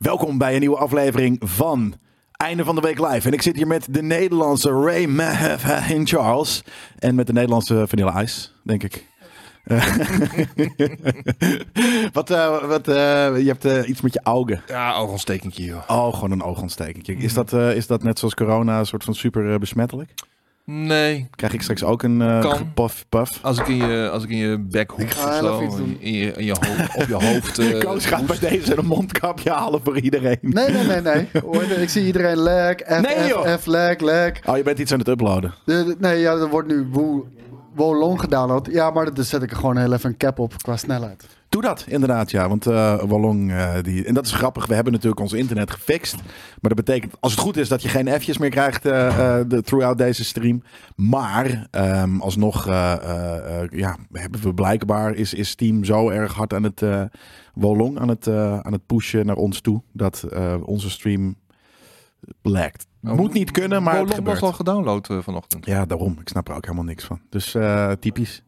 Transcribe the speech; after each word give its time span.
Welkom 0.00 0.38
bij 0.38 0.54
een 0.54 0.60
nieuwe 0.60 0.76
aflevering 0.76 1.40
van 1.44 1.94
Einde 2.32 2.64
van 2.64 2.74
de 2.74 2.80
Week 2.80 2.98
Live. 2.98 3.26
En 3.26 3.32
ik 3.32 3.42
zit 3.42 3.56
hier 3.56 3.66
met 3.66 3.86
de 3.90 4.02
Nederlandse 4.02 4.70
Ray 4.70 5.06
Mahavin 5.06 6.06
Charles. 6.06 6.64
En 6.98 7.14
met 7.14 7.26
de 7.26 7.32
Nederlandse 7.32 7.84
Vanilla 7.88 8.22
Ice, 8.22 8.48
denk 8.62 8.82
ik. 8.82 9.06
Eh, 9.64 9.86
wat, 12.12 12.30
eh, 12.30 12.64
wat, 12.64 12.88
eh, 12.88 13.38
je 13.38 13.56
hebt 13.58 13.88
iets 13.88 14.00
met 14.00 14.12
je 14.12 14.20
ogen. 14.22 14.62
Ja, 14.66 14.94
oogontstekentje, 14.94 15.64
joh. 15.64 15.82
Oh, 15.86 16.14
gewoon 16.14 16.30
een 16.30 16.42
oogontstekentje. 16.42 17.16
Is 17.16 17.34
dat, 17.34 17.52
is 17.52 17.86
dat 17.86 18.02
net 18.02 18.18
zoals 18.18 18.34
corona 18.34 18.78
een 18.78 18.86
soort 18.86 19.04
van 19.04 19.14
super 19.14 19.58
besmettelijk? 19.58 20.14
Nee, 20.72 21.28
Krijg 21.36 21.52
ik 21.52 21.62
straks 21.62 21.84
ook 21.84 22.02
een 22.02 22.22
eh 22.22 22.40
Kan. 22.40 22.72
puff 22.74 23.06
puff? 23.08 23.38
als 23.42 23.58
ik 23.58 23.68
in 23.68 23.76
je, 23.76 24.08
als 24.12 24.24
ik 24.24 24.30
in 24.30 24.36
je 24.36 24.58
bek 24.58 24.90
hoef 24.90 25.10
ga 25.12 25.28
of 25.28 25.34
zo, 25.36 25.54
even 25.54 25.66
iets 25.66 25.76
doen. 25.76 25.96
in 26.00 26.12
je, 26.12 26.32
in 26.32 26.44
je 26.44 26.54
hoofd, 26.60 26.96
op 26.96 27.06
je 27.08 27.14
hoofd. 27.26 27.58
eh, 27.72 27.78
Koos 27.78 28.04
gaat 28.06 28.26
bij 28.26 28.38
deze 28.38 28.78
een 28.78 28.86
mondkapje 28.86 29.50
halen 29.50 29.80
voor 29.84 29.98
iedereen. 30.00 30.38
Nee, 30.40 30.70
nee, 30.70 30.84
nee, 30.86 31.00
nee. 31.00 31.28
Hoor, 31.44 31.62
ik 31.62 31.88
zie 31.88 32.04
iedereen 32.06 32.36
lag, 32.36 32.74
F, 32.76 33.00
Nee, 33.00 33.28
F. 33.28 33.60
F, 33.60 33.66
lag, 33.66 34.00
lag. 34.00 34.30
Oh, 34.46 34.56
je 34.56 34.62
bent 34.62 34.78
iets 34.78 34.92
aan 34.92 34.98
het 34.98 35.08
uploaden. 35.08 35.54
De- 35.64 35.84
de- 35.84 35.96
nee, 35.98 36.18
ja, 36.20 36.32
er 36.32 36.48
wordt 36.48 36.68
nu 36.68 36.88
Wo- 36.90 37.26
Wolong 37.74 38.20
gedownload. 38.20 38.68
Ja, 38.70 38.90
maar 38.90 39.14
dan 39.14 39.24
zet 39.24 39.42
ik 39.42 39.50
er 39.50 39.56
gewoon 39.56 39.76
heel 39.76 39.92
even 39.92 40.10
een 40.10 40.16
cap 40.16 40.38
op 40.38 40.62
qua 40.62 40.76
snelheid. 40.76 41.26
Doe 41.48 41.62
dat, 41.62 41.84
inderdaad, 41.88 42.30
ja. 42.30 42.48
Want 42.48 42.66
eh 42.66 43.02
Wallong, 43.02 43.50
eh, 43.50 43.74
die... 43.82 44.04
En 44.04 44.14
dat 44.14 44.26
is 44.26 44.32
grappig, 44.32 44.66
we 44.66 44.74
hebben 44.74 44.92
natuurlijk 44.92 45.20
ons 45.20 45.32
internet 45.32 45.70
gefixt. 45.70 46.14
Maar 46.60 46.74
dat 46.74 46.84
betekent, 46.84 47.14
als 47.20 47.32
het 47.32 47.40
goed 47.40 47.56
is, 47.56 47.68
dat 47.68 47.82
je 47.82 47.88
geen 47.88 48.20
F'jes 48.20 48.38
meer 48.38 48.50
krijgt 48.50 48.86
eh, 48.86 49.40
de, 49.48 49.62
throughout 49.62 49.98
deze 49.98 50.24
stream. 50.24 50.62
Maar 50.96 51.66
ehm, 51.70 52.20
alsnog, 52.20 52.66
ja, 53.70 53.96
hebben 54.12 54.40
we 54.42 54.54
blijkbaar, 54.54 55.14
is, 55.14 55.34
is 55.34 55.48
Steam 55.48 55.84
zo 55.84 56.08
erg 56.08 56.32
hard 56.34 56.52
aan 56.54 56.62
het... 56.62 56.82
Wallong 57.54 57.98
aan 57.98 58.08
het, 58.08 58.28
aan 58.62 58.72
het 58.72 58.86
pushen 58.86 59.26
naar 59.26 59.36
ons 59.36 59.60
toe, 59.60 59.82
dat 59.92 60.26
onze 60.64 60.90
stream 60.90 61.34
lekt. 62.42 62.86
Oh, 63.02 63.16
Moet 63.16 63.32
niet 63.32 63.50
kunnen, 63.50 63.82
maar 63.82 63.98
het 63.98 64.06
Bolong 64.06 64.26
was 64.26 64.40
al 64.40 64.52
gedownload 64.52 65.10
eh, 65.10 65.18
vanochtend. 65.20 65.66
Ja, 65.66 65.86
daarom. 65.86 66.16
Ik 66.20 66.28
snap 66.28 66.48
er 66.48 66.54
ook 66.54 66.64
helemaal 66.64 66.84
niks 66.84 67.04
van. 67.04 67.20
Dus 67.28 67.54
eh, 67.54 67.92
typisch. 67.92 68.42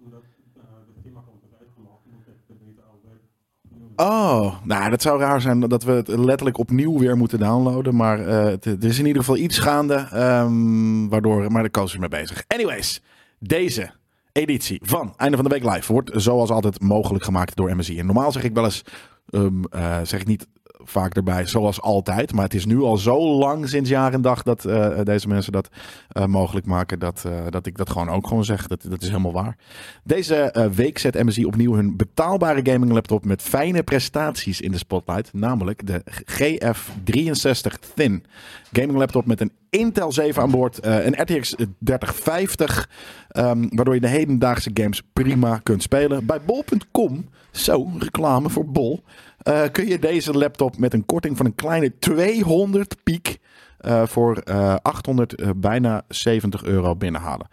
Oh, 3.96 4.54
nou, 4.64 4.90
dat 4.90 5.02
zou 5.02 5.20
raar 5.20 5.40
zijn 5.40 5.60
dat 5.60 5.82
we 5.82 5.92
het 5.92 6.08
letterlijk 6.08 6.58
opnieuw 6.58 6.98
weer 6.98 7.16
moeten 7.16 7.38
downloaden. 7.38 7.96
Maar 7.96 8.26
eh, 8.26 8.44
het, 8.44 8.64
er 8.64 8.84
is 8.84 8.98
in 8.98 9.06
ieder 9.06 9.22
geval 9.22 9.36
iets 9.36 9.58
gaande, 9.58 9.94
ehm, 9.94 11.08
waardoor, 11.08 11.52
maar 11.52 11.62
de 11.62 11.70
coach 11.70 11.92
is 11.92 11.98
mee 11.98 12.08
bezig. 12.08 12.44
Anyways, 12.48 13.02
deze 13.38 13.90
editie 14.32 14.80
van 14.84 15.14
Einde 15.16 15.36
van 15.36 15.48
de 15.48 15.50
Week 15.60 15.74
Live 15.74 15.92
wordt 15.92 16.10
zoals 16.14 16.50
altijd 16.50 16.80
mogelijk 16.80 17.24
gemaakt 17.24 17.56
door 17.56 17.76
MSI. 17.76 17.98
En 17.98 18.06
normaal 18.06 18.32
zeg 18.32 18.44
ik 18.44 18.54
wel 18.54 18.64
eens, 18.64 18.84
ehm, 19.30 19.64
eh, 19.70 19.98
zeg 20.02 20.20
ik 20.20 20.26
niet 20.26 20.46
vaak 20.84 21.14
erbij, 21.14 21.46
zoals 21.46 21.80
altijd. 21.80 22.32
Maar 22.32 22.44
het 22.44 22.54
is 22.54 22.66
nu 22.66 22.80
al 22.80 22.96
zo 22.96 23.38
lang 23.38 23.68
sinds 23.68 23.88
jaar 23.90 24.12
en 24.12 24.22
dag 24.22 24.42
dat 24.42 24.64
eh, 24.64 25.00
deze 25.04 25.28
mensen 25.28 25.52
dat 25.52 25.68
eh, 26.08 26.24
mogelijk 26.24 26.66
maken. 26.66 26.98
Dat, 26.98 27.24
eh, 27.26 27.32
dat 27.48 27.66
ik 27.66 27.76
dat 27.76 27.90
gewoon 27.90 28.08
ook 28.08 28.26
gewoon 28.26 28.44
zeg. 28.44 28.66
Dat, 28.66 28.82
dat 28.88 29.02
is 29.02 29.08
helemaal 29.08 29.32
waar. 29.32 29.56
Deze 30.04 30.70
week 30.74 30.98
zet 30.98 31.24
MSI 31.24 31.44
opnieuw 31.44 31.74
hun 31.74 31.96
betaalbare 31.96 32.60
gaming 32.62 32.92
laptop 32.92 33.24
met 33.24 33.42
fijne 33.42 33.82
prestaties 33.82 34.60
in 34.60 34.70
de 34.70 34.78
spotlight. 34.78 35.32
Namelijk 35.32 35.86
de 35.86 36.02
GF63 36.06 37.92
Thin. 37.94 38.24
Gaming 38.72 38.98
laptop 38.98 39.26
met 39.26 39.40
een 39.40 39.52
Intel 39.70 40.12
7 40.12 40.42
aan 40.42 40.50
boord. 40.50 40.84
een 40.84 41.22
RTX 41.22 41.54
3050. 41.78 42.88
ehm, 43.28 43.66
waardoor 43.70 43.94
je 43.94 44.00
de 44.00 44.08
hedendaagse 44.08 44.70
games 44.74 45.02
prima 45.12 45.58
kunt 45.62 45.82
spelen. 45.82 46.26
Bij 46.26 46.40
bol.com, 46.40 47.28
zo 47.50 47.90
reclame 47.98 48.50
voor 48.50 48.66
bol. 48.66 49.02
Eh, 49.42 49.62
kun 49.72 49.86
je 49.86 49.98
deze 49.98 50.32
laptop 50.32 50.78
met 50.78 50.92
een 50.92 51.06
korting 51.06 51.36
van 51.36 51.46
een 51.46 51.54
kleine 51.54 51.98
200 51.98 53.02
piek 53.02 53.38
eh, 53.78 54.06
voor 54.06 54.36
eh, 54.36 54.74
800, 54.82 55.34
eh, 55.34 55.50
bijna 55.56 56.04
70 56.08 56.62
euro 56.62 56.96
binnenhalen. 56.96 57.46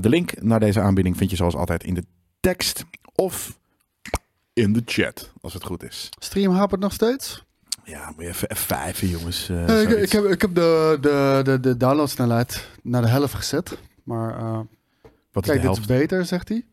De 0.00 0.08
link 0.08 0.42
naar 0.42 0.60
deze 0.60 0.80
aanbieding 0.80 1.16
vind 1.16 1.30
je 1.30 1.36
zoals 1.36 1.54
altijd 1.54 1.84
in 1.84 1.94
de 1.94 2.04
tekst 2.40 2.84
of 3.14 3.58
in 4.52 4.72
de 4.72 4.82
chat, 4.84 5.32
als 5.40 5.54
het 5.54 5.64
goed 5.64 5.82
is. 5.82 6.08
Stream 6.18 6.52
hapert 6.52 6.80
nog 6.80 6.92
steeds? 6.92 7.44
Ja, 7.84 8.12
moet 8.16 8.24
je 8.24 8.28
even 8.28 8.56
F5, 8.56 8.98
jongens. 9.00 9.48
ik, 10.00 10.12
heb, 10.12 10.24
ik 10.24 10.40
heb 10.40 10.54
de, 10.54 10.98
de, 11.00 11.40
de, 11.44 11.60
de 11.60 11.76
downloadsnelheid 11.76 12.68
naar 12.82 13.02
de 13.02 13.08
helft 13.08 13.34
gezet. 13.34 13.78
Maar 14.08 14.38
eh, 14.38 14.60
Wat 15.32 15.44
kijk, 15.44 15.62
dit 15.62 15.78
is 15.78 15.86
beter, 15.86 16.24
zegt 16.24 16.48
hij. 16.48 16.64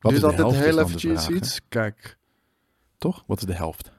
Wat 0.00 0.12
is 0.12 0.20
helft? 0.20 0.38
is 0.38 0.44
heel 0.44 0.76
dan 0.76 0.86
de 0.86 0.90
eventjes 0.90 1.28
iets. 1.28 1.60
Kijk, 1.68 2.16
Toch? 3.00 3.24
Wat 3.26 3.38
is 3.38 3.44
de 3.44 3.54
helft? 3.54 3.90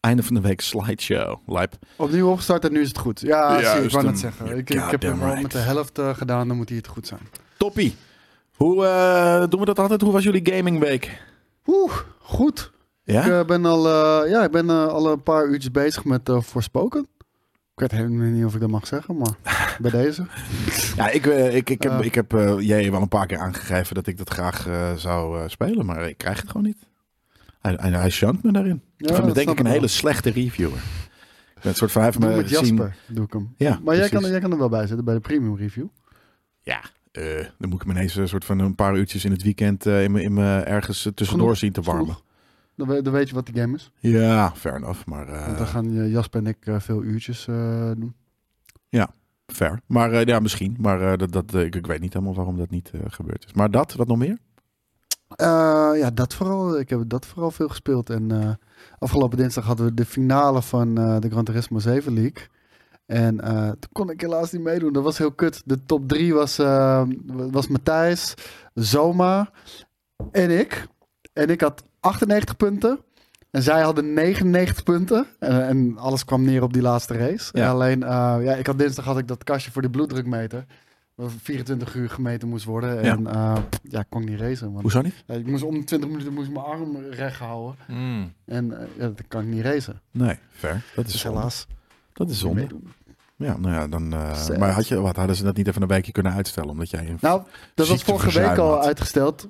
Einde 0.00 0.22
van 0.22 0.34
de 0.34 0.40
week 0.40 0.60
slideshow. 0.60 1.38
Lijp. 1.46 1.76
opnieuw 1.96 2.30
opgestart 2.30 2.64
en 2.64 2.72
nu 2.72 2.80
is 2.80 2.88
het 2.88 2.98
goed. 2.98 3.20
Ja, 3.20 3.48
zie, 3.48 3.58
ik 3.58 3.64
Juist 3.64 3.92
wou 3.92 4.04
net 4.04 4.18
zeggen. 4.18 4.56
Ik, 4.56 4.70
ik 4.70 4.90
heb 4.90 5.02
hem 5.02 5.20
right. 5.20 5.42
met 5.42 5.50
de 5.50 5.58
helft 5.58 5.98
eh, 5.98 6.14
gedaan, 6.14 6.48
dan 6.48 6.56
moet 6.56 6.68
hij 6.68 6.78
het 6.78 6.86
goed 6.86 7.06
zijn. 7.06 7.20
Toppie. 7.56 7.96
Hoe 8.58 8.86
eh, 8.86 9.48
doen 9.48 9.60
we 9.60 9.66
dat 9.66 9.78
altijd? 9.78 10.00
Hoe 10.00 10.12
was 10.12 10.24
jullie 10.24 10.52
gamingweek? 10.52 11.22
Oeh, 11.66 11.92
goed. 12.18 12.72
Ja? 13.02 13.24
Ik 13.24 13.30
eh, 13.30 13.44
ben, 13.44 13.64
al, 13.64 13.88
ja, 14.26 14.44
ik 14.44 14.50
ben 14.50 14.70
al 14.70 15.10
een 15.10 15.22
paar 15.22 15.46
uurtjes 15.46 15.70
bezig 15.70 16.04
met 16.04 16.30
Voorspoken. 16.38 17.06
Ik 17.74 17.80
weet 17.80 17.90
helemaal 17.90 18.26
niet 18.26 18.44
of 18.44 18.54
ik 18.54 18.60
dat 18.60 18.70
mag 18.70 18.86
zeggen, 18.86 19.16
maar 19.16 19.36
bij 19.82 19.90
deze. 19.90 20.26
Ja, 20.96 21.10
ik, 21.10 21.26
ik, 21.26 21.70
ik 21.70 21.82
heb, 21.82 22.02
ik 22.02 22.14
heb 22.14 22.34
eh, 22.34 22.60
jij 22.60 22.90
wel 22.90 23.02
een 23.02 23.08
paar 23.08 23.26
keer 23.26 23.38
aangegeven 23.38 23.94
dat 23.94 24.06
ik 24.06 24.18
dat 24.18 24.30
graag 24.30 24.68
zou 24.96 25.48
spelen, 25.48 25.86
maar 25.86 26.08
ik 26.08 26.18
krijg 26.18 26.40
het 26.40 26.50
gewoon 26.50 26.66
niet. 26.66 26.87
Hij, 27.76 27.90
hij, 27.90 28.00
hij 28.00 28.10
shunt 28.10 28.42
me 28.42 28.52
daarin. 28.52 28.82
Ja, 28.96 29.16
ik 29.16 29.22
dat 29.24 29.34
denk 29.34 29.50
ik 29.50 29.58
een 29.58 29.64
wel. 29.64 29.72
hele 29.72 29.86
slechte 29.86 30.30
reviewer. 30.30 30.78
Een 31.62 31.74
soort 31.74 31.92
van 31.92 32.02
hij 32.02 32.10
heeft 32.10 32.22
Doe 32.22 32.30
me 32.30 32.36
met 32.36 32.48
zien- 32.48 32.58
Jasper, 32.76 32.96
doe 33.06 33.24
ik 33.24 33.32
hem. 33.32 33.54
Ja, 33.56 33.80
maar 33.84 33.96
jij 33.96 34.08
kan, 34.08 34.22
jij 34.30 34.40
kan 34.40 34.52
er 34.52 34.58
wel 34.58 34.68
bij 34.68 34.86
zitten 34.86 35.04
bij 35.04 35.14
de 35.14 35.20
premium 35.20 35.56
review. 35.56 35.86
Ja, 36.60 36.80
eh, 37.12 37.22
dan 37.58 37.68
moet 37.68 37.80
ik 37.80 37.86
me 37.86 37.92
ineens 37.92 38.14
een 38.16 38.28
soort 38.28 38.44
van 38.44 38.58
een 38.58 38.74
paar 38.74 38.96
uurtjes 38.96 39.24
in 39.24 39.30
het 39.30 39.42
weekend 39.42 39.86
eh, 39.86 40.02
in 40.04 40.12
me, 40.12 40.22
in 40.22 40.32
me 40.32 40.58
ergens 40.58 41.06
eh, 41.06 41.12
tussendoor 41.12 41.46
Genoeg, 41.46 41.58
zien 41.60 41.72
te 41.72 41.80
warmen. 41.82 42.16
Dan, 42.76 43.02
dan 43.02 43.12
weet 43.12 43.28
je 43.28 43.34
wat 43.34 43.46
die 43.46 43.54
game 43.60 43.74
is. 43.76 43.90
Ja, 43.98 44.52
fair 44.56 44.76
enough. 44.76 45.04
Maar 45.06 45.28
eh, 45.28 45.46
Want 45.46 45.58
dan 45.58 45.66
gaan 45.66 46.08
Jasper 46.10 46.40
en 46.40 46.46
ik 46.46 46.56
veel 46.82 47.02
uurtjes 47.02 47.46
eh, 47.48 47.90
doen. 47.96 48.14
fair. 49.46 49.80
Maar 49.86 50.12
eh, 50.12 50.24
ja, 50.24 50.40
misschien. 50.40 50.76
Maar 50.80 51.00
eh, 51.12 51.18
dat, 51.18 51.32
dat, 51.32 51.54
ik, 51.54 51.74
ik 51.76 51.86
weet 51.86 52.00
niet 52.00 52.12
helemaal 52.12 52.34
waarom 52.34 52.56
dat 52.58 52.70
niet 52.70 52.90
eh, 52.90 53.00
gebeurd 53.08 53.44
is. 53.44 53.52
Maar 53.52 53.70
dat, 53.70 53.94
wat 53.94 54.06
nog 54.06 54.18
meer? 54.18 54.38
Eh, 55.36 55.90
ja, 55.94 56.10
dat 56.10 56.34
vooral. 56.34 56.78
Ik 56.78 56.90
heb 56.90 57.02
dat 57.06 57.26
vooral 57.26 57.50
veel 57.50 57.68
gespeeld. 57.68 58.10
En 58.10 58.30
eh, 58.30 58.50
afgelopen 58.98 59.38
dinsdag 59.38 59.64
hadden 59.64 59.86
we 59.86 59.94
de 59.94 60.04
finale 60.04 60.62
van 60.62 60.98
eh, 60.98 61.16
de 61.20 61.30
Gran 61.30 61.44
Turismo 61.44 61.78
7 61.78 62.14
League. 62.14 62.46
En 63.06 63.36
toen 63.78 63.92
kon 63.92 64.10
ik 64.10 64.20
helaas 64.20 64.52
niet 64.52 64.62
meedoen. 64.62 64.92
Dat 64.92 65.02
was 65.02 65.18
heel 65.18 65.32
kut. 65.32 65.62
De 65.64 65.84
top 65.84 66.08
3 66.08 66.34
was, 66.34 66.56
was 67.50 67.68
Matthijs, 67.68 68.34
Zoma 68.74 69.50
en 70.30 70.58
ik. 70.58 70.86
En 71.32 71.50
ik 71.50 71.60
had 71.60 71.84
98 72.00 72.56
punten. 72.56 72.98
En 73.50 73.62
zij 73.62 73.82
hadden 73.82 74.12
99 74.12 74.82
punten. 74.82 75.26
En, 75.38 75.66
en 75.66 75.98
alles 75.98 76.24
kwam 76.24 76.42
neer 76.42 76.62
op 76.62 76.72
die 76.72 76.82
laatste 76.82 77.14
race. 77.14 77.48
Ja. 77.52 77.64
En 77.64 77.70
alleen, 77.70 78.00
ja, 78.44 78.54
ik 78.54 78.66
had 78.66 78.78
dinsdag 78.78 79.04
had 79.04 79.18
ik 79.18 79.28
dat 79.28 79.44
kastje 79.44 79.70
voor 79.70 79.82
die 79.82 79.90
bloeddrukmeter. 79.90 80.66
Wat 81.18 81.32
24 81.42 81.94
uur 81.94 82.10
gemeten 82.10 82.48
moest 82.48 82.64
worden. 82.64 83.04
Ja. 83.04 83.16
En 83.16 83.26
eh, 83.26 83.56
ja, 83.82 84.00
ik 84.00 84.06
kon 84.08 84.24
niet 84.24 84.40
racen. 84.40 84.68
Want 84.70 84.82
Hoezo 84.82 85.00
niet? 85.00 85.24
ja, 85.26 85.34
ik 85.34 85.46
moest 85.46 85.62
om 85.62 85.74
de 85.78 85.84
20 85.84 86.08
minuten 86.10 86.32
moest 86.32 86.46
ik 86.48 86.52
mijn 86.54 86.64
arm 86.66 86.96
recht 87.10 87.38
houden. 87.38 87.76
Hmm. 87.86 88.32
En 88.44 88.80
eh, 88.80 88.86
ja, 88.98 89.06
dat 89.06 89.22
kan 89.28 89.42
ik 89.42 89.48
niet 89.48 89.62
racen. 89.64 90.00
Nee, 90.10 90.38
fair. 90.50 90.84
Dat 90.94 91.06
is 91.06 91.12
Dus 91.12 91.20
zonde. 91.20 91.36
helaas. 91.38 91.66
Dat 92.12 92.30
is 92.30 92.38
zonde. 92.38 92.66
Ja, 93.36 93.56
nou 93.56 93.74
ja, 93.74 93.88
dan. 93.88 94.12
eh, 94.12 94.58
maar 94.58 94.70
had 94.70 94.88
je, 94.88 95.00
wat, 95.00 95.16
hadden 95.16 95.36
ze 95.36 95.42
dat 95.44 95.56
niet 95.56 95.66
even 95.68 95.82
een 95.82 95.88
weekje 95.88 96.12
kunnen 96.12 96.32
uitstellen? 96.32 96.70
Omdat 96.70 96.90
jij. 96.90 97.08
Een, 97.08 97.18
Nou, 97.20 97.42
dat 97.74 97.88
was 97.88 98.02
vorige 98.02 98.40
week 98.40 98.56
al 98.58 98.74
had. 98.74 98.84
uitgesteld. 98.86 99.48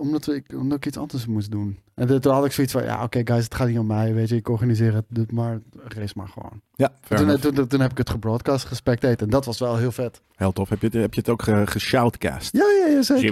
Omdat, 0.00 0.24
we, 0.24 0.34
ik, 0.34 0.52
omdat 0.54 0.76
ik 0.78 0.86
iets 0.86 0.96
anders 0.98 1.26
moest 1.26 1.50
doen. 1.50 1.78
En 1.94 2.20
toen 2.20 2.32
had 2.32 2.44
ik 2.44 2.52
zoiets 2.52 2.72
van, 2.72 2.82
ja 2.84 3.02
oké 3.02 3.20
guys, 3.24 3.44
het 3.44 3.54
gaat 3.54 3.68
niet 3.68 3.78
om 3.78 3.86
mij. 3.86 4.14
Weet 4.14 4.28
je, 4.28 4.36
ik 4.36 4.48
organiseer 4.48 4.94
het 4.94 5.32
maar, 5.32 5.60
race 5.84 6.12
maar 6.16 6.28
gewoon. 6.28 6.60
Ja, 6.76 6.92
Toen, 7.08 7.38
toen, 7.38 7.54
toen, 7.54 7.66
toen 7.66 7.80
heb 7.80 7.90
ik 7.90 7.98
het 7.98 8.10
gebroadcast, 8.10 8.64
gespectate. 8.64 9.24
En 9.24 9.30
dat 9.30 9.44
was 9.44 9.58
wel 9.58 9.76
heel 9.76 9.92
vet. 9.92 10.20
Heel 10.36 10.52
tof. 10.52 10.68
Heb 10.68 10.80
je, 10.80 10.86
het- 10.86 10.94
heb 10.96 11.14
je 11.14 11.20
het 11.20 11.28
ook 11.28 11.42
ge, 11.42 11.62
geshoutcast? 11.64 12.52
Ja, 12.56 12.64
ja, 12.80 12.86
ja, 12.92 13.02
zeker. 13.02 13.22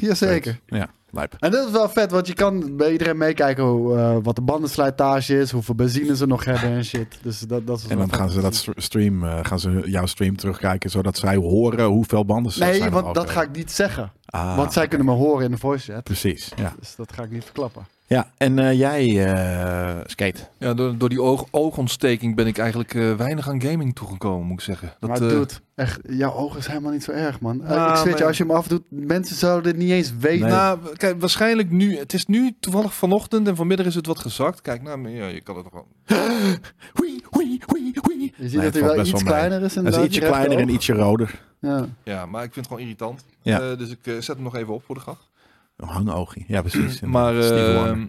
Ja, 0.00 0.14
zeker. 0.14 0.60
Ja, 0.66 0.90
lijp. 1.10 1.36
En 1.38 1.50
dat 1.50 1.66
is 1.66 1.72
wel 1.72 1.88
vet, 1.88 2.10
want 2.10 2.26
je 2.26 2.34
kan 2.34 2.76
bij 2.76 2.92
iedereen 2.92 3.16
meekijken 3.16 3.64
hoe, 3.64 3.96
eh, 3.96 4.16
wat 4.22 4.34
de 4.36 4.42
bandenslijtage 4.42 5.38
is, 5.38 5.50
hoeveel 5.50 5.74
benzine 5.74 6.16
ze 6.16 6.26
nog 6.26 6.44
hebben 6.44 6.70
en 6.70 6.84
shit. 6.84 7.18
Dus 7.22 7.40
dat, 7.40 7.66
dat 7.66 7.78
is 7.78 7.86
En 7.86 7.98
dan 7.98 8.08
vet 8.08 8.16
gaan 8.18 8.30
ze 8.30 8.40
dat 8.40 8.66
stream, 8.76 9.24
eh, 9.24 9.38
gaan 9.42 9.60
ze 9.60 9.82
jouw 9.84 10.06
stream 10.06 10.36
terugkijken, 10.36 10.90
zodat 10.90 11.18
zij 11.18 11.36
horen 11.36 11.84
hoeveel 11.86 12.24
banden 12.24 12.52
ze 12.52 12.58
Nee, 12.64 12.74
zijn 12.74 12.92
er 12.94 13.02
want 13.02 13.14
dat 13.14 13.30
ga 13.30 13.42
ik 13.42 13.52
niet 13.56 13.70
zeggen. 13.72 14.12
Ah, 14.26 14.56
want 14.56 14.72
zij 14.72 14.88
kunnen 14.88 15.06
me 15.06 15.12
horen 15.12 15.44
in 15.44 15.50
de 15.50 15.58
voice 15.58 15.92
chat. 15.92 16.02
Precies, 16.04 16.52
ja. 16.56 16.74
Dus 16.78 16.94
dat 16.96 17.12
ga 17.12 17.22
ik 17.22 17.30
niet 17.30 17.44
verklappen. 17.44 17.86
Ja, 18.14 18.30
en 18.36 18.58
eh, 18.58 18.78
jij, 18.78 19.26
eh, 19.26 20.00
Skate. 20.06 20.40
Ja, 20.58 20.74
door, 20.74 20.98
door 20.98 21.08
die 21.08 21.22
oog, 21.22 21.46
oogontsteking 21.50 22.36
ben 22.36 22.46
ik 22.46 22.58
eigenlijk 22.58 22.94
eh, 22.94 23.14
weinig 23.14 23.48
aan 23.48 23.62
gaming 23.62 23.94
toegekomen, 23.94 24.46
moet 24.46 24.58
ik 24.58 24.64
zeggen. 24.64 24.92
Dat, 25.00 25.10
maar 25.10 25.18
dude, 25.18 25.54
echt, 25.74 26.00
jouw 26.08 26.32
ogen 26.32 26.58
is 26.58 26.66
helemaal 26.66 26.92
niet 26.92 27.04
zo 27.04 27.10
erg, 27.12 27.40
man. 27.40 27.56
Nou, 27.56 27.90
ik 27.90 27.96
zweer 27.96 28.16
je, 28.16 28.24
als 28.24 28.36
je 28.36 28.42
hem 28.42 28.52
afdoet, 28.52 28.82
mensen 28.88 29.36
zouden 29.36 29.72
dit 29.72 29.82
niet 29.82 29.90
eens 29.90 30.12
weten. 30.18 30.46
Nee. 30.46 30.56
Nou, 30.56 30.78
kijk, 30.96 31.20
waarschijnlijk 31.20 31.70
nu. 31.70 31.98
Het 31.98 32.12
is 32.12 32.26
nu 32.26 32.56
toevallig 32.60 32.94
vanochtend 32.94 33.48
en 33.48 33.56
vanmiddag 33.56 33.86
is 33.86 33.94
het 33.94 34.06
wat 34.06 34.18
gezakt. 34.18 34.60
Kijk, 34.60 34.82
nou, 34.82 35.08
ja, 35.08 35.26
je 35.26 35.40
kan 35.40 35.56
het 35.56 35.64
nog 35.64 35.72
wel. 35.72 35.86
Hui, 36.92 37.22
hui, 37.30 37.60
hui. 37.66 37.92
je 38.36 38.48
ziet 38.48 38.52
Nee, 38.52 38.52
dat 38.52 38.62
het 38.62 38.74
hij 38.74 38.82
wel 38.82 39.00
iets 39.00 39.10
wel 39.10 39.22
kleiner 39.22 39.62
is. 39.62 39.74
Hij 39.74 39.84
is 39.84 39.96
ietsje 39.96 40.20
kleiner 40.20 40.58
en 40.58 40.68
oog. 40.68 40.74
ietsje 40.74 40.92
roder. 40.92 41.40
Ja. 41.60 41.86
Ja, 42.04 42.26
maar 42.26 42.44
ik 42.44 42.52
vind 42.52 42.66
het 42.66 42.66
gewoon 42.66 42.82
irritant. 42.82 43.24
Ja. 43.42 43.60
Eh, 43.60 43.78
dus 43.78 43.90
ik 43.90 43.98
zet 44.02 44.26
hem 44.26 44.42
nog 44.42 44.56
even 44.56 44.74
op 44.74 44.82
voor 44.84 44.94
de 44.94 45.00
grap. 45.00 45.18
Een 45.80 45.88
hangoogje. 45.88 46.44
Ja, 46.46 46.60
precies. 46.60 47.00
Maar, 47.16 47.38
eh, 47.38 47.74
Wonder. 47.76 48.08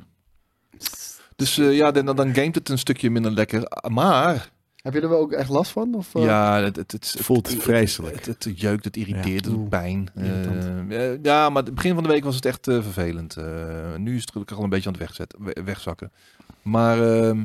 dus 1.35 1.57
eh, 1.57 1.75
ja, 1.75 1.91
dan, 1.91 2.05
dan 2.15 2.33
gamet 2.33 2.55
het 2.55 2.69
een 2.69 2.77
stukje 2.77 3.09
minder 3.09 3.31
lekker. 3.31 3.63
Maar, 3.87 4.51
Heb 4.75 4.93
je 4.93 5.01
er 5.01 5.09
wel 5.09 5.19
ook 5.19 5.31
echt 5.31 5.49
last 5.49 5.71
van? 5.71 5.93
Of, 5.95 6.15
eh? 6.15 6.23
ja, 6.23 6.61
het, 6.61 6.75
het, 6.75 6.91
het, 6.91 7.11
Het 7.11 7.21
voelt 7.25 7.55
vreselijk. 7.59 8.25
Het, 8.25 8.43
het, 8.43 8.59
jeukt, 8.59 8.85
het 8.85 8.97
irriteert, 8.97 9.25
Ja. 9.27 9.33
het 9.33 9.43
doet 9.43 9.69
pijn. 9.69 10.09
Eh, 10.15 11.23
ja, 11.23 11.49
maar 11.49 11.63
het 11.63 11.75
begin 11.75 11.93
van 11.93 12.03
de 12.03 12.09
week 12.09 12.23
was 12.23 12.35
het 12.35 12.45
echt 12.45 12.67
eh, 12.67 12.81
vervelend. 12.81 13.37
Eh, 13.37 13.95
nu 13.97 14.15
is 14.15 14.21
het 14.21 14.31
gelukkig 14.31 14.57
al 14.57 14.63
een 14.63 14.69
beetje 14.69 14.87
aan 14.89 14.93
het 14.95 15.01
wegzetten, 15.03 15.43
we- 15.43 15.61
wegzakken. 15.65 16.11
Maar 16.61 17.13
ehm, 17.17 17.43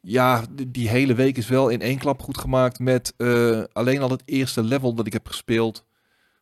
ja, 0.00 0.42
die, 0.50 0.70
die 0.70 0.88
hele 0.88 1.14
week 1.14 1.36
is 1.36 1.48
wel 1.48 1.68
in 1.68 1.80
één 1.80 1.98
klap 1.98 2.22
goed 2.22 2.38
gemaakt 2.38 2.78
met 2.78 3.14
eh, 3.16 3.62
alleen 3.72 4.00
al 4.02 4.10
het 4.10 4.22
eerste 4.24 4.62
level 4.62 4.94
dat 4.94 5.06
ik 5.06 5.12
heb 5.12 5.26
gespeeld 5.26 5.84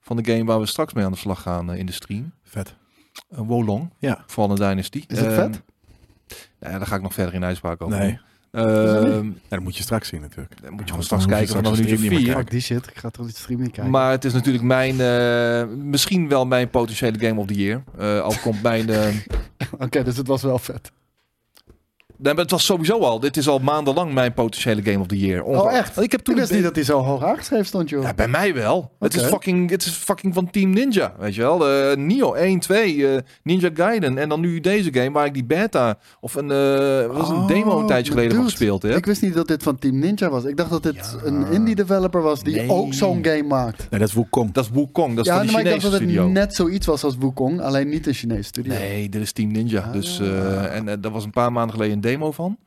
van 0.00 0.16
de 0.16 0.24
game 0.32 0.44
waar 0.44 0.60
we 0.60 0.66
straks 0.66 0.92
mee 0.92 1.04
aan 1.04 1.12
de 1.12 1.18
slag 1.18 1.42
gaan 1.42 1.74
in 1.74 1.86
de 1.86 1.92
stream. 1.92 2.32
Vet. 2.42 2.74
Uh, 3.32 3.38
Wolong, 3.40 3.90
Ja. 3.98 4.24
Fallen 4.26 4.56
Dynasty. 4.56 5.04
Is 5.06 5.18
het 5.18 5.26
Ehm, 5.26 5.34
vet? 5.34 5.62
Nou 6.60 6.72
ja, 6.72 6.78
daar 6.78 6.86
ga 6.86 6.96
ik 6.96 7.02
nog 7.02 7.14
verder 7.14 7.34
in 7.34 7.44
uitspraak 7.44 7.82
over. 7.82 7.98
Nee. 7.98 8.18
Ehm, 8.52 9.26
Ja, 9.26 9.32
dat 9.48 9.60
moet 9.60 9.76
je 9.76 9.82
straks 9.82 10.08
zien 10.08 10.20
natuurlijk. 10.20 10.62
dan 10.62 10.70
moet 10.70 10.80
je 10.80 10.88
gewoon 10.88 11.02
straks 11.04 11.26
kijken 11.26 11.54
vanaf 11.54 11.76
de 11.76 11.82
meer 11.82 11.98
vier. 11.98 12.34
Fuck 12.36 12.50
die 12.50 12.60
shit, 12.60 12.86
ik 12.86 12.98
ga 12.98 13.10
toch 13.10 13.26
niet 13.26 13.46
kijken. 13.46 13.90
Maar 13.90 14.10
het 14.10 14.24
is 14.24 14.32
natuurlijk 14.32 14.64
mijn, 14.64 15.00
eh, 15.00 15.76
misschien 15.76 16.28
wel 16.28 16.46
mijn 16.46 16.70
potentiële 16.70 17.18
Game 17.18 17.40
of 17.40 17.46
the 17.46 17.54
Year. 17.54 17.82
Eh, 17.98 18.20
al 18.20 18.34
komt 18.42 18.62
mijn... 18.62 18.88
eh, 18.88 19.08
Oké, 19.84 20.02
dus 20.02 20.16
het 20.16 20.26
was 20.26 20.42
wel 20.42 20.58
vet. 20.58 20.92
Nee, 22.18 22.32
maar 22.34 22.42
het 22.42 22.50
was 22.50 22.64
sowieso 22.64 22.98
al. 22.98 23.20
Dit 23.20 23.36
is 23.36 23.48
al 23.48 23.58
maandenlang 23.58 24.12
mijn 24.12 24.32
potentiële 24.34 24.82
Game 24.82 24.98
of 24.98 25.06
the 25.06 25.18
Year. 25.18 25.42
Onge- 25.42 25.62
Oh, 25.62 25.72
echt? 25.76 26.00
Ik 26.00 26.10
heb 26.10 26.20
Ik 26.20 26.26
toen 26.26 26.34
wist 26.34 26.52
niet 26.52 26.62
dat 26.62 26.74
hij 26.74 26.84
zo 26.84 26.98
hoog 27.02 27.24
aangeschreven 27.24 27.66
stond, 27.66 27.88
joh. 27.88 28.02
Ja, 28.02 28.14
bij 28.14 28.28
mij 28.28 28.54
wel. 28.54 28.90
Het, 28.98 29.14
is 29.14 29.22
fucking, 29.22 29.70
het 29.70 29.84
is 29.86 29.92
fucking 29.92 30.34
van 30.34 30.50
Team 30.50 30.70
Ninja, 30.70 31.14
weet 31.18 31.34
je 31.34 31.40
wel. 31.40 31.68
Eh 31.68 31.96
Nio 31.96 32.32
1, 32.34 32.58
2, 32.60 33.08
eh, 33.08 33.20
Ninja 33.42 33.70
Gaiden. 33.74 34.18
En 34.18 34.28
dan 34.28 34.40
nu 34.40 34.60
deze 34.60 34.92
game 34.92 35.10
waar 35.10 35.26
ik 35.26 35.34
die 35.34 35.44
beta 35.44 35.98
of 36.20 36.34
een, 36.34 36.50
eh, 36.50 37.06
wat 37.06 37.16
was 37.16 37.28
een 37.28 37.34
Oh, 37.36 37.46
demo 37.46 37.78
een 37.80 37.86
tijdje 37.86 38.10
geleden 38.12 38.32
dude, 38.32 38.44
gespeeld 38.44 38.82
heb. 38.82 38.96
Ik 38.96 39.06
wist 39.06 39.22
niet 39.22 39.34
dat 39.34 39.48
dit 39.48 39.62
van 39.62 39.78
Team 39.78 39.98
Ninja 39.98 40.28
was. 40.30 40.44
Ik 40.44 40.56
dacht 40.56 40.70
dat 40.70 40.82
dit 40.82 40.94
Ja. 41.22 41.26
een 41.28 41.46
indie 41.52 41.74
developer 41.74 42.22
was 42.22 42.42
die 42.42 42.54
Nee. 42.56 42.70
ook 42.70 42.94
zo'n 42.94 43.18
game 43.24 43.42
maakt. 43.42 43.86
Nee, 43.90 44.00
dat 44.00 44.08
is 44.08 44.14
Wukong. 44.14 44.52
Dat 44.52 44.64
is 44.64 44.70
Wukong, 44.70 45.16
dat 45.16 45.24
is 45.24 45.30
ja, 45.30 45.36
van 45.36 45.46
die 45.46 45.52
maar 45.56 45.64
ik 45.64 45.68
dacht 45.70 45.82
Chinese 45.82 45.98
dat 46.00 46.00
het 46.00 46.10
studio. 46.10 46.28
net 46.28 46.54
zoiets 46.54 46.86
was 46.86 47.04
als 47.04 47.16
Wukong, 47.18 47.60
alleen 47.60 47.88
niet 47.88 48.06
een 48.06 48.14
Chinese 48.14 48.42
studio. 48.42 48.72
Nee, 48.72 49.08
dit 49.08 49.22
is 49.22 49.32
Team 49.32 49.52
Ninja. 49.52 49.80
Ah. 49.80 49.92
Dus, 49.92 50.20
eh, 50.20 50.76
en 50.76 51.00
daar 51.00 51.12
was 51.12 51.24
een 51.24 51.30
paar 51.30 51.52
maanden 51.52 51.74
geleden 51.74 51.94
een 51.94 52.00
demo 52.10 52.32
van. 52.32 52.58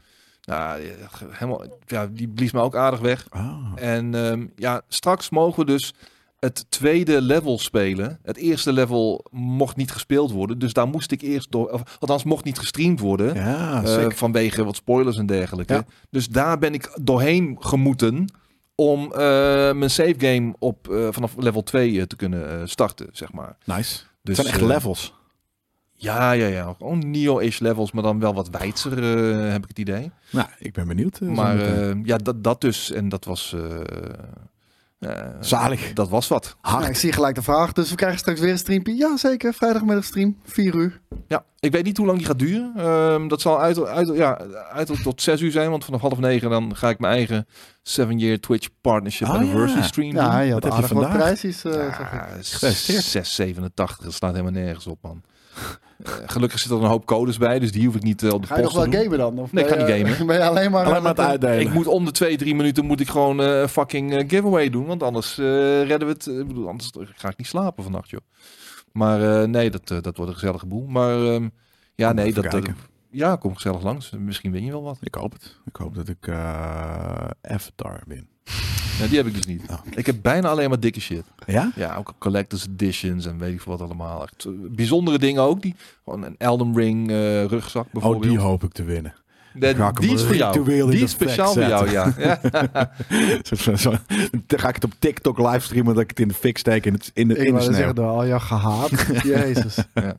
Nou, 0.43 0.81
ja, 0.81 0.91
helemaal, 1.29 1.65
ja, 1.85 2.07
die 2.07 2.27
blies 2.27 2.51
me 2.51 2.61
ook 2.61 2.75
aardig 2.75 2.99
weg. 2.99 3.25
Ah. 3.29 3.71
En 3.75 4.15
ehm, 4.15 4.45
ja, 4.55 4.81
straks 4.87 5.29
mogen 5.29 5.65
we 5.65 5.71
dus 5.71 5.93
het 6.39 6.65
tweede 6.69 7.21
level 7.21 7.59
spelen. 7.59 8.19
Het 8.23 8.37
eerste 8.37 8.73
level 8.73 9.25
mocht 9.31 9.75
niet 9.75 9.91
gespeeld 9.91 10.31
worden. 10.31 10.59
Dus 10.59 10.73
daar 10.73 10.87
moest 10.87 11.11
ik 11.11 11.21
eerst 11.21 11.51
door... 11.51 11.69
Of, 11.69 11.97
althans, 11.99 12.23
mocht 12.23 12.43
niet 12.43 12.59
gestreamd 12.59 12.99
worden. 12.99 13.35
Ja, 13.35 13.83
eh, 13.83 14.09
vanwege 14.09 14.63
wat 14.63 14.75
spoilers 14.75 15.17
en 15.17 15.25
dergelijke. 15.25 15.73
Ja. 15.73 15.85
Dus 16.09 16.27
daar 16.27 16.59
ben 16.59 16.73
ik 16.73 16.97
doorheen 17.01 17.57
gemoeten... 17.59 18.27
om 18.75 19.11
eh, 19.11 19.19
mijn 19.73 19.89
save 19.89 20.15
game 20.17 20.55
op, 20.59 20.89
eh, 20.89 21.07
vanaf 21.11 21.35
level 21.37 21.63
2 21.63 21.99
eh, 21.99 22.05
te 22.05 22.15
kunnen 22.15 22.69
starten, 22.69 23.07
zeg 23.11 23.31
maar. 23.31 23.57
Nice. 23.65 23.99
Dus, 24.21 24.37
het 24.37 24.47
zijn 24.47 24.59
echt 24.59 24.67
levels. 24.67 25.13
Ja, 25.99 26.31
ja, 26.31 26.47
ja. 26.47 26.73
Gewoon 26.77 27.11
Neo-ish 27.11 27.59
levels, 27.59 27.91
maar 27.91 28.03
dan 28.03 28.19
wel 28.19 28.33
wat 28.33 28.49
wijdser, 28.49 28.91
eh, 29.03 29.51
heb 29.51 29.61
ik 29.63 29.67
het 29.69 29.79
idee. 29.79 30.11
Nou, 30.31 30.47
ik 30.59 30.73
ben 30.73 30.87
benieuwd. 30.87 31.17
eh, 31.19 31.27
maar 31.27 31.59
eh, 31.59 31.95
ja, 32.03 32.17
dat, 32.17 32.43
dat 32.43 32.61
dus. 32.61 32.91
En 32.91 33.09
dat 33.09 33.25
was... 33.25 33.55
eh, 33.55 33.79
eh, 34.99 35.25
Zalig. 35.39 35.93
Dat 35.93 36.09
was 36.09 36.27
wat. 36.27 36.57
Ik 36.87 36.95
zie 36.95 37.11
gelijk 37.11 37.35
de 37.35 37.41
vraag, 37.41 37.73
dus 37.73 37.89
we 37.89 37.95
krijgen 37.95 38.19
straks 38.19 38.39
weer 38.39 38.51
een 38.51 38.57
streampje. 38.57 38.95
Ja, 38.95 39.17
zeker. 39.17 39.53
Vrijdagmiddag 39.53 40.03
stream, 40.03 40.37
4 40.43 40.75
uur. 40.75 41.01
Ja, 41.27 41.43
ik 41.59 41.71
weet 41.71 41.83
niet 41.83 41.97
hoe 41.97 42.05
lang 42.05 42.17
die 42.17 42.27
gaat 42.27 42.39
duren. 42.39 42.73
Ehm, 42.75 43.27
dat 43.27 43.41
zal 43.41 43.59
uit, 43.61 43.85
uit, 43.85 44.07
ja, 44.15 44.37
uit 44.71 45.03
tot 45.03 45.21
zes 45.21 45.41
uur 45.41 45.51
zijn, 45.51 45.69
want 45.69 45.85
vanaf 45.85 46.01
half 46.01 46.19
negen 46.19 46.49
dan 46.49 46.75
ga 46.75 46.89
ik 46.89 46.99
mijn 46.99 47.13
eigen 47.13 47.47
7-year 47.99 48.39
Twitch 48.39 48.67
Partnership 48.81 49.27
Oh, 49.27 49.33
Anniversary 49.33 49.79
ja. 49.81 49.85
stream 49.87 50.15
Ja, 50.15 50.37
doen. 50.37 50.45
je 50.45 50.53
Wat 50.53 50.63
had 50.63 50.87
wat 50.89 51.09
prijsjes. 51.09 51.63
eh, 51.63 51.71
ik. 51.71 51.97
Ja, 51.97 52.27
Gefeliciteerd. 52.41 53.03
687, 53.03 53.97
dat 53.97 54.13
staat 54.13 54.31
helemaal 54.31 54.51
nergens 54.61 54.87
op, 54.87 54.97
man. 55.01 55.21
Eh, 56.03 56.13
gelukkig 56.25 56.59
zit 56.59 56.71
er 56.71 56.77
een 56.77 56.83
hoop 56.89 57.05
codes 57.05 57.37
bij, 57.37 57.59
dus 57.59 57.71
die 57.71 57.85
hoef 57.85 57.95
ik 57.95 58.03
niet 58.03 58.23
eh, 58.23 58.33
op 58.33 58.41
de 58.41 58.47
Ga 58.47 58.55
je 58.57 58.63
nog 58.63 58.73
wel 58.73 58.83
doen. 58.83 58.93
gamen 58.93 59.17
dan? 59.17 59.39
Of 59.39 59.51
Nee, 59.51 59.63
ik 59.63 59.69
ga 59.69 59.75
niet 59.75 59.87
gamen. 60.07 60.25
Ben 60.27 60.35
je 60.35 60.43
alleen 60.43 60.71
maar, 60.71 60.85
Alleen 60.85 61.01
maar 61.01 61.11
het 61.11 61.19
eh, 61.19 61.25
uitdelen. 61.27 61.59
Ik 61.59 61.73
moet 61.73 61.87
om 61.87 62.05
de 62.05 62.11
twee, 62.11 62.37
drie 62.37 62.55
minuten 62.55 62.85
moet 62.85 62.99
ik 62.99 63.09
gewoon 63.09 63.41
eh, 63.41 63.59
een 63.59 63.69
fucking 63.69 64.23
giveaway 64.27 64.69
doen, 64.69 64.85
want 64.85 65.03
anders 65.03 65.37
eh, 65.37 65.45
redden 65.83 66.07
we 66.07 66.13
het. 66.13 66.25
Ik 66.25 66.47
bedoel, 66.47 66.67
anders 66.67 66.91
ga 67.15 67.29
ik 67.29 67.37
niet 67.37 67.47
slapen 67.47 67.83
vannacht, 67.83 68.09
joh. 68.09 68.19
Maar 68.91 69.41
eh, 69.41 69.47
nee, 69.47 69.69
dat, 69.69 69.87
dat 69.87 70.03
wordt 70.17 70.31
een 70.31 70.33
gezellige 70.33 70.65
boel. 70.65 70.85
Maar 70.87 71.25
ehm, 71.25 71.47
ja, 71.95 72.07
Kom 72.07 72.15
nee, 72.15 72.33
dat, 72.33 72.67
ja, 73.11 73.35
kom 73.35 73.55
gezellig 73.55 73.83
langs. 73.83 74.11
Misschien 74.17 74.51
win 74.51 74.63
je 74.65 74.71
wel 74.71 74.83
wat. 74.83 74.97
Ik 75.01 75.15
hoop 75.15 75.31
het. 75.31 75.55
Ik 75.65 75.75
hoop 75.75 75.95
dat 75.95 76.07
ik 76.07 76.27
eh 76.27 77.27
Avatar 77.41 78.03
win. 78.07 78.27
Ja, 78.99 79.07
die 79.07 79.17
heb 79.17 79.25
ik 79.27 79.33
dus 79.33 79.45
niet. 79.45 79.61
Oh. 79.69 79.77
Ik 79.95 80.05
heb 80.05 80.15
bijna 80.21 80.49
alleen 80.49 80.69
maar 80.69 80.79
dikke 80.79 80.99
shit. 80.99 81.23
Ja? 81.45 81.71
Ja, 81.75 81.95
ook 81.95 82.13
collectors 82.17 82.67
editions 82.67 83.25
en 83.25 83.37
weet 83.37 83.53
ik 83.53 83.61
veel 83.61 83.77
wat 83.77 83.81
allemaal. 83.81 84.21
Eh, 84.21 84.51
bijzondere 84.69 85.19
dingen 85.19 85.41
ook. 85.41 85.61
Die, 85.61 85.75
gewoon 86.03 86.23
een 86.23 86.35
Elden 86.37 86.75
Ring 86.75 87.09
eh, 87.09 87.45
rugzak 87.45 87.85
Oh, 87.85 87.91
bijvoorbeeld. 87.93 88.23
die 88.31 88.39
hoop 88.39 88.63
ik 88.63 88.71
te 88.71 88.83
winnen. 88.83 89.13
De- 89.59 89.91
die 89.99 90.13
is 90.13 90.23
voor 90.23 90.35
jou. 90.35 90.63
Die 90.63 90.85
de 90.85 90.97
is 90.97 91.11
speciaal 91.11 91.53
voor 91.53 91.61
jou, 91.67 91.89
ja. 91.89 92.13
Dan 94.47 94.59
ga 94.59 94.67
ik 94.67 94.75
het 94.75 94.83
op 94.83 94.91
TikTok 94.99 95.37
livestreamen 95.37 95.93
dat 95.93 96.03
ik 96.03 96.09
het 96.09 96.19
in 96.19 96.27
de 96.27 96.33
fik 96.33 96.57
steek 96.57 96.85
in, 96.85 96.93
het, 96.93 97.11
in 97.13 97.27
de, 97.27 97.37
Ik 97.37 97.53
de 97.53 97.61
zeggen, 97.61 97.95
door 97.95 98.07
al 98.09 98.27
jouw 98.27 98.39
gehaat. 98.39 98.89
Jezus. 99.23 99.77
En 99.93 100.15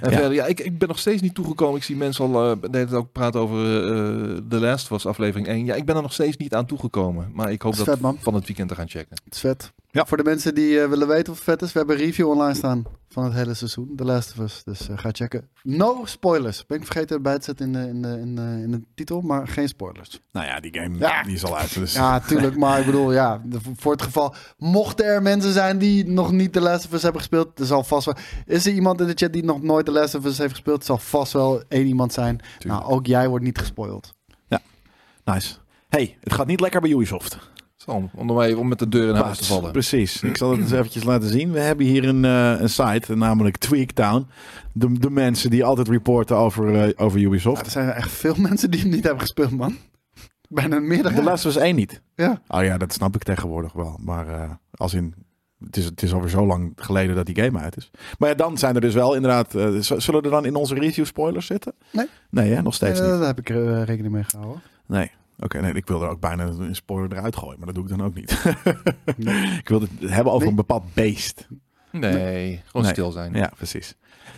Ja. 0.00 0.10
verder, 0.10 0.32
ja, 0.32 0.44
ik, 0.46 0.60
ik 0.60 0.78
ben 0.78 0.88
nog 0.88 0.98
steeds 0.98 1.22
niet 1.22 1.34
toegekomen. 1.34 1.76
Ik 1.76 1.82
zie 1.82 1.96
mensen 1.96 2.24
al 2.24 2.50
uh, 2.50 2.56
de 2.70 2.96
ook 2.96 3.12
praten 3.12 3.40
over 3.40 3.58
eh 3.58 4.36
The 4.48 4.60
Last 4.60 4.88
was 4.88 5.06
aflevering 5.06 5.46
1. 5.48 5.64
Ja, 5.64 5.74
ik 5.74 5.84
ben 5.84 5.96
er 5.96 6.02
nog 6.02 6.12
steeds 6.12 6.36
niet 6.36 6.54
aan 6.54 6.66
toegekomen. 6.66 7.30
Maar 7.32 7.52
ik 7.52 7.62
hoop 7.62 7.76
Dat 7.76 7.84
vet, 7.84 7.98
van 8.20 8.34
het 8.34 8.46
weekend 8.46 8.68
te 8.68 8.74
gaan 8.74 8.88
checken. 8.88 9.16
Het 9.24 9.34
is 9.34 9.40
vet. 9.40 9.72
Ja. 9.90 10.06
Voor 10.06 10.16
de 10.16 10.22
mensen 10.22 10.54
die 10.54 10.80
eh, 10.80 10.88
willen 10.88 11.08
weten 11.08 11.32
of 11.32 11.38
het 11.38 11.44
vet 11.44 11.62
is, 11.62 11.72
we 11.72 11.78
hebben 11.78 11.96
een 11.98 12.04
review 12.04 12.28
online 12.28 12.54
staan 12.54 12.82
van 13.08 13.24
het 13.24 13.32
hele 13.32 13.54
seizoen, 13.54 13.92
The 13.96 14.04
Last 14.04 14.30
of 14.32 14.38
Us. 14.44 14.64
Dus 14.64 14.88
eh, 14.88 14.98
ga 14.98 15.08
checken. 15.12 15.48
No 15.62 16.04
spoilers. 16.04 16.66
Ben 16.66 16.78
ik 16.78 16.84
vergeten 16.84 17.16
erbij 17.16 17.38
te 17.38 17.44
zetten 17.44 17.66
in 17.66 17.72
de, 17.72 17.88
in, 17.88 18.02
de, 18.02 18.08
in, 18.20 18.34
de, 18.36 18.42
in 18.64 18.70
de 18.70 18.82
titel, 18.94 19.20
maar 19.20 19.48
geen 19.48 19.68
spoilers. 19.68 20.20
Nou 20.32 20.46
ja, 20.46 20.60
die 20.60 20.74
game 20.80 20.98
Ja. 20.98 21.22
die 21.22 21.34
is 21.34 21.44
al 21.44 21.58
uit. 21.58 21.74
Dus 21.74 21.92
Ja, 21.92 22.20
tuurlijk. 22.20 22.56
Maar 22.56 22.78
ik 22.80 22.86
bedoel, 22.86 23.12
ja, 23.12 23.42
de- 23.44 23.58
voor 23.76 23.92
het 23.92 24.02
geval, 24.02 24.34
mochten 24.56 25.04
er 25.06 25.22
mensen 25.22 25.52
zijn 25.52 25.78
die 25.78 26.06
nog 26.06 26.32
niet 26.32 26.52
The 26.52 26.60
Last 26.60 26.86
of 26.86 26.92
Us 26.92 27.02
hebben 27.02 27.20
gespeeld, 27.20 27.58
er 27.58 27.66
zal 27.66 27.84
vast 27.84 28.04
wel... 28.06 28.16
Is 28.46 28.66
er 28.66 28.72
iemand 28.72 29.00
in 29.00 29.06
de 29.06 29.12
chat 29.14 29.32
die 29.32 29.44
nog 29.44 29.62
nooit 29.62 29.86
The 29.86 29.92
Last 29.92 30.14
of 30.14 30.24
Us 30.24 30.38
heeft 30.38 30.50
gespeeld? 30.52 30.78
Er 30.80 30.86
zal 30.86 30.98
vast 30.98 31.32
wel 31.32 31.62
één 31.68 31.86
iemand 31.86 32.12
zijn. 32.12 32.36
Tuurlijk. 32.58 32.80
Nou, 32.82 32.92
ook 32.94 33.06
jij 33.06 33.28
wordt 33.28 33.44
niet 33.44 33.58
gespoild. 33.58 34.16
nice. 35.24 35.54
Hey, 35.88 36.16
het 36.20 36.32
gaat 36.32 36.46
niet 36.46 36.60
lekker 36.60 36.80
bij 36.80 36.90
Ubisoft. 36.90 37.38
Zo, 37.88 37.94
om, 37.94 38.10
om, 38.14 38.28
ermee- 38.28 38.58
om 38.58 38.68
met 38.68 38.78
de 38.78 38.88
deur 38.88 39.08
in 39.08 39.14
huis 39.14 39.38
te 39.38 39.44
vallen. 39.44 39.72
Precies. 39.72 40.22
Ik 40.22 40.36
zal 40.36 40.50
het 40.50 40.60
eens 40.60 40.70
eventjes 40.72 41.04
laten 41.04 41.28
zien. 41.28 41.52
We 41.52 41.60
hebben 41.60 41.86
hier 41.86 42.04
een, 42.08 42.24
eh, 42.24 42.60
een 42.60 42.68
site, 42.68 43.14
namelijk 43.16 43.56
Tweaktown. 43.56 44.26
De, 44.72 44.92
de 44.98 45.10
mensen 45.10 45.50
die 45.50 45.64
altijd 45.64 45.88
reporten 45.88 46.36
over, 46.36 46.74
eh, 46.82 47.04
over 47.04 47.18
Ja, 47.20 47.26
Ubisoft. 47.26 47.64
er 47.66 47.70
zijn 47.72 47.90
echt 47.90 48.10
veel 48.10 48.34
mensen 48.38 48.70
die 48.70 48.80
hem 48.80 48.90
niet 48.90 49.02
hebben 49.04 49.20
gespeeld, 49.20 49.50
man. 49.50 49.76
Bijna 50.48 50.78
meerdere. 50.80 51.14
De 51.14 51.22
Last 51.22 51.44
was 51.44 51.56
één 51.56 51.74
niet. 51.76 52.02
Ja. 52.14 52.40
Oh 52.48 52.62
ja, 52.64 52.78
dat 52.78 52.92
snap 52.92 53.14
ik 53.14 53.22
tegenwoordig 53.22 53.72
wel. 53.72 53.98
Maar 54.02 54.28
eh, 54.28 54.50
als 54.70 54.94
in... 54.94 55.14
Het 55.64 55.76
is, 55.76 55.84
het 55.84 56.02
is 56.02 56.12
alweer 56.12 56.28
zo 56.30 56.46
lang 56.46 56.72
geleden 56.76 57.14
dat 57.16 57.26
die 57.26 57.42
game 57.42 57.58
uit 57.58 57.76
is. 57.76 57.90
Maar 58.18 58.28
ja, 58.28 58.34
dan 58.34 58.58
zijn 58.58 58.74
er 58.74 58.80
dus 58.80 58.94
wel 58.94 59.14
inderdaad... 59.14 59.54
eh, 59.54 59.68
z- 59.80 59.90
zullen 59.96 60.22
er 60.22 60.30
dan 60.30 60.44
in 60.44 60.54
onze 60.54 60.74
review 60.74 61.04
spoilers 61.04 61.46
zitten? 61.46 61.72
Nee. 61.90 62.06
Nee, 62.30 62.52
hè? 62.52 62.62
nog 62.62 62.74
steeds 62.74 63.00
Eh, 63.00 63.06
niet. 63.10 63.18
daar 63.18 63.26
heb 63.26 63.38
ik 63.38 63.48
rekening 63.86 64.10
mee 64.14 64.24
gehouden. 64.24 64.62
Nee. 64.86 65.10
Oké, 65.38 65.60
nee, 65.60 65.72
ik 65.72 65.86
wil 65.86 66.02
er 66.02 66.08
ook 66.08 66.20
bijna 66.20 66.44
een 66.46 66.74
spoiler 66.76 67.12
eruit 67.18 67.36
gooien, 67.36 67.56
maar 67.58 67.66
dat 67.66 67.74
doe 67.74 67.84
ik 67.84 67.90
dan 67.90 68.02
ook 68.06 68.14
niet. 68.14 68.44
Nee. 69.16 69.52
ik 69.62 69.68
wil 69.68 69.80
het 69.80 69.90
hebben 70.00 70.26
over 70.32 70.38
Nee. 70.40 70.48
een 70.48 70.54
bepaald 70.66 70.94
beest. 70.94 71.46
Nee, 71.92 72.62
gewoon 72.66 72.82
Nee. 72.82 72.92
stil 72.92 73.10
zijn. 73.10 73.34
Ja, 73.34 73.52
precies. 73.56 73.94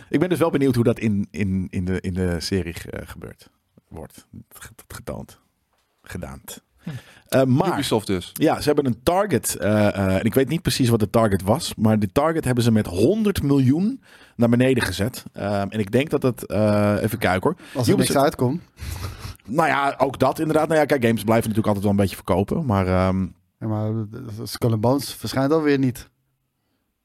Ik 0.09 0.19
ben 0.19 0.29
dus 0.29 0.39
wel 0.39 0.49
benieuwd 0.49 0.75
hoe 0.75 0.83
dat 0.83 0.99
in, 0.99 1.27
in, 1.31 1.67
in, 1.69 1.85
de, 1.85 2.01
in 2.01 2.13
de 2.13 2.39
serie 2.39 2.73
eh, 2.89 3.07
gebeurt. 3.07 3.49
Wordt 3.87 4.27
Get- 4.49 4.83
getoond. 4.87 5.39
Gedaan. 6.03 6.41
Eh, 7.27 7.43
maar 7.43 7.71
Ubisoft 7.73 8.07
dus. 8.07 8.29
ja, 8.33 8.59
ze 8.61 8.65
hebben 8.65 8.85
een 8.85 9.03
target. 9.03 9.55
eh, 9.55 9.87
eh, 9.87 10.15
en 10.17 10.23
ik 10.25 10.33
weet 10.33 10.47
niet 10.49 10.61
precies 10.61 10.89
wat 10.89 10.99
de 10.99 11.09
target 11.09 11.41
was. 11.41 11.75
Maar 11.75 11.99
de 11.99 12.11
target 12.11 12.45
hebben 12.45 12.63
ze 12.63 12.71
met 12.71 12.85
100 12.85 13.43
miljoen 13.43 14.03
naar 14.35 14.49
beneden 14.49 14.83
gezet. 14.83 15.23
Ehm, 15.33 15.67
en 15.69 15.79
ik 15.79 15.91
denk 15.91 16.09
dat 16.09 16.23
het. 16.23 16.45
eh, 16.45 16.95
even 17.01 17.17
kijken 17.17 17.41
hoor. 17.49 17.55
Als 17.75 17.87
er 17.87 17.97
niks 17.97 18.15
uitkomt. 18.17 18.61
Nou 19.51 19.67
ja, 19.67 19.95
ook 19.97 20.19
dat 20.19 20.39
inderdaad. 20.39 20.67
Nou 20.67 20.79
ja, 20.79 20.85
kijk, 20.85 21.03
games 21.03 21.23
blijven 21.23 21.49
natuurlijk 21.49 21.67
altijd 21.67 21.83
wel 21.83 21.91
een 21.91 21.99
beetje 21.99 22.15
verkopen. 22.15 22.65
Maar 22.65 22.87
ehm, 22.87 23.27
Ja, 23.59 23.67
maar 23.67 23.91
Skull 24.43 24.79
Bones 24.79 25.13
verschijnt 25.13 25.51
alweer 25.51 25.77
niet. 25.79 26.09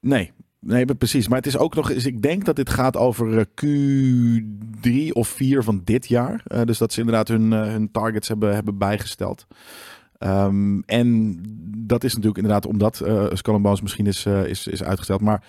nee. 0.00 0.32
Nee, 0.60 0.86
maar 0.86 0.94
precies. 0.94 1.28
Maar 1.28 1.38
het 1.38 1.46
is 1.46 1.58
ook 1.58 1.74
nog 1.74 1.90
eens. 1.90 2.06
Ik 2.06 2.22
denk 2.22 2.44
dat 2.44 2.56
dit 2.56 2.70
gaat 2.70 2.96
over 2.96 3.38
eh, 3.38 3.44
Q3 3.64 5.12
of 5.12 5.28
4 5.28 5.62
van 5.62 5.80
dit 5.84 6.08
jaar. 6.08 6.42
Eh, 6.46 6.62
dus 6.62 6.78
dat 6.78 6.92
ze 6.92 7.00
inderdaad 7.00 7.28
hun, 7.28 7.52
eh, 7.52 7.62
hun 7.62 7.90
targets 7.90 8.28
hebben, 8.28 8.54
hebben 8.54 8.78
bijgesteld. 8.78 9.46
Ehm, 10.18 10.80
en 10.86 11.38
dat 11.78 12.04
is 12.04 12.10
natuurlijk 12.10 12.36
inderdaad 12.42 12.66
omdat 12.66 13.00
eh 13.00 13.26
Skull 13.32 13.60
Bones 13.60 13.80
misschien 13.80 14.06
is, 14.06 14.26
is, 14.26 14.66
is 14.66 14.82
uitgesteld. 14.82 15.20
Maar 15.20 15.42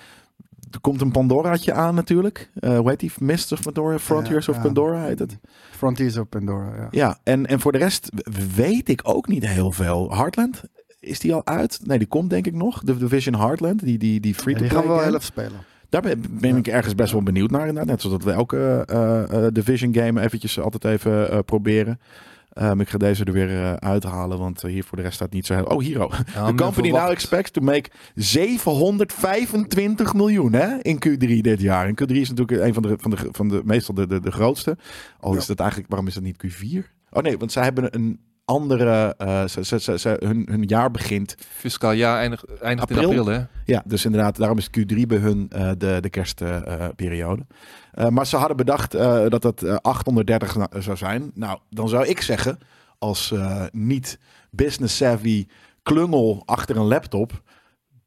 er 0.72 0.80
komt 0.82 1.02
een 1.02 1.12
Pandoraatje 1.12 1.74
aan 1.74 1.96
natuurlijk. 1.96 2.50
Eh 2.60 2.78
hoe 2.78 2.90
heet 2.90 3.00
die? 3.00 3.12
Mists 3.20 3.52
of 3.52 3.62
Pandora? 3.62 4.00
Frontiers 4.00 4.46
Ja, 4.46 4.54
of. 4.54 4.62
Pandora 4.62 5.04
heet 5.04 5.20
het. 5.20 5.38
Frontiers 5.72 6.18
op 6.18 6.30
Pandora, 6.30 6.76
ja. 6.76 6.88
Ja, 6.92 7.18
en, 7.24 7.46
en 7.46 7.60
voor 7.60 7.72
de 7.72 7.78
rest 7.78 8.10
weet 8.56 8.90
ik 8.90 9.02
ook 9.04 9.28
niet 9.28 9.48
heel 9.48 9.72
veel. 9.72 10.16
Heartland, 10.16 10.64
is 11.00 11.20
die 11.20 11.34
al 11.34 11.46
uit? 11.46 11.80
Nee, 11.84 11.98
die 11.98 12.08
komt 12.08 12.30
denk 12.30 12.46
ik 12.48 12.54
nog. 12.54 12.82
De 12.84 12.98
Division 12.98 13.36
Heartland, 13.36 13.80
die, 13.84 13.98
die, 13.98 14.20
die 14.20 14.34
Ja, 14.36 14.42
free-to-play 14.42 14.70
die 14.70 14.78
gaan 14.80 14.88
we 14.88 14.94
wel 14.96 15.04
heel 15.04 15.14
even 15.14 15.26
spelen. 15.26 15.66
Daar 15.90 16.02
ben, 16.02 16.24
ben 16.30 16.56
ik 16.56 16.68
ergens 16.68 16.96
best 16.96 17.12
wel 17.12 17.24
benieuwd 17.24 17.52
naar. 17.52 17.68
inderdaad. 17.68 17.86
Net 17.86 18.02
zoals 18.02 18.18
dat 18.18 18.26
we 18.26 18.32
elke 18.32 18.84
eh, 18.88 19.48
Division 19.54 19.94
game 19.94 20.22
eventjes 20.22 20.60
altijd 20.60 20.86
even 20.86 21.46
proberen. 21.46 22.00
Ehm, 22.58 22.80
ik 22.80 22.90
ga 22.90 22.98
deze 22.98 23.24
er 23.24 23.32
weer 23.32 23.50
eh, 23.50 23.74
uithalen, 23.74 24.38
want 24.38 24.64
eh, 24.64 24.72
hier 24.72 24.84
voor 24.84 24.98
de 24.98 25.04
rest 25.04 25.16
staat 25.16 25.32
niet 25.32 25.46
zo 25.46 25.54
heel... 25.54 25.64
Oh, 25.64 25.84
Hero. 25.84 26.10
Ja, 26.34 26.46
The 26.48 26.54
company 26.54 26.90
now 26.90 27.10
expects 27.10 27.52
to 27.52 27.62
make 27.62 27.90
725 28.16 30.14
miljoen 30.14 30.54
hè, 30.54 30.78
in 30.82 30.96
Q3 31.08 31.42
dit 31.42 31.62
jaar. 31.62 31.88
En 31.88 31.96
Q3 32.04 32.16
is 32.16 32.30
natuurlijk 32.30 32.62
een 32.62 32.74
van 32.74 32.84
de, 32.84 32.96
van 32.98 33.12
de, 33.12 33.18
van 33.32 33.48
de 33.48 33.62
meestal 33.66 33.94
de, 33.94 34.08
de, 34.08 34.20
de 34.20 34.32
grootste. 34.32 34.78
Al 35.20 35.36
is 35.36 35.46
dat 35.46 35.60
eigenlijk, 35.60 35.90
waarom 35.90 36.08
is 36.08 36.14
dat 36.14 36.24
niet 36.24 36.46
Q4? 36.46 36.96
Oh 37.10 37.24
nee, 37.24 37.38
want 37.38 37.52
zij 37.52 37.64
hebben 37.64 37.96
een 37.96 38.20
andere, 38.48 39.14
eh, 39.18 39.46
ze, 39.48 39.66
ze, 39.66 39.80
ze, 39.80 39.98
ze- 40.00 40.18
hun, 40.26 40.48
hun 40.52 40.64
jaar 40.64 40.92
begint. 40.92 41.36
Fiscaal 41.40 41.92
jaar 41.92 42.20
eindigt, 42.20 42.46
eindigt 42.62 42.92
April? 42.92 43.12
in 43.12 43.20
april, 43.20 43.34
hè? 43.36 43.44
Ja, 43.66 43.84
dus 43.86 44.06
inderdaad, 44.06 44.36
daarom 44.38 44.58
is 44.58 44.70
Q3 44.80 45.02
bij 45.08 45.18
hun 45.18 45.48
eh, 45.50 45.72
de, 45.78 45.98
de 46.02 46.10
kerstperiode. 46.10 47.46
Eh, 47.92 48.08
maar 48.08 48.26
ze 48.28 48.38
hadden 48.38 48.58
bedacht 48.58 48.92
dat 49.30 49.42
dat 49.42 49.64
eh, 49.64 49.76
830 49.82 50.56
na- 50.56 50.70
zou 50.82 50.98
zijn. 50.98 51.32
Nou, 51.34 51.60
dan 51.70 51.90
zou 51.90 52.08
ik 52.08 52.22
zeggen, 52.22 52.60
als 52.98 53.34
niet 53.72 54.20
business 54.52 54.98
savvy 54.98 55.48
klungel 55.84 56.44
achter 56.46 56.78
een 56.78 56.88
laptop. 56.88 57.42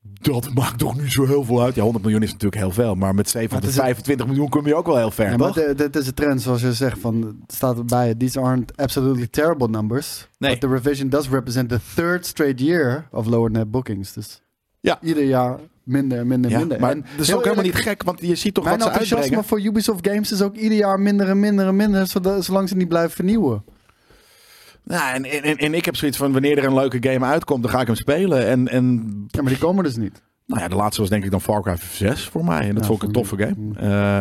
Dat 0.03 0.55
maakt 0.55 0.79
toch 0.79 1.01
niet 1.01 1.13
zo 1.13 1.27
heel 1.27 1.45
veel 1.45 1.63
uit. 1.63 1.75
Ja, 1.75 1.83
100 1.83 2.05
miljoen 2.05 2.23
is 2.23 2.33
natuurlijk 2.33 2.61
heel 2.63 2.71
veel. 2.71 2.95
Maar 2.95 3.15
met 3.15 3.33
het 3.33 3.35
is 3.35 3.41
725 3.51 4.27
miljoen 4.27 4.49
kom 4.49 4.67
je 4.67 4.75
ook 4.75 4.87
wel 4.87 4.97
heel 4.97 5.11
ver, 5.11 5.31
Ja, 5.31 5.37
toch? 5.37 5.75
dit 5.75 5.97
is 5.97 6.07
een 6.07 6.15
trend, 6.15 6.43
zoals 6.43 6.61
je 6.61 6.73
zegt, 6.73 6.99
van, 6.99 7.23
het 7.47 7.53
staat 7.55 7.79
erbij, 7.79 8.15
these 8.15 8.41
aren't 8.41 8.77
absolutely 8.77 9.27
terrible 9.27 9.69
numbers. 9.69 10.29
Nee. 10.39 10.51
But 10.51 10.61
the 10.61 10.69
revision 10.77 11.09
does 11.09 11.29
represent 11.29 11.69
the 11.69 11.81
third 11.95 12.27
straight 12.27 12.61
year 12.61 13.09
of 13.11 13.27
lower 13.27 13.51
net 13.51 13.71
bookings. 13.71 14.13
Dus 14.13 14.43
Ja. 14.81 14.99
ieder 15.03 15.25
jaar 15.25 15.59
minder 15.83 16.19
en 16.19 16.27
minder 16.27 16.51
en 16.51 16.57
Ja, 16.57 16.63
minder. 16.63 16.81
maar 16.81 16.91
En 16.91 17.05
dat 17.17 17.27
is 17.27 17.35
ook 17.35 17.43
helemaal 17.45 17.65
niet 17.65 17.75
gek, 17.75 18.03
want 18.03 18.21
je 18.21 18.35
ziet 18.35 18.55
toch 18.55 18.65
Mijn 18.65 18.77
wat 18.77 18.87
ze 18.87 18.91
enthousiasme 18.93 19.23
uitbrengen. 19.35 19.49
voor 19.49 19.61
Ubisoft 19.71 20.07
Games 20.09 20.33
is 20.33 20.43
ook 20.43 20.57
ieder 20.57 20.79
jaar 20.79 21.01
minder 21.01 21.29
en 21.29 21.41
minder 21.41 21.67
en 21.67 21.77
minder, 21.77 22.07
zodat, 22.07 22.45
zolang 22.45 22.69
ze 22.69 22.77
niet 22.77 22.89
blijven 22.89 23.11
vernieuwen. 23.11 23.65
Ja, 24.85 25.15
en, 25.15 25.25
en, 25.25 25.57
en 25.57 25.75
ik 25.75 25.85
heb 25.85 25.97
zoiets 25.97 26.17
van, 26.17 26.33
wanneer 26.33 26.59
er 26.59 26.65
een 26.65 26.75
leuke 26.75 27.11
game 27.11 27.27
uitkomt, 27.27 27.63
dan 27.63 27.73
ga 27.73 27.81
ik 27.81 27.87
hem 27.87 27.97
spelen. 27.97 28.47
En, 28.47 28.69
en 28.69 29.13
Ja, 29.29 29.43
maar 29.43 29.51
die 29.51 29.61
komen 29.61 29.85
dus 29.85 29.97
niet. 29.97 30.23
Nou 30.47 30.63
ja, 30.63 30.69
de 30.69 30.75
laatste 30.75 31.01
was 31.01 31.11
denk 31.11 31.25
ik 31.25 31.31
dan 31.31 31.41
Far 31.41 31.63
Cry 31.63 31.77
6 31.91 32.25
voor 32.29 32.45
mij. 32.45 32.61
En 32.69 32.75
dat 32.75 32.83
Ja, 32.83 32.87
vond 32.89 33.03
ik 33.03 33.09
een 33.09 33.15
toffe 33.15 33.37
game. 33.37 33.79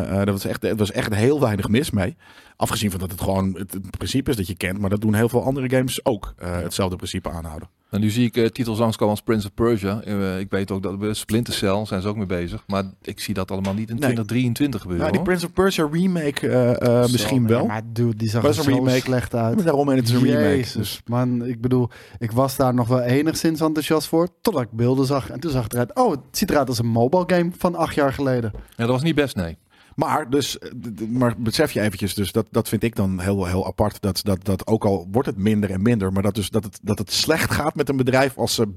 Eh, 0.10 0.18
dat 0.18 0.30
was 0.30 0.46
echt, 0.46 0.62
het 0.62 0.80
was 0.80 0.92
echt 0.92 1.16
heel 1.16 1.40
weinig 1.40 1.68
mis 1.68 1.92
mee. 1.92 2.18
Afgezien 2.62 2.92
van 2.92 3.00
dat 3.00 3.12
het 3.12 3.22
gewoon 3.22 3.56
het, 3.58 3.74
het 3.74 3.90
principe 3.98 4.30
is 4.30 4.36
dat 4.36 4.48
je 4.48 4.56
kent. 4.56 4.80
Maar 4.80 4.90
dat 4.90 5.02
doen 5.02 5.14
heel 5.14 5.30
veel 5.30 5.44
andere 5.44 5.70
games 5.70 6.06
ook. 6.06 6.34
eh, 6.38 6.58
hetzelfde 6.58 6.96
principe 6.96 7.30
aanhouden. 7.30 7.70
En 7.90 8.00
nu 8.02 8.10
zie 8.10 8.26
ik 8.26 8.38
eh, 8.38 8.46
titels 8.46 8.80
langskomen 8.80 9.14
als 9.14 9.24
Prince 9.24 9.48
of 9.48 9.54
Persia. 9.54 10.02
Eh, 10.02 10.40
ik 10.40 10.50
weet 10.50 10.72
ook 10.72 10.84
dat 10.84 11.00
bij 11.00 11.14
Splinter 11.14 11.54
Cell 11.54 11.86
zijn 11.86 12.02
ze 12.02 12.08
ook 12.08 12.16
mee 12.16 12.26
bezig. 12.26 12.64
Maar 12.68 12.84
ik 13.02 13.20
zie 13.20 13.34
dat 13.34 13.52
allemaal 13.52 13.74
niet 13.74 13.90
in 13.90 13.96
Nee. 13.96 14.04
2023 14.04 14.82
gebeuren. 14.82 15.06
Nou, 15.06 15.18
die. 15.18 15.26
Prince 15.28 15.46
of 15.46 15.54
Persia 15.54 15.88
remake 15.92 16.48
eh, 16.50 17.04
eh, 17.04 17.12
misschien 17.12 17.48
wel. 17.48 17.66
Maar 17.66 17.82
dude, 17.94 18.16
die 18.16 18.30
zag 18.30 18.44
er 18.44 18.54
zo 18.54 18.62
remake. 18.62 19.00
slecht 19.00 19.36
uit. 19.36 19.56
Maar 19.56 19.64
daarom 19.64 19.90
en 19.90 19.96
het 19.96 20.08
is 20.08 20.14
een 20.14 20.24
remake. 20.24 20.44
Jezus, 20.44 20.74
Dus, 20.74 21.02
man. 21.06 21.46
Ik 21.46 21.62
bedoel, 21.62 21.90
ik 22.20 22.32
was 22.32 22.56
daar 22.56 22.74
nog 22.74 22.88
wel 22.88 23.02
enigszins 23.02 23.60
enthousiast 23.62 24.08
voor, 24.08 24.28
totdat 24.42 24.64
ik 24.64 24.72
beelden 24.72 25.06
zag. 25.06 25.30
En 25.30 25.40
toen 25.40 25.52
zag 25.52 25.64
het 25.64 25.74
eruit, 25.74 25.96
oh, 25.96 26.12
het 26.12 26.20
ziet 26.32 26.50
eruit 26.50 26.68
als 26.70 26.80
een 26.80 26.88
mobile 26.88 27.24
game 27.28 27.52
van 27.58 27.76
acht 27.76 27.96
jaar 27.96 28.14
geleden. 28.14 28.52
Ja, 28.54 28.60
dat 28.76 28.90
was 28.90 29.02
niet 29.04 29.16
best, 29.16 29.36
nee. 29.36 29.58
Maar, 30.00 30.30
dus, 30.30 30.58
eh, 30.58 30.72
maar 31.08 31.36
besef 31.38 31.72
je 31.72 31.82
eventjes, 31.82 32.14
dus 32.14 32.32
dat, 32.32 32.48
dat 32.52 32.70
vind 32.70 32.84
ik 32.84 32.96
dan 32.96 33.20
heel, 33.20 33.46
heel 33.46 33.66
apart. 33.66 34.02
Dat, 34.02 34.20
dat, 34.24 34.46
dat 34.46 34.68
ook 34.68 34.86
al 34.86 35.08
wordt 35.12 35.28
het 35.28 35.38
minder 35.38 35.72
en 35.72 35.82
minder, 35.82 36.12
maar 36.12 36.24
dat, 36.24 36.36
dus, 36.36 36.50
dat, 36.50 36.64
het, 36.64 36.80
dat 36.84 36.98
het 36.98 37.12
slecht 37.12 37.52
gaat 37.52 37.76
met 37.76 37.90
een 37.90 37.98
bedrijf 37.98 38.38
als 38.38 38.56
ze 38.56 38.68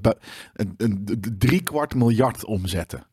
een, 0.53 0.73
een 0.77 1.19
drie 1.37 1.63
kwart 1.63 1.95
miljard 1.95 2.45
omzetten. 2.45 3.05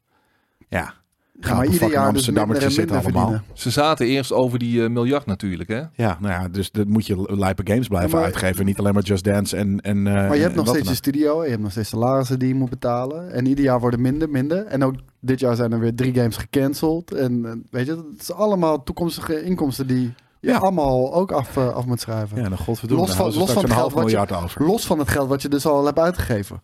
Ja, 0.68 0.94
Ja, 1.40 1.54
maar 1.54 1.66
ieder 1.66 1.90
jaar 1.90 2.06
dus 2.06 2.14
Amsterdammertjes 2.14 2.76
minder 2.76 2.94
en 2.94 3.00
zitten 3.02 3.12
minder 3.12 3.12
allemaal. 3.22 3.40
verdienen. 3.40 3.58
Ze 3.62 3.70
zaten 3.70 4.06
eerst 4.06 4.32
over 4.32 4.58
die 4.58 4.82
eh, 4.84 4.90
miljard 4.90 5.26
natuurlijk, 5.26 5.68
hè? 5.68 5.80
Ja, 5.94 6.16
nou 6.20 6.32
ja, 6.42 6.48
dus 6.48 6.70
dat 6.70 6.86
moet 6.86 7.06
je 7.06 7.36
lijpe 7.38 7.62
games 7.64 7.88
blijven 7.88 8.10
Ja, 8.10 8.16
maar- 8.16 8.24
uitgeven. 8.24 8.64
Niet 8.64 8.78
alleen 8.78 8.94
maar 8.94 9.02
Just 9.02 9.24
Dance 9.24 9.56
en. 9.56 9.80
en 9.80 10.06
eh, 10.06 10.12
Maar 10.14 10.34
je 10.34 10.40
hebt 10.42 10.50
en 10.56 10.58
nog 10.64 10.68
steeds 10.68 10.88
je 10.88 10.94
studio, 10.94 11.44
je 11.44 11.50
hebt 11.50 11.62
nog 11.62 11.70
steeds 11.70 11.88
salarissen 11.88 12.38
die 12.38 12.48
je 12.48 12.54
moet 12.54 12.70
betalen. 12.70 13.32
En 13.32 13.46
ieder 13.46 13.64
jaar 13.64 13.80
worden 13.80 14.00
minder, 14.00 14.28
minder. 14.30 14.64
En 14.66 14.84
ook 14.84 14.94
dit 15.20 15.40
jaar 15.40 15.56
zijn 15.56 15.72
er 15.72 15.80
weer 15.80 15.94
drie 15.94 16.14
games 16.14 16.36
gecanceld. 16.36 17.12
En, 17.14 17.46
en 17.46 17.66
weet 17.70 17.86
je, 17.86 17.92
het 18.12 18.20
is 18.20 18.32
allemaal 18.32 18.82
toekomstige 18.82 19.42
inkomsten 19.44 19.86
die 19.86 20.12
je 20.40 20.48
Ja. 20.50 20.56
allemaal 20.58 21.14
ook 21.14 21.32
af, 21.32 21.56
eh, 21.56 21.68
af 21.68 21.84
moet 21.86 22.00
schrijven. 22.00 22.36
Ja, 22.42 22.48
dan 22.48 22.58
godverdomme. 22.58 23.06
Los 23.06 23.14
van- 23.14 23.26
los 23.34 23.50
van 23.52 23.62
het 23.64 23.72
geld 23.72 23.92
wat 23.92 24.10
je- 24.10 24.16
miljard 24.16 24.32
over. 24.44 24.64
Los 24.66 24.86
van 24.86 24.98
het 24.98 25.08
geld 25.08 25.28
wat 25.28 25.42
je 25.42 25.48
dus 25.48 25.66
al 25.66 25.84
hebt 25.84 25.98
uitgegeven. 25.98 26.62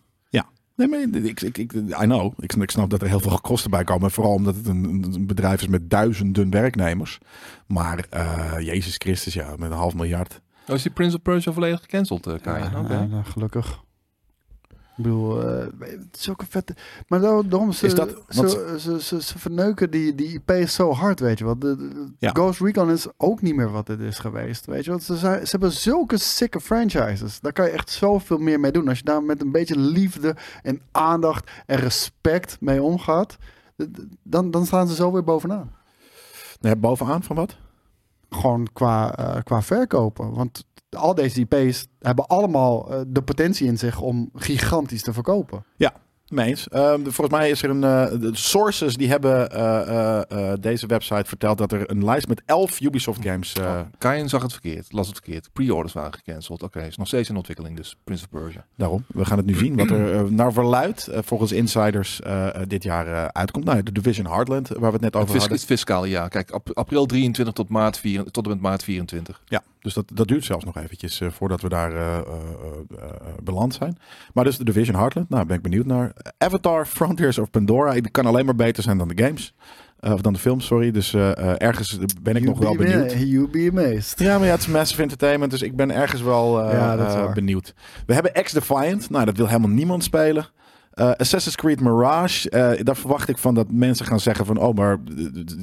Nee, 0.77 0.87
maar 0.87 0.99
ik, 0.99 1.41
ik, 1.41 1.57
ik, 1.57 1.73
I 1.73 1.83
know. 1.89 2.33
Ik, 2.39 2.53
ik 2.53 2.71
snap 2.71 2.89
dat 2.89 3.01
er 3.01 3.07
heel 3.07 3.19
veel 3.19 3.39
kosten 3.41 3.71
bij 3.71 3.83
komen. 3.83 4.11
Vooral 4.11 4.33
omdat 4.33 4.55
het 4.55 4.67
een, 4.67 5.05
een 5.13 5.27
bedrijf 5.27 5.61
is 5.61 5.67
met 5.67 5.89
duizenden 5.89 6.49
werknemers. 6.49 7.19
Maar 7.67 8.05
eh, 8.09 8.53
Jezus 8.59 8.95
Christus, 8.97 9.33
ja, 9.33 9.55
met 9.57 9.71
een 9.71 9.77
half 9.77 9.95
miljard. 9.95 10.41
Oh, 10.67 10.75
is 10.75 10.81
die 10.81 10.91
Prince 10.91 11.15
of 11.15 11.21
Persia 11.21 11.51
volledig 11.51 11.79
gecanceld, 11.79 12.27
uh, 12.27 12.33
Kai? 12.41 12.63
Ja, 12.63 12.79
Oké. 12.79 12.93
ja, 12.93 13.05
nou, 13.05 13.23
gelukkig. 13.23 13.83
Ik 14.97 15.03
bedoel, 15.03 15.41
eh, 15.49 15.65
het 15.79 16.17
is 16.19 16.29
ook 16.29 16.41
een 16.41 16.47
vette... 16.49 16.75
Maar 17.07 17.19
daar- 17.19 17.47
daarom, 17.49 17.71
ze, 17.71 17.85
Is 17.85 17.95
dat- 17.95 18.15
ze, 18.29 18.75
ze, 18.79 19.01
ze, 19.01 19.21
ze 19.21 19.39
verneuken 19.39 19.91
die, 19.91 20.15
die 20.15 20.41
IP 20.45 20.67
zo 20.69 20.91
hard, 20.93 21.19
weet 21.19 21.37
je 21.37 21.45
wat. 21.45 21.61
De, 21.61 21.75
de- 21.75 22.11
Ja. 22.19 22.29
Ghost 22.31 22.59
Recon 22.61 22.91
is 22.91 23.07
ook 23.17 23.41
niet 23.41 23.55
meer 23.55 23.71
wat 23.71 23.87
het 23.87 23.99
is 23.99 24.19
geweest, 24.19 24.65
weet 24.65 24.85
je 24.85 24.91
wat. 24.91 25.03
Ze, 25.03 25.17
zijn, 25.17 25.43
ze 25.45 25.51
hebben 25.51 25.71
zulke 25.71 26.17
sikke 26.17 26.59
franchises. 26.61 27.39
Daar 27.39 27.53
kan 27.53 27.65
je 27.65 27.71
echt 27.71 27.89
zoveel 27.89 28.37
meer 28.37 28.59
mee 28.59 28.71
doen. 28.71 28.87
Als 28.87 28.97
je 28.97 29.03
daar 29.03 29.23
met 29.23 29.41
een 29.41 29.51
beetje 29.51 29.77
liefde 29.79 30.35
en 30.63 30.81
aandacht 30.91 31.51
en 31.65 31.77
respect 31.77 32.57
mee 32.59 32.81
omgaat... 32.83 33.37
Dan, 34.23 34.51
dan 34.51 34.65
staan 34.65 34.87
ze 34.87 34.95
zo 34.95 35.11
weer 35.11 35.23
bovenaan. 35.23 35.71
Nee, 36.59 36.75
bovenaan 36.75 37.23
van 37.23 37.35
wat? 37.35 37.55
Gewoon 38.29 38.67
qua, 38.73 39.15
eh, 39.15 39.43
qua 39.43 39.61
verkopen. 39.61 40.33
Want 40.33 40.65
al 40.97 41.15
deze 41.15 41.39
IP's 41.47 41.87
hebben 41.99 42.27
allemaal 42.27 42.91
eh, 42.91 43.01
de 43.07 43.21
potentie 43.21 43.67
in 43.67 43.77
zich 43.77 44.01
om 44.01 44.29
gigantisch 44.33 45.03
te 45.03 45.13
verkopen. 45.13 45.65
Meens. 46.29 46.67
Ehm, 46.67 47.03
de- 47.03 47.11
volgens 47.11 47.37
mij 47.39 47.49
is 47.49 47.61
er 47.63 47.69
een. 47.69 47.83
eh, 47.83 48.19
de 48.19 48.29
sources 48.33 48.95
die 48.97 49.09
hebben 49.09 49.51
eh, 49.51 50.21
eh, 50.51 50.57
deze 50.59 50.87
website 50.87 51.23
verteld 51.25 51.57
dat 51.57 51.71
er 51.71 51.91
een 51.91 52.03
lijst 52.05 52.27
met 52.27 52.41
11 52.45 52.79
Ubisoft 52.81 53.21
games. 53.23 53.53
Oh, 53.59 53.79
Kaien 53.97 54.29
zag 54.29 54.41
het 54.41 54.51
verkeerd, 54.51 54.91
las 54.93 55.07
het 55.07 55.15
verkeerd. 55.23 55.49
Pre-orders 55.53 55.93
waren 55.93 56.13
gecanceld. 56.13 56.63
Oké, 56.63 56.81
is 56.81 56.97
nog 56.97 57.07
steeds 57.07 57.29
in 57.29 57.35
ontwikkeling 57.35 57.75
dus. 57.77 57.95
Prince 58.03 58.25
of 58.31 58.39
Persia. 58.41 58.65
Daarom. 58.75 59.03
We 59.07 59.25
gaan 59.25 59.37
het 59.37 59.45
nu 59.45 59.53
zien 59.55 59.75
wat 59.75 59.89
er 59.89 60.31
naar 60.33 60.53
verluidt 60.53 61.09
volgens 61.13 61.51
insiders 61.51 62.19
dit 62.67 62.83
jaar 62.83 63.31
uitkomt. 63.33 63.65
Nou, 63.65 63.83
de 63.83 63.91
Division 63.91 64.25
Heartland, 64.27 64.67
waar 64.67 64.79
we 64.79 64.85
het 64.85 65.01
net 65.01 65.15
over 65.15 65.29
hadden. 65.39 65.51
het 65.51 65.65
fiscale 65.65 66.07
jaar. 66.09 66.29
Kijk, 66.29 66.51
ap- 66.51 66.69
april 66.73 67.05
23 67.05 67.53
tot, 67.53 67.69
maart 67.69 67.97
4, 67.97 68.23
tot 68.31 68.43
en 68.43 68.49
met 68.51 68.61
maart 68.61 68.83
24. 68.83 69.41
Ja, 69.45 69.63
dus 69.81 69.93
dat, 69.93 70.05
dat 70.13 70.27
duurt 70.27 70.45
zelfs 70.45 70.65
nog 70.65 70.77
eventjes 70.77 71.21
voordat 71.29 71.61
we 71.61 71.69
daar 71.69 72.23
beland 73.43 73.73
zijn. 73.73 73.97
Maar 74.33 74.43
dus 74.43 74.57
de 74.57 74.63
Division 74.63 74.95
Heartland, 74.95 75.29
nou 75.29 75.45
ben 75.45 75.55
ik 75.57 75.61
benieuwd 75.61 75.85
naar. 75.85 76.15
Avatar, 76.37 76.85
Frontiers 76.85 77.37
of 77.37 77.49
Pandora, 77.49 77.93
die 77.93 78.09
kan 78.11 78.25
alleen 78.25 78.45
maar 78.45 78.55
beter 78.55 78.83
zijn 78.83 78.97
dan 78.97 79.07
de 79.07 79.23
games. 79.23 79.53
Eh, 79.99 80.13
of 80.13 80.21
dan 80.21 80.33
de 80.33 80.39
films, 80.39 80.65
sorry. 80.65 80.91
Dus 80.91 81.13
eh, 81.13 81.37
eh, 81.37 81.55
ergens 81.57 81.97
ben 82.21 82.35
ik 82.35 82.43
nog 82.43 82.59
wel 82.59 82.75
benieuwd. 82.75 83.11
ama- 83.11 83.21
You 83.21 83.49
be 83.49 83.69
amazed. 83.71 84.19
Ja, 84.19 84.37
maar 84.37 84.45
ja, 84.47 84.51
het 84.53 84.61
is 84.61 84.67
massive 84.67 85.01
entertainment, 85.01 85.51
dus 85.51 85.61
ik 85.61 85.75
ben 85.75 85.91
ergens 85.91 86.21
wel 86.21 86.69
Ja, 86.71 87.31
benieuwd. 87.33 87.73
We 88.05 88.13
hebben 88.13 88.31
X-Defiant. 88.43 89.09
Nou, 89.09 89.25
dat 89.25 89.37
wil 89.37 89.47
helemaal 89.47 89.69
niemand 89.69 90.03
spelen. 90.03 90.45
Assassin's 90.93 91.55
Creed 91.55 91.81
Mirage, 91.81 92.49
daar 92.83 92.95
verwacht 92.95 93.29
ik 93.29 93.37
van 93.37 93.53
dat 93.55 93.71
mensen 93.71 94.05
gaan 94.05 94.19
zeggen 94.19 94.45
van... 94.45 94.57
oh, 94.57 94.75
maar 94.75 94.97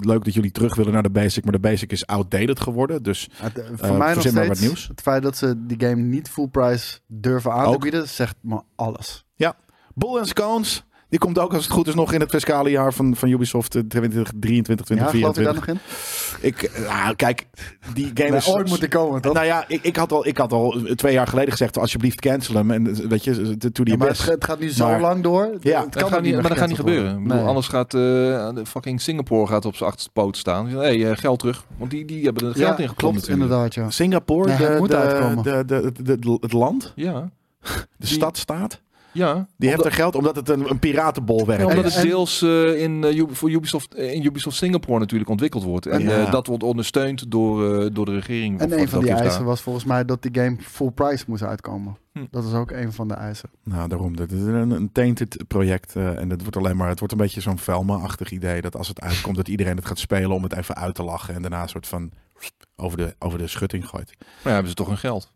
leuk 0.01 0.25
dat 0.25 0.35
jullie 0.35 0.51
terug 0.51 0.75
willen 0.75 0.93
naar 0.93 1.03
de 1.03 1.11
basic... 1.11 1.45
maar 1.45 1.53
de 1.53 1.59
basic 1.59 1.93
is 1.93 2.07
outdated 2.07 2.61
geworden. 2.61 3.03
Dus 3.03 3.29
eh, 3.41 3.47
voor 3.75 3.97
mij 3.97 4.15
nog 4.15 4.21
steeds, 4.27 4.49
wat 4.49 4.61
nieuws. 4.61 4.89
het 4.89 5.01
feit 5.01 5.23
dat 5.23 5.37
ze 5.37 5.67
die 5.67 5.81
game 5.89 6.03
niet 6.03 6.29
full 6.29 6.49
price 6.49 6.99
durven 7.07 7.53
aan 7.53 7.65
te 7.65 7.69
Ook. 7.69 7.81
bieden, 7.83 8.09
zegt 8.09 8.37
me 8.41 8.61
alles. 8.75 9.25
Bull 9.95 10.19
and 10.19 10.29
Scones, 10.29 10.85
die 11.09 11.19
komt 11.19 11.39
ook 11.39 11.53
als 11.55 11.65
het 11.65 11.73
goed 11.73 11.87
is 11.89 11.95
nog 11.95 12.13
in 12.13 12.21
het 12.21 12.31
fiscale 12.31 12.71
jaar 12.71 12.93
van, 12.95 13.17
van 13.17 13.29
Ubisoft 13.29 13.75
eh, 13.75 13.83
2023, 13.89 14.89
Ja, 14.89 14.95
geloof 15.07 15.13
je 15.13 15.21
daar 15.21 15.33
2024. 15.33 15.67
nog 15.67 15.77
in? 16.43 16.49
ik, 16.49 16.63
eh, 16.63 17.03
nou, 17.03 17.15
kijk, 17.17 17.47
die 17.95 18.11
game 18.15 18.37
is... 18.37 18.49
ooit 18.49 18.69
moet 18.69 18.81
die 18.81 18.89
komen, 18.89 19.21
toch? 19.21 19.33
Nou 19.35 19.47
ja, 19.47 19.65
ik, 19.69 19.83
ik, 19.83 19.97
had 19.97 20.13
al, 20.13 20.27
ik 20.27 20.39
had 20.39 20.53
al 20.53 20.77
twee 20.95 21.13
jaar 21.13 21.27
geleden 21.27 21.51
gezegd, 21.51 21.79
alsjeblieft 21.79 22.21
cancel 22.21 22.55
hem. 22.55 22.71
En 22.71 22.87
eh, 22.87 23.07
weet 23.07 23.25
je, 23.25 23.57
to 23.59 23.71
the 23.85 23.91
Ja, 23.91 23.97
maar 23.97 24.09
het, 24.09 24.45
gaat 24.45 24.59
nu 24.59 24.71
zo 24.71 24.87
Maar- 24.87 25.01
lang 25.01 25.23
door. 25.23 25.57
Ja. 25.61 25.81
het 25.85 25.95
kan 25.97 26.09
gaat 26.09 26.23
niet, 26.23 26.35
maar 26.35 26.49
dat 26.49 26.59
gaat 26.59 26.69
niet 26.69 26.77
gebeuren. 26.77 27.23
bedoel, 27.23 27.37
Nee. 27.39 27.47
Anders 27.47 27.69
gaat 27.69 27.95
eh, 27.95 28.01
de 28.01 28.63
fucking 28.67 29.01
Singapore 29.01 29.47
gaat 29.47 29.65
op 29.65 29.75
zijn 29.77 29.89
achterste 29.89 30.13
poot 30.13 30.37
staan. 30.37 30.67
Hé, 30.69 30.77
hey, 30.79 31.11
eh, 31.11 31.17
geld 31.17 31.39
terug. 31.39 31.65
Want 31.77 31.91
die, 31.91 32.05
die 32.05 32.25
hebben 32.25 32.49
er 32.49 32.55
geld 32.55 32.79
Ja, 32.79 32.85
in 32.85 32.95
klopt, 32.95 33.15
natuurlijk. 33.15 33.43
inderdaad, 33.43 33.75
ja. 33.75 33.91
Singapore, 33.91 34.49
Nee, 34.49 34.57
de, 34.57 34.77
moet 34.79 34.91
de, 34.91 34.97
uitkomen. 34.97 35.43
de, 35.45 35.65
de, 35.67 35.93
de- 36.03 36.19
de- 36.19 36.39
het 36.41 36.53
land, 36.53 36.93
Ja, 36.95 37.31
de 37.63 37.71
Die- 37.99 38.09
stadstaat, 38.09 38.81
ja. 39.15 39.47
die 39.57 39.69
heeft 39.69 39.85
er 39.85 39.93
geld 39.93 40.15
omdat 40.15 40.37
het 40.37 40.49
een, 40.49 40.71
een 40.71 40.79
piratenbolwerk 40.79 41.61
Ja, 41.61 41.67
is. 41.67 41.71
omdat 41.77 41.93
het 41.93 42.03
En- 42.03 42.09
deels 42.09 42.43
eh, 42.43 42.83
in, 42.83 43.05
eh, 43.05 43.23
voor 43.31 43.51
Ubisoft, 43.51 43.95
eh, 43.95 44.13
in 44.13 44.25
Ubisoft 44.25 44.57
Singapore 44.57 44.99
natuurlijk 44.99 45.31
ontwikkeld 45.31 45.63
wordt. 45.63 45.87
En 45.87 46.01
Ja. 46.03 46.31
dat 46.31 46.47
wordt 46.47 46.63
ondersteund 46.63 47.31
door, 47.31 47.93
door 47.93 48.05
de 48.05 48.13
regering. 48.15 48.61
En 48.61 48.81
een 48.81 48.89
van 48.89 49.01
die 49.01 49.09
daar. 49.09 49.19
eisen 49.21 49.45
was 49.45 49.61
volgens 49.61 49.85
mij 49.85 50.05
dat 50.05 50.23
die 50.23 50.43
game 50.43 50.57
full 50.61 50.91
price 50.91 51.25
moest 51.27 51.43
uitkomen. 51.43 51.97
Hm. 52.13 52.25
Dat 52.31 52.45
is 52.45 52.53
ook 52.53 52.71
een 52.71 52.93
van 52.93 53.09
de 53.09 53.15
eisen. 53.15 53.51
Nou, 53.65 53.89
daarom. 53.89 54.17
Dit 54.17 54.33
is 54.33 54.41
een, 54.41 54.71
een 54.71 54.93
tainted 54.93 55.45
project. 55.49 55.97
en 55.97 56.31
het 56.31 56.41
wordt 56.41 56.57
alleen 56.57 56.77
maar, 56.77 56.89
het 56.89 56.99
wordt 56.99 57.15
een 57.15 57.21
beetje 57.21 57.41
zo'n 57.41 57.59
Velma-achtig 57.59 58.31
idee. 58.31 58.61
Dat 58.61 58.77
als 58.77 58.89
het 58.89 59.01
uitkomt, 59.01 59.37
dat 59.37 59.49
iedereen 59.49 59.77
het 59.77 59.87
gaat 59.87 59.99
spelen 59.99 60.31
om 60.31 60.43
het 60.43 60.57
even 60.57 60.75
uit 60.77 60.95
te 60.95 61.03
lachen. 61.03 61.35
En 61.35 61.43
daarna 61.43 61.63
een 61.63 61.69
soort 61.69 61.87
van 61.87 62.11
over 62.77 62.99
de, 62.99 63.15
over 63.19 63.39
de 63.39 63.47
schutting 63.47 63.89
gooit. 63.89 64.13
Maar 64.19 64.29
ja, 64.43 64.51
hebben 64.51 64.69
ze 64.69 64.75
toch 64.75 64.89
hun 64.89 64.99
geld. 64.99 65.33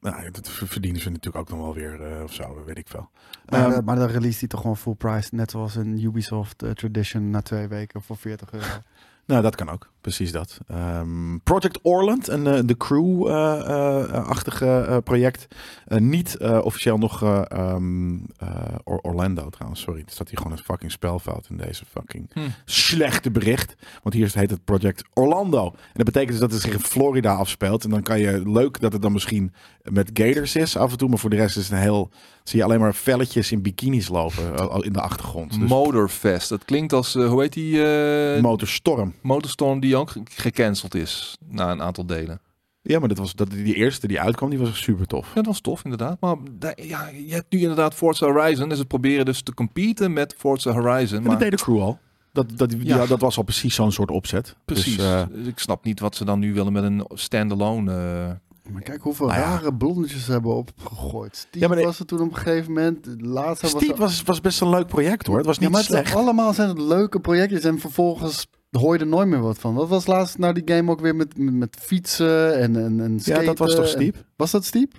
Nou, 0.00 0.30
dat 0.30 0.48
verdienen 0.50 1.00
ze 1.00 1.10
natuurlijk 1.10 1.36
ook 1.36 1.56
nog 1.56 1.58
wel 1.58 1.74
weer 1.74 2.02
eh, 2.02 2.22
of 2.22 2.32
zo, 2.32 2.64
weet 2.64 2.78
ik 2.78 2.88
veel. 2.88 3.10
Maar, 3.48 3.64
Ehm, 3.64 3.72
eh, 3.72 3.78
maar 3.84 3.96
dan 3.96 4.08
release 4.08 4.38
die 4.38 4.48
toch 4.48 4.60
gewoon 4.60 4.76
full 4.76 4.94
price. 4.94 5.34
Net 5.34 5.50
zoals 5.50 5.74
een 5.74 6.02
Ubisoft 6.04 6.62
eh, 6.62 6.70
Tradition 6.70 7.30
na 7.30 7.42
twee 7.42 7.68
weken 7.68 8.02
voor 8.02 8.16
40 8.16 8.52
euro. 8.52 8.66
Nou, 9.26 9.42
dat 9.42 9.56
kan 9.56 9.68
ook. 9.68 9.90
Precies 10.00 10.32
dat. 10.32 10.58
Ehm, 10.68 11.38
Project 11.44 11.78
Orland, 11.82 12.28
een 12.28 12.46
eh, 12.46 12.60
de 12.64 12.76
crew-achtige 12.76 15.00
project. 15.04 15.46
Eh, 15.86 15.98
niet 15.98 16.36
eh, 16.36 16.58
officieel 16.62 16.98
nog 16.98 17.22
eh, 17.22 17.40
ehm, 17.48 18.14
eh, 18.36 18.48
Or- 18.84 18.98
Orlando 19.02 19.48
trouwens. 19.48 19.80
Sorry, 19.80 20.00
er 20.00 20.12
staat 20.12 20.28
hier 20.28 20.38
gewoon 20.38 20.52
een 20.52 20.58
fucking 20.64 20.92
spelfout 20.92 21.46
in 21.50 21.56
deze 21.56 21.84
fucking 21.90 22.30
Hm. 22.32 22.40
slechte 22.64 23.30
bericht. 23.30 23.74
Want 24.02 24.14
hier 24.14 24.30
heet 24.34 24.50
het 24.50 24.64
Project 24.64 25.02
Orlando. 25.14 25.64
En 25.66 25.72
dat 25.92 26.04
betekent 26.04 26.30
dus 26.30 26.40
dat 26.40 26.52
het 26.52 26.60
zich 26.60 26.72
in 26.72 26.80
Florida 26.80 27.34
afspeelt. 27.34 27.84
En 27.84 27.90
dan 27.90 28.02
kan 28.02 28.18
je, 28.20 28.42
leuk 28.50 28.80
dat 28.80 28.92
het 28.92 29.02
dan 29.02 29.12
misschien 29.12 29.52
met 29.82 30.10
gators 30.14 30.56
is 30.56 30.76
af 30.76 30.90
en 30.90 30.98
toe. 30.98 31.08
Maar 31.08 31.18
voor 31.18 31.30
de 31.30 31.36
rest 31.36 31.56
is 31.56 31.62
het 31.62 31.72
een 31.72 31.78
heel, 31.78 32.10
zie 32.44 32.58
je 32.58 32.64
alleen 32.64 32.80
maar 32.80 32.94
velletjes 32.94 33.52
in 33.52 33.62
bikinis 33.62 34.08
lopen 34.08 34.56
eh, 34.58 34.76
in 34.80 34.92
de 34.92 35.00
achtergrond. 35.00 35.58
Dus 35.60 35.68
Motorfest. 35.68 36.48
Dat 36.48 36.64
klinkt 36.64 36.92
als, 36.92 37.14
eh, 37.14 37.28
hoe 37.28 37.40
heet 37.40 37.52
die? 37.52 37.82
eh 37.84 38.42
Motorstorm. 38.42 39.14
Motorstorm 39.20 39.80
die 39.80 39.89
ook 39.96 40.10
ge- 40.10 40.20
gecanceld 40.24 40.94
is 40.94 41.36
na 41.48 41.70
een 41.70 41.82
aantal 41.82 42.06
delen. 42.06 42.40
Ja, 42.82 42.98
maar 42.98 43.08
dat 43.08 43.18
was, 43.18 43.34
dat, 43.34 43.50
die 43.50 43.74
eerste 43.74 44.06
die 44.06 44.20
uitkwam, 44.20 44.50
die 44.50 44.58
was 44.58 44.68
echt 44.68 44.76
super 44.78 45.06
tof. 45.06 45.26
Ja, 45.28 45.34
dat 45.34 45.46
was 45.46 45.60
tof 45.60 45.84
inderdaad. 45.84 46.20
Maar 46.20 46.36
ja, 46.76 47.08
je 47.08 47.32
hebt 47.34 47.52
nu 47.52 47.58
inderdaad 47.60 47.94
Forza 47.94 48.26
Horizon. 48.26 48.68
Dus 48.68 48.78
ze 48.78 48.84
proberen 48.84 49.24
dus 49.24 49.42
te 49.42 49.54
competen 49.54 50.12
met 50.12 50.34
Forza 50.38 50.72
Horizon. 50.72 51.16
En 51.18 51.22
Maar 51.22 51.30
dat 51.32 51.40
deed 51.40 51.50
de 51.58 51.64
crew 51.64 51.80
al. 51.82 51.98
Dat, 52.32 52.46
dat, 52.58 52.68
die- 52.70 52.84
Ja. 52.86 52.96
ja, 52.96 53.06
dat 53.06 53.20
was 53.20 53.36
al 53.36 53.42
precies 53.42 53.74
zo'n 53.74 53.92
soort 53.92 54.10
opzet. 54.10 54.56
precies. 54.64 54.96
Dus, 54.96 55.04
eh, 55.06 55.22
Dus 55.32 55.46
ik 55.46 55.58
snap 55.58 55.84
niet 55.84 56.00
wat 56.00 56.16
ze 56.16 56.24
dan 56.24 56.38
nu 56.38 56.54
willen 56.54 56.72
met 56.72 56.82
een 56.84 57.04
standalone. 57.14 57.92
eh 57.92 58.72
Maar 58.72 58.82
kijk 58.82 59.02
hoeveel 59.02 59.26
Nou 59.26 59.38
ja. 59.40 59.46
rare 59.46 59.74
blondjes 59.74 60.24
ze 60.24 60.32
hebben 60.32 60.54
opgegooid. 60.54 61.36
Steve 61.36 61.58
Ja, 61.58 61.68
maar 61.68 61.76
de- 61.76 61.82
was 61.84 61.98
er 61.98 62.06
toen 62.06 62.20
op 62.20 62.30
een 62.30 62.36
gegeven 62.36 62.72
moment. 62.72 63.06
Laatst 63.18 63.62
was 63.62 63.74
er- 63.88 63.96
was, 63.96 64.22
was 64.22 64.40
best 64.40 64.60
een 64.60 64.68
leuk 64.70 64.86
project 64.86 65.26
hoor. 65.26 65.36
Het 65.36 65.46
was 65.46 65.56
Ja, 65.56 65.62
niet 65.62 65.70
maar 65.70 65.80
het 65.80 65.90
zijn 65.90 66.06
slecht. 66.06 66.18
allemaal 66.22 66.52
zijn 66.52 66.68
het 66.68 66.78
leuke 66.78 67.20
projectjes 67.20 67.64
en 67.64 67.78
vervolgens 67.78 68.46
hoor 68.70 68.94
je 68.94 69.00
er 69.00 69.06
nooit 69.06 69.28
meer 69.28 69.40
wat 69.40 69.58
van. 69.58 69.74
Wat 69.74 69.88
was 69.88 70.06
laatst 70.06 70.38
nou 70.38 70.52
die 70.52 70.74
game 70.76 70.90
ook 70.90 71.00
weer 71.00 71.16
met, 71.16 71.38
met, 71.38 71.54
met 71.54 71.76
fietsen 71.80 72.58
en, 72.58 72.76
en, 72.76 73.00
en 73.00 73.18
Ja, 73.22 73.42
dat 73.42 73.58
was 73.58 73.74
toch 73.74 73.84
en- 73.84 73.88
Steep? 73.90 74.16
Was 74.36 74.50
dat 74.50 74.64
Steep? 74.64 74.92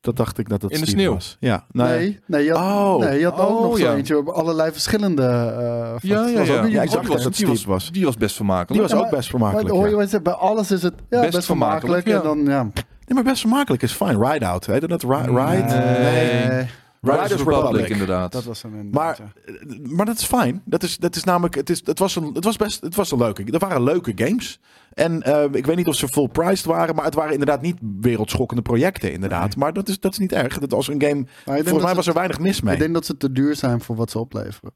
Dat 0.00 0.16
dacht 0.16 0.38
ik 0.38 0.48
dat 0.48 0.60
dat 0.60 0.70
In 0.70 0.80
de 0.80 0.86
sneeuw. 0.86 1.12
was. 1.12 1.36
Ja, 1.40 1.64
nee. 1.70 1.86
Nee, 1.98 2.20
nee, 2.26 2.44
je 2.44 2.52
had, 2.52 2.94
Oh. 2.94 3.00
nee, 3.00 3.18
je 3.18 3.24
had 3.24 3.38
ook 3.38 3.48
Oh, 3.58 3.62
nog 3.62 3.78
zo 3.78 3.84
ja. 3.84 3.94
eentje 3.94 4.18
op 4.18 4.28
allerlei 4.28 4.72
verschillende. 4.72 5.22
eh 5.22 5.28
Ja, 6.00 6.26
ja, 6.26 6.38
was 6.38 6.46
ja. 6.46 6.64
Ja, 6.64 6.82
ik 6.82 6.90
zag 6.90 7.06
dat 7.06 7.22
het 7.24 7.36
die 7.36 7.46
was, 7.46 7.56
Steep 7.56 7.68
was. 7.70 7.90
Die 7.92 8.04
was 8.04 8.16
best 8.16 8.36
vermakelijk. 8.36 8.72
Die 8.72 8.80
was 8.80 8.90
Ja, 8.90 8.96
ook 8.96 9.02
maar- 9.02 9.12
best 9.12 9.28
vermakelijk. 9.30 9.68
Maar 9.68 9.76
hoor 9.76 10.08
je 10.08 10.20
bij 10.20 10.32
alles 10.32 10.70
is 10.70 10.82
het 10.82 10.94
ja, 11.10 11.20
Best 11.20 11.32
best, 11.32 11.46
vermakelijk, 11.46 12.02
vermakelijk. 12.02 12.38
En 12.38 12.44
dan, 12.44 12.54
ja. 12.54 12.62
Nee, 13.06 13.14
maar 13.14 13.22
best 13.32 13.40
vermakelijk 13.40 13.82
is 13.82 13.92
fine. 13.92 14.30
Ride 14.32 14.46
Out, 14.46 14.66
heet 14.66 14.88
dat? 14.88 15.02
Ri- 15.02 15.08
Ride? 15.08 15.62
Nee. 15.74 16.46
Nee, 16.48 16.66
Riders 17.12 17.28
Riders 17.28 17.48
Republic, 17.48 17.70
Republic. 17.70 17.90
inderdaad. 17.90 18.32
dat 18.32 18.44
was 18.44 18.62
een 18.62 18.90
Maar, 18.90 19.18
eh, 19.44 19.78
maar 19.82 20.06
dat 20.06 20.18
is 20.18 20.24
fijn. 20.24 20.62
Dat 20.64 20.82
is, 20.82 20.96
dat 20.96 21.16
is 21.16 21.24
namelijk, 21.24 21.54
het, 21.54 21.70
is, 21.70 21.82
het, 21.84 21.98
was 21.98 22.16
een, 22.16 22.30
het 22.34 22.44
was 22.44 22.56
best, 22.56 22.80
het 22.80 22.94
was 22.94 23.10
een 23.10 23.18
leuke. 23.18 23.44
Er 23.44 23.58
waren 23.58 23.82
leuke 23.82 24.12
games. 24.14 24.60
En 24.92 25.22
eh, 25.22 25.44
ik 25.52 25.66
weet 25.66 25.76
niet 25.76 25.86
of 25.86 25.94
ze 25.94 26.08
full 26.08 26.28
priced 26.28 26.64
waren, 26.64 26.94
maar 26.94 27.04
het 27.04 27.14
waren 27.14 27.32
inderdaad 27.32 27.62
niet 27.62 27.76
wereldschokkende 28.00 28.62
projecten, 28.62 29.12
inderdaad. 29.12 29.56
Maar 29.56 29.72
dat 29.72 29.88
is, 29.88 30.00
dat 30.00 30.12
is 30.12 30.18
niet 30.18 30.32
erg. 30.32 30.58
Dat 30.58 30.72
als 30.72 30.88
een 30.88 31.02
game, 31.02 31.26
denk 31.44 31.62
volgens 31.62 31.84
mij 31.84 31.94
was 31.94 32.06
er 32.06 32.14
weinig 32.14 32.38
mis 32.38 32.60
mee. 32.60 32.74
Ik 32.74 32.80
denk 32.80 32.94
dat 32.94 33.06
ze 33.06 33.16
te 33.16 33.32
duur 33.32 33.56
zijn 33.56 33.80
voor 33.80 33.96
wat 33.96 34.10
ze 34.10 34.18
opleveren. 34.18 34.72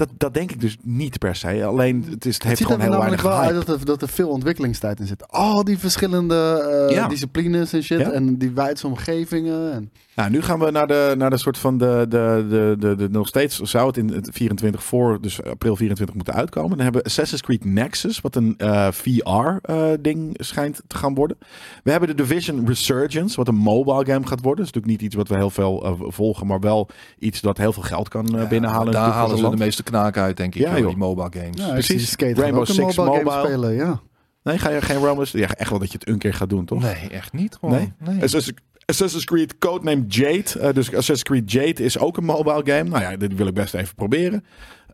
Dat, 0.00 0.08
dat 0.18 0.34
denk 0.34 0.50
ik 0.50 0.60
dus 0.60 0.76
niet 0.82 1.18
per 1.18 1.36
se. 1.36 1.64
Alleen 1.64 2.04
het, 2.10 2.24
is, 2.26 2.34
het 2.34 2.34
Het 2.34 2.42
heeft 2.42 2.56
ziet 2.56 2.66
gewoon 2.66 2.82
er 2.82 2.88
heel 2.88 2.98
namelijk 2.98 3.22
weinig 3.22 3.40
wel 3.40 3.48
hype. 3.48 3.56
uit 3.58 3.66
dat 3.66 3.78
er, 3.80 3.84
dat 3.86 4.02
er 4.02 4.08
veel 4.08 4.28
ontwikkelingstijd 4.28 5.00
in 5.00 5.06
zit. 5.06 5.28
Al 5.28 5.64
die 5.64 5.78
verschillende 5.78 6.66
eh, 6.88 6.94
Ja. 6.94 7.08
disciplines 7.08 7.72
en 7.72 7.82
shit. 7.82 7.98
Ja. 7.98 8.10
En 8.10 8.38
die 8.38 8.50
wijdse 8.50 8.86
omgevingen. 8.86 9.72
En, 9.72 9.90
Nou, 10.14 10.30
nu 10.30 10.42
gaan 10.42 10.58
we 10.58 10.70
naar 10.70 10.86
de, 10.86 11.14
naar 11.18 11.30
de 11.30 11.36
soort 11.36 11.58
van 11.58 11.78
de, 11.78 12.06
de, 12.08 12.46
de, 12.48 12.76
de, 12.78 12.94
de 12.96 13.08
nog 13.10 13.26
steeds 13.28 13.58
zou 13.58 13.86
het 13.86 13.96
in 13.96 14.08
het 14.08 14.28
24 14.32 14.82
voor, 14.84 15.18
dus 15.20 15.42
april 15.42 15.76
24 15.76 16.16
moeten 16.16 16.34
uitkomen. 16.34 16.70
Dan 16.70 16.80
hebben 16.80 17.00
we 17.02 17.06
Assassin's 17.08 17.42
Creed 17.42 17.64
Nexus, 17.64 18.20
wat 18.20 18.36
een 18.36 18.54
VR-ding 18.92 20.34
schijnt 20.38 20.82
te 20.86 20.96
gaan 20.96 21.14
worden. 21.14 21.36
We 21.82 21.90
hebben 21.90 22.08
de 22.08 22.14
Division 22.22 22.66
Resurgence, 22.66 23.36
wat 23.36 23.48
een 23.48 23.54
mobile 23.54 24.04
game 24.04 24.26
gaat 24.26 24.40
worden. 24.42 24.64
Dat 24.64 24.66
is 24.66 24.72
natuurlijk 24.72 24.86
niet 24.86 25.02
iets 25.02 25.14
wat 25.14 25.28
we 25.28 25.36
heel 25.36 25.50
veel 25.50 25.84
eh, 25.84 25.92
volgen, 25.98 26.46
maar 26.46 26.60
wel 26.60 26.88
iets 27.18 27.40
dat 27.40 27.58
heel 27.58 27.72
veel 27.72 27.82
geld 27.82 28.08
kan 28.08 28.38
eh, 28.38 28.48
binnenhalen. 28.48 28.92
Daar 28.92 29.02
natuurlijk 29.02 29.04
voor 29.04 29.12
halen 29.12 29.30
het 29.30 29.50
ze 29.50 29.56
de 29.58 29.64
meeste 29.64 29.82
knaken 29.90 30.22
uit, 30.22 30.36
denk 30.36 30.54
ik, 30.54 30.60
Ja, 30.60 30.78
joh, 30.78 30.86
die 30.88 30.96
mobile 30.96 31.28
games. 31.30 31.56
ja, 31.56 31.68
Precies. 31.70 31.86
precies. 31.86 32.10
Skate 32.10 32.40
Rainbow 32.40 32.60
ook 32.60 32.68
een 32.68 32.74
Six 32.74 32.96
mobile 32.96 33.30
spelen, 33.44 33.74
ja. 33.74 34.00
Nee, 34.42 34.58
ga 34.58 34.70
je 34.70 34.82
geen 34.82 34.96
Romans? 34.96 35.30
Ja, 35.30 35.54
echt 35.54 35.70
wel 35.70 35.78
dat 35.78 35.92
je 35.92 35.98
het 35.98 36.08
een 36.08 36.18
keer 36.18 36.34
gaat 36.34 36.48
doen, 36.48 36.64
toch? 36.64 36.82
Nee, 36.82 37.08
echt 37.10 37.32
niet 37.32 37.54
gewoon. 37.60 37.74
Nee? 37.74 37.92
Nee. 37.98 38.22
Assassin's, 38.22 38.58
Assassin's 38.84 39.24
Creed 39.24 39.58
Codename 39.58 40.04
Jade. 40.08 40.58
Eh, 40.60 40.72
dus 40.74 40.86
Assassin's 40.88 41.22
Creed 41.22 41.52
Jade 41.52 41.82
is 41.84 41.98
ook 41.98 42.16
een 42.16 42.24
mobile 42.24 42.62
game. 42.64 42.88
Nou 42.88 43.02
ja, 43.02 43.16
dit 43.16 43.34
wil 43.34 43.46
ik 43.46 43.54
best 43.54 43.74
even 43.74 43.94
proberen. 43.94 44.44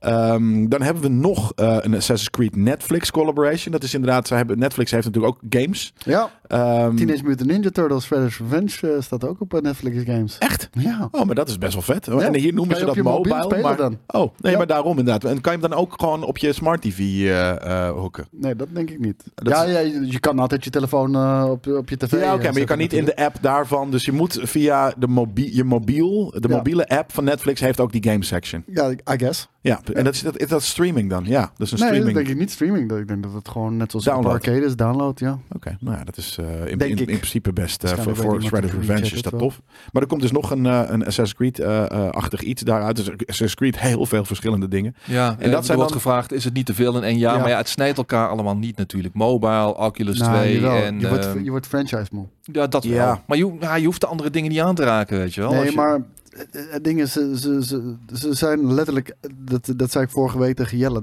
Ehm, 0.07 0.69
dan 0.69 0.83
hebben 0.83 1.03
we 1.03 1.09
nog 1.09 1.53
eh, 1.55 1.77
een 1.81 1.95
Assassin's 1.95 2.31
Creed 2.31 2.57
Netflix 2.57 3.11
collaboration. 3.11 3.73
Dat 3.73 3.83
is 3.83 3.95
inderdaad, 3.95 4.27
ze 4.29 4.35
hebben, 4.35 4.59
Netflix 4.59 4.91
heeft 4.91 5.05
natuurlijk 5.05 5.35
ook 5.35 5.41
games. 5.51 5.93
Ja, 5.99 6.31
Ehm, 6.47 6.97
Teenage 6.97 7.23
Mutant 7.25 7.49
Ninja 7.51 7.71
Turtles 7.71 8.05
Shredder's 8.05 8.39
Revenge 8.39 8.95
eh, 8.95 9.03
staat 9.03 9.25
ook 9.25 9.41
op 9.41 9.55
eh, 9.55 9.61
Netflix 9.61 10.03
games. 10.05 10.39
Echt? 10.39 10.69
Ja. 10.73 11.09
Oh, 11.11 11.25
maar 11.25 11.35
dat 11.35 11.49
is 11.49 11.59
best 11.59 11.73
wel 11.73 11.83
vet. 11.83 12.07
Ja. 12.07 12.19
En 12.19 12.35
hier 12.35 12.55
noemen 12.55 12.77
ze 12.77 12.85
dat 12.85 12.97
mobile. 12.97 13.61
maar, 13.63 13.77
dan? 13.77 13.99
Oh, 14.07 14.35
nee, 14.41 14.53
Ja. 14.53 14.59
maar 14.59 14.67
daarom 14.67 14.99
inderdaad. 14.99 15.25
En 15.25 15.41
kan 15.41 15.53
je 15.53 15.59
hem 15.61 15.71
dan 15.71 15.79
ook 15.79 15.95
gewoon 15.97 16.25
op 16.25 16.39
je 16.39 16.53
smart 16.53 16.83
TV 16.83 16.99
eh, 17.29 17.91
hoeken? 17.91 18.27
Nee, 18.31 18.57
dat 18.57 18.69
denk 18.73 18.91
ik 18.91 18.99
niet. 18.99 19.25
Dat 19.35 19.49
ja, 19.49 19.63
ja, 19.63 19.79
je 20.03 20.21
kan 20.21 20.39
altijd 20.39 20.65
je 20.65 20.71
telefoon 20.71 21.17
op, 21.51 21.67
op 21.67 21.89
je 21.89 21.97
tv 21.97 22.21
Ja, 22.21 22.35
oké, 22.35 22.43
maar 22.43 22.59
je 22.59 22.65
kan 22.65 22.79
niet 22.79 22.93
in 22.93 23.05
de 23.05 23.17
app 23.17 23.37
daarvan. 23.41 23.91
Dus 23.91 24.05
je 24.05 24.13
moet 24.13 24.39
via 24.43 24.95
de 24.99 25.07
mobiel, 25.09 25.49
je 25.53 25.65
mobiel, 25.65 26.35
de 26.39 26.49
mobiele 26.49 26.89
app 26.89 27.13
van 27.13 27.25
Netflix 27.25 27.61
heeft 27.61 27.81
ook 27.81 27.93
die 27.93 28.11
game 28.11 28.25
section. 28.25 28.65
Ja, 28.67 28.91
I 28.91 28.99
guess. 29.05 29.49
Ja, 29.61 29.81
en 29.97 30.05
dat 30.05 30.15
is, 30.15 30.23
dat, 30.23 30.39
is 30.39 30.49
dat 30.49 30.63
streaming 30.63 31.11
dan? 31.11 31.25
Ja, 31.25 31.41
dat 31.41 31.67
is 31.67 31.73
een 31.73 31.79
Nee, 31.79 31.89
dat 31.89 31.97
streaming. 31.97 32.15
denk 32.17 32.29
ik 32.29 32.37
niet 32.37 32.51
streaming. 32.51 32.89
Dat- 32.89 32.99
Ik 32.99 33.09
denk 33.09 33.23
dat 33.23 33.33
het 33.33 33.49
gewoon 33.49 33.77
net 33.77 33.91
zoals 33.91 34.05
Download. 34.07 34.33
arcade 34.33 34.65
is, 34.65 34.77
download, 34.77 35.19
ja. 35.21 35.39
Oké, 35.53 35.77
nou 35.81 35.97
ja, 35.97 36.05
dat 36.05 36.17
is 36.17 36.37
eh, 36.41 36.47
in, 36.71 36.79
in, 36.79 37.05
principe 37.05 37.53
best 37.53 37.85
eh, 37.85 37.91
voor, 37.93 38.17
voor 38.17 38.61
de 38.61 38.67
Revenge 38.67 39.01
is 39.15 39.23
dat 39.23 39.39
tof. 39.39 39.61
Maar 39.93 40.03
er 40.03 40.09
komt 40.09 40.21
dus 40.21 40.33
nog 40.33 40.51
een, 40.51 40.67
eh, 40.67 40.83
een 40.87 41.07
Assassin's 41.07 41.35
Creed-achtig 41.35 42.41
iets 42.43 42.63
daaruit. 42.63 42.97
Dus 42.97 43.11
Assassin's 43.11 43.55
Creed 43.55 43.79
heel 43.81 44.07
veel 44.07 44.25
verschillende 44.25 44.69
dingen. 44.69 44.95
Ja, 45.05 45.29
En 45.29 45.37
dat 45.43 45.51
dat 45.53 45.65
zijn 45.65 45.77
wordt 45.79 45.93
dan- 45.93 46.03
gevraagd, 46.03 46.33
is 46.33 46.45
het 46.45 46.55
niet 46.55 46.67
te 46.67 46.75
veel 46.75 46.97
in 46.97 47.03
één 47.03 47.19
jaar? 47.19 47.35
Ja. 47.35 47.41
Maar 47.41 47.49
ja, 47.49 47.57
het 47.57 47.69
snijdt 47.69 47.99
elkaar 47.99 48.29
allemaal 48.29 48.57
niet 48.57 48.77
natuurlijk. 48.77 49.15
Mobile, 49.15 49.77
Oculus 49.77 50.19
Nou, 50.19 50.33
2 50.37 50.55
jawel. 50.55 50.83
en... 50.83 51.01
je, 51.01 51.09
wordt, 51.09 51.27
ehm, 51.27 51.43
je 51.45 51.51
wordt 51.51 51.67
franchise 51.67 52.07
moe. 52.11 52.27
ja, 52.43 52.67
dat 52.67 52.85
Ja. 52.85 52.91
wel. 53.07 53.21
Maar 53.27 53.37
je, 53.37 53.57
ja, 53.61 53.75
je 53.77 53.85
hoeft 53.87 54.01
de 54.01 54.07
andere 54.07 54.31
dingen 54.31 54.51
niet 54.51 54.61
aan 54.61 54.75
te 54.75 54.85
raken, 54.85 55.19
weet 55.19 55.35
je 55.35 55.41
wel. 55.41 55.51
Als 55.51 55.59
Nee, 55.59 55.71
je- 55.71 55.77
maar 55.77 56.01
het, 56.37 56.67
het 56.71 56.85
ding 56.85 57.01
is, 57.01 57.13
ze, 57.13 57.39
ze, 57.39 57.65
ze, 57.65 57.97
ze 58.15 58.35
zijn 58.35 58.75
letterlijk, 58.75 59.15
dat, 59.35 59.73
dat 59.77 59.91
zei 59.91 60.05
ik 60.05 60.11
vorige 60.11 60.39
week 60.39 60.57
tegen 60.57 60.79
Jelle, 60.79 61.03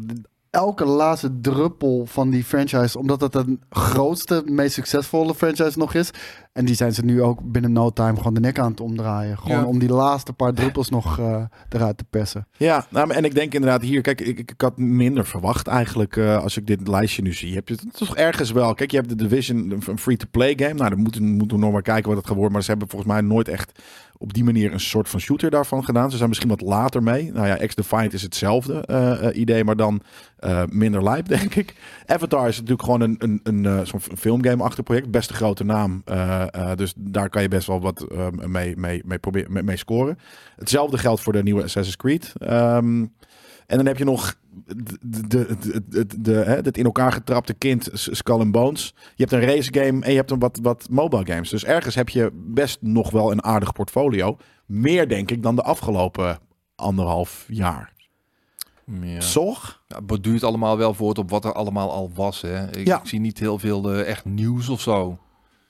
elke 0.53 0.85
laatste 0.85 1.39
druppel 1.41 2.05
van 2.05 2.29
die 2.29 2.43
franchise, 2.43 2.99
omdat 2.99 3.21
het 3.21 3.35
een 3.35 3.61
grootste, 3.69 4.43
meest 4.45 4.73
succesvolle 4.73 5.35
franchise 5.35 5.77
nog 5.77 5.93
is, 5.93 6.09
En 6.53 6.65
die 6.65 6.75
zijn 6.75 6.93
ze 6.93 7.05
nu 7.05 7.21
ook 7.21 7.51
binnen 7.51 7.71
no 7.71 7.89
time 7.89 8.17
gewoon 8.17 8.33
de 8.33 8.39
nek 8.39 8.59
aan 8.59 8.71
het 8.71 8.79
omdraaien. 8.79 9.37
Gewoon 9.37 9.57
Ja. 9.57 9.65
om 9.65 9.79
die 9.79 9.89
laatste 9.89 10.33
paar 10.33 10.53
druppels 10.53 10.89
nog 10.89 11.19
eh, 11.19 11.43
eruit 11.69 11.97
te 11.97 12.03
persen. 12.09 12.47
Ja, 12.57 12.85
nou, 12.89 13.11
en 13.11 13.25
ik 13.25 13.35
denk 13.35 13.53
inderdaad 13.53 13.81
hier, 13.81 14.01
kijk, 14.01 14.21
ik, 14.21 14.39
ik, 14.39 14.53
had 14.57 14.77
minder 14.77 15.25
verwacht 15.25 15.67
eigenlijk 15.67 16.17
eh, 16.17 16.37
als 16.43 16.57
ik 16.57 16.67
dit 16.67 16.87
lijstje 16.87 17.21
nu 17.21 17.33
zie. 17.33 17.53
Heb 17.53 17.67
je 17.67 17.73
het 17.73 17.97
toch 17.97 18.15
ergens 18.15 18.51
wel? 18.51 18.73
Kijk, 18.73 18.91
je 18.91 18.97
hebt 18.97 19.09
de 19.09 19.15
Division, 19.15 19.81
een 19.87 19.99
free-to-play 19.99 20.53
game. 20.57 20.73
Nou, 20.73 20.89
dan 20.89 20.99
moeten, 20.99 21.23
moeten 21.23 21.57
we 21.57 21.63
nog 21.63 21.73
maar 21.73 21.81
kijken 21.81 22.07
wat 22.07 22.17
het 22.17 22.25
gaat 22.27 22.35
worden. 22.35 22.53
Maar 22.53 22.63
ze 22.63 22.69
hebben 22.69 22.89
volgens 22.89 23.11
mij 23.11 23.21
nooit 23.21 23.47
echt 23.47 23.81
op 24.23 24.33
die 24.33 24.43
manier 24.43 24.73
een 24.73 24.79
soort 24.79 25.09
van 25.09 25.19
shooter 25.19 25.49
daarvan 25.49 25.83
gedaan. 25.83 26.11
Ze 26.11 26.17
zijn 26.17 26.29
misschien 26.29 26.49
wat 26.49 26.61
later 26.61 27.03
mee. 27.03 27.31
Nou 27.31 27.47
ja, 27.47 27.55
X-Defiant 27.55 28.13
is 28.13 28.21
hetzelfde 28.21 28.73
eh, 28.85 29.27
eh, 29.27 29.37
idee, 29.37 29.63
maar 29.63 29.75
dan 29.75 30.01
eh, 30.37 30.63
minder 30.69 31.03
lijp, 31.03 31.27
denk 31.37 31.55
ik. 31.55 31.75
Avatar 32.05 32.47
is 32.47 32.55
natuurlijk 32.55 32.83
gewoon 32.83 33.01
een, 33.01 33.15
een, 33.19 33.39
een 33.43 33.65
eh, 33.65 33.79
zo'n 33.85 34.01
filmgame-achtig 34.17 34.83
project. 34.83 35.11
Best 35.11 35.29
een 35.29 35.35
grote 35.35 35.63
naam. 35.63 36.03
dus 36.75 36.93
daar 36.97 37.29
kan 37.29 37.41
je 37.41 37.47
best 37.47 37.67
wel 37.67 37.81
wat 37.81 38.05
mee, 38.47 38.77
mee, 38.77 39.01
mee, 39.05 39.17
proberen, 39.17 39.53
mee, 39.53 39.63
mee 39.63 39.77
scoren. 39.77 40.17
Hetzelfde 40.55 40.97
geldt 40.97 41.21
voor 41.21 41.33
de 41.33 41.43
nieuwe 41.43 41.63
Assassin's 41.63 41.97
Creed. 41.97 42.33
Ehm, 42.37 43.05
en 43.67 43.77
dan 43.77 43.85
heb 43.85 43.97
je 43.97 44.03
nog 44.03 44.35
de, 44.65 44.97
de, 45.01 45.27
de, 45.27 45.81
de, 45.89 46.21
de, 46.21 46.31
hè, 46.33 46.55
het 46.55 46.77
in 46.77 46.85
elkaar 46.85 47.11
getrapte 47.11 47.53
kind 47.53 47.89
Skull 47.93 48.39
and 48.39 48.51
Bones. 48.51 48.93
Je 49.15 49.25
hebt 49.25 49.31
een 49.31 49.49
race 49.49 49.73
game 49.73 50.05
en 50.05 50.11
je 50.11 50.17
hebt 50.17 50.31
een 50.31 50.39
wat, 50.39 50.59
wat 50.61 50.87
mobile 50.89 51.25
games. 51.25 51.49
Dus 51.49 51.65
ergens 51.65 51.95
heb 51.95 52.09
je 52.09 52.29
best 52.33 52.77
nog 52.81 53.09
wel 53.09 53.31
een 53.31 53.43
aardig 53.43 53.73
portfolio. 53.73 54.37
Meer 54.65 55.07
denk 55.07 55.31
ik 55.31 55.43
dan 55.43 55.55
de 55.55 55.63
afgelopen 55.63 56.39
anderhalf 56.75 57.45
jaar. 57.47 57.93
Ja. 59.01 59.21
Zorg? 59.21 59.83
Ja, 59.87 59.99
het 60.33 60.43
allemaal 60.43 60.77
wel 60.77 60.93
voort 60.93 61.17
op 61.17 61.29
wat 61.29 61.45
er 61.45 61.53
allemaal 61.53 61.91
al 61.91 62.11
was. 62.15 62.41
Hè. 62.41 62.77
Ik, 62.77 62.87
Ja. 62.87 62.99
ik 62.99 63.07
zie 63.07 63.19
niet 63.19 63.39
heel 63.39 63.59
veel 63.59 63.91
eh, 63.91 64.07
echt 64.07 64.25
nieuws 64.25 64.69
of 64.69 64.81
zo. 64.81 65.17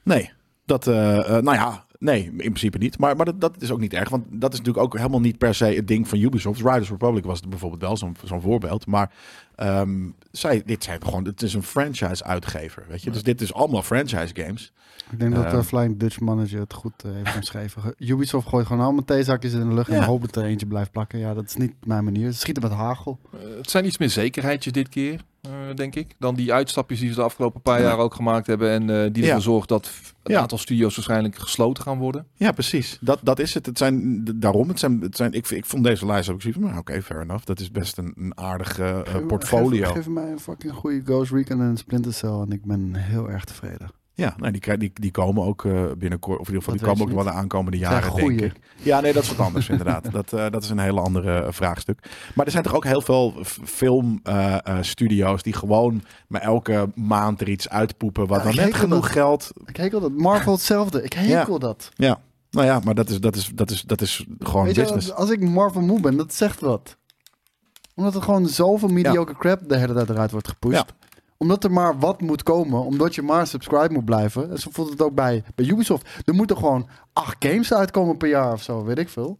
Nee. 0.03 0.31
Dat, 0.65 0.87
eh, 0.87 1.17
eh, 1.37 1.43
nou 1.43 1.57
ja, 1.57 1.85
nee, 2.03 2.23
in 2.23 2.37
principe 2.37 2.77
niet. 2.77 2.97
Maar, 2.97 3.15
maar 3.15 3.25
dat, 3.25 3.41
dat 3.41 3.61
is 3.61 3.71
ook 3.71 3.79
niet 3.79 3.93
erg. 3.93 4.09
Want 4.09 4.23
dat 4.29 4.53
is 4.53 4.57
natuurlijk 4.57 4.85
ook 4.85 4.97
helemaal 4.97 5.19
niet 5.19 5.37
per 5.37 5.55
se 5.55 5.65
het 5.65 5.87
ding 5.87 6.07
van 6.07 6.19
Ubisoft. 6.19 6.61
Riders 6.61 6.89
Republic 6.89 7.23
was 7.23 7.39
bijvoorbeeld 7.39 7.81
wel 7.81 7.97
zo'n 7.97 8.15
zo'n 8.23 8.41
voorbeeld. 8.41 8.85
Maar 8.85 9.11
ehm, 9.55 10.09
zij, 10.31 10.61
dit 10.65 10.83
zijn 10.83 11.03
gewoon, 11.03 11.25
het 11.25 11.41
is 11.41 11.53
een 11.53 11.63
franchise-uitgever. 11.63 12.83
Weet 12.87 13.03
je? 13.03 13.11
Dus 13.11 13.23
dit 13.23 13.41
is 13.41 13.53
allemaal 13.53 13.83
franchise 13.83 14.35
games. 14.35 14.71
Ik 15.11 15.19
denk 15.19 15.35
dat 15.35 15.45
Eh. 15.45 15.51
de 15.51 15.63
Flying 15.63 15.99
Dutch 15.99 16.19
Manager 16.19 16.59
het 16.59 16.73
goed 16.73 17.03
eh, 17.05 17.11
heeft 17.23 17.35
omschreven. 17.35 17.81
Ge- 17.81 17.95
Ubisoft 17.97 18.47
gooit 18.47 18.65
gewoon 18.67 18.83
allemaal 18.83 19.03
theezakjes 19.03 19.53
in 19.53 19.67
de 19.69 19.73
lucht 19.75 19.91
Ja. 19.91 19.95
en 19.95 20.03
hoopt 20.03 20.25
dat 20.25 20.35
er 20.43 20.49
eentje 20.49 20.65
blijft 20.67 20.91
plakken. 20.91 21.19
Ja, 21.19 21.33
dat 21.33 21.45
is 21.45 21.55
niet 21.55 21.73
mijn 21.85 22.03
manier. 22.03 22.31
Ze 22.31 22.37
schieten 22.39 22.63
met 22.63 22.71
hagel. 22.71 23.19
Eh, 23.33 23.39
het 23.57 23.69
zijn 23.69 23.85
iets 23.85 23.97
meer 23.97 24.09
zekerheidjes 24.09 24.73
dit 24.73 24.89
keer, 24.89 25.21
eh, 25.41 25.51
denk 25.75 25.95
ik. 25.95 26.15
Dan 26.19 26.35
die 26.35 26.53
uitstapjes 26.53 26.99
die 26.99 27.09
ze 27.09 27.15
de 27.15 27.21
afgelopen 27.21 27.61
paar 27.61 27.81
jaar 27.81 27.97
ook 27.97 28.13
gemaakt 28.15 28.47
hebben. 28.47 28.69
En 28.71 28.89
eh, 29.03 29.09
die 29.13 29.23
Ja. 29.23 29.27
ervoor 29.29 29.41
zorgt 29.43 29.69
dat 29.69 29.91
een 30.23 30.33
Ja. 30.33 30.39
aantal 30.39 30.57
studio's 30.57 30.95
waarschijnlijk 30.95 31.37
gesloten 31.37 31.83
gaan 31.83 31.97
worden. 31.97 32.25
Ja, 32.35 32.51
precies. 32.51 32.97
Dat, 33.01 33.19
dat 33.23 33.39
is 33.39 33.53
het. 33.53 33.65
Het 33.65 33.77
zijn 33.77 34.23
daarom. 34.35 34.67
Het 34.67 34.79
zijn, 34.79 35.01
het 35.01 35.15
zijn, 35.15 35.31
ik, 35.33 35.49
ik 35.49 35.65
vond 35.65 35.83
deze 35.83 36.05
lijst 36.05 36.29
ook 36.29 36.41
zoiets 36.41 36.59
van, 36.59 36.67
nou, 36.69 36.79
oké, 36.81 37.01
fair 37.01 37.21
enough. 37.21 37.45
Dat 37.45 37.59
is 37.59 37.71
best 37.71 37.97
een, 37.97 38.13
een 38.17 38.37
aardig 38.37 38.79
eh, 38.79 38.89
eh, 38.99 39.05
Geef- 39.05 39.25
portfolio. 39.49 39.85
Geef, 39.85 39.93
geef 39.93 40.07
mij 40.07 40.31
een 40.31 40.39
fucking 40.39 40.73
goede 40.73 41.01
Ghost 41.05 41.31
Recon 41.31 41.61
en 41.61 41.77
Splinter 41.77 42.13
Cell 42.13 42.29
en 42.29 42.51
ik 42.51 42.65
ben 42.65 42.95
heel 42.95 43.29
erg 43.29 43.43
tevreden. 43.43 43.91
Ja, 44.15 44.33
nou, 44.37 44.51
die, 44.59 44.77
die, 44.77 44.91
die 44.93 45.11
komen 45.11 45.43
ook 45.43 45.65
eh, 45.65 45.83
binnenkort. 45.97 46.39
Of 46.39 46.47
in 46.47 46.53
ieder 46.53 46.63
geval, 46.71 46.73
die 46.73 46.83
komen 46.97 47.01
ook 47.17 47.23
wel 47.23 47.33
de 47.33 47.39
aankomende 47.39 47.77
jaren, 47.77 48.01
denk 48.01 48.21
goeie. 48.21 48.43
ik. 48.45 48.53
Ja, 48.81 48.99
nee, 48.99 49.13
dat 49.13 49.23
is 49.23 49.29
wat 49.35 49.45
anders 49.45 49.69
inderdaad. 49.69 50.11
Dat, 50.11 50.33
eh, 50.33 50.49
dat 50.49 50.63
is 50.63 50.69
een 50.69 50.79
hele 50.79 50.99
andere 51.01 51.39
eh, 51.39 51.51
vraagstuk. 51.51 51.99
Maar 52.35 52.45
er 52.45 52.51
zijn 52.51 52.63
toch 52.63 52.75
ook 52.75 52.85
heel 52.85 53.01
veel 53.01 53.33
filmstudio's 54.23 55.43
die 55.43 55.53
gewoon 55.53 56.03
maar 56.27 56.41
elke 56.41 56.89
maand 56.95 57.41
er 57.41 57.49
iets 57.49 57.69
uitpoepen. 57.69 58.27
Wat 58.27 58.37
Ja, 58.39 58.45
dan 58.45 58.55
net 58.55 58.75
genoeg 58.75 59.01
dat. 59.01 59.11
geld. 59.11 59.51
Ik 59.65 59.77
hekel 59.77 59.99
dat. 59.99 60.11
Marvel 60.11 60.53
hetzelfde. 60.61 61.03
Ik 61.03 61.13
hekel 61.13 61.59
dat. 61.59 61.89
Ja, 61.95 62.19
nou 62.51 62.65
ja, 62.65 62.79
maar 62.83 62.95
dat 62.95 63.09
is, 63.09 63.19
dat 63.19 63.35
is, 63.35 63.51
dat 63.55 63.71
is, 63.71 63.81
dat 63.81 64.01
is 64.01 64.25
gewoon 64.39 64.65
Weet 64.65 64.75
business. 64.75 65.11
als 65.13 65.29
ik 65.29 65.41
Marvel 65.49 65.81
moe 65.81 65.99
ben, 65.99 66.17
dat 66.17 66.33
zegt 66.33 66.59
wat. 66.59 66.97
Omdat 67.95 68.15
er 68.15 68.21
gewoon 68.21 68.47
zoveel 68.47 68.89
mediocre 68.89 69.35
crap 69.37 69.59
de 69.69 69.77
hele 69.77 69.93
tijd 69.93 70.09
eruit 70.09 70.31
wordt 70.31 70.47
gepusht. 70.47 70.93
Omdat 71.37 71.63
er 71.63 71.71
maar 71.71 71.99
wat 71.99 72.21
moet 72.21 72.43
komen. 72.43 72.79
Omdat 72.85 73.15
je 73.15 73.21
maar 73.21 73.47
subscribe 73.47 73.93
moet 73.93 74.05
blijven. 74.05 74.51
En 74.51 74.57
zo 74.57 74.69
voelt 74.71 74.89
het 74.89 75.01
ook 75.01 75.15
bij, 75.15 75.43
bij 75.55 75.65
Ubisoft. 75.65 76.07
Er 76.25 76.33
moeten 76.33 76.57
gewoon 76.57 76.87
acht 77.13 77.35
games 77.39 77.73
uitkomen 77.73 78.17
per 78.17 78.29
jaar 78.29 78.51
of 78.53 78.61
zo. 78.63 78.83
Weet 78.83 78.97
ik 78.99 79.09
veel. 79.09 79.37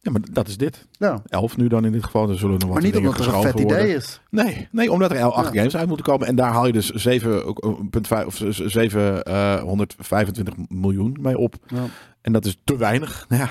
Ja, 0.00 0.10
maar 0.10 0.20
dat 0.32 0.48
is 0.48 0.56
dit. 0.56 0.86
Ja. 0.92 1.22
Elf 1.26 1.56
nu 1.56 1.68
dan 1.68 1.84
in 1.84 1.92
dit 1.92 2.04
geval. 2.04 2.28
Er 2.28 2.38
zullen 2.38 2.52
nog 2.58 2.62
wat 2.62 2.72
Maar 2.72 2.82
niet 2.82 2.92
dingen 2.92 3.08
omdat 3.10 3.26
er 3.26 3.34
een 3.34 3.42
vet 3.42 3.52
worden. 3.52 3.78
idee 3.80 3.94
is. 3.94 4.20
Nee, 4.30 4.68
nee, 4.70 4.92
omdat 4.92 5.10
er 5.12 5.22
acht 5.22 5.52
Ja. 5.52 5.58
games 5.60 5.76
uit 5.76 5.86
moeten 5.88 6.06
komen. 6.06 6.26
En 6.26 6.36
daar 6.36 6.52
haal 6.52 6.66
je 6.66 6.72
dus 6.72 6.90
7,5 6.90 8.26
of 8.26 8.34
z- 8.36 8.58
725 8.64 10.54
miljoen 10.68 11.16
mee 11.20 11.38
op. 11.38 11.54
Ja. 11.66 11.84
En 12.20 12.32
dat 12.32 12.44
is 12.44 12.56
te 12.64 12.76
weinig. 12.76 13.24
Nou 13.28 13.42
Ja, 13.44 13.50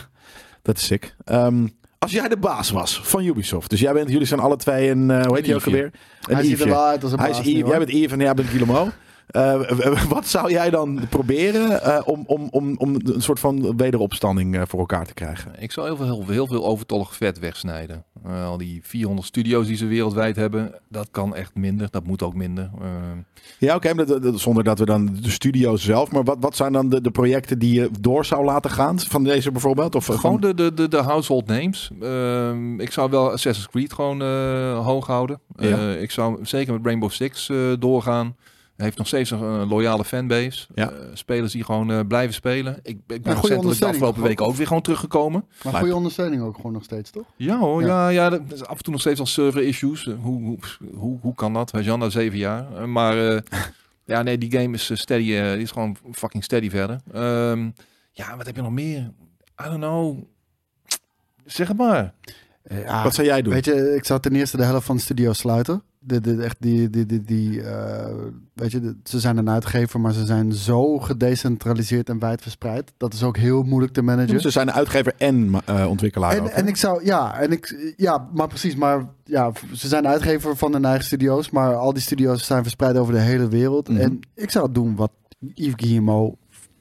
dat 0.62 0.78
is 0.78 0.86
sick. 0.86 1.16
Ehm, 1.24 1.68
als 2.04 2.12
jij 2.12 2.28
de 2.28 2.38
baas 2.38 2.70
was 2.72 3.02
van 3.04 3.24
Ubisoft. 3.26 3.70
Dus 3.70 3.80
jij 3.80 3.94
bent, 3.94 4.10
jullie 4.10 4.28
zijn 4.28 4.40
alle 4.40 4.56
twee 4.58 4.90
een, 4.90 5.12
eh, 5.12 5.26
hoe 5.26 5.36
heet 5.36 5.46
die 5.46 5.56
ook 5.56 5.66
alweer? 5.66 5.84
Een 5.84 6.36
Hij 6.36 6.44
ziet 6.44 6.52
er 6.54 6.58
Yveje. 6.60 6.70
wel 6.76 6.86
uit 6.86 7.04
als 7.04 7.12
een 7.12 7.20
Hij 7.20 7.30
baas 7.30 7.40
is 7.40 7.46
Yves, 7.46 7.62
hoor. 7.62 7.70
jij 7.70 7.80
bent 7.80 7.92
Yves 7.92 8.12
en 8.12 8.20
jij 8.20 8.34
bent 8.34 8.48
Guillemot. 8.48 8.90
Eh, 9.28 9.62
wat 10.10 10.28
zou 10.28 10.52
jij 10.52 10.70
dan 10.70 11.00
proberen 11.10 11.82
eh, 11.84 12.02
om, 12.06 12.24
om, 12.28 12.48
om, 12.52 12.76
om 12.78 12.96
een 13.04 13.22
soort 13.22 13.40
van 13.40 13.78
wederopstanding 13.78 14.56
eh, 14.56 14.62
voor 14.68 14.80
elkaar 14.80 15.06
te 15.06 15.14
krijgen? 15.14 15.52
Ik 15.60 15.72
veel, 15.72 15.86
heel, 15.86 15.96
veel- 15.98 16.28
heel 16.28 16.48
veel 16.48 16.66
overtollig 16.66 17.16
vet 17.16 17.40
wegsnijden. 17.40 18.04
Eh, 18.26 18.46
al 18.46 18.58
die 18.58 18.80
400 18.84 19.28
studio's 19.28 19.68
die 19.68 19.76
ze 19.76 19.86
wereldwijd 19.86 20.36
hebben, 20.36 20.74
dat 20.90 21.08
kan 21.12 21.36
echt 21.36 21.56
minder. 21.56 21.88
Dat 21.92 22.06
moet 22.06 22.24
ook 22.24 22.34
minder. 22.34 22.70
Eh, 22.82 22.88
Ja, 23.58 23.76
oké, 23.76 23.94
zonder 24.38 24.64
dat 24.64 24.80
we 24.80 24.86
dan 24.86 25.18
de 25.22 25.30
studio 25.30 25.76
zelf. 25.76 26.12
Maar 26.12 26.24
wat, 26.24 26.38
wat 26.40 26.56
zijn 26.56 26.74
dan 26.74 26.90
de, 26.90 27.02
de 27.02 27.12
projecten 27.12 27.60
die 27.60 27.74
je 27.74 27.90
door 28.00 28.26
zou 28.26 28.46
laten 28.46 28.72
gaan? 28.72 29.00
Van 29.00 29.24
deze 29.24 29.52
bijvoorbeeld? 29.52 29.96
Of 29.96 30.10
eh, 30.10 30.20
gewoon 30.20 30.42
de, 30.42 30.54
de, 30.54 30.74
de, 30.74 30.88
de 30.88 31.02
household 31.02 31.48
names. 31.48 31.92
Ik 32.78 32.92
zou 32.92 33.10
wel 33.10 33.32
Assassin's 33.32 33.70
Creed 33.70 33.94
gewoon 33.94 34.22
hoog 34.76 35.08
houden. 35.08 35.40
Ja. 35.56 35.92
Ik 35.92 36.12
zou 36.12 36.46
zeker 36.46 36.74
met 36.74 36.86
Rainbow 36.86 37.12
Six 37.12 37.52
doorgaan. 37.80 38.36
Hij 38.76 38.86
heeft 38.86 38.98
nog 38.98 39.08
steeds 39.08 39.32
een, 39.32 39.42
een 39.42 39.68
loyale 39.68 40.06
fanbase. 40.06 40.68
Ja. 40.76 40.90
Eh, 40.92 40.98
spelers 41.14 41.52
die 41.52 41.64
gewoon 41.64 41.92
eh, 41.92 42.00
blijven 42.08 42.34
spelen. 42.34 42.80
Ik, 42.84 42.98
ik 43.08 43.22
ben 43.22 43.34
recentelijk 43.34 43.80
de 43.80 43.86
afgelopen 43.86 44.22
weken 44.24 44.46
ook 44.46 44.56
weer 44.56 44.68
gewoon 44.68 44.82
teruggekomen. 44.82 45.46
Maar 45.64 45.74
goede 45.74 45.96
ondersteuning 45.96 46.42
ook 46.42 46.56
gewoon 46.56 46.72
nog 46.72 46.84
steeds, 46.84 47.12
toch? 47.12 47.24
Ja 47.36 47.58
hoor, 47.60 47.82
Ja. 47.82 47.88
ja, 48.10 48.24
ja, 48.24 48.30
dat 48.30 48.42
is 48.54 48.66
af 48.66 48.78
en 48.78 48.84
toe 48.84 48.92
nog 48.92 49.02
steeds 49.02 49.20
al 49.20 49.26
server 49.26 49.64
issues. 49.64 50.08
Eh, 50.08 50.14
Hoe, 50.22 50.42
hoe, 50.44 50.58
hoe, 50.94 51.20
hoe 51.22 51.36
kan 51.36 51.54
dat? 51.54 51.72
Je 51.72 51.84
wel, 51.84 51.98
na 51.98 52.10
zeven 52.10 52.38
jaar. 52.38 52.76
Eh, 52.76 52.84
Maar 52.86 53.28
eh, 53.36 53.40
ja, 54.06 54.22
nee, 54.22 54.38
die 54.38 54.52
game 54.52 54.74
is 54.74 54.90
eh, 54.90 54.98
steady. 54.98 55.34
eh, 55.36 55.52
die 55.52 55.62
is 55.62 55.72
gewoon 55.72 55.98
fucking 56.12 56.44
steady 56.44 56.70
verder. 56.70 57.00
Ehm, 57.14 57.70
ja, 58.12 58.38
wat 58.38 58.46
heb 58.46 58.56
je 58.56 58.62
nog 58.62 58.72
meer? 58.72 59.12
I 59.62 59.64
don't 59.64 59.78
know. 59.78 60.18
Zeg 61.46 61.68
het 61.68 61.78
maar. 61.78 62.14
Ja, 62.70 63.04
wat 63.04 63.14
zou 63.16 63.28
jij 63.28 63.42
doen? 63.42 63.54
Weet 63.54 63.66
je, 63.66 63.96
ik 63.96 64.06
zou 64.06 64.20
ten 64.20 64.36
eerste 64.36 64.58
de 64.58 64.64
helft 64.64 64.86
van 64.86 64.96
de 64.96 65.02
studio 65.02 65.34
sluiten. 65.34 65.84
De, 66.06 66.22
de, 66.22 66.44
echt 66.44 66.56
die, 66.60 66.90
die, 66.90 67.06
die, 67.06 67.22
die 67.22 67.62
eh, 67.62 68.14
weet 68.54 68.72
je, 68.72 68.80
de- 68.80 68.96
ze 69.04 69.20
zijn 69.20 69.38
een 69.38 69.50
uitgever, 69.50 70.00
maar 70.00 70.14
ze 70.14 70.26
zijn 70.26 70.54
zo 70.54 71.00
gedecentraliseerd 71.00 72.10
en 72.10 72.20
wijd 72.20 72.42
verspreid. 72.42 72.94
Dat 72.98 73.14
is 73.14 73.24
ook 73.24 73.38
heel 73.38 73.64
moeilijk 73.64 73.94
te 73.94 74.02
managen. 74.02 74.40
Ze 74.42 74.50
zijn 74.50 74.68
een 74.68 74.74
uitgever 74.74 75.14
en 75.18 75.54
eh, 75.66 75.86
ontwikkelaar 75.90 76.32
En, 76.36 76.42
ook, 76.42 76.48
en 76.48 76.68
ik 76.68 76.76
zou, 76.78 77.06
ja, 77.06 77.40
en 77.40 77.52
ik, 77.52 77.94
ja, 77.98 78.28
maar 78.34 78.48
precies, 78.48 78.76
maar 78.76 79.06
ja, 79.24 79.52
ze 79.74 79.88
zijn 79.88 80.08
uitgever 80.08 80.58
van 80.58 80.74
hun 80.74 80.86
eigen 80.86 81.06
studio's, 81.06 81.50
maar 81.50 81.76
al 81.76 81.94
die 81.94 82.02
studio's 82.04 82.46
zijn 82.46 82.62
verspreid 82.62 82.98
over 82.98 83.14
de 83.14 83.20
hele 83.20 83.48
wereld. 83.48 83.90
Mhm. 83.90 84.00
En 84.00 84.20
ik 84.36 84.52
zou 84.52 84.72
doen 84.72 84.96
wat 84.96 85.12
Yves 85.54 85.74
Guillemot 85.76 86.36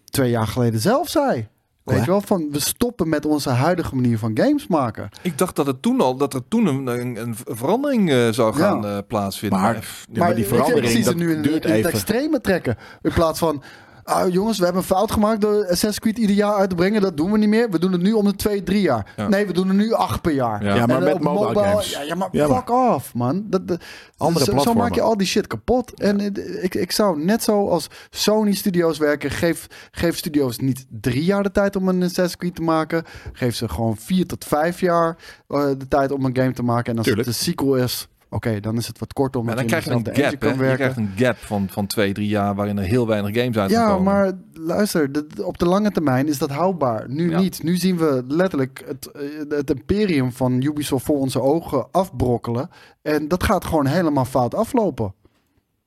twee 0.04 0.30
jaar 0.30 0.46
geleden 0.46 0.80
zelf 0.80 1.08
zei. 1.08 1.48
Weet 1.84 1.96
Ja. 1.96 2.02
je 2.04 2.10
wel, 2.10 2.20
van 2.20 2.48
we 2.50 2.60
stoppen 2.60 3.08
met 3.08 3.26
onze 3.26 3.50
huidige 3.50 3.94
manier 3.94 4.18
van 4.18 4.30
games 4.34 4.66
maken. 4.66 5.08
Ik 5.22 5.38
dacht 5.38 5.56
dat, 5.56 5.66
het 5.66 5.82
toen 5.82 6.00
al, 6.00 6.16
dat 6.16 6.34
er 6.34 6.48
toen 6.48 6.66
een, 6.66 6.86
een, 6.86 7.16
een 7.16 7.34
verandering 7.56 8.10
eh, 8.10 8.28
zou 8.30 8.56
Ja. 8.58 8.62
gaan 8.64 8.86
eh, 8.86 8.98
plaatsvinden. 9.08 9.58
Maar- 9.60 9.72
Maar, 9.74 10.18
maar 10.18 10.34
die 10.34 10.44
ik- 10.44 10.50
ik, 10.50 10.56
verandering, 10.56 10.92
zie 10.92 11.02
ze 11.02 11.08
dat 11.08 11.18
nu 11.18 11.32
in, 11.34 11.42
duurt 11.42 11.64
in 11.64 11.70
het 11.70 11.78
even. 11.78 11.90
extreme 11.92 12.40
trekken. 12.40 12.76
In 13.02 13.12
plaats 13.12 13.38
van, 13.38 13.62
ah, 14.04 14.32
jongens, 14.32 14.58
we 14.58 14.64
hebben 14.64 14.82
een 14.82 14.88
fout 14.88 15.12
gemaakt 15.12 15.40
door 15.40 15.60
Assassin's 15.62 15.98
Creed 15.98 16.18
ieder 16.18 16.36
jaar 16.36 16.54
uit 16.54 16.68
te 16.70 16.74
brengen. 16.76 17.00
Dat 17.00 17.16
doen 17.16 17.30
we 17.32 17.38
niet 17.38 17.48
meer. 17.48 17.70
We 17.70 17.78
doen 17.78 17.92
het 17.92 18.02
nu 18.02 18.12
om 18.12 18.24
de 18.24 18.36
twee, 18.36 18.62
drie 18.62 18.80
jaar. 18.80 19.12
Ja. 19.16 19.28
Nee, 19.28 19.46
we 19.46 19.52
doen 19.52 19.68
er 19.68 19.74
nu 19.74 19.92
acht 19.92 20.20
per 20.20 20.32
jaar. 20.32 20.64
Ja. 20.64 20.74
Ja, 20.74 20.86
maar 20.86 21.02
met 21.02 21.14
op 21.14 21.20
mobile, 21.20 21.64
games. 21.64 21.90
Ja, 21.90 22.02
ja, 22.02 22.14
maar 22.14 22.28
Ja, 22.32 22.46
maar- 22.48 22.56
fuck 22.56 22.70
off, 22.70 23.14
man. 23.14 23.44
Dat, 23.46 23.68
dat- 23.68 23.82
Andere 24.16 24.44
zo, 24.44 24.58
zo 24.58 24.74
maak 24.74 24.94
je 24.94 25.00
al 25.00 25.16
die 25.16 25.26
shit 25.26 25.46
kapot. 25.46 26.00
En 26.00 26.20
eh, 26.20 26.64
ik, 26.64 26.74
ik 26.74 26.92
zou 26.92 27.24
net 27.24 27.42
zo 27.42 27.68
als 27.68 27.86
Sony 28.10 28.54
Studios 28.54 28.98
werken. 28.98 29.30
Geef, 29.30 29.66
geef 29.90 30.16
studios 30.16 30.58
niet 30.58 30.86
drie 30.88 31.24
jaar 31.24 31.42
de 31.42 31.50
tijd 31.50 31.76
om 31.76 31.88
een 31.88 32.02
Assassin's 32.02 32.36
Creed 32.36 32.54
te 32.54 32.62
maken. 32.62 33.04
Geef 33.32 33.54
ze 33.54 33.68
gewoon 33.68 33.96
vier 33.96 34.26
tot 34.26 34.44
vijf 34.44 34.80
jaar 34.80 35.16
eh, 35.48 35.64
de 35.78 35.88
tijd 35.88 36.12
om 36.12 36.24
een 36.24 36.36
game 36.36 36.52
te 36.52 36.62
maken. 36.62 36.90
En 36.92 36.96
als 36.98 37.06
Tuurlijk. 37.06 37.28
het 37.28 37.36
een 37.36 37.42
sequel 37.44 37.74
is, 37.76 38.08
oké, 38.32 38.60
dan 38.60 38.76
is 38.76 38.86
het 38.86 38.98
wat 38.98 39.12
kort 39.12 39.36
om 39.36 39.44
maar 39.44 39.54
dan 39.54 39.64
je 39.64 39.70
krijg 39.70 39.84
je 39.84 39.90
een 39.90 39.96
gap. 40.06 40.40
kan 40.40 40.52
Je 40.52 40.56
werken. 40.58 40.76
krijgt 40.76 40.96
een 40.96 41.10
gap 41.16 41.36
van, 41.36 41.68
van 41.68 41.86
twee, 41.86 42.12
drie 42.12 42.28
jaar 42.28 42.54
waarin 42.54 42.78
er 42.78 42.84
heel 42.84 43.06
weinig 43.06 43.34
games 43.36 43.56
uit 43.56 43.70
Ja, 43.70 43.86
komen. 43.86 44.02
maar 44.02 44.32
luister, 44.52 45.10
op 45.44 45.58
de 45.58 45.66
lange 45.66 45.90
termijn 45.90 46.28
is 46.28 46.38
dat 46.38 46.50
houdbaar. 46.50 47.08
Nu 47.10 47.30
Ja. 47.30 47.40
niet. 47.40 47.62
Nu 47.62 47.76
zien 47.76 47.96
we 47.96 48.24
letterlijk 48.28 48.82
het, 48.86 49.06
eh, 49.10 49.22
het 49.48 49.70
imperium 49.70 50.32
van 50.32 50.62
Ubisoft 50.62 51.04
voor 51.04 51.18
onze 51.18 51.40
ogen 51.40 51.86
afbrokkelen. 51.90 52.68
En 53.02 53.28
dat 53.28 53.42
gaat 53.42 53.64
gewoon 53.64 53.86
helemaal 53.86 54.24
fout 54.24 54.54
aflopen. 54.54 55.14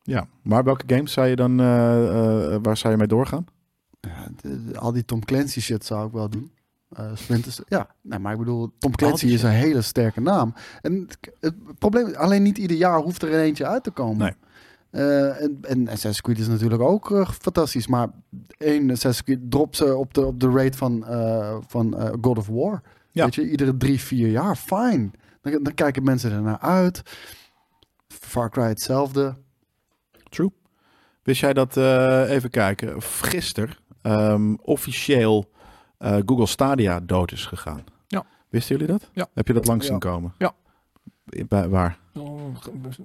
Ja, 0.01 0.27
maar 0.43 0.63
welke 0.63 0.83
games 0.95 1.11
zou 1.11 1.27
je 1.27 1.35
dan, 1.35 1.59
eh, 1.59 2.53
eh, 2.53 2.59
waar 2.61 2.77
zou 2.77 2.93
je 2.93 2.99
mee 2.99 3.07
doorgaan? 3.07 3.45
Ja, 3.99 4.27
de- 4.41 4.65
de- 4.65 4.79
al 4.79 4.91
die 4.91 5.05
Tom 5.05 5.25
Clancy 5.25 5.59
shit 5.61 5.85
zou 5.85 6.07
ik 6.07 6.13
wel 6.13 6.29
doen. 6.29 6.51
Eh 6.95 7.11
Splinter 7.13 7.53
ja, 7.67 7.87
nee, 8.01 8.19
maar 8.19 8.33
ik 8.33 8.39
bedoel, 8.39 8.71
Tom 8.77 8.95
Clancy 8.95 9.27
is 9.27 9.43
een 9.43 9.49
hele 9.49 9.81
sterke 9.81 10.21
naam. 10.21 10.53
En 10.81 11.07
het, 11.39 11.55
probleem 11.79 12.07
is, 12.07 12.15
alleen 12.15 12.43
niet 12.43 12.57
ieder 12.57 12.77
jaar 12.77 12.99
hoeft 12.99 13.21
er 13.21 13.31
er 13.31 13.39
eentje 13.39 13.65
uit 13.65 13.83
te 13.83 13.91
komen. 13.91 14.17
Nee. 14.17 14.33
Eh, 14.89 15.41
en, 15.41 15.57
en 15.61 15.87
Assassin's 15.87 16.21
Creed 16.21 16.39
is 16.39 16.47
natuurlijk 16.47 16.81
ook 16.81 17.11
eh, 17.11 17.29
fantastisch, 17.29 17.87
maar 17.87 18.07
één 18.57 18.91
Assassin's 18.91 19.23
Creed 19.23 19.51
dropt 19.51 19.75
ze 19.75 19.95
op 19.95 20.13
de, 20.13 20.25
op 20.25 20.39
de 20.39 20.49
rate 20.49 20.77
van, 20.77 21.05
van 21.67 22.17
God 22.21 22.37
of 22.37 22.47
War. 22.47 22.81
Ja. 23.11 23.23
Weet 23.23 23.35
je, 23.35 23.49
iedere 23.49 23.77
drie, 23.77 23.99
vier 23.99 24.29
jaar, 24.29 24.55
fine. 24.55 25.09
Dan, 25.41 25.63
dan 25.63 25.73
kijken 25.73 26.03
mensen 26.03 26.31
ernaar 26.31 26.59
uit. 26.59 27.01
Far 28.07 28.49
Cry 28.49 28.63
hetzelfde. 28.67 29.35
True. 30.29 30.51
Wist 31.23 31.41
jij 31.41 31.53
dat, 31.53 31.77
even 32.29 32.49
kijken, 32.49 33.01
gisteren 33.01 33.75
ehm, 34.01 34.53
officieel 34.61 35.53
eh, 35.97 36.17
Google 36.25 36.45
Stadia 36.45 36.99
dood 36.99 37.31
is 37.31 37.45
gegaan? 37.45 37.83
Ja. 38.07 38.25
Wisten 38.49 38.77
jullie 38.77 38.91
dat? 38.91 39.09
Ja. 39.13 39.27
Heb 39.33 39.47
je 39.47 39.53
dat 39.53 39.67
langs 39.67 39.85
Ja. 39.85 39.91
zien 39.91 39.99
komen? 39.99 40.33
Ja. 40.37 40.51
Bij, 41.47 41.69
waar? 41.69 41.97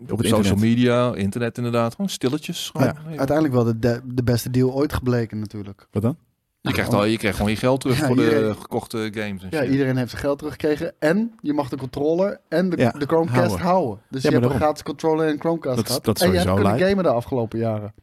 Op, 0.08 0.18
het 0.18 0.26
social 0.26 0.56
media, 0.56 1.14
internet 1.14 1.56
inderdaad. 1.56 1.94
Gewoon 1.94 2.10
stilletjes. 2.10 2.70
Gewoon. 2.72 2.86
Ja, 2.86 2.94
uiteindelijk 3.18 3.54
wel 3.54 3.64
de, 3.64 3.78
de, 3.78 4.00
de 4.04 4.22
beste 4.22 4.50
deal 4.50 4.72
ooit 4.72 4.92
gebleken 4.92 5.38
natuurlijk. 5.38 5.86
Wat 5.90 6.02
dan? 6.02 6.16
Je 6.62 6.72
krijgt, 6.72 6.92
al, 6.94 7.04
je 7.04 7.16
krijgt 7.18 7.36
gewoon 7.36 7.50
je 7.52 7.56
geld 7.58 7.80
terug 7.80 7.98
Ja, 8.00 8.06
voor 8.06 8.16
de 8.16 8.54
gekochte 8.60 9.10
games. 9.14 9.42
En 9.42 9.48
Ja, 9.50 9.60
shit. 9.62 9.70
iedereen 9.70 9.96
heeft 9.96 10.10
zijn 10.10 10.22
geld 10.22 10.38
teruggekregen. 10.38 10.92
En 10.98 11.34
je 11.40 11.52
mag 11.52 11.68
de 11.68 11.76
controller 11.76 12.40
en 12.48 12.70
de, 12.70 12.76
Ja, 12.76 12.90
de 12.90 13.06
Chromecast 13.06 13.38
houden. 13.40 13.66
houden. 13.66 13.98
Dus 14.10 14.22
Ja, 14.22 14.30
je 14.30 14.36
hebt 14.38 14.50
een 14.50 14.56
gratis 14.56 14.82
controller 14.82 15.28
en 15.28 15.38
Chromecast 15.40 15.76
Dat 15.76 15.84
is- 15.84 15.90
gehad. 15.90 16.04
dat 16.04 16.20
en 16.20 16.26
je 16.26 16.32
hebt 16.32 16.46
sowieso 16.48 16.68
kunnen 16.70 16.88
gamen 16.88 17.04
de 17.04 17.10
afgelopen 17.10 17.58
jaren. 17.58 17.94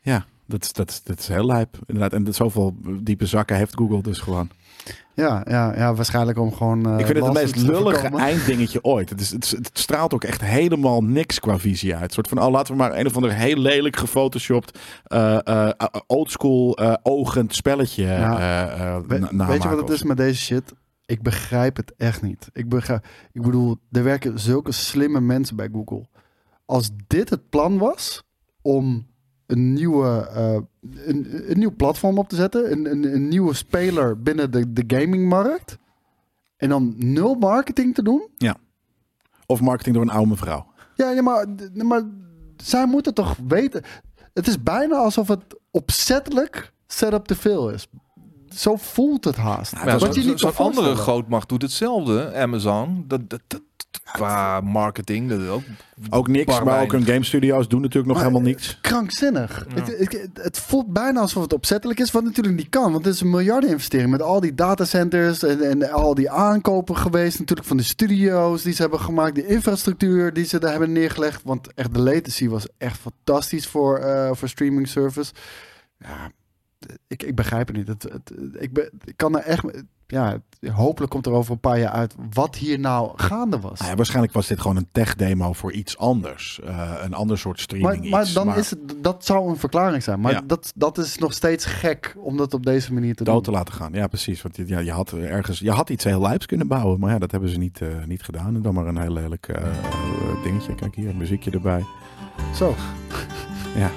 Ja, 0.00 0.24
dat 0.50 0.62
is, 0.64 0.72
dat, 0.72 0.90
is, 0.90 1.02
dat 1.02 1.18
is 1.18 1.28
heel 1.28 1.46
lijp. 1.46 1.78
Inderdaad. 1.86 2.12
En 2.12 2.24
dat 2.24 2.34
zoveel 2.34 2.74
diepe 3.02 3.26
zakken 3.26 3.56
heeft 3.56 3.76
Google 3.76 4.02
dus 4.02 4.18
gewoon. 4.18 4.48
Ja, 5.14 5.44
ja, 5.48 5.76
ja 5.76 5.94
waarschijnlijk 5.94 6.38
om 6.38 6.52
gewoon... 6.52 6.86
eh, 6.86 6.98
ik 6.98 7.06
vind 7.06 7.18
het 7.18 7.26
het 7.26 7.34
meest 7.34 7.56
lullige 7.56 8.06
einddingetje 8.16 8.84
ooit. 8.84 9.08
Het, 9.10 9.20
is, 9.20 9.30
het, 9.30 9.70
straalt 9.72 10.14
ook 10.14 10.24
echt 10.24 10.40
helemaal 10.40 11.02
niks 11.02 11.40
qua 11.40 11.58
visie 11.58 11.94
uit. 11.94 12.02
Een 12.04 12.10
soort 12.10 12.28
van, 12.28 12.42
oh, 12.42 12.50
laten 12.50 12.72
we 12.72 12.78
maar 12.78 12.98
een 12.98 13.06
of 13.06 13.14
ander 13.16 13.32
heel 13.34 13.56
lelijk 13.56 13.96
gefotoshopt, 13.96 14.78
eh 15.04 15.38
eh, 15.46 15.70
oldschool 16.06 16.76
eh, 16.76 16.94
ogend 17.02 17.54
spelletje 17.54 18.04
Ja. 18.04 19.02
We- 19.06 19.28
na- 19.30 19.46
weet 19.46 19.62
je 19.62 19.68
wat 19.68 19.78
het 19.80 19.90
is 19.90 20.02
met 20.02 20.16
deze 20.16 20.40
shit? 20.40 20.72
Ik 21.06 21.22
begrijp 21.22 21.76
het 21.76 21.92
echt 21.96 22.22
niet. 22.22 22.48
Ik, 22.52 22.68
begrijp, 22.68 23.06
ik 23.32 23.42
bedoel, 23.42 23.76
er 23.90 24.04
werken 24.04 24.38
zulke 24.38 24.72
slimme 24.72 25.20
mensen 25.20 25.56
bij 25.56 25.68
Google. 25.72 26.04
Als 26.66 26.90
dit 27.06 27.30
het 27.30 27.48
plan 27.48 27.78
was 27.78 28.22
om 28.62 29.06
een, 29.50 29.72
nieuwe, 29.72 30.28
eh, 30.34 30.58
een, 31.06 31.50
een 31.50 31.58
nieuw 31.58 31.74
platform 31.76 32.18
op 32.18 32.28
te 32.28 32.36
zetten, 32.36 32.72
een, 32.72 32.90
een, 32.90 33.14
een 33.14 33.28
nieuwe 33.28 33.54
speler 33.54 34.22
binnen 34.22 34.50
de, 34.50 34.72
de 34.72 34.84
gamingmarkt, 34.86 35.78
en 36.56 36.68
dan 36.68 36.94
nul 36.96 37.34
marketing 37.34 37.94
te 37.94 38.02
doen, 38.02 38.28
Of 39.46 39.60
marketing 39.60 39.94
door 39.94 40.04
een 40.04 40.10
oude 40.10 40.28
mevrouw. 40.28 40.66
ja, 40.94 41.10
ja 41.10 41.22
maar, 41.22 41.46
maar 41.74 42.02
zij 42.56 42.86
moeten 42.86 43.14
toch 43.14 43.36
weten. 43.48 43.82
Het 44.34 44.46
is 44.46 44.62
bijna 44.62 44.96
alsof 44.96 45.28
het 45.28 45.44
opzettelijk 45.70 46.72
setup 46.86 47.26
te 47.26 47.36
veel 47.36 47.70
is. 47.70 47.86
Zo 48.48 48.76
voelt 48.76 49.24
het 49.24 49.36
haast. 49.36 49.72
Ja, 49.72 49.98
Wat 49.98 50.14
je 50.14 50.22
zo, 50.22 50.28
niet 50.28 50.40
zo'n 50.40 50.56
andere 50.56 50.94
grootmacht 50.94 51.48
doet 51.48 51.62
hetzelfde. 51.62 52.34
Amazon. 52.34 53.04
Dat, 53.06 53.30
dat, 53.30 53.40
dat, 53.46 53.60
qua 54.12 54.60
marketing. 54.60 55.28
Dat 55.28 55.48
ook, 55.48 55.62
Ook 56.10 56.28
niks, 56.28 56.60
maar 56.62 56.82
ook 56.82 56.92
hun 56.92 57.04
game 57.04 57.24
studio's 57.24 57.68
doen 57.68 57.80
natuurlijk 57.80 58.12
nog 58.12 58.16
Maar- 58.22 58.26
helemaal 58.26 58.48
niks. 58.50 58.78
krankzinnig. 58.80 59.66
Ja. 59.68 59.82
Het, 59.82 59.98
het, 59.98 60.28
het 60.34 60.58
voelt 60.58 60.92
bijna 60.92 61.20
alsof 61.20 61.42
het 61.42 61.52
opzettelijk 61.52 62.00
is, 62.00 62.10
wat 62.10 62.24
natuurlijk 62.24 62.56
niet 62.56 62.68
kan. 62.68 62.92
Want 62.92 63.04
het 63.04 63.14
is 63.14 63.20
een 63.20 63.30
miljardeninvestering 63.30 64.10
met 64.10 64.22
al 64.22 64.40
die 64.40 64.54
datacenters 64.54 65.42
en, 65.42 65.60
en 65.60 65.90
al 65.90 66.14
die 66.14 66.30
aankopen 66.30 66.96
geweest. 66.96 67.38
Natuurlijk 67.38 67.68
van 67.68 67.76
de 67.76 67.82
studio's 67.82 68.62
die 68.62 68.72
ze 68.72 68.82
hebben 68.82 69.00
gemaakt, 69.00 69.34
de 69.34 69.46
infrastructuur 69.46 70.32
die 70.32 70.44
ze 70.44 70.58
daar 70.58 70.70
hebben 70.70 70.92
neergelegd. 70.92 71.42
Want 71.44 71.74
echt 71.74 71.94
de 71.94 72.00
latency 72.00 72.48
was 72.48 72.66
echt 72.78 72.98
fantastisch 72.98 73.66
voor, 73.66 73.98
eh, 73.98 74.30
voor 74.32 74.48
streaming 74.48 74.88
service. 74.88 75.32
Ja, 75.98 76.30
ik, 77.08 77.22
ik 77.22 77.34
begrijp 77.34 77.66
het 77.66 77.76
niet. 77.76 77.88
Het, 77.88 78.02
het, 78.02 78.32
ik, 78.58 78.90
kan 79.16 79.36
er 79.38 79.44
echt... 79.44 79.64
Ja, 80.06 80.38
hopelijk 80.72 81.12
komt 81.12 81.26
er 81.26 81.32
over 81.32 81.52
een 81.52 81.60
paar 81.60 81.78
jaar 81.78 81.90
uit 81.90 82.14
wat 82.32 82.56
hier 82.56 82.78
nou 82.78 83.12
gaande 83.16 83.60
was. 83.60 83.78
Nou 83.78 83.90
ja, 83.90 83.96
waarschijnlijk 83.96 84.32
was 84.34 84.46
dit 84.46 84.60
gewoon 84.60 84.76
een 84.76 84.88
tech-demo 84.92 85.52
voor 85.52 85.72
iets 85.72 85.98
anders. 85.98 86.60
Eh, 86.64 86.92
een 87.02 87.14
ander 87.14 87.38
soort 87.38 87.60
streaming 87.60 88.00
Maar, 88.00 88.10
maar 88.10 88.22
iets. 88.22 88.32
dan 88.32 88.56
is 88.56 88.70
het, 88.70 88.78
dat 89.02 89.24
zou 89.24 89.48
een 89.50 89.56
verklaring 89.56 90.02
zijn. 90.02 90.20
Maar 90.20 90.32
Ja. 90.32 90.40
dat, 90.46 90.72
dat 90.74 90.98
is 90.98 91.18
nog 91.18 91.32
steeds 91.32 91.64
gek 91.64 92.14
om 92.18 92.36
dat 92.36 92.54
op 92.54 92.66
deze 92.66 92.92
manier 92.92 93.14
te 93.14 93.24
dood 93.24 93.34
doen. 93.34 93.42
te 93.42 93.50
laten 93.50 93.74
gaan. 93.74 93.92
Ja, 93.92 94.06
precies. 94.06 94.42
Want 94.42 94.56
ja, 94.66 94.78
je 94.78 94.92
had 94.92 95.12
ergens, 95.12 95.58
je 95.58 95.70
had 95.70 95.90
iets 95.90 96.04
heel 96.04 96.20
lijps 96.20 96.46
kunnen 96.46 96.66
bouwen, 96.68 97.00
maar 97.00 97.10
ja, 97.12 97.18
dat 97.18 97.30
hebben 97.30 97.50
ze 97.50 97.58
niet, 97.58 97.80
eh, 97.80 97.88
niet 98.06 98.22
gedaan. 98.22 98.54
En 98.54 98.62
dan 98.62 98.74
maar 98.74 98.86
een 98.86 99.00
heel 99.00 99.12
lelijk 99.12 99.48
eh, 99.48 99.62
dingetje. 100.42 100.74
Kijk 100.74 100.94
hier, 100.94 101.16
muziekje 101.16 101.50
erbij. 101.50 101.84
Zo. 102.54 102.74
Ja. 103.76 103.90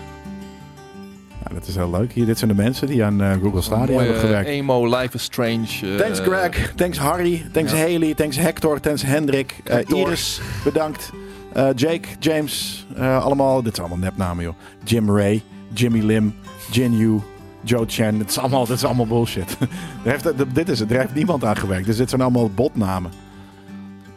Ja, 1.48 1.54
dat 1.54 1.68
is 1.68 1.76
heel 1.76 1.90
leuk. 1.90 2.12
Hier, 2.12 2.26
dit 2.26 2.38
zijn 2.38 2.50
de 2.50 2.56
mensen 2.64 2.88
die 2.88 3.04
aan 3.04 3.22
eh, 3.22 3.32
Google 3.42 3.62
Stadia 3.62 3.86
mooie 3.94 4.00
hebben 4.06 4.20
gewerkt. 4.22 4.50
emo, 4.50 4.86
Life 4.98 5.16
is 5.16 5.24
Strange. 5.24 5.68
eh, 5.84 5.96
Thanks 5.96 6.20
Greg, 6.20 6.74
thanks 6.76 6.98
Harry, 6.98 7.46
thanks 7.52 7.72
ja. 7.72 7.78
Haley, 7.78 8.14
thanks 8.14 8.38
Hector, 8.38 8.80
thanks 8.80 9.02
Hendrik, 9.04 9.56
eh, 9.64 9.74
Hector. 9.76 9.98
Iris, 10.08 10.42
bedankt. 10.64 11.12
Eh, 11.54 11.68
Jake, 11.76 12.08
James, 12.20 12.88
allemaal, 12.98 13.64
dit 13.64 13.76
zijn 13.76 13.88
allemaal 13.88 14.06
nepnamen 14.06 14.44
joh. 14.44 14.54
Jim 14.84 15.10
Ray, 15.18 15.42
Jimmy 15.74 16.00
Lim, 16.02 16.36
Jin 16.72 16.98
Yu, 16.98 17.20
Joe 17.62 17.84
Chen, 17.88 18.18
dit 18.18 18.30
is 18.30 18.38
allemaal, 18.38 18.66
dit 18.66 18.76
is 18.76 18.84
allemaal 18.84 19.08
bullshit. 19.08 19.58
er 20.04 20.12
heeft, 20.12 20.26
er- 20.26 20.54
dit 20.54 20.70
is 20.70 20.80
het, 20.80 20.92
er 20.92 21.00
heeft 21.00 21.14
niemand 21.16 21.44
aan 21.46 21.58
gewerkt, 21.58 21.86
dus 21.86 21.98
dit 21.98 22.10
zijn 22.10 22.22
allemaal 22.22 22.50
botnamen. 22.50 23.12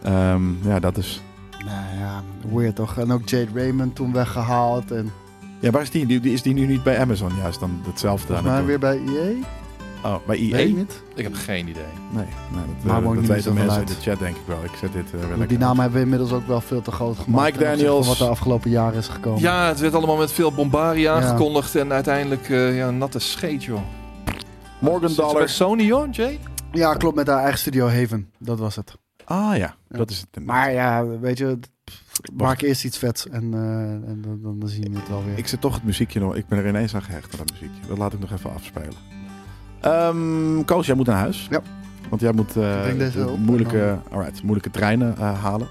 Ehm, 0.02 0.68
ja, 0.68 0.80
dat 0.80 0.96
is... 0.96 1.22
Nou 1.64 1.98
ja, 2.00 2.22
weird 2.52 2.76
toch. 2.76 2.98
En 2.98 3.12
ook 3.12 3.28
Jade 3.28 3.48
Raymond 3.54 3.94
toen 3.94 4.12
weggehaald. 4.12 4.90
En 4.90 5.12
Ja, 5.60 5.70
waar 5.70 5.82
is 5.82 5.90
die? 5.90 6.06
die? 6.06 6.20
die- 6.20 6.32
Is 6.32 6.42
die 6.42 6.54
nu 6.54 6.66
niet 6.66 6.82
bij 6.82 6.98
Amazon 6.98 7.30
juist 7.40 7.60
dan 7.60 7.80
hetzelfde? 7.86 8.34
aan 8.36 8.46
het 8.46 8.64
weer 8.64 8.78
bij 8.78 8.96
EA. 9.06 9.32
Oh, 10.04 10.16
bij 10.26 10.36
EA? 10.38 10.50
Weet 10.56 10.68
ik 10.68 10.76
niet. 10.76 11.02
Ik 11.14 11.22
heb 11.22 11.34
geen 11.34 11.68
idee. 11.68 11.82
Nee, 12.12 12.24
nee 12.52 12.60
dat, 12.76 12.84
Maar 12.84 13.02
maakt 13.02 13.04
dat 13.04 13.14
niet 13.14 13.26
weten 13.30 13.54
mensen 13.54 13.72
in 13.74 13.78
uit. 13.78 13.88
de 13.88 14.10
chat 14.10 14.18
denk 14.18 14.36
ik 14.36 14.42
wel. 14.46 14.64
Ik 14.64 14.70
zet 14.80 14.92
dit 14.92 15.04
eh, 15.22 15.36
wel 15.36 15.46
Die 15.46 15.58
naam 15.58 15.78
hebben 15.78 15.96
we 15.98 16.04
inmiddels 16.04 16.32
ook 16.32 16.46
wel 16.46 16.60
veel 16.60 16.82
te 16.82 16.90
groot 16.90 17.18
gemaakt. 17.18 17.52
Mike 17.52 17.64
Daniels. 17.64 18.06
Wat 18.06 18.16
de 18.18 18.28
afgelopen 18.28 18.70
jaren 18.70 18.98
is 18.98 19.08
gekomen. 19.08 19.40
Ja, 19.40 19.66
het 19.68 19.80
werd 19.80 19.94
allemaal 19.94 20.16
met 20.16 20.32
veel 20.32 20.52
bombarie 20.52 21.00
Ja. 21.00 21.14
aangekondigd. 21.14 21.74
En 21.74 21.92
uiteindelijk 21.92 22.48
eh, 22.48 22.76
ja, 22.76 22.90
natte 22.90 23.18
scheet, 23.18 23.64
joh. 23.64 23.80
Morgan 24.78 25.08
Zit 25.08 25.18
Dollar. 25.18 25.48
Sony, 25.48 25.82
joh, 25.82 26.06
Jay? 26.12 26.38
Ja, 26.72 26.94
klopt. 26.94 27.16
Met 27.16 27.26
haar 27.26 27.40
eigen 27.40 27.58
studio 27.58 27.88
Haven. 27.88 28.30
Dat 28.38 28.58
was 28.58 28.76
het. 28.76 28.96
Ah 29.24 29.56
ja, 29.56 29.76
Ja. 29.88 29.96
dat 29.98 30.10
is 30.10 30.24
het. 30.30 30.44
Maar 30.44 30.72
ja, 30.72 31.06
weet 31.06 31.38
je... 31.38 31.58
Maak 32.36 32.60
eerst 32.60 32.84
iets 32.84 32.98
vets 32.98 33.28
en, 33.28 33.54
eh, 33.54 33.60
en 34.10 34.18
dan, 34.42 34.58
dan, 34.58 34.68
zien 34.68 34.92
we 34.92 34.98
het 34.98 35.08
wel 35.08 35.24
weer. 35.24 35.38
Ik 35.38 35.46
zit 35.46 35.60
toch 35.60 35.74
het 35.74 35.84
muziekje 35.84 36.20
nog. 36.20 36.34
Ik 36.36 36.48
ben 36.48 36.58
er 36.58 36.68
ineens 36.68 36.94
aan 36.94 37.02
gehecht 37.02 37.32
aan 37.32 37.38
dat 37.46 37.50
muziekje. 37.52 37.88
Dat 37.88 37.98
laat 37.98 38.12
ik 38.12 38.20
nog 38.20 38.32
even 38.32 38.52
afspelen. 38.54 38.94
Ehm 39.80 40.64
Koos, 40.64 40.86
jij 40.86 40.94
moet 40.94 41.06
naar 41.06 41.16
huis. 41.18 41.46
Ja. 41.50 41.60
Want 42.08 42.20
jij 42.20 42.32
moet 42.32 42.56
eh, 42.56 43.26
op, 43.32 43.38
moeilijke, 43.38 43.98
alright, 44.10 44.42
moeilijke 44.42 44.70
treinen 44.70 45.16
eh, 45.18 45.42
halen. 45.42 45.68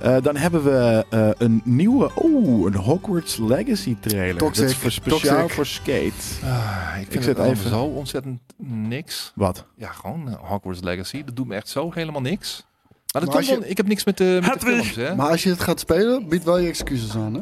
Eh, 0.00 0.16
dan 0.22 0.36
hebben 0.36 0.64
we 0.64 1.06
eh, 1.10 1.28
een 1.38 1.60
nieuwe, 1.64 2.10
oeh, 2.22 2.66
een 2.66 2.74
Hogwarts 2.74 3.36
Legacy 3.36 3.96
trailer. 4.00 4.36
Toxic, 4.36 4.62
Dat 4.62 4.70
is 4.70 4.76
voor 4.76 4.90
speciaal 4.90 5.36
toxic. 5.38 5.54
voor 5.54 5.66
Skate. 5.66 6.12
Ah, 6.44 7.00
ik 7.00 7.14
Ik 7.14 7.22
zit 7.22 7.36
het 7.36 7.46
even- 7.46 7.70
zo 7.70 7.82
ontzettend 7.84 8.40
niks. 8.66 9.32
Wat? 9.34 9.66
Ja, 9.76 9.88
gewoon 9.88 10.28
Hogwarts 10.40 10.80
Legacy. 10.80 11.24
Dat 11.24 11.36
doet 11.36 11.46
me 11.46 11.54
echt 11.54 11.68
zo 11.68 11.90
helemaal 11.92 12.20
niks. 12.20 12.66
Maar 13.16 13.24
dat 13.24 13.34
Maar 13.34 13.42
komt 13.44 13.54
als 13.56 13.60
wel, 13.64 13.70
ik 13.70 13.76
heb 13.76 13.86
niks 13.88 14.04
met 14.04 14.16
de, 14.18 14.24
met 14.24 14.42
de 14.42 14.48
Hedwig! 14.50 14.72
films, 14.92 15.08
hè? 15.08 15.14
Maar 15.14 15.30
als 15.30 15.42
je 15.42 15.48
het 15.50 15.60
gaat 15.60 15.80
spelen, 15.80 16.28
bied 16.28 16.44
wel 16.44 16.58
je 16.58 16.68
excuses 16.68 17.14
aan, 17.16 17.34
hè? 17.34 17.40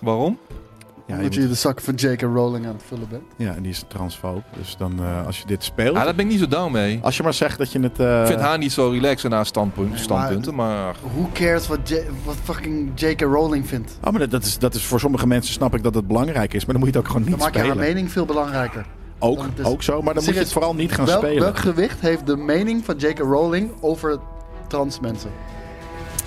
Waarom? 0.00 0.38
Ja, 0.48 1.02
je 1.06 1.14
Omdat 1.14 1.34
je, 1.34 1.40
moet- 1.40 1.48
de 1.48 1.54
zak 1.54 1.80
van 1.80 1.94
J.K. 1.94 2.20
Rowling 2.22 2.66
aan 2.66 2.72
het 2.72 2.82
vullen 2.86 3.08
bent. 3.08 3.22
ja, 3.36 3.54
en 3.54 3.62
die 3.62 3.70
is 3.70 3.84
transfoob. 3.88 4.42
Dus 4.58 4.76
dan, 4.78 4.92
eh, 4.98 5.26
als 5.26 5.38
je 5.38 5.46
dit 5.46 5.64
speelt... 5.64 5.96
Ja, 5.96 6.04
daar 6.04 6.14
ben 6.14 6.24
ik 6.24 6.30
niet 6.30 6.40
zo 6.40 6.46
down 6.48 6.72
mee. 6.72 6.98
Als 7.02 7.16
je 7.16 7.22
maar 7.22 7.34
zegt 7.34 7.58
dat 7.58 7.72
je 7.72 7.80
het... 7.80 7.98
eh, 8.00 8.20
ik 8.20 8.26
vind 8.26 8.40
haar 8.40 8.58
niet 8.58 8.72
zo 8.72 8.88
relaxed 8.90 9.30
naar 9.30 9.46
standpunt, 9.46 9.90
Nee, 9.90 9.98
standpunten, 9.98 10.54
maar... 10.54 10.94
Who 11.14 11.28
cares 11.32 11.66
wat, 11.66 11.78
J- 11.88 12.02
wat 12.24 12.36
fucking 12.42 12.90
J.K. 12.94 13.20
Rowling 13.20 13.68
vindt? 13.68 13.98
Oh, 14.04 14.10
maar 14.10 14.20
dat- 14.20 14.30
dat 14.30 14.42
is, 14.44 14.58
dat 14.58 14.74
is 14.74 14.84
voor 14.84 15.00
sommige 15.00 15.26
mensen 15.26 15.52
snap 15.54 15.74
ik 15.74 15.82
dat 15.82 15.94
het 15.94 16.06
belangrijk 16.06 16.54
is. 16.54 16.64
Maar 16.64 16.74
dan 16.74 16.84
moet 16.84 16.92
je 16.92 16.98
het 16.98 17.06
ook 17.06 17.12
gewoon 17.12 17.22
Dan 17.28 17.32
niet 17.32 17.40
maak 17.42 17.52
je 17.54 17.58
haar 17.60 17.68
spelen. 17.68 17.86
mening 17.88 18.12
veel 18.12 18.24
belangrijker. 18.26 18.86
Ook, 19.18 19.56
Dan 19.56 19.66
ook 19.66 19.82
zo, 19.82 20.02
maar 20.02 20.14
dan 20.14 20.24
moet 20.24 20.34
je 20.34 20.40
het 20.40 20.52
vooral 20.52 20.74
niet 20.74 20.92
gaan 20.92 21.06
welk, 21.06 21.18
spelen. 21.24 21.42
welk 21.42 21.58
gewicht 21.58 22.00
heeft 22.00 22.26
de 22.26 22.36
mening 22.36 22.84
van 22.84 22.96
J.K. 22.96 23.18
Rowling 23.18 23.70
over 23.80 24.18
trans 24.66 25.00
mensen? 25.00 25.30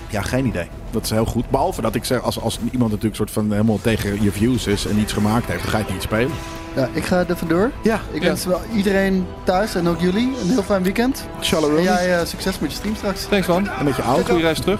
Ja, 0.10 0.22
geen 0.22 0.46
idee. 0.46 0.68
Dat 0.92 1.04
is 1.04 1.10
heel 1.10 1.26
goed. 1.26 1.50
Behalve 1.50 1.82
dat 1.82 1.96
ik 1.96 2.06
zeg, 2.06 2.22
als, 2.22 2.40
als 2.42 2.60
iemand 2.72 2.90
natuurlijk 2.90 3.16
soort 3.16 3.32
van 3.32 3.52
helemaal 3.52 3.80
tegen 3.82 4.24
je 4.24 4.32
views 4.32 4.68
is 4.68 4.86
en 4.86 5.00
iets 5.00 5.14
gemaakt 5.14 5.46
heeft, 5.46 5.62
dan 5.62 5.72
ga 5.72 5.78
je 5.78 5.84
het 5.84 5.94
niet 5.94 6.02
spelen. 6.02 6.32
Ja, 6.76 6.90
ik 6.94 7.06
ga 7.06 7.26
er 7.28 7.38
vandoor. 7.38 7.72
Ja, 7.84 8.00
Ik 8.12 8.22
wens 8.22 8.46
wel 8.46 8.62
iedereen 8.76 9.26
thuis 9.44 9.76
en 9.76 9.88
ook 9.88 10.00
jullie 10.00 10.38
een 10.42 10.50
heel 10.50 10.64
fijn 10.64 10.84
weekend. 10.84 11.26
En 11.38 11.46
Shalom. 11.46 11.80
jij 11.80 12.20
eh, 12.20 12.26
succes 12.26 12.60
met 12.60 12.72
je 12.72 12.78
stream 12.78 12.96
straks. 12.96 13.26
Thanks 13.26 13.48
man. 13.48 13.70
En 13.70 13.86
met 13.86 13.96
je 13.96 14.02
auto. 14.02 14.24
Goeie 14.24 14.42
reis 14.42 14.60
terug. 14.60 14.80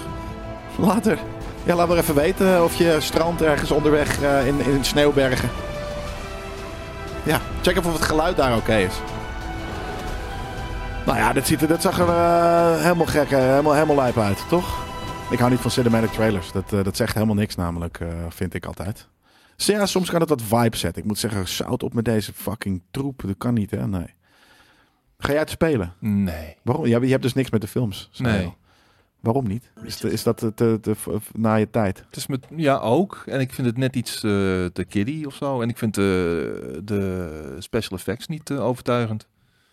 Later. 0.78 1.18
Ja, 1.64 1.76
laat 1.76 1.88
maar 1.88 1.98
even 1.98 2.16
weten 2.16 2.64
of 2.64 2.76
je 2.76 2.96
strand 3.00 3.42
ergens 3.42 3.72
onderweg 3.72 4.22
eh, 4.22 4.48
in, 4.48 4.60
in 4.60 4.86
Sneeuwbergen. 4.86 5.50
Ja, 7.24 7.42
check 7.62 7.78
even 7.78 7.90
of 7.90 7.96
het 7.98 8.06
geluid 8.08 8.38
daar 8.38 8.56
oké 8.56 8.76
is. 8.76 8.94
Nou 11.06 11.18
ja, 11.18 11.34
dit, 11.34 11.48
ziet 11.48 11.62
er, 11.62 11.68
dit 11.68 11.82
zag 11.82 12.00
er 12.00 12.08
eh, 12.08 12.82
helemaal 12.82 13.06
gek, 13.06 13.32
eh, 13.32 13.40
helemaal, 13.40 13.74
helemaal 13.74 13.96
lijp 13.96 14.18
uit, 14.18 14.46
toch? 14.50 14.88
Ik 15.32 15.40
hou 15.40 15.52
niet 15.52 15.60
van 15.60 15.72
cinematic 15.72 16.12
trailers. 16.12 16.52
Dat, 16.52 16.74
eh, 16.74 16.84
dat 16.84 16.96
zegt 16.96 17.14
helemaal 17.14 17.36
niks 17.36 17.56
namelijk, 17.56 18.00
vind 18.30 18.54
ik 18.54 18.66
altijd. 18.66 19.08
Dus 19.56 19.66
ja, 19.66 19.86
soms 19.86 20.10
kan 20.10 20.20
het 20.20 20.30
wat 20.30 20.42
vibe 20.42 20.78
zetten. 20.78 21.02
Ik 21.02 21.08
moet 21.08 21.18
zeggen, 21.18 21.48
zout 21.48 21.84
op 21.84 21.94
met 21.94 22.06
deze 22.06 22.34
fucking 22.34 22.82
troep. 22.92 23.22
Dat 23.26 23.38
kan 23.38 23.54
niet, 23.54 23.72
hè? 23.72 23.88
Nee. 23.88 24.14
Ga 25.18 25.30
jij 25.32 25.40
het 25.40 25.50
spelen? 25.50 25.94
Nee. 26.00 26.56
Waarom? 26.64 26.86
Ja, 26.86 27.00
je 27.02 27.08
hebt 27.10 27.24
dus 27.24 27.34
niks 27.34 27.50
met 27.50 27.62
de 27.62 27.68
films. 27.68 28.10
je 28.12 28.24
Nee. 28.24 28.54
Waarom 29.20 29.48
niet? 29.48 29.72
Is, 29.84 30.04
is 30.04 30.24
dat 30.24 30.38
te, 30.38 30.54
te, 30.54 30.78
te- 30.82 30.96
na 31.34 31.56
je 31.56 31.70
tijd? 31.70 32.04
Het 32.08 32.16
is 32.16 32.28
met, 32.28 32.46
ja, 32.56 32.78
ook. 32.78 33.24
En 33.26 33.40
ik 33.40 33.54
vind 33.54 33.68
het 33.68 33.78
net 33.78 33.96
iets 33.96 34.20
te 34.20 34.86
kiddie 34.90 35.26
of 35.28 35.36
zo. 35.36 35.62
En 35.62 35.70
ik 35.70 35.78
vind 35.78 35.96
de, 35.96 36.82
de 36.84 37.56
special 37.60 37.98
effects 37.98 38.28
niet 38.28 38.52
overtuigend. 38.52 39.28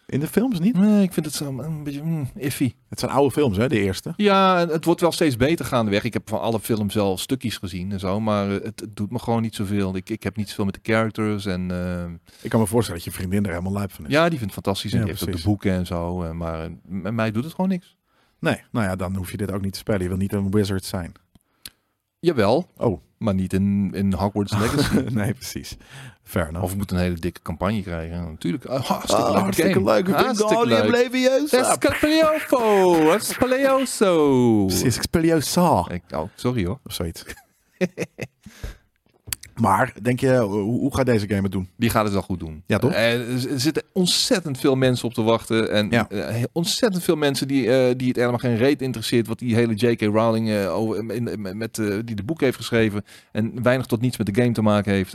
In 0.07 0.21
de 0.21 0.27
films 0.27 0.59
niet? 0.61 0.77
Nee, 0.77 1.03
ik 1.03 1.13
vind 1.13 1.27
het 1.27 1.35
zo 1.35 1.59
een 1.59 1.83
beetje 1.85 2.03
mm, 2.03 2.31
iffy. 2.37 2.73
Het 2.89 2.99
zijn 3.01 3.11
oude 3.13 3.31
films, 3.33 3.57
hè? 3.57 3.69
De 3.69 3.79
eerste. 3.81 4.13
Ja, 4.17 4.67
het 4.69 4.85
wordt 4.85 5.01
wel 5.01 5.13
steeds 5.13 5.37
beter 5.37 5.65
gaandeweg. 5.65 6.05
Ik 6.05 6.13
heb 6.13 6.29
van 6.29 6.41
alle 6.41 6.61
films 6.61 6.95
wel 6.95 7.19
stukjes 7.19 7.57
gezien 7.57 7.93
en 7.93 8.01
zo. 8.01 8.21
Maar 8.21 8.49
het, 8.49 8.81
het 8.81 8.97
doet 8.97 9.11
me 9.11 9.19
gewoon 9.19 9.43
niet 9.43 9.55
zoveel. 9.55 9.97
Ik, 9.97 10.11
ik 10.11 10.23
heb 10.23 10.37
niet 10.37 10.49
zoveel 10.49 10.65
met 10.65 10.75
de 10.75 10.93
characters. 10.93 11.47
En 11.47 11.71
eh, 11.71 12.05
Ik 12.43 12.51
kan 12.51 12.61
me 12.61 12.67
voorstellen 12.67 13.03
dat 13.03 13.13
je 13.13 13.19
vriendin 13.19 13.45
er 13.45 13.51
helemaal 13.51 13.73
lijp 13.73 13.93
van 13.93 14.05
is. 14.07 14.11
ja, 14.13 14.29
die 14.29 14.39
vindt 14.39 14.55
het 14.55 14.65
fantastisch. 14.65 14.93
En 14.93 15.01
Ja, 15.01 15.07
heeft 15.07 15.29
ook 15.29 15.37
de 15.37 15.43
boeken 15.45 15.73
en 15.73 15.87
zo. 15.87 16.23
eh, 16.23 16.31
maar 16.31 16.65
eh, 16.65 16.71
met 16.85 17.13
mij 17.13 17.31
doet 17.31 17.45
het 17.45 17.55
gewoon 17.55 17.71
niks. 17.71 17.97
Nee, 18.41 18.63
nou 18.73 18.87
ja, 18.87 18.97
dan 18.97 19.17
hoef 19.17 19.31
je 19.31 19.37
dit 19.37 19.53
ook 19.53 19.63
niet 19.63 19.73
te 19.73 19.79
spelen. 19.79 20.03
Je 20.03 20.09
wil 20.09 20.17
niet 20.17 20.33
een 20.33 20.51
wizard 20.51 20.85
zijn. 20.85 21.13
Jawel, 22.27 22.67
Oh, 22.77 23.01
maar 23.19 23.35
niet 23.35 23.53
in, 23.53 23.91
in 23.95 24.13
Hogwarts 24.13 24.53
Legacy. 24.59 25.01
nee, 25.15 25.35
precies. 25.35 25.77
Fair 26.23 26.49
enough. 26.49 26.65
Of 26.65 26.71
we 26.71 26.77
moeten 26.77 26.97
een 26.97 27.03
hele 27.03 27.15
dikke 27.15 27.43
campagne 27.43 27.83
krijgen. 27.83 28.25
Natuurlijk. 28.25 28.65
Ah, 28.65 28.85
hartstikke 28.85 29.23
Ah, 29.23 29.29
leuke 29.31 29.41
hartstikke 29.43 29.83
leuk. 29.83 30.09
Hartstikke 30.09 30.67
leuk. 30.67 30.89
Leviosa. 30.91 31.59
Escapelioso! 31.71 33.11
Escapelioso! 33.15 34.65
Precies, 34.67 34.97
Expeliosa. 34.97 35.87
Oh, 36.15 36.29
sorry 36.35 36.65
hoor. 36.65 36.79
Of 36.85 36.93
zoiets. 36.93 37.25
maar, 39.61 39.95
denk 40.03 40.21
je, 40.21 40.39
hoe, 40.39 40.95
gaat 40.95 41.07
deze 41.07 41.29
game 41.29 41.43
het 41.43 41.53
doen? 41.53 41.69
Die 41.77 41.91
gaat 41.91 42.05
het 42.05 42.13
wel 42.13 42.23
goed 42.23 42.41
doen. 42.41 42.63
Ja, 42.67 42.79
toch? 42.79 42.93
Eh, 42.93 43.33
er 43.33 43.61
zitten 43.61 43.83
ontzettend 43.93 44.59
veel 44.59 44.75
mensen 44.77 45.09
op 45.09 45.15
te 45.15 45.23
wachten. 45.23 45.71
En 45.71 45.91
Ja. 45.91 46.09
eh, 46.09 46.43
ontzettend 46.53 47.03
veel 47.03 47.17
mensen 47.17 47.49
die, 47.49 47.73
eh, 47.73 47.95
die 47.97 48.09
het 48.09 48.17
helemaal 48.17 48.39
geen 48.39 48.57
reet 48.57 48.83
interesseert. 48.83 49.27
Wat 49.27 49.39
die 49.39 49.55
hele 49.55 49.75
J.K. 49.75 50.01
Rowling 50.01 50.67
over, 50.67 51.11
in, 51.13 51.57
met, 51.57 51.75
die 52.05 52.15
de 52.15 52.25
boek 52.25 52.41
heeft 52.41 52.57
geschreven. 52.57 53.05
En 53.33 53.63
weinig 53.63 53.87
tot 53.87 54.01
niets 54.01 54.17
met 54.17 54.35
de 54.35 54.43
game 54.43 54.53
te 54.53 54.63
maken 54.63 54.93
heeft. 54.93 55.13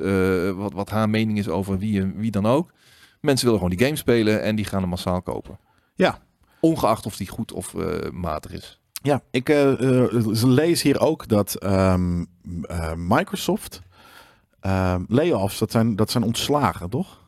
wat, 0.55 0.73
wat 0.73 0.89
haar 0.89 1.09
mening 1.09 1.37
is 1.37 1.47
over 1.47 1.77
wie, 1.77 2.05
wie 2.15 2.31
dan 2.31 2.45
ook. 2.45 2.71
Mensen 3.19 3.45
willen 3.45 3.61
gewoon 3.61 3.75
die 3.77 3.85
game 3.85 3.97
spelen 3.97 4.41
en 4.41 4.55
die 4.55 4.65
gaan 4.65 4.81
hem 4.81 4.89
massaal 4.89 5.21
kopen. 5.21 5.59
Ja. 5.95 6.19
Ongeacht 6.59 7.05
of 7.05 7.17
die 7.17 7.27
goed 7.27 7.51
of 7.51 7.75
matig 8.11 8.51
is. 8.51 8.81
Ja, 9.03 9.21
ik 9.31 9.47
lees 10.43 10.81
hier 10.81 10.99
ook 10.99 11.27
dat 11.27 11.55
ehm, 11.55 12.23
eh, 12.61 12.93
Microsoft 12.95 13.81
ehm, 14.61 15.03
layoffs, 15.07 15.59
dat 15.59 15.71
zijn, 15.71 15.95
dat 15.95 16.11
zijn 16.11 16.23
ontslagen, 16.23 16.89
toch? 16.89 17.20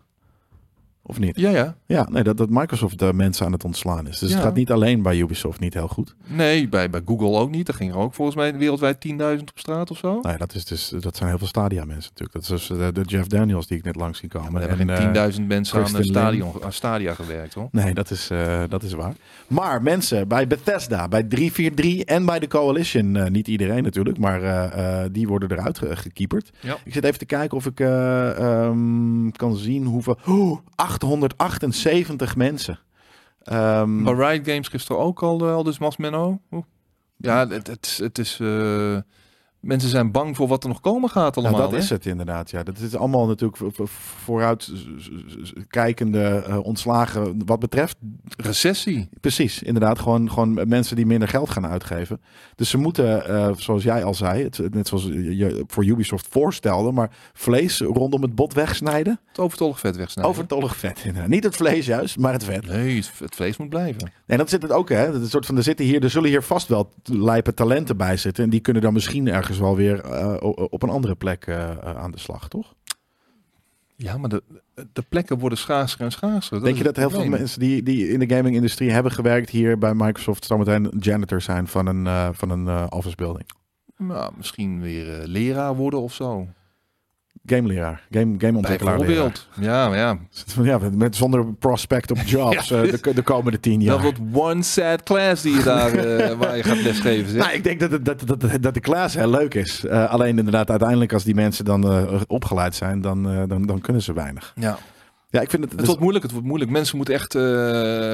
Of 1.06 1.20
niet? 1.20 1.39
Ja, 1.39 1.50
ja. 1.50 1.76
Ja, 1.86 2.08
nee, 2.12 2.24
dat, 2.24 2.38
dat 2.38 2.50
Microsoft 2.50 3.00
de 3.00 3.13
mensen 3.13 3.46
aan 3.46 3.52
het 3.52 3.63
ontslaan 3.63 4.08
is. 4.08 4.20
Dus 4.20 4.30
Ja. 4.30 4.36
het 4.36 4.44
gaat 4.46 4.56
niet 4.56 4.72
alleen 4.72 5.02
bij 5.02 5.18
Ubisoft 5.18 5.60
niet 5.60 5.74
heel 5.74 5.88
goed. 5.88 6.16
Nee, 6.28 6.70
bij, 6.70 6.89
bij 6.89 7.02
Google 7.06 7.39
ook 7.39 7.50
niet. 7.52 7.66
Daar 7.66 7.76
ging 7.76 7.92
er 7.92 7.98
ook 7.98 8.13
volgens 8.13 8.38
mij 8.38 8.58
wereldwijd 8.58 9.06
10.000 9.08 9.16
op 9.42 9.52
straat 9.60 9.92
of 9.92 9.98
zo. 9.98 10.20
Ja, 10.22 10.38
dat, 10.38 10.54
is 10.56 10.66
dus, 10.66 10.94
dat 11.00 11.16
zijn 11.16 11.30
heel 11.30 11.38
veel 11.38 11.48
stadia 11.48 11.86
mensen 11.86 12.12
natuurlijk. 12.16 12.34
Dat 12.34 12.42
is 12.42 12.68
dus 12.68 12.78
de, 12.78 12.92
de 12.92 13.02
Jeff 13.02 13.28
Daniels 13.28 13.68
die 13.68 13.78
ik 13.78 13.84
net 13.84 13.96
langs 13.96 14.20
zie 14.20 14.30
komen. 14.30 14.62
Er 14.62 14.70
En, 14.70 14.78
hebben 14.78 14.96
eh, 15.16 15.26
geen 15.32 15.42
10.000 15.42 15.48
mensen 15.48 15.78
aan, 15.78 15.84
Kristen 15.84 16.06
stadion, 16.06 16.52
aan 16.63 16.74
Stadia 16.74 17.13
gewerkt 17.13 17.54
hoor. 17.54 17.68
Nee, 17.72 17.94
dat 17.94 18.10
is, 18.12 18.30
eh, 18.30 18.63
dat 18.70 18.84
is 18.84 18.94
waar. 18.94 19.13
Maar 19.48 19.82
mensen 19.82 20.28
bij 20.28 20.48
Bethesda, 20.48 21.08
bij 21.08 21.24
343 21.24 22.02
en 22.16 22.26
bij 22.26 22.39
de 22.39 22.48
Coalition, 22.48 23.16
eh, 23.16 23.30
niet 23.30 23.48
iedereen 23.48 23.84
natuurlijk, 23.84 24.18
maar 24.18 24.42
eh, 24.44 25.02
eh, 25.04 25.10
die 25.12 25.28
worden 25.28 25.52
eruit 25.52 25.78
ge- 25.78 25.96
gekieperd. 25.96 26.52
Ja. 26.60 26.78
Ik 26.86 26.94
zit 26.94 27.04
even 27.04 27.20
te 27.20 27.26
kijken 27.26 27.58
of 27.58 27.66
ik 27.66 27.80
eh, 27.80 28.38
ehm, 28.66 29.30
kan 29.30 29.56
zien 29.56 29.86
hoeveel... 29.86 30.18
Oh, 30.28 30.58
878 31.38 32.36
mensen. 32.36 32.79
Ehm, 33.43 34.01
Maar 34.01 34.15
Riot 34.15 34.47
Games 34.47 34.67
gisteren 34.67 35.01
ook 35.01 35.21
al, 35.23 35.47
eh, 35.47 35.53
al 35.53 35.63
dus 35.63 35.77
Mas 35.77 35.97
Menno. 35.97 36.41
Oeh. 36.51 36.63
Ja, 37.17 37.47
het, 37.47 37.97
het 37.97 38.17
is... 38.17 38.39
eh, 38.39 38.97
mensen 39.63 39.89
zijn 39.89 40.12
bang 40.12 40.36
voor 40.36 40.47
wat 40.47 40.63
er 40.63 40.69
nog 40.69 40.82
komen 40.82 41.10
gaat 41.10 41.36
nou, 41.36 41.47
allemaal. 41.47 41.69
dat 41.69 41.80
is 41.80 41.89
het 41.89 42.06
inderdaad. 42.06 42.49
Ja, 42.52 42.63
dat 42.63 42.78
is 42.80 42.95
allemaal 42.95 43.26
natuurlijk 43.28 43.58
vo- 43.58 43.69
vo- 43.69 43.86
vooruit 44.23 44.63
z- 44.63 44.88
z- 44.97 45.10
z- 45.43 45.52
kijkende 45.67 46.43
eh, 46.47 46.58
ontslagen 46.63 47.41
wat 47.45 47.60
betreft 47.60 47.95
Recessie. 48.38 49.10
Precies, 49.21 49.63
inderdaad. 49.63 49.99
Gewoon, 49.99 50.32
gewoon 50.32 50.62
mensen 50.67 50.95
die 50.95 51.06
minder 51.06 51.28
geld 51.28 51.49
gaan 51.49 51.67
uitgeven. 51.67 52.21
Dus 52.56 52.69
ze 52.69 52.78
moeten, 52.78 53.28
eh, 53.28 53.49
zoals 53.58 53.84
jij 53.84 54.04
al 54.04 54.13
zei, 54.13 54.43
het, 54.43 54.73
net 54.73 54.88
zoals 54.88 55.04
je 55.04 55.63
voor 55.67 55.86
Ubisoft 55.86 56.28
voorstelde, 56.30 56.91
maar 56.91 57.10
vlees 57.34 57.80
rondom 57.80 58.21
het 58.21 58.36
bot 58.36 58.54
wegsnijden. 58.54 59.19
Het 59.28 59.39
overtollig 59.39 59.80
vet 59.80 59.95
wegsnijden. 59.95 60.34
Overtollig 60.34 60.76
vet. 60.76 61.02
inderdaad. 61.06 61.30
Niet 61.30 61.43
het 61.43 61.56
vlees 61.56 61.86
juist, 61.86 62.17
maar 62.17 62.34
het 62.34 62.43
vet. 62.43 62.67
Nee, 62.67 63.04
het, 63.17 63.36
vlees 63.36 63.58
moet 63.58 63.69
blijven. 63.69 64.12
En 64.26 64.38
dat 64.38 64.49
zit 64.49 64.62
het 64.62 64.71
ook, 64.71 64.89
hè? 64.89 65.06
Dat 65.06 65.15
is 65.15 65.21
een 65.21 65.30
soort 65.30 65.45
van, 65.45 65.58
er, 65.58 65.63
zitten 65.63 65.86
hier, 65.86 66.04
er 66.04 66.10
zullen 66.10 66.30
hier 66.30 66.41
vast 66.43 66.67
wel 66.67 66.89
lijpe 67.04 67.54
talenten 67.54 67.97
bij 67.97 68.17
zitten. 68.17 68.43
En 68.43 68.49
die 68.49 68.60
kunnen 68.60 68.82
dan 68.82 68.93
misschien 68.93 69.28
ergens 69.28 69.53
wel 69.58 69.76
weer 69.76 70.00
eh, 70.00 70.36
op 70.70 70.84
een 70.84 70.89
andere 70.89 71.16
plek 71.16 71.46
eh, 71.46 71.72
eh, 71.72 71.98
aan 71.98 72.12
de 72.12 72.20
slag, 72.20 72.48
toch? 72.48 72.74
Ja, 73.96 74.18
maar 74.18 74.30
de, 74.30 74.44
de 74.94 75.02
plekken 75.10 75.39
worden 75.39 75.58
schaarser 75.58 76.02
en 76.02 76.12
schaarser. 76.12 76.62
Denk 76.62 76.72
is 76.72 76.78
je 76.78 76.84
dat 76.84 76.96
heel 76.96 77.10
veel 77.10 77.26
mensen 77.26 77.60
die, 77.60 77.84
die 77.84 78.08
in 78.08 78.20
de 78.20 78.36
gaming-industrie 78.36 78.92
hebben 78.92 79.12
gewerkt 79.12 79.50
hier 79.50 79.78
bij 79.78 79.94
Microsoft 79.94 80.46
zometeen 80.46 80.92
janitor 81.00 81.42
zijn 81.42 81.68
van 81.68 81.86
een, 81.86 82.34
van 82.36 82.50
een 82.50 82.92
office 82.92 83.16
building? 83.16 83.50
Nou, 83.98 84.34
misschien 84.38 84.82
weer 84.82 85.28
leraar 85.28 85.76
worden 85.76 86.02
of 86.02 86.13
zo. 86.13 86.48
Gameleraar, 87.45 88.01
game, 88.12 88.36
gameontwikkelaar. 88.38 88.97
Bijvoorbeeld. 88.97 89.47
Ja, 89.60 89.95
ja. 89.95 90.17
Ja, 90.63 90.79
met, 90.93 91.15
zonder 91.15 91.53
prospect 91.53 92.12
op 92.12 92.17
jobs 92.25 92.69
Ja, 92.69 92.82
eh, 92.82 92.91
de, 93.01 93.13
de 93.13 93.21
komende 93.21 93.60
tien 93.60 93.82
jaar. 93.82 93.93
Dat 93.93 94.01
wordt 94.01 94.19
one 94.34 94.63
sad 94.63 95.03
class 95.03 95.41
die 95.41 95.56
je 95.56 95.63
daar 95.63 95.93
eh, 96.06 96.38
waar 96.38 96.58
je 96.58 96.63
gaat 96.63 96.82
lesgeven. 96.82 97.32
zeg. 97.32 97.41
Nou, 97.41 97.53
ik 97.53 97.63
denk 97.63 97.79
dat, 97.79 97.91
het- 97.91 98.06
dat, 98.06 98.23
dat, 98.27 98.62
dat, 98.62 98.73
de 98.73 98.79
klas 98.79 99.13
heel 99.13 99.29
leuk 99.29 99.53
is. 99.53 99.86
Eh, 99.86 100.10
alleen 100.10 100.38
inderdaad, 100.38 100.69
uiteindelijk 100.69 101.13
als 101.13 101.23
die 101.23 101.36
mensen 101.36 101.65
dan 101.65 102.08
opgeleid 102.27 102.75
zijn, 102.75 103.01
dan, 103.01 103.47
dan, 103.47 103.65
dan 103.65 103.82
kunnen 103.82 104.01
ze 104.01 104.13
weinig. 104.13 104.53
Ja. 104.56 104.77
Ja, 105.29 105.41
ik 105.41 105.49
vind 105.49 105.63
het... 105.63 105.71
Het 105.71 105.86
wordt 105.86 106.01
moeilijk, 106.01 106.23
het 106.23 106.34
wordt 106.34 106.47
moeilijk. 106.47 106.71
Mensen 106.71 106.97
moeten 106.97 107.13
echt 107.13 107.34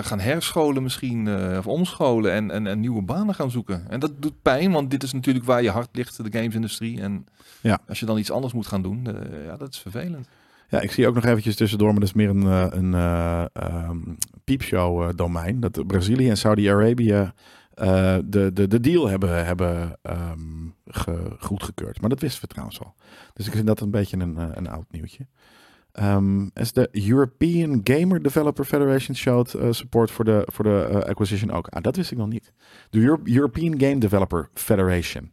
gaan 0.07 0.19
herscholen 0.19 0.83
misschien, 0.83 1.29
of 1.57 1.67
omscholen 1.67 2.31
en, 2.33 2.51
en, 2.51 2.67
en 2.67 2.79
nieuwe 2.79 3.01
banen 3.01 3.35
gaan 3.35 3.51
zoeken. 3.51 3.85
En 3.89 3.99
dat 3.99 4.11
doet 4.19 4.41
pijn, 4.41 4.71
want 4.71 4.91
dit 4.91 5.03
is 5.03 5.13
natuurlijk 5.13 5.45
waar 5.45 5.63
je 5.63 5.69
hart 5.69 5.89
ligt, 5.91 6.31
de 6.31 6.39
gamesindustrie. 6.39 7.01
En 7.01 7.25
Ja. 7.61 7.79
als 7.87 7.99
je 7.99 8.05
dan 8.05 8.17
iets 8.17 8.31
anders 8.31 8.53
moet 8.53 8.67
gaan 8.67 8.81
doen, 8.81 9.07
ja, 9.45 9.57
dat 9.57 9.73
is 9.73 9.79
vervelend. 9.79 10.27
Ja, 10.69 10.79
ik 10.81 10.91
zie 10.91 11.07
ook 11.07 11.15
nog 11.15 11.25
eventjes 11.25 11.55
tussendoor, 11.55 11.89
maar 11.91 11.99
dat 11.99 12.09
is 12.09 12.13
meer 12.15 12.29
een, 12.29 12.43
eh, 12.43 12.65
een 12.69 12.93
eh, 12.93 13.45
ehm, 13.53 13.97
piepshow 14.43 15.01
eh, 15.03 15.09
domein. 15.15 15.59
Dat 15.59 15.87
Brazilië 15.87 16.29
en 16.29 16.37
Saudi-Arabië 16.37 17.31
de, 18.25 18.49
de, 18.53 18.67
de 18.67 18.79
deal 18.79 19.07
hebben, 19.07 19.45
hebben 19.45 19.97
ge- 20.85 21.35
goedgekeurd. 21.39 22.01
Maar 22.01 22.09
dat 22.09 22.19
wisten 22.19 22.41
we 22.41 22.47
trouwens 22.47 22.79
al. 22.79 22.95
Dus 23.33 23.47
ik 23.47 23.53
vind 23.53 23.67
dat 23.67 23.79
een 23.81 23.91
beetje 23.91 24.17
een, 24.17 24.57
een 24.57 24.69
oud 24.69 24.85
nieuwtje. 24.91 25.27
As 26.53 26.73
de 26.73 26.89
European 26.91 27.81
Gamer 27.83 28.23
Developer 28.23 28.65
Federation 28.65 29.15
showed 29.15 29.55
support 29.69 30.11
voor 30.11 30.25
de, 30.25 30.47
voor 30.51 30.63
de 30.63 31.03
acquisition 31.07 31.51
ook. 31.51 31.67
Ah, 31.67 31.81
dat 31.83 31.95
wist 31.95 32.11
ik 32.11 32.17
nog 32.17 32.27
niet. 32.29 32.53
De 32.89 32.99
Euro- 32.99 33.21
European 33.23 33.79
Game 33.79 33.97
Developer 33.97 34.49
Federation. 34.53 35.31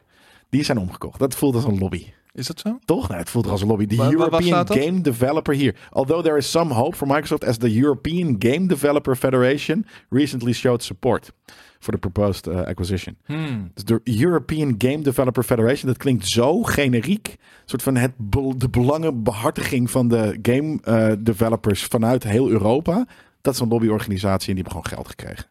Die 0.49 0.65
zijn 0.65 0.79
omgekocht. 0.79 1.19
Dat 1.19 1.35
voelt 1.35 1.55
als 1.55 1.65
een 1.65 1.79
lobby. 1.79 2.07
Is 2.37 2.47
dat 2.47 2.61
zo? 2.61 2.79
Toch? 2.85 3.09
Nee, 3.09 3.19
het 3.19 3.31
voelt 3.31 3.47
als 3.47 3.61
een 3.61 3.67
lobby. 3.67 3.87
De 3.87 3.97
European? 4.11 4.67
Game 4.67 5.01
Developer 5.01 5.55
hier. 5.55 5.77
Although 5.91 6.23
there 6.23 6.37
is 6.37 6.51
some 6.51 6.75
hope 6.75 6.97
for 6.97 7.07
Microsoft 7.07 7.45
as 7.45 7.57
the 7.57 7.81
European 7.81 8.37
Game 8.39 8.67
Developer 8.67 9.17
Federation 9.17 9.87
recently 10.09 10.53
showed 10.53 10.83
support 10.83 11.33
for 11.79 11.93
the 11.93 11.99
proposed 11.99 12.47
uh, 12.47 12.61
acquisition. 12.61 13.17
Hmm. 13.25 13.71
Dus 13.75 13.85
de 13.85 14.01
European 14.05 14.75
Game 14.79 15.03
Developer 15.03 15.43
Federation, 15.43 15.89
dat 15.89 15.97
klinkt 15.97 16.27
zo 16.27 16.63
generiek. 16.63 17.29
Een 17.29 17.39
soort 17.65 17.83
van 17.83 17.97
het 17.97 18.13
de 18.57 18.69
belangenbehartiging 18.69 19.91
van 19.91 20.09
de 20.09 20.39
game 20.43 20.79
eh, 20.83 21.13
developers 21.19 21.85
vanuit 21.85 22.25
heel 22.25 22.49
Europa. 22.49 23.07
Dat 23.41 23.55
is 23.55 23.61
een 23.61 23.69
lobbyorganisatie 23.69 24.49
en 24.49 24.55
die 24.55 24.65
hebben 24.65 24.83
gewoon 24.83 24.99
geld 24.99 25.09
gekregen. 25.09 25.47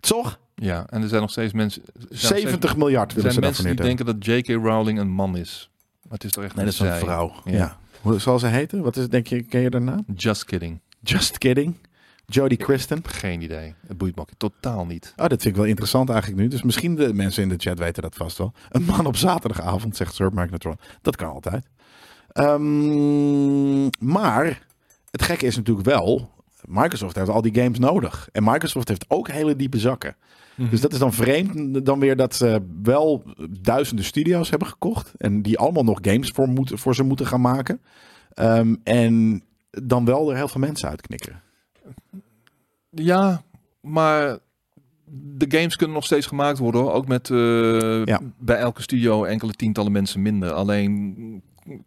Toch? 0.00 0.38
Ja, 0.54 0.86
en 0.88 1.02
er 1.02 1.08
zijn 1.08 1.20
nog 1.20 1.30
steeds 1.30 1.52
mensen... 1.52 1.82
er 1.82 1.92
zijn 1.94 2.08
nog 2.10 2.18
steeds- 2.18 2.42
70 2.42 2.76
miljard 2.76 3.10
Er 3.10 3.16
willen 3.16 3.32
zijn 3.32 3.54
ze 3.54 3.62
mensen 3.62 3.76
die 3.76 3.86
denken 3.86 4.06
dat 4.06 4.26
J.K. 4.26 4.48
Rowling 4.48 4.98
een 4.98 5.10
man 5.10 5.36
is. 5.36 5.70
Maar 6.02 6.12
het 6.12 6.24
is 6.24 6.30
toch 6.32 6.44
echt 6.44 6.54
Nee, 6.54 6.64
dat 6.64 6.74
is 6.74 6.80
een 6.80 6.86
zij. 6.86 6.98
vrouw. 6.98 7.32
Ja. 7.44 7.52
Ja. 7.52 7.76
Hoe 8.00 8.18
zal 8.20 8.38
ze 8.38 8.46
heten? 8.46 8.82
Wat 8.82 8.96
is, 8.96 9.08
denk 9.08 9.26
je, 9.26 9.42
ken 9.42 9.60
je 9.60 9.68
haar 9.70 9.80
naam? 9.82 10.04
Just 10.16 10.44
kidding. 10.44 10.80
Just 11.00 11.38
kidding. 11.38 11.74
Jodie 12.26 12.58
Kristen. 12.58 13.02
Geen 13.06 13.40
idee. 13.42 13.74
Het 13.86 13.98
boeit 13.98 14.14
me 14.14 14.20
ook 14.20 14.28
totaal 14.36 14.86
niet. 14.86 15.12
Oh, 15.16 15.22
dat 15.26 15.42
vind 15.42 15.44
ik 15.44 15.56
wel 15.56 15.64
interessant 15.64 16.08
eigenlijk 16.10 16.40
nu. 16.40 16.48
Dus 16.48 16.62
misschien 16.62 16.94
de 16.94 17.14
mensen 17.14 17.42
in 17.42 17.48
de 17.48 17.54
chat 17.58 17.78
weten 17.78 18.02
dat 18.02 18.14
vast 18.14 18.38
wel. 18.38 18.52
Een 18.70 18.82
man 18.84 19.06
op 19.06 19.16
zaterdagavond, 19.16 19.96
zegt 19.96 20.14
Sir 20.14 20.32
Magnetron. 20.32 20.78
Dat 21.02 21.16
kan 21.16 21.28
altijd. 21.32 21.66
Ehm, 22.32 23.84
maar 23.98 24.62
het 25.10 25.22
gekke 25.22 25.46
is 25.46 25.56
natuurlijk 25.56 25.86
wel, 25.86 26.30
Microsoft 26.64 27.16
heeft 27.16 27.28
al 27.28 27.42
die 27.42 27.54
games 27.54 27.78
nodig. 27.78 28.28
En 28.32 28.44
Microsoft 28.44 28.88
heeft 28.88 29.04
ook 29.08 29.28
hele 29.28 29.56
diepe 29.56 29.78
zakken. 29.78 30.16
Mhm. 30.54 30.70
Dus 30.70 30.80
dat 30.80 30.92
is 30.92 30.98
dan 30.98 31.12
vreemd 31.12 31.84
dan 31.86 31.98
weer 31.98 32.16
dat 32.16 32.34
ze 32.34 32.62
wel 32.82 33.22
duizenden 33.60 34.04
studio's 34.04 34.50
hebben 34.50 34.68
gekocht. 34.68 35.12
En 35.16 35.42
die 35.42 35.58
allemaal 35.58 35.84
nog 35.84 35.98
games 36.02 36.30
voor, 36.30 36.48
moeten, 36.48 36.78
voor 36.78 36.94
ze 36.94 37.02
moeten 37.02 37.26
gaan 37.26 37.40
maken. 37.40 37.80
Ehm, 38.34 38.74
en 38.82 39.42
dan 39.70 40.04
wel 40.04 40.30
er 40.30 40.36
heel 40.36 40.48
veel 40.48 40.60
mensen 40.60 40.88
uitknikkeren. 40.88 41.42
Ja, 42.90 43.42
maar 43.80 44.38
de 45.36 45.46
games 45.48 45.76
kunnen 45.76 45.96
nog 45.96 46.04
steeds 46.04 46.26
gemaakt 46.26 46.58
worden, 46.58 46.80
hoor. 46.80 46.92
ook 46.92 47.08
met 47.08 47.30
eh, 47.30 48.04
Ja. 48.04 48.20
bij 48.38 48.56
elke 48.56 48.82
studio 48.82 49.24
enkele 49.24 49.52
tientallen 49.52 49.92
mensen 49.92 50.22
minder. 50.22 50.52
Alleen 50.52 51.42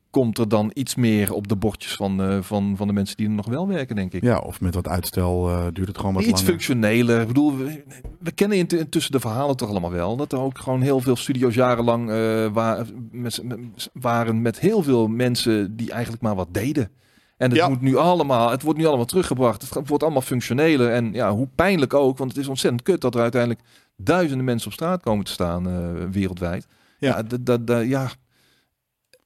komt 0.09 0.37
er 0.37 0.49
dan 0.49 0.71
iets 0.73 0.95
meer 0.95 1.33
op 1.33 1.47
de 1.47 1.55
bordjes 1.55 1.95
van, 1.95 2.21
eh, 2.23 2.41
van, 2.41 2.73
van 2.77 2.87
de 2.87 2.93
mensen 2.93 3.17
die 3.17 3.27
er 3.27 3.31
nog 3.33 3.45
wel 3.47 3.67
werken, 3.67 3.95
denk 3.95 4.13
ik. 4.13 4.23
Ja, 4.23 4.37
of 4.39 4.61
met 4.61 4.75
wat 4.75 4.87
uitstel 4.87 5.49
eh, 5.49 5.65
duurt 5.73 5.87
het 5.87 5.97
gewoon 5.97 6.13
wat 6.13 6.21
Iets 6.23 6.31
langer. 6.31 6.45
functioneler. 6.47 7.21
Ik 7.21 7.27
bedoel, 7.27 7.57
we, 7.57 7.83
we 8.19 8.31
kennen 8.31 8.57
int- 8.57 8.73
intussen 8.73 9.11
de 9.11 9.19
verhalen 9.19 9.57
toch 9.57 9.69
allemaal 9.69 9.91
wel. 9.91 10.15
Dat 10.15 10.31
er 10.31 10.39
ook 10.39 10.57
gewoon 10.57 10.81
heel 10.81 10.99
veel 10.99 11.15
studio's 11.15 11.55
jarenlang 11.55 12.09
eh, 12.09 12.47
wa- 12.53 12.85
met, 13.11 13.41
met- 13.43 13.89
waren 13.93 14.41
met 14.41 14.59
heel 14.59 14.83
veel 14.83 15.07
mensen 15.07 15.75
die 15.75 15.91
eigenlijk 15.91 16.21
maar 16.23 16.35
wat 16.35 16.47
deden. 16.53 16.89
En 17.37 17.49
het 17.49 17.57
Ja. 17.59 17.69
moet 17.69 17.81
nu 17.81 17.95
allemaal, 17.95 18.49
het 18.51 18.61
wordt 18.61 18.79
nu 18.79 18.85
allemaal 18.85 19.05
teruggebracht. 19.05 19.69
Het 19.73 19.87
wordt 19.87 20.03
allemaal 20.03 20.21
functioneler. 20.21 20.91
En 20.91 21.13
ja, 21.13 21.31
hoe 21.31 21.47
pijnlijk 21.55 21.93
ook, 21.93 22.17
want 22.17 22.31
het 22.31 22.39
is 22.39 22.47
ontzettend 22.47 22.83
kut 22.83 23.01
dat 23.01 23.15
er 23.15 23.21
uiteindelijk 23.21 23.61
duizenden 23.97 24.45
mensen 24.45 24.67
op 24.67 24.73
straat 24.73 25.01
komen 25.01 25.25
te 25.25 25.31
staan 25.31 25.63
wereldwijd. 26.11 26.67
Ja, 26.99 27.23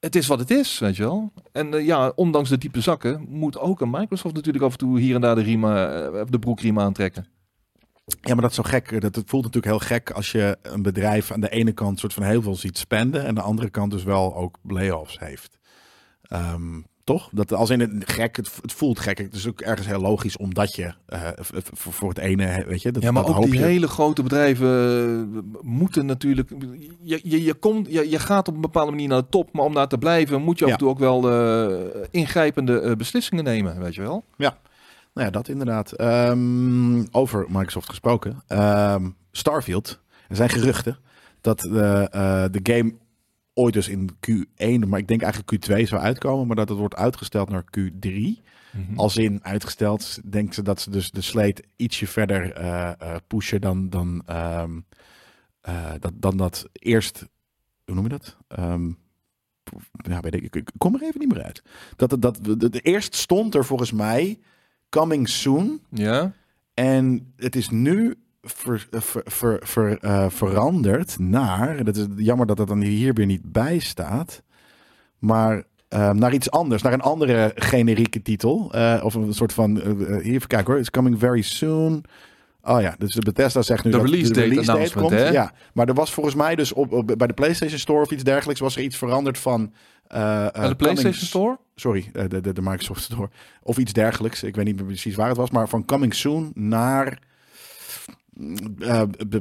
het 0.02 0.16
is 0.16 0.28
wat 0.28 0.40
het 0.40 0.52
is, 0.52 0.80
weet 0.80 0.96
je 0.96 1.04
wel. 1.04 1.32
En 1.52 1.74
eh, 1.74 1.86
ja, 1.86 2.12
ondanks 2.16 2.50
de 2.50 2.58
diepe 2.58 2.82
zakken 2.82 3.26
moet 3.30 3.58
ook 3.58 3.82
een 3.82 3.90
Microsoft 3.90 4.36
natuurlijk 4.36 4.64
af 4.64 4.72
en 4.72 4.78
toe 4.78 5.00
hier 5.00 5.16
en 5.16 5.22
daar 5.22 5.36
de, 5.36 5.42
riem, 5.42 5.64
eh, 5.64 6.22
de 6.30 6.40
broekriem 6.40 6.80
aantrekken. 6.80 7.28
Ja, 8.06 8.34
maar 8.34 8.42
dat 8.42 8.50
is 8.50 8.56
zo 8.56 8.64
gek. 8.64 9.02
Dat, 9.02 9.16
het 9.16 9.30
voelt 9.30 9.44
natuurlijk 9.44 9.74
heel 9.74 9.88
gek 9.88 10.12
als 10.12 10.32
je 10.32 10.58
een 10.62 10.82
bedrijf 10.82 11.32
aan 11.32 11.40
de 11.40 11.50
ene 11.50 11.72
kant 11.72 12.00
soort 12.00 12.14
van 12.14 12.24
heel 12.24 12.42
veel 12.42 12.56
ziet 12.56 12.78
spenden. 12.78 13.22
En 13.22 13.28
aan 13.28 13.36
de 13.36 13.42
andere 13.42 13.70
kant 13.70 13.92
dus 13.92 14.04
wel 14.04 14.36
ook 14.36 14.58
layoffs 14.64 15.20
heeft. 15.20 15.60
Ehm, 16.22 16.82
toch? 17.04 17.30
Dat 17.32 17.54
als 17.54 17.70
in 17.70 17.80
het 17.80 17.92
gek, 18.12 18.36
het, 18.36 18.52
het 18.62 18.74
voelt 18.74 19.00
gek. 19.00 19.18
Het 19.18 19.34
is 19.34 19.48
ook 19.48 19.62
ergens 19.62 19.88
heel 19.88 20.00
logisch 20.00 20.38
omdat 20.38 20.76
je 20.76 20.94
eh, 21.06 21.28
voor, 21.38 21.94
voor 21.94 22.10
het 22.10 22.18
ene, 22.18 22.64
weet 22.68 22.82
je, 22.82 22.92
dat, 22.92 23.04
Ja, 23.04 23.12
maar 23.12 23.26
dat 23.26 23.36
ook 23.36 23.44
die 23.44 23.54
je. 23.54 23.60
hele 23.66 23.88
grote 23.88 24.24
bedrijven 24.24 24.70
eh, 25.34 25.40
moeten 25.62 26.06
natuurlijk. 26.06 26.50
Je, 27.02 27.20
je, 27.24 27.44
je, 27.44 27.54
komt, 27.54 27.88
je, 27.92 28.10
je 28.10 28.20
gaat 28.20 28.48
op 28.48 28.56
een 28.56 28.62
bepaalde 28.62 28.92
manier 28.92 29.08
naar 29.08 29.22
de 29.22 29.30
top, 29.30 29.54
maar 29.54 29.66
om 29.66 29.74
daar 29.74 29.88
te 29.88 29.98
blijven 29.98 30.42
moet 30.42 30.60
je 30.60 30.64
af 30.66 30.70
Ja. 30.70 30.76
en 30.78 30.82
toe 30.82 30.90
ook 30.90 31.00
wel 31.00 31.30
eh, 31.32 32.02
ingrijpende 32.12 32.96
beslissingen 32.96 33.44
nemen, 33.44 33.80
weet 33.80 33.96
je 33.96 34.02
wel. 34.02 34.24
Nou 35.14 35.26
ja, 35.28 35.30
dat 35.30 35.48
inderdaad. 35.48 35.92
Ehm, 35.92 37.04
over 37.12 37.46
Microsoft 37.50 37.90
gesproken. 37.90 38.44
Ehm, 38.48 39.10
Starfield. 39.32 40.00
Er 40.30 40.36
zijn 40.36 40.50
geruchten 40.50 40.98
dat 41.42 41.60
de, 41.60 42.08
de 42.52 42.60
game 42.74 42.94
ooit 43.54 43.74
dus 43.74 43.88
in 43.88 44.10
Q1, 44.30 44.88
maar 44.88 45.00
ik 45.00 45.08
denk 45.08 45.22
eigenlijk 45.22 45.66
Q2 45.66 45.82
zou 45.88 46.02
uitkomen, 46.02 46.48
maar 46.48 46.56
dat 46.56 46.70
het 46.70 46.78
wordt 46.78 46.96
uitgesteld 46.96 47.50
naar 47.50 47.64
Q3. 47.80 48.10
Als 48.96 49.18
in 49.18 49.44
uitgesteld, 49.44 50.32
denken 50.32 50.54
ze 50.54 50.62
dat 50.62 50.82
ze 50.82 50.90
dus 50.90 51.12
de 51.12 51.22
slate 51.22 51.64
ietsje 51.76 52.08
verder 52.08 52.52
eh, 52.54 52.92
eh, 53.00 53.16
pushen 53.28 53.62
dan, 53.62 53.90
dan, 53.90 54.22
ehm, 54.26 54.80
eh, 55.62 55.92
dat, 56.00 56.12
dan 56.16 56.38
dat 56.38 56.66
eerst, 56.74 57.26
hoe 57.86 57.96
noem 57.96 58.04
je 58.04 58.10
dat? 58.10 58.38
Ehm, 58.48 58.92
ja, 59.92 60.20
weet 60.20 60.34
ik, 60.36 60.56
ik, 60.56 60.70
kom 60.78 60.96
er 60.96 61.02
even 61.02 61.20
niet 61.20 61.34
meer 61.34 61.44
uit. 61.44 61.64
Dat, 61.96 62.12
het- 62.12 62.22
dat, 62.22 62.40
de, 62.44 62.70
de, 62.70 62.80
eerst 62.80 63.16
stond 63.16 63.56
er 63.56 63.66
volgens 63.66 63.92
mij 63.92 64.40
coming 64.90 65.30
soon. 65.30 65.82
Ja, 65.90 66.34
En 66.74 67.34
het 67.36 67.56
is 67.56 67.70
nu 67.70 68.16
ver, 68.42 68.88
ver, 68.92 69.22
ver, 69.26 69.60
ver- 69.64 69.98
eh, 70.00 70.26
veranderd 70.30 71.20
naar, 71.20 71.84
dat 71.84 71.96
is 71.96 72.06
jammer 72.16 72.46
dat 72.48 72.58
dat 72.58 72.68
dan 72.68 72.82
hier 72.82 73.14
weer 73.14 73.26
niet 73.26 73.52
bij 73.52 73.80
staat, 73.80 74.42
maar 75.20 75.64
eh, 75.88 76.10
naar 76.10 76.34
iets 76.34 76.52
anders, 76.52 76.82
naar 76.82 76.94
een 76.94 77.02
andere 77.02 77.52
generieke 77.56 78.22
titel. 78.22 78.74
eh, 78.74 79.00
of 79.04 79.14
een 79.14 79.34
soort 79.34 79.54
van, 79.54 79.82
eh, 79.82 79.88
hier 80.24 80.34
even 80.34 80.48
kijken 80.48 80.72
hoor, 80.72 80.80
it's 80.80 80.90
coming 80.90 81.20
very 81.20 81.42
soon. 81.42 82.04
Oh 82.64 82.82
ja, 82.82 82.96
dus 82.98 83.14
de 83.14 83.22
Bethesda 83.22 83.62
zegt 83.62 83.84
nu 83.84 83.92
De 83.92 83.98
dat 83.98 84.06
release 84.06 84.34
date 84.34 84.60
announcement, 84.60 84.94
komt. 85.08 85.10
hè? 85.22 85.30
Ja, 85.30 85.54
maar 85.74 85.88
er 85.88 85.94
was 85.94 86.14
volgens 86.14 86.36
mij 86.36 86.56
dus 86.56 86.74
op, 86.74 86.92
op- 86.92 87.14
bij 87.18 87.28
de 87.28 87.34
PlayStation 87.34 87.80
Store 87.80 88.02
of 88.02 88.12
iets 88.12 88.24
dergelijks 88.24 88.62
was 88.62 88.76
er 88.76 88.82
iets 88.84 88.98
veranderd 88.98 89.38
van. 89.38 89.74
de 90.08 90.74
PlayStation 90.78 91.14
Store? 91.14 91.58
Sorry, 91.76 92.10
de, 92.28 92.42
de, 92.42 92.54
de 92.54 92.62
Microsoft 92.62 93.02
Store. 93.02 93.30
Of 93.64 93.78
iets 93.78 93.94
dergelijks. 93.94 94.44
Ik 94.44 94.56
weet 94.56 94.66
niet 94.66 94.76
meer 94.76 94.86
precies 94.86 95.16
waar 95.16 95.28
het 95.28 95.38
was. 95.38 95.52
Maar 95.52 95.70
van 95.70 95.86
coming 95.86 96.14
soon 96.14 96.52
naar 96.54 97.20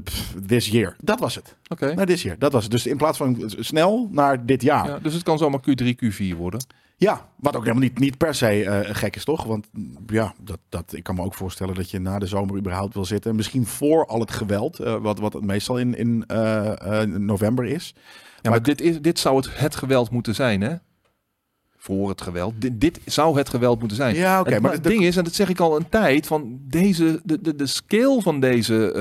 pff, 0.03 0.35
this 0.47 0.69
year. 0.69 0.97
Dat 1.03 1.21
was 1.21 1.35
het. 1.35 1.57
Oké. 1.69 1.95
Naar 1.95 2.07
this 2.07 2.23
year. 2.23 2.39
Dat 2.39 2.53
was 2.53 2.63
het. 2.63 2.73
Dus 2.73 2.87
in 2.87 2.97
plaats 2.97 3.19
van 3.19 3.43
snel 3.47 4.09
naar 4.11 4.47
dit 4.47 4.63
jaar. 4.63 4.87
Ja, 4.87 4.93
Ja, 4.93 4.99
dus 4.99 5.15
het 5.15 5.23
kan 5.23 5.39
zomaar 5.39 5.61
Q3, 5.61 5.87
Q4 5.87 6.37
worden. 6.37 6.65
wat 7.37 7.57
ook 7.57 7.63
helemaal 7.63 7.83
niet, 7.83 7.99
niet 7.99 8.17
per 8.19 8.35
se 8.35 8.65
eh, 8.65 8.95
gek 8.95 9.17
is, 9.17 9.25
toch? 9.25 9.45
Want 9.45 9.67
ja, 10.07 10.35
dat, 10.41 10.59
dat, 10.69 10.93
ik 10.93 11.03
kan 11.03 11.15
me 11.15 11.23
ook 11.23 11.35
voorstellen 11.35 11.75
dat 11.75 11.91
je 11.91 11.99
na 11.99 12.19
de 12.19 12.27
zomer 12.27 12.57
überhaupt 12.57 12.95
wil 12.95 13.05
zitten. 13.05 13.37
Misschien 13.37 13.67
voor 13.67 14.07
al 14.07 14.21
het 14.21 14.31
geweld, 14.31 14.79
eh, 14.79 14.97
wat, 14.97 15.19
wat 15.19 15.33
het 15.33 15.45
meestal 15.45 15.79
in, 15.79 15.95
in 15.95 16.25
november 17.27 17.65
is. 17.65 17.95
Ja, 18.43 18.51
maar 18.51 18.63
dit, 18.63 18.81
is, 18.81 19.01
dit 19.01 19.19
zou 19.19 19.37
het, 19.37 19.59
het 19.59 19.77
geweld 19.77 20.11
moeten 20.11 20.35
zijn, 20.35 20.61
hè? 20.61 20.75
Voor 21.83 22.09
het 22.09 22.21
geweld. 22.21 22.55
Dit, 22.61 22.81
dit 22.81 23.01
zou 23.05 23.37
het 23.39 23.49
geweld 23.49 23.79
moeten 23.79 23.97
zijn. 23.97 24.15
Ja, 24.15 24.41
oké. 24.41 24.61
maar 24.61 24.73
het 24.73 24.85
ding 24.85 25.03
is, 25.05 25.17
en 25.17 25.25
dat 25.25 25.35
zeg 25.35 25.49
ik 25.49 25.61
al 25.61 25.77
een 25.77 25.89
tijd, 25.89 26.27
van 26.27 26.59
deze, 26.63 27.21
de, 27.25 27.41
de, 27.41 27.55
de 27.57 27.67
scale 27.67 28.23
van 28.23 28.41
deze, 28.41 28.93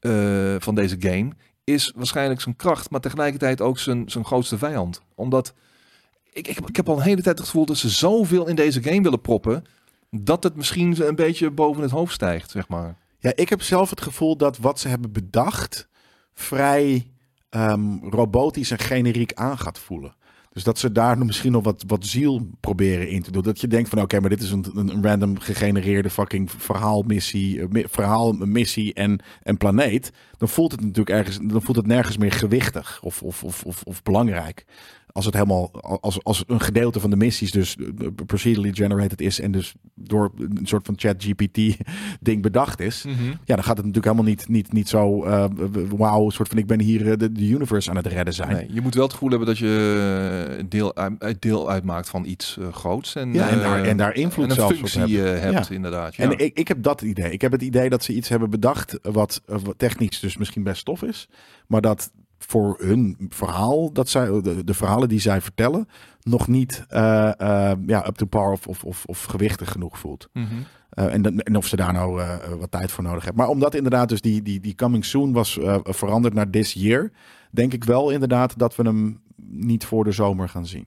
eh, 0.00 0.54
eh, 0.54 0.60
van 0.60 0.74
deze 0.74 0.96
game 0.98 1.30
is 1.64 1.92
waarschijnlijk 1.96 2.40
zijn 2.40 2.56
kracht, 2.56 2.90
maar 2.90 3.00
tegelijkertijd 3.00 3.60
ook 3.60 3.78
zijn, 3.78 4.10
zijn 4.10 4.24
grootste 4.24 4.58
vijand. 4.58 5.00
Omdat 5.14 5.54
ik, 6.32 6.48
ik, 6.48 6.54
heb- 6.54 6.68
ik 6.68 6.76
heb 6.76 6.88
al 6.88 6.96
een 6.96 7.02
hele 7.02 7.22
tijd 7.22 7.38
het 7.38 7.46
gevoel 7.46 7.66
dat 7.66 7.76
ze 7.76 7.88
zoveel 7.88 8.48
in 8.48 8.54
deze 8.56 8.82
game 8.82 9.02
willen 9.02 9.20
proppen, 9.20 9.64
dat 10.10 10.42
het 10.42 10.56
misschien 10.56 11.06
een 11.06 11.14
beetje 11.14 11.50
boven 11.50 11.82
het 11.82 11.90
hoofd 11.90 12.12
stijgt, 12.14 12.50
zeg 12.50 12.68
maar. 12.68 12.96
Ja, 13.18 13.32
ik 13.34 13.48
heb 13.48 13.62
zelf 13.62 13.90
het 13.90 14.00
gevoel 14.00 14.36
dat 14.36 14.56
wat 14.58 14.80
ze 14.80 14.88
hebben 14.88 15.12
bedacht 15.12 15.88
vrij 16.34 17.10
ehm, 17.48 17.96
robotisch 18.10 18.70
en 18.70 18.78
generiek 18.78 19.32
aan 19.34 19.58
gaat 19.58 19.78
voelen. 19.78 20.14
Dus 20.52 20.64
dat 20.64 20.78
ze 20.78 20.92
daar 20.92 21.18
misschien 21.18 21.52
nog 21.52 21.64
wat, 21.64 21.84
wat 21.86 22.06
ziel 22.06 22.48
proberen 22.60 23.08
in 23.08 23.22
te 23.22 23.30
doen. 23.30 23.42
Dat 23.42 23.60
je 23.60 23.66
denkt 23.68 23.88
van 23.88 24.00
oké, 24.00 24.20
maar 24.20 24.30
dit 24.30 24.42
is 24.42 24.50
een, 24.50 24.66
een 24.74 25.02
random 25.02 25.38
gegenereerde 25.38 26.10
fucking 26.10 26.50
verhaalmissie, 26.50 27.60
eh, 27.60 27.68
mi- 27.68 27.84
verhaalmissie 27.88 28.94
en, 28.94 29.20
en 29.42 29.56
planeet. 29.56 30.12
Dan 30.38 30.48
voelt 30.48 30.72
het 30.72 30.80
natuurlijk 30.80 31.10
ergens, 31.10 31.38
dan 31.42 31.62
voelt 31.62 31.76
het 31.76 31.86
nergens 31.86 32.16
meer 32.16 32.32
gewichtig 32.32 33.00
of, 33.02 33.22
of, 33.22 33.44
of, 33.44 33.64
of, 33.64 33.82
of 33.82 34.02
belangrijk. 34.02 34.64
Als 35.12 35.24
het 35.24 35.34
helemaal, 35.34 35.70
als, 36.00 36.24
als 36.24 36.44
een 36.46 36.60
gedeelte 36.60 37.00
van 37.00 37.10
de 37.10 37.16
missies 37.16 37.50
dus 37.50 37.76
eh, 37.76 38.06
procedurally 38.26 38.72
generated 38.74 39.20
is 39.20 39.40
en 39.40 39.52
dus 39.52 39.74
door 39.94 40.32
een 40.38 40.60
soort 40.66 40.86
van 40.86 40.94
chat 40.98 41.24
GPT 41.24 41.76
ding 42.20 42.42
bedacht 42.42 42.80
is. 42.80 43.04
Ja, 43.44 43.54
dan 43.54 43.64
gaat 43.64 43.76
het 43.76 43.86
natuurlijk 43.86 44.04
helemaal 44.04 44.24
niet, 44.24 44.48
niet, 44.48 44.72
niet 44.72 44.88
zo 44.88 45.24
eh, 45.24 45.44
wauw, 45.96 46.30
soort 46.30 46.48
van 46.48 46.58
ik 46.58 46.66
ben 46.66 46.80
hier 46.80 47.10
eh, 47.10 47.16
de, 47.18 47.32
de 47.32 47.48
universe 47.48 47.90
aan 47.90 47.96
het 47.96 48.06
redden 48.06 48.34
zijn. 48.34 48.52
Nee, 48.52 48.68
je 48.72 48.80
moet 48.80 48.94
wel 48.94 49.02
het 49.04 49.12
gevoel 49.12 49.28
hebben 49.30 49.48
dat 49.48 49.58
je 49.58 50.64
deel, 50.68 50.96
uit- 50.96 51.42
deel 51.42 51.70
uitmaakt 51.70 52.08
van 52.08 52.24
iets 52.24 52.58
groots. 52.72 53.14
En, 53.14 53.32
Ja, 53.32 53.48
en 53.48 53.58
daar, 53.58 53.84
en 53.84 53.96
daar 53.96 54.14
invloed 54.14 54.48
en 54.48 54.54
zelfs 54.54 54.72
op 54.80 54.88
functie 54.88 55.18
hebt, 55.18 55.68
Ja. 55.68 55.74
inderdaad. 55.74 56.14
Ja. 56.14 56.24
En 56.24 56.38
ik, 56.38 56.58
ik 56.58 56.68
heb 56.68 56.82
dat 56.82 57.02
idee. 57.02 57.30
Ik 57.32 57.40
heb 57.40 57.52
het 57.52 57.62
idee 57.62 57.88
dat 57.90 58.04
ze 58.04 58.14
iets 58.14 58.28
hebben 58.28 58.50
bedacht 58.50 58.98
wat, 59.02 59.42
wat 59.46 59.74
technisch 59.76 60.20
dus 60.20 60.36
misschien 60.36 60.62
best 60.62 60.84
tof 60.84 61.02
is. 61.02 61.28
Maar 61.66 61.80
dat 61.80 62.10
voor 62.46 62.76
hun 62.78 63.16
verhaal, 63.28 63.92
dat 63.92 64.08
zij, 64.08 64.40
de, 64.42 64.64
de 64.64 64.74
verhalen 64.74 65.08
die 65.08 65.20
zij 65.20 65.40
vertellen, 65.40 65.88
nog 66.22 66.48
niet 66.48 66.84
eh, 66.88 67.40
eh, 67.40 67.78
ja, 67.86 68.06
up 68.06 68.16
to 68.16 68.26
par 68.26 68.52
of, 68.52 68.66
of, 68.66 68.84
of, 68.84 69.04
of 69.04 69.24
gewichtig 69.24 69.70
genoeg 69.70 69.98
voelt. 69.98 70.28
Mhm. 70.32 70.46
Eh, 70.90 71.14
en, 71.14 71.56
of 71.56 71.66
ze 71.66 71.76
daar 71.76 71.92
nou 71.92 72.22
wat 72.58 72.70
tijd 72.70 72.92
voor 72.92 73.04
nodig 73.04 73.24
hebben. 73.24 73.42
Maar 73.42 73.52
omdat 73.52 73.74
inderdaad 73.74 74.08
dus 74.08 74.20
die, 74.20 74.42
die, 74.42 74.60
die 74.60 74.74
coming 74.74 75.04
soon 75.04 75.32
was 75.32 75.58
veranderd 75.82 76.34
naar 76.34 76.50
this 76.50 76.72
year, 76.72 77.10
denk 77.50 77.72
ik 77.72 77.84
wel 77.84 78.10
inderdaad 78.10 78.58
dat 78.58 78.76
we 78.76 78.82
hem 78.82 79.20
niet 79.46 79.84
voor 79.84 80.04
de 80.04 80.12
zomer 80.12 80.48
gaan 80.48 80.66
zien. 80.66 80.86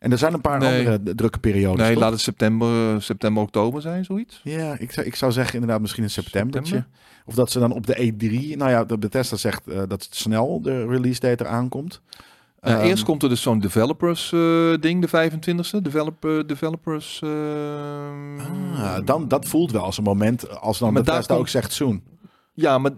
En 0.00 0.12
er 0.12 0.18
zijn 0.18 0.34
een 0.34 0.40
paar 0.40 0.58
Nee. 0.58 0.88
andere 0.88 1.14
drukke 1.14 1.38
periodes. 1.38 1.80
Nee, 1.80 1.92
toch? 1.92 2.02
laat 2.02 2.12
het 2.12 2.20
september, 2.20 3.02
september, 3.02 3.42
oktober 3.42 3.82
zijn, 3.82 4.04
zoiets. 4.04 4.40
Ja, 4.44 4.76
ik 4.78 4.92
zou, 4.92 5.06
ik 5.06 5.14
zou 5.14 5.32
zeggen 5.32 5.54
inderdaad 5.54 5.80
misschien 5.80 6.02
een 6.02 6.10
septembertje. 6.10 6.74
September? 6.74 6.98
Of 7.24 7.34
dat 7.34 7.50
ze 7.50 7.58
dan 7.58 7.72
op 7.72 7.86
de 7.86 7.96
E3... 7.96 8.56
Nou 8.56 8.70
ja, 8.70 8.84
de 8.84 8.98
Bethesda 8.98 9.36
zegt 9.36 9.66
eh, 9.66 9.76
dat 9.78 10.02
het 10.02 10.08
snel 10.10 10.60
de 10.62 10.86
release 10.86 11.20
date 11.20 11.44
eraan 11.44 11.68
komt. 11.68 12.00
Ja, 12.62 12.76
Ehm, 12.76 12.84
eerst 12.86 13.04
komt 13.04 13.22
er 13.22 13.28
dus 13.28 13.42
zo'n 13.42 13.58
developers 13.58 14.32
eh, 14.32 14.74
ding, 14.80 15.06
de 15.06 15.30
25e. 15.78 15.82
Developer, 15.82 16.46
developers... 16.46 17.20
eh, 17.22 17.30
ah, 18.74 18.98
dan, 19.04 19.28
dat 19.28 19.46
voelt 19.46 19.70
wel 19.72 19.82
als 19.82 19.98
een 19.98 20.04
moment 20.04 20.60
als 20.60 20.78
dan 20.78 20.92
Maar 20.92 21.02
daar 21.02 21.12
Bethesda 21.14 21.34
ook 21.34 21.48
zegt 21.48 21.72
soon. 21.72 22.02
Ja, 22.60 22.78
maar 22.78 22.90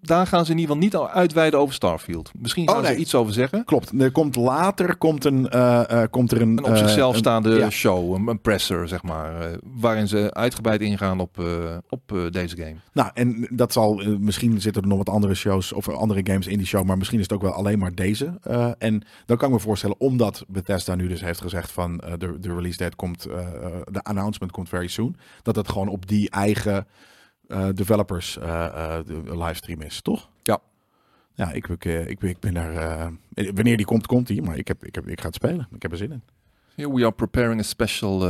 daar 0.00 0.26
gaan 0.26 0.44
ze 0.44 0.52
in 0.52 0.58
ieder 0.58 0.74
geval 0.74 0.88
niet 0.88 0.96
al 0.96 1.08
uitweiden 1.10 1.60
over 1.60 1.74
Starfield. 1.74 2.30
Misschien 2.38 2.68
gaan 2.68 2.78
Oh, 2.78 2.84
ze 2.84 2.90
nee. 2.90 3.00
iets 3.00 3.14
over 3.14 3.32
zeggen. 3.32 3.64
Klopt. 3.64 4.00
Er 4.00 4.12
komt 4.12 4.36
later 4.36 4.96
komt 4.96 5.24
een, 5.24 5.48
eh, 5.48 6.02
eh, 6.02 6.10
komt 6.10 6.32
er 6.32 6.40
een, 6.40 6.48
Een 6.50 6.64
op 6.64 6.70
eh, 6.70 6.76
zichzelf 6.76 7.12
een- 7.12 7.18
staande 7.18 7.50
ja. 7.50 7.70
show, 7.70 8.14
een, 8.14 8.26
een 8.28 8.40
presser, 8.40 8.88
zeg 8.88 9.02
maar. 9.02 9.50
waarin 9.62 10.08
ze 10.08 10.34
uitgebreid 10.34 10.80
ingaan 10.80 11.20
op, 11.20 11.44
op 11.88 12.28
deze 12.30 12.56
game. 12.56 12.74
Nou, 12.92 13.10
en 13.14 13.48
dat 13.50 13.72
zal, 13.72 13.94
misschien 14.18 14.60
zitten 14.60 14.82
er 14.82 14.88
nog 14.88 14.98
wat 14.98 15.08
andere 15.08 15.34
shows 15.34 15.72
of 15.72 15.88
andere 15.88 16.20
games 16.24 16.46
in 16.46 16.58
die 16.58 16.66
show, 16.66 16.84
maar 16.84 16.98
misschien 16.98 17.18
is 17.18 17.24
het 17.24 17.32
ook 17.34 17.42
wel 17.42 17.52
alleen 17.52 17.78
maar 17.78 17.94
deze. 17.94 18.38
En 18.78 19.02
dan 19.26 19.36
kan 19.36 19.48
ik 19.48 19.54
me 19.54 19.60
voorstellen, 19.60 20.00
omdat 20.00 20.44
Bethesda 20.48 20.94
nu 20.94 21.08
dus 21.08 21.20
heeft 21.20 21.40
gezegd 21.40 21.70
van 21.72 21.96
de, 22.18 22.36
de 22.40 22.54
release 22.54 22.76
date 22.78 22.96
komt, 22.96 23.22
de 23.90 24.02
announcement 24.02 24.52
komt 24.52 24.68
very 24.68 24.86
soon, 24.88 25.16
dat 25.42 25.56
het 25.56 25.68
gewoon 25.68 25.88
op 25.88 26.06
die 26.08 26.30
eigen 26.30 26.86
eh, 27.50 27.68
developers 27.74 28.38
eh, 28.38 28.64
eh, 28.66 29.06
de 29.06 29.38
livestream 29.38 29.80
is, 29.80 30.00
toch? 30.02 30.28
Ja. 30.42 30.58
Ja, 31.34 31.52
ik, 31.52 31.68
ik, 31.68 31.84
ik, 31.84 32.18
ben- 32.18 32.30
ik 32.30 32.38
ben 32.38 32.54
daar, 32.54 32.72
wanneer 33.54 33.76
die 33.76 33.86
komt, 33.86 34.06
komt 34.06 34.26
die, 34.26 34.42
maar 34.42 34.56
ik, 34.58 34.68
heb, 34.68 34.84
ik, 34.84 34.94
heb, 34.94 35.08
ik 35.08 35.20
ga 35.20 35.26
het 35.26 35.34
spelen. 35.34 35.68
Ik 35.74 35.82
heb 35.82 35.90
er 35.90 35.96
zin 35.96 36.12
in. 36.12 36.22
Here 36.74 36.92
we 36.94 37.00
are 37.00 37.12
preparing 37.12 37.60
a 37.60 37.62
special 37.62 38.22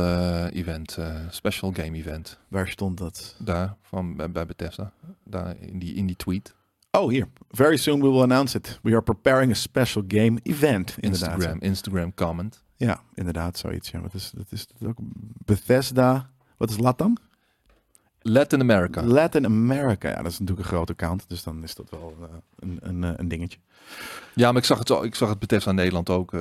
event, 0.49 0.97
special 1.29 1.71
game 1.73 1.97
event. 1.97 2.39
Waar 2.47 2.67
stond 2.67 2.97
dat? 2.97 3.35
Daar, 3.39 3.75
van, 3.81 4.15
bij, 4.15 4.45
Bethesda. 4.45 4.91
Daar 5.23 5.55
in 5.59 5.79
die, 5.79 5.93
in 5.93 6.05
die 6.05 6.15
tweet. 6.15 6.55
Oh, 6.91 7.09
hier. 7.09 7.27
Very 7.49 7.77
soon 7.77 8.01
we 8.01 8.07
will 8.09 8.21
announce 8.21 8.57
it. 8.57 8.79
We 8.83 8.89
are 8.91 9.01
preparing 9.01 9.51
a 9.51 9.55
special 9.55 10.03
game 10.07 10.39
event. 10.43 10.95
Inderdaad. 10.99 11.33
Instagram, 11.33 11.59
Instagram 11.61 12.13
comment. 12.13 12.63
Ja, 12.77 13.01
inderdaad, 13.13 13.57
zoiets. 13.57 13.91
Ja. 13.91 14.01
Wat 14.01 14.13
is, 14.13 14.31
dat 14.35 14.51
is 14.51 14.67
dat 14.67 14.89
ook 14.89 14.97
Bethesda. 15.45 16.29
Wat 16.57 16.69
is 16.69 16.77
Latam? 16.77 17.17
Latin 18.21 18.59
America. 18.61 19.03
Latin 19.03 19.45
America. 19.45 20.09
Ja, 20.09 20.21
dat 20.21 20.31
is 20.31 20.39
natuurlijk 20.39 20.67
een 20.67 20.73
groot 20.73 20.89
account. 20.89 21.25
Dus 21.27 21.43
dan 21.43 21.63
is 21.63 21.75
dat 21.75 21.89
wel 21.89 22.15
eh, 22.21 22.27
een, 22.59 22.79
een, 22.81 23.03
eh, 23.03 23.09
een 23.15 23.27
dingetje. 23.27 23.57
Ja, 24.35 24.51
maar 24.51 24.61
ik 24.61 24.67
zag 24.67 24.77
het, 24.79 24.89
ik 24.89 25.15
zag 25.15 25.29
het 25.29 25.39
Bethesda 25.39 25.71
Nederland 25.71 26.09
ook. 26.09 26.33
eh, 26.33 26.39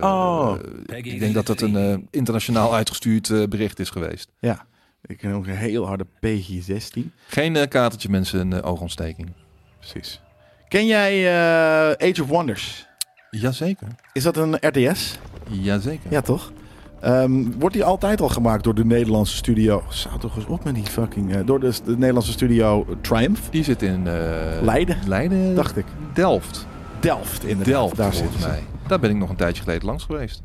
Oh. 0.00 0.54
ik 0.86 1.20
denk 1.20 1.34
dat 1.34 1.48
het 1.48 1.60
een 1.60 2.06
internationaal 2.10 2.74
uitgestuurd 2.74 3.48
bericht 3.50 3.78
is 3.78 3.90
geweest. 3.90 4.30
Ja. 4.38 4.66
Ik 5.06 5.20
heb 5.20 5.34
ook 5.34 5.46
een 5.46 5.56
heel 5.56 5.86
harde 5.86 6.04
PG-16. 6.20 7.00
Geen 7.26 7.68
katertje 7.68 8.08
mensen 8.10 8.40
een 8.52 8.62
oogontsteking. 8.62 9.32
Precies. 9.78 10.20
Ken 10.68 10.86
jij 10.86 11.28
Age 11.98 12.22
of 12.22 12.28
Wonders? 12.28 12.86
Jazeker. 13.30 13.88
Is 14.12 14.22
dat 14.22 14.36
een 14.36 14.54
RTS? 14.54 15.18
Jazeker. 15.50 16.10
Ja, 16.12 16.20
toch? 16.20 16.52
Ehm, 17.00 17.44
wordt 17.58 17.74
die 17.74 17.84
altijd 17.84 18.20
al 18.20 18.28
gemaakt 18.28 18.64
door 18.64 18.74
de 18.74 18.84
Nederlandse 18.84 19.36
studio? 19.36 19.82
Zou 19.88 20.18
toch 20.18 20.36
eens 20.36 20.46
op 20.46 20.64
met 20.64 20.74
die 20.74 20.84
fucking... 20.84 21.34
eh, 21.34 21.40
door 21.44 21.60
de, 21.60 21.72
de 21.84 21.96
Nederlandse 21.98 22.32
studio 22.32 22.86
Triumph? 23.00 23.40
Die 23.50 23.64
zit 23.64 23.82
in 23.82 24.06
eh, 24.06 24.12
Leiden, 24.62 24.98
Leiden, 25.06 25.54
dacht 25.54 25.76
ik. 25.76 25.84
Delft. 26.14 26.66
Delft, 27.00 27.42
inderdaad. 27.44 27.66
Delft, 27.74 27.96
daar 27.96 28.12
volgens 28.12 28.32
zitten 28.32 28.40
ze. 28.40 28.48
mij. 28.48 28.62
Daar 28.86 28.98
ben 29.00 29.10
ik 29.10 29.16
nog 29.16 29.28
een 29.30 29.36
tijdje 29.36 29.62
geleden 29.62 29.86
langs 29.86 30.04
geweest. 30.04 30.42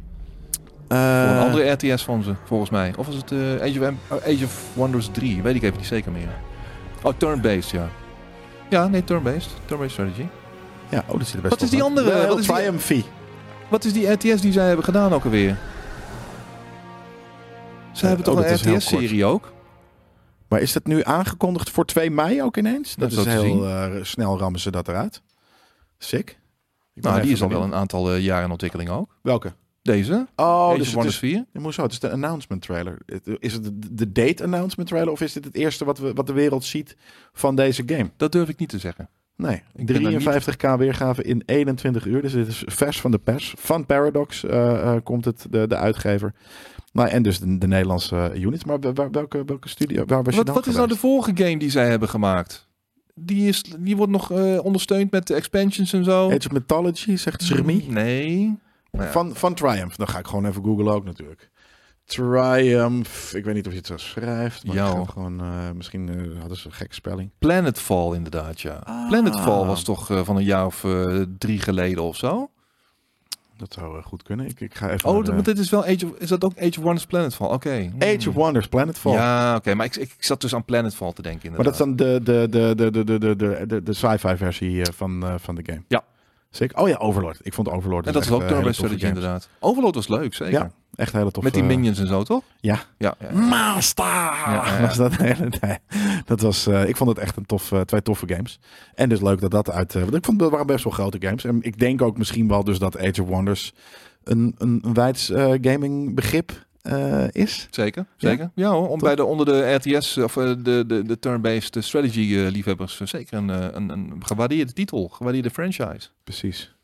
Eh, 0.88 0.98
Voor 0.98 1.36
een 1.36 1.42
andere 1.44 1.72
RTS 1.72 2.04
van 2.04 2.24
ze, 2.24 2.34
volgens 2.44 2.70
mij. 2.70 2.94
Of 2.98 3.06
was 3.06 3.16
het 3.16 3.32
eh, 3.32 3.40
Age, 3.62 3.80
of, 3.80 4.18
oh, 4.18 4.24
Age 4.34 4.44
of 4.46 4.64
Wonders 4.74 5.10
3? 5.12 5.42
Weet 5.42 5.56
ik 5.56 5.64
even 5.64 5.78
niet 5.78 5.88
zeker 5.88 6.12
meer. 6.12 6.28
Oh, 7.02 7.14
turn-based, 7.18 7.70
ja. 7.70 7.88
Ja, 8.70 8.88
nee, 8.88 9.04
turn-based. 9.04 9.50
Turn-based 9.66 9.92
strategy. 9.94 10.26
Ja, 10.90 11.04
oh, 11.08 11.18
dat 11.18 11.26
zit 11.28 11.36
er 11.36 11.42
best 11.42 11.54
Wat 11.54 11.62
is 11.64 11.70
die 11.70 11.84
andere? 11.84 12.10
Wel, 12.10 12.28
Wat 12.28 12.40
is 12.40 12.48
die-. 12.88 13.06
Wat 13.70 13.84
is 13.86 13.94
die 13.94 14.12
RTS 14.12 14.42
die 14.42 14.52
zij 14.52 14.68
hebben 14.68 14.86
gedaan 14.86 15.14
ook 15.14 15.24
alweer? 15.24 15.58
Ze 17.94 18.02
Eh, 18.02 18.08
hebben 18.08 18.24
toch 18.26 18.40
oh, 18.40 18.48
een 18.48 18.54
RTS-serie 18.56 19.26
ook? 19.26 19.52
Maar 20.48 20.62
is 20.62 20.74
dat 20.74 20.86
nu 20.86 21.04
aangekondigd 21.04 21.70
voor 21.70 21.86
2 21.86 22.12
mei 22.12 22.44
ook 22.44 22.58
ineens? 22.58 22.96
Dat 22.96 23.10
Dat 23.12 23.26
is 23.26 23.34
zo 23.34 23.42
heel 23.42 23.68
eh, 23.68 24.04
snel 24.04 24.38
rammen 24.40 24.60
ze 24.60 24.72
dat 24.72 24.88
eruit. 24.88 25.22
Sick. 25.98 26.30
Ik 26.94 27.02
ben 27.02 27.12
Nou, 27.12 27.24
die 27.24 27.32
is 27.32 27.42
al 27.42 27.50
wel 27.50 27.64
een 27.64 27.74
aantal 27.74 28.12
eh, 28.14 28.24
jaren 28.24 28.46
in 28.46 28.52
ontwikkeling 28.52 28.90
ook. 28.90 29.18
Welke? 29.22 29.54
Deze, 29.82 30.28
Oh, 30.36 30.46
Age 30.46 30.70
dus 30.72 30.80
of 30.80 30.86
het 30.86 30.94
Wonders 30.94 31.14
is, 31.14 31.20
4. 31.20 31.46
Ja, 31.54 31.62
hoezo? 31.62 31.84
Het 31.84 31.92
is 31.92 32.00
de 32.00 32.12
announcement 32.12 32.62
trailer. 32.62 32.98
Is 33.40 33.54
het 33.54 33.70
de, 33.98 34.12
date 34.12 34.44
announcement 34.44 34.90
trailer 34.90 35.12
of 35.12 35.22
is 35.22 35.34
dit 35.34 35.46
het 35.46 35.56
eerste 35.56 35.86
wat, 35.86 35.98
we, 35.98 36.14
wat 36.14 36.28
de 36.28 36.34
wereld 36.34 36.64
ziet 36.64 36.96
van 37.34 37.56
deze 37.56 37.84
game? 37.86 38.10
Dat 38.18 38.32
durf 38.32 38.50
ik 38.50 38.60
niet 38.60 38.70
te 38.70 38.80
zeggen. 38.80 39.10
Nee, 39.36 39.64
Ik 39.76 39.86
ben 39.86 40.04
daar 40.04 40.12
niet- 40.12 40.22
53k 40.22 40.78
weergave 40.78 41.24
in 41.24 41.44
21 41.46 42.06
uur. 42.06 42.22
Dus 42.22 42.32
dit 42.34 42.48
is 42.48 42.64
vers 42.66 43.02
van 43.02 43.12
de 43.12 43.18
pers. 43.18 43.54
Van 43.58 43.86
Paradox 43.86 44.44
eh, 44.44 44.94
eh, 44.96 45.04
komt 45.04 45.26
het, 45.26 45.46
de, 45.50 45.68
de 45.68 45.76
uitgever. 45.76 46.34
Nou, 46.94 47.10
en 47.10 47.24
dus 47.24 47.40
de, 47.40 47.58
de 47.58 47.68
Nederlandse 47.68 48.32
units. 48.36 48.64
Maar 48.64 48.80
welke, 49.12 49.44
welke 49.46 49.70
studio? 49.70 50.06
Waar 50.06 50.24
was 50.24 50.36
je 50.36 50.44
Wat, 50.44 50.56
wat 50.56 50.68
is 50.68 50.76
nou 50.76 50.88
de 50.88 50.96
vorige 50.96 51.32
game 51.36 51.58
die 51.58 51.70
zij 51.70 51.90
hebben 51.90 52.10
gemaakt? 52.10 52.68
Die, 53.16 53.48
is, 53.48 53.64
die 53.80 53.98
wordt 53.98 54.12
nog 54.12 54.32
eh, 54.32 54.64
ondersteund 54.64 55.12
met 55.12 55.28
de 55.28 55.34
expansions 55.34 55.94
en 55.94 56.04
zo. 56.04 56.26
Age 56.26 56.48
of 56.48 56.52
Mythology, 56.52 57.16
zegt 57.16 57.48
Jeremy. 57.48 57.86
Nee. 57.88 58.58
Nou 58.92 59.06
ja. 59.06 59.12
Van, 59.12 59.36
van 59.36 59.54
Triumph. 59.54 59.96
Dan 59.96 60.08
ga 60.08 60.20
ik 60.20 60.28
gewoon 60.28 60.46
even 60.46 60.64
googlen 60.64 60.94
ook 60.94 61.04
natuurlijk. 61.04 61.50
Triumph. 62.06 63.34
Ik 63.34 63.46
weet 63.46 63.56
niet 63.56 63.66
of 63.66 63.72
je 63.72 63.78
het 63.78 63.88
zo 63.88 63.98
schrijft. 63.98 64.66
Maar 64.66 64.76
Ja, 64.76 65.06
gewoon, 65.06 65.42
eh, 65.42 65.72
misschien 65.76 66.10
eh, 66.10 66.40
hadden 66.40 66.58
ze 66.58 66.68
een 66.68 66.74
gekke 66.74 66.96
spelling. 66.96 67.32
Planetfall 67.40 68.16
inderdaad, 68.16 68.62
ja. 68.62 68.82
Ah. 68.84 69.08
Planetfall 69.08 69.66
was 69.66 69.84
toch 69.84 70.06
van 70.24 70.36
een 70.36 70.44
jaar 70.44 70.66
of 70.66 70.86
drie 71.38 71.60
geleden 71.60 72.04
of 72.04 72.16
zo? 72.16 72.50
Dat 73.58 73.74
zou 73.74 73.98
eh, 73.98 74.04
goed 74.04 74.24
kunnen. 74.24 74.48
Ik, 74.48 74.60
ik 74.60 74.76
ga 74.76 74.90
even. 74.90 75.10
Oh, 75.10 75.24
naar, 75.24 75.34
maar 75.34 75.44
dit 75.44 75.58
is 75.58 75.70
wel 75.70 75.84
Age 75.86 76.06
of. 76.06 76.12
Is 76.18 76.30
dat 76.30 76.44
ook 76.44 76.58
Age 76.58 76.78
of 76.78 76.84
Wonders 76.84 77.06
Planetfall? 77.06 77.48
Oké. 77.48 77.92
Age 78.00 78.18
of 78.18 78.24
hmm. 78.24 78.34
Wonders 78.34 78.68
Planetfall. 78.68 79.14
Ja, 79.14 79.56
oké. 79.56 79.74
Maar 79.74 79.86
ik, 79.86 79.96
ik, 79.96 80.16
zat 80.20 80.42
dus 80.42 80.56
aan 80.56 80.66
Planetfall 80.66 81.14
te 81.14 81.22
denken. 81.22 81.50
Inderdaad. 81.50 81.78
Maar 81.80 81.88
dat 81.88 81.98
is 81.98 82.06
dan 82.06 82.24
de, 82.24 82.48
de, 82.50 82.76
de, 82.76 82.92
de, 82.92 83.04
de, 83.04 83.36
de, 83.36 83.66
de, 83.68 83.84
de 83.84 83.94
sci-fi 83.94 84.38
versie 84.38 84.82
eh, 84.82 84.94
van, 84.94 85.24
eh, 85.24 85.34
van 85.38 85.56
de 85.56 85.64
game. 85.66 85.84
Ja. 85.88 86.04
Zeker. 86.56 86.78
Oh 86.78 86.88
ja, 86.88 86.96
Overlord. 86.98 87.40
Ik 87.42 87.54
vond 87.54 87.70
Overlord. 87.70 88.08
En 88.08 88.14
dat 88.14 88.24
is 88.24 88.32
ook 88.32 88.42
eh, 88.42 88.48
strategy 88.48 88.80
games. 88.80 89.04
inderdaad. 89.04 89.50
Overlord 89.60 89.96
was 89.96 90.08
leuk, 90.08 90.34
zeker. 90.34 90.54
Ja, 90.54 90.72
echt 90.96 91.14
hele 91.14 91.32
toffe. 91.32 91.42
Met 91.44 91.54
die 91.54 91.64
minions 91.64 92.00
en 92.00 92.08
zo, 92.08 92.24
toch? 92.24 92.44
Ja. 92.60 92.80
Ja. 92.98 93.16
ja. 93.20 93.32
Master! 93.32 94.06
ja. 94.56 94.82
Was 94.82 94.98
dat 94.98 95.16
hele. 95.16 95.50
Dat 96.26 96.42
was, 96.42 96.68
eh, 96.68 96.88
ik 96.88 96.98
vond 96.98 97.10
het 97.10 97.20
echt 97.20 97.38
een 97.38 97.46
tof, 97.46 97.72
eh, 97.72 97.82
twee 97.82 98.02
toffe 98.02 98.28
games. 98.28 98.60
En 98.96 99.10
dus 99.10 99.22
leuk 99.22 99.42
dat 99.42 99.52
dat 99.52 99.72
uit... 99.72 99.96
eh, 99.96 100.02
want 100.02 100.14
ik 100.16 100.26
vond 100.26 100.40
dat 100.40 100.52
waren 100.52 100.68
best 100.68 100.84
wel 100.84 100.94
grote 100.94 101.18
games. 101.20 101.44
En 101.44 101.62
ik 101.62 101.80
denk 101.80 102.02
ook 102.02 102.18
misschien 102.18 102.48
wel 102.48 102.64
dus 102.64 102.80
dat 102.80 102.98
Age 102.98 103.22
of 103.22 103.28
Wonders 103.28 103.74
een, 104.24 104.56
een, 104.58 104.80
een 104.82 104.94
wijds 104.94 105.30
eh, 105.30 105.54
gaming 105.62 106.16
begrip 106.16 106.66
eh, 106.84 107.28
is. 107.32 107.68
Zeker, 107.70 108.06
zeker. 108.18 108.52
Ja, 108.56 108.70
hoor, 108.70 108.90
om 108.90 109.00
bij 109.00 109.16
de, 109.16 109.26
onder 109.26 109.46
de 109.46 109.74
RTS 109.74 110.18
of 110.18 110.38
eh, 110.38 110.54
de, 110.64 110.84
de, 110.88 111.04
de 111.04 111.20
turn-based 111.20 111.84
strategy 111.84 112.36
eh, 112.36 112.52
liefhebbers 112.52 113.02
zeker 113.04 113.38
een, 113.38 113.50
een, 113.50 113.90
een 113.90 114.14
gewaardeerde 114.20 114.74
titel, 114.74 115.08
gewaardeerde 115.08 115.50
franchise. 115.50 116.10
Precies. 116.24 116.76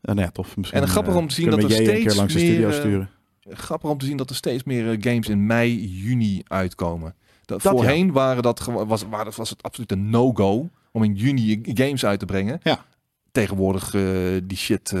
Eh, 0.00 0.14
nou 0.14 0.26
ja, 0.26 0.30
tof. 0.30 0.56
Misschien, 0.56 0.80
En 0.80 0.88
grappig 0.88 1.14
om 1.14 1.28
te 1.28 1.34
zien 1.34 1.50
dat 1.50 1.62
er 1.62 1.68
Jay 1.68 1.78
een 1.78 1.84
keer 1.84 1.94
steeds 1.94 2.16
langs 2.16 2.32
de 2.32 2.38
meer, 2.38 2.48
studio 2.48 2.68
eh, 2.68 2.74
sturen. 2.74 3.10
Grappig 3.50 3.90
om 3.90 3.98
te 3.98 4.06
zien 4.06 4.16
dat 4.16 4.30
er 4.30 4.36
steeds 4.36 4.64
meer 4.64 4.96
games 5.00 5.28
in 5.28 5.46
mei, 5.46 5.86
juni 5.86 6.42
uitkomen. 6.46 7.14
Dat, 7.44 7.62
Dat, 7.62 7.72
voorheen 7.72 8.12
waren 8.12 8.42
dat, 8.42 8.64
was, 8.64 9.04
dat 9.10 9.36
was 9.36 9.50
het 9.50 9.62
absoluut 9.62 9.92
een 9.92 10.10
no-go 10.10 10.68
om 10.92 11.04
in 11.04 11.14
juni 11.14 11.60
games 11.62 12.04
uit 12.04 12.18
te 12.18 12.26
brengen. 12.26 12.60
Ja. 12.62 12.84
Tegenwoordig 13.32 13.90
die 14.44 14.56
shit 14.56 14.92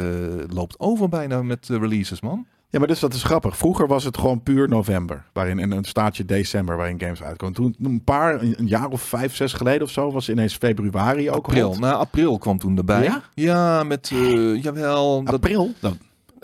loopt 0.48 0.78
over 0.78 1.08
bijna 1.08 1.42
met 1.42 1.68
releases, 1.68 2.20
man. 2.20 2.46
Ja, 2.70 2.78
maar 2.78 2.88
dus 2.88 3.00
dat 3.00 3.14
is 3.14 3.22
grappig. 3.22 3.56
Vroeger 3.56 3.86
was 3.86 4.04
het 4.04 4.18
gewoon 4.18 4.42
puur 4.42 4.68
november. 4.68 5.24
Waarin 5.32 5.58
en 5.58 5.70
een 5.70 5.84
staartje 5.84 6.24
december 6.24 6.76
waarin 6.76 7.00
games 7.00 7.22
uitkomen. 7.22 7.54
Toen 7.54 7.76
een 7.82 8.04
paar, 8.04 8.42
een 8.42 8.66
jaar 8.66 8.88
of 8.88 9.02
vijf, 9.02 9.36
zes 9.36 9.52
geleden 9.52 9.82
of 9.82 9.90
zo, 9.90 10.10
was 10.12 10.28
ineens 10.28 10.54
februari 10.56 11.30
ook 11.30 11.46
April. 11.46 11.66
rond. 11.66 11.80
Na 11.80 11.92
april 11.92 12.38
kwam 12.38 12.58
toen 12.58 12.76
erbij. 12.76 13.02
Ja? 13.02 13.22
Ja, 13.34 13.82
met, 13.82 14.10
eh, 14.12 14.62
jawel, 14.62 15.22
dat, 15.24 15.34
April? 15.34 15.72
Dan. 15.80 15.98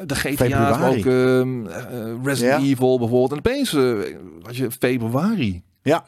de 0.06 0.14
GTA's, 0.14 0.48
maar 0.48 0.88
ook 0.88 1.06
ehm, 1.06 1.66
eh, 1.66 2.24
Resident 2.24 2.62
Ja. 2.62 2.68
Evil 2.68 2.98
bijvoorbeeld. 2.98 3.32
En 3.32 3.38
opeens 3.38 3.70
had 4.42 4.56
je 4.56 4.70
februari. 4.70 5.62
Ja. 5.82 6.04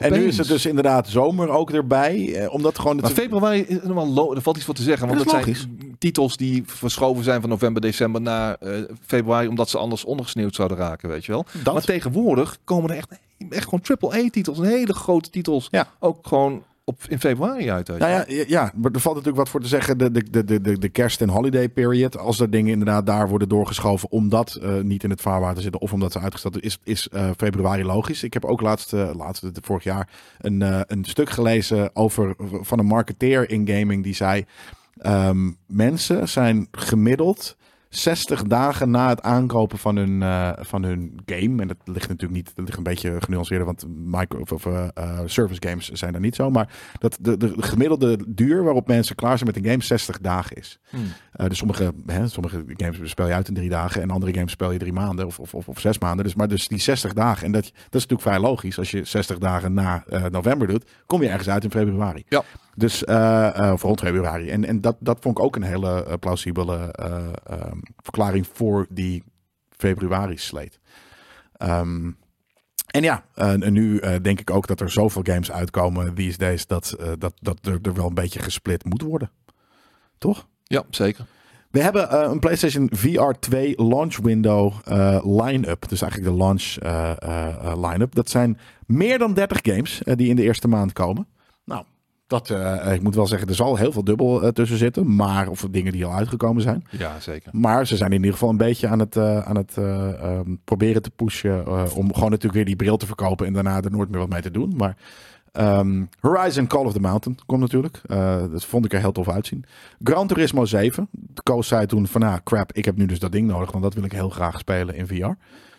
En 0.00 0.12
nu 0.12 0.26
is 0.26 0.38
het 0.38 0.46
dus 0.48 0.66
inderdaad 0.66 1.08
zomer 1.08 1.48
ook 1.48 1.70
erbij. 1.70 2.34
Eh, 2.34 2.52
omdat 2.52 2.78
gewoon... 2.78 2.92
Het 2.96 3.02
Maar 3.04 3.14
februari 3.14 3.60
is 3.60 3.78
lo- 3.84 4.34
er 4.34 4.42
valt 4.42 4.56
iets 4.56 4.64
voor 4.64 4.74
te 4.74 4.82
zeggen. 4.82 5.06
Want 5.06 5.18
Dat 5.18 5.30
dat, 5.30 5.46
is 5.46 5.60
zijn 5.60 5.96
titels 5.98 6.36
die 6.36 6.62
verschoven 6.66 7.24
zijn 7.24 7.40
van 7.40 7.50
november, 7.50 7.82
december 7.82 8.20
naar 8.20 8.54
eh, 8.60 8.78
februari, 9.06 9.48
omdat 9.48 9.70
ze 9.70 9.78
anders 9.78 10.04
ondergesneeuwd 10.04 10.54
zouden 10.54 10.76
raken, 10.78 11.08
weet 11.08 11.24
je 11.24 11.32
wel. 11.32 11.44
dat. 11.62 11.74
Maar 11.74 11.82
tegenwoordig 11.84 12.58
komen 12.64 12.90
er 12.90 12.96
echt, 12.96 13.08
echt 13.50 13.64
gewoon 13.64 13.80
triple-A-titels, 13.80 14.58
en 14.58 14.64
hele 14.64 14.92
grote 14.94 15.30
titels, 15.30 15.68
Ja. 15.70 15.88
ook 15.98 16.26
gewoon 16.26 16.62
op, 16.90 17.00
in 17.08 17.20
februari 17.20 17.70
uit. 17.70 17.88
Nou 17.88 17.98
ja, 18.00 18.24
ja, 18.28 18.44
ja, 18.46 18.72
maar 18.74 18.90
er 18.90 19.00
valt 19.00 19.14
natuurlijk 19.14 19.42
wat 19.42 19.48
voor 19.48 19.60
te 19.60 19.68
zeggen. 19.68 19.98
De, 19.98 20.10
de, 20.10 20.44
de, 20.44 20.60
de, 20.60 20.78
de, 20.78 20.88
kerst- 20.88 21.20
en 21.20 21.28
holiday 21.28 21.68
period. 21.68 22.18
Als 22.18 22.40
er 22.40 22.50
dingen 22.50 22.72
inderdaad 22.72 23.06
daar 23.06 23.28
worden 23.28 23.48
doorgeschoven. 23.48 24.10
omdat 24.10 24.54
eh, 24.54 24.80
niet 24.80 25.04
in 25.04 25.10
het 25.10 25.20
vaarwater 25.20 25.62
zitten. 25.62 25.80
of 25.80 25.92
omdat 25.92 26.12
ze 26.12 26.18
uitgesteld 26.18 26.62
is, 26.62 26.78
is 26.84 27.08
eh, 27.08 27.30
februari 27.36 27.84
logisch. 27.84 28.22
Ik 28.22 28.32
heb 28.32 28.44
ook 28.44 28.60
laatst, 28.60 28.92
eh, 28.92 29.10
laatst 29.16 29.44
vorig 29.52 29.84
jaar. 29.84 30.08
Een, 30.38 30.60
een 30.92 31.04
stuk 31.04 31.30
gelezen 31.30 31.96
over 31.96 32.34
van 32.60 32.78
een 32.78 32.86
marketeer 32.86 33.50
in 33.50 33.68
gaming. 33.68 34.02
die 34.02 34.14
zei. 34.14 34.44
ehm, 34.96 35.50
mensen 35.66 36.28
zijn 36.28 36.68
gemiddeld 36.70 37.56
60 37.90 38.42
dagen 38.42 38.90
na 38.90 39.08
het 39.08 39.22
aankopen 39.22 39.78
van 39.78 39.96
hun, 39.96 40.22
eh, 40.22 40.50
van 40.58 40.82
hun 40.82 41.20
game. 41.26 41.62
En 41.62 41.68
dat 41.68 41.76
ligt 41.84 42.08
natuurlijk 42.08 42.32
niet, 42.32 42.52
dat 42.54 42.64
ligt 42.64 42.76
een 42.76 42.82
beetje 42.82 43.16
genuanceerder, 43.20 43.66
want 43.66 43.84
micro, 43.88 44.40
of, 44.48 44.66
eh, 44.66 44.88
eh, 44.94 45.18
service 45.24 45.68
games 45.68 45.88
zijn 45.88 46.14
er 46.14 46.20
niet 46.20 46.34
zo. 46.34 46.50
Maar 46.50 46.74
dat 46.98 47.18
de, 47.20 47.36
de 47.36 47.54
gemiddelde 47.56 48.18
duur 48.28 48.64
waarop 48.64 48.86
mensen 48.86 49.16
klaar 49.16 49.38
zijn 49.38 49.50
met 49.50 49.64
een 49.64 49.70
game 49.70 49.82
60 49.82 50.18
dagen 50.18 50.56
is. 50.56 50.80
Hmm. 50.90 51.48
Dus 51.48 51.58
sommige, 51.58 51.92
hè, 52.06 52.28
sommige 52.28 52.64
games 52.66 53.10
speel 53.10 53.26
je 53.26 53.34
uit 53.34 53.48
in 53.48 53.54
drie 53.54 53.68
dagen 53.68 54.02
en 54.02 54.10
andere 54.10 54.34
games 54.34 54.52
speel 54.52 54.70
je 54.72 54.78
drie 54.78 54.92
maanden 54.92 55.26
of, 55.26 55.38
of, 55.38 55.54
of, 55.54 55.68
of 55.68 55.80
zes 55.80 55.98
maanden. 55.98 56.24
Dus, 56.24 56.34
maar 56.34 56.48
dus 56.48 56.68
die 56.68 56.78
60 56.78 57.12
dagen, 57.12 57.46
en 57.46 57.52
dat, 57.52 57.62
dat 57.62 57.72
is 57.74 58.06
natuurlijk 58.06 58.22
vrij 58.22 58.40
logisch. 58.40 58.78
Als 58.78 58.90
je 58.90 59.04
60 59.04 59.38
dagen 59.38 59.74
na 59.74 60.04
november 60.30 60.66
doet, 60.66 60.90
kom 61.06 61.22
je 61.22 61.28
ergens 61.28 61.48
uit 61.48 61.64
in 61.64 61.70
februari. 61.70 62.24
Ja. 62.28 62.44
Dus 62.80 63.04
eh 63.04 63.66
eh, 63.66 63.72
of 63.72 63.82
rond 63.82 64.00
februari. 64.00 64.50
En, 64.50 64.64
en 64.64 64.80
dat, 64.80 64.96
dat 64.98 65.18
vond 65.20 65.38
ik 65.38 65.44
ook 65.44 65.56
een 65.56 65.62
hele 65.62 66.04
eh, 66.04 66.14
plausibele 66.20 66.76
eh, 66.76 67.28
ehm, 67.44 67.78
verklaring 67.96 68.46
voor 68.52 68.86
die 68.90 69.22
februari-sleet. 69.70 70.78
Ehm, 71.56 72.10
en 72.86 73.02
ja, 73.02 73.24
en 73.34 73.72
nu 73.72 74.00
denk 74.22 74.40
ik 74.40 74.50
ook 74.50 74.66
dat 74.66 74.80
er 74.80 74.90
zoveel 74.90 75.22
games 75.24 75.52
uitkomen 75.52 76.14
these 76.14 76.38
days 76.38 76.66
dat, 76.66 76.96
dat, 77.18 77.32
dat 77.40 77.58
er, 77.66 77.78
er 77.82 77.94
wel 77.94 78.06
een 78.06 78.14
beetje 78.14 78.40
gesplit 78.40 78.84
moet 78.84 79.02
worden. 79.02 79.30
Toch? 80.18 80.46
Ja, 80.64 80.84
zeker. 80.90 81.26
We 81.70 81.82
hebben 81.82 82.30
een 82.30 82.38
PlayStation 82.38 82.88
VR 82.92 83.30
2 83.40 83.74
launch 83.76 84.16
window 84.16 84.72
eh, 84.84 85.20
line-up. 85.24 85.88
Dus 85.88 86.02
eigenlijk 86.02 86.32
de 86.32 86.38
launch 86.38 86.76
eh, 86.76 87.72
line-up. 87.76 88.14
Dat 88.14 88.30
zijn 88.30 88.58
meer 88.86 89.18
dan 89.18 89.34
30 89.34 89.58
games 89.62 90.00
die 90.04 90.28
in 90.28 90.36
de 90.36 90.42
eerste 90.42 90.68
maand 90.68 90.92
komen. 90.92 91.26
Dat, 92.30 92.50
eh, 92.50 92.92
ik 92.92 93.02
moet 93.02 93.14
wel 93.14 93.26
zeggen, 93.26 93.48
er 93.48 93.54
zal 93.54 93.76
heel 93.76 93.92
veel 93.92 94.04
dubbel 94.04 94.42
eh, 94.42 94.48
tussen 94.48 94.78
zitten. 94.78 95.14
Maar, 95.16 95.48
of 95.48 95.66
dingen 95.70 95.92
die 95.92 96.04
al 96.04 96.14
uitgekomen 96.14 96.62
zijn. 96.62 96.84
Ja, 96.90 97.20
zeker. 97.20 97.50
Maar 97.54 97.86
ze 97.86 97.96
zijn 97.96 98.10
in 98.10 98.16
ieder 98.16 98.32
geval 98.32 98.48
een 98.48 98.56
beetje 98.56 98.88
aan 98.88 98.98
het, 98.98 99.16
eh, 99.16 99.38
aan 99.38 99.56
het 99.56 99.76
eh, 99.76 100.22
ehm, 100.22 100.54
proberen 100.64 101.02
te 101.02 101.10
pushen. 101.10 101.66
eh, 101.66 101.96
om 101.96 102.14
gewoon 102.14 102.30
natuurlijk 102.30 102.54
weer 102.54 102.64
die 102.64 102.76
bril 102.76 102.96
te 102.96 103.06
verkopen. 103.06 103.46
En 103.46 103.52
daarna 103.52 103.80
er 103.82 103.90
nooit 103.90 104.10
meer 104.10 104.18
wat 104.18 104.28
mee 104.28 104.42
te 104.42 104.50
doen. 104.50 104.72
Maar 104.76 104.96
ehm, 105.52 106.04
Horizon 106.20 106.66
Call 106.66 106.84
of 106.84 106.92
the 106.92 107.00
Mountain 107.00 107.38
komt 107.46 107.60
natuurlijk. 107.60 108.00
Eh, 108.06 108.36
dat 108.52 108.64
vond 108.64 108.84
ik 108.84 108.92
er 108.92 109.00
heel 109.00 109.12
tof 109.12 109.28
uitzien. 109.28 109.64
Gran 110.02 110.26
Turismo 110.26 110.64
7. 110.64 111.08
Koos 111.42 111.68
zei 111.68 111.86
toen 111.86 112.06
van, 112.06 112.20
nou 112.20 112.40
crap, 112.44 112.72
ik 112.72 112.84
heb 112.84 112.96
nu 112.96 113.06
dus 113.06 113.18
dat 113.18 113.32
ding 113.32 113.46
nodig. 113.48 113.70
Want 113.70 113.84
dat 113.84 113.94
wil 113.94 114.04
ik 114.04 114.12
heel 114.12 114.30
graag 114.30 114.58
spelen 114.58 114.94
in 114.94 115.06
VR. 115.06 115.30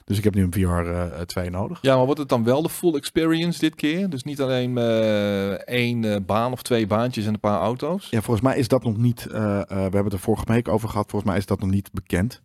Dus 0.06 0.18
ik 0.18 0.24
heb 0.24 0.34
nu 0.36 0.44
een 0.44 0.54
VR 0.54 0.90
eh, 0.90 1.22
2 1.22 1.50
nodig. 1.50 1.80
Ja, 1.82 1.96
maar 1.96 2.06
wordt 2.06 2.20
het 2.20 2.30
dan 2.30 2.44
wel 2.44 2.62
de 2.62 2.70
full 2.70 2.94
experience 2.96 3.60
dit 3.60 3.76
keer? 3.76 4.10
Dus 4.10 4.24
niet 4.24 4.42
alleen 4.42 4.78
eh, 4.78 5.52
één 5.52 6.04
eh, 6.06 6.16
baan 6.26 6.52
of 6.52 6.62
twee 6.62 6.88
baantjes 6.88 7.26
en 7.26 7.34
een 7.34 7.40
paar 7.40 7.60
auto's? 7.60 8.08
Ja, 8.10 8.22
volgens 8.22 8.46
mij 8.46 8.58
is 8.58 8.68
dat 8.68 8.84
nog 8.84 8.98
niet. 8.98 9.26
eh, 9.26 9.60
eh, 9.62 9.68
we 9.68 9.74
hebben 9.74 10.04
het 10.04 10.14
er 10.14 10.20
vorige 10.20 10.46
week 10.46 10.68
over 10.68 10.90
gehad. 10.90 11.10
Volgens 11.10 11.32
mij 11.32 11.40
is 11.40 11.46
dat 11.46 11.60
nog 11.60 11.70
niet 11.70 11.90
bekend. 11.92 12.42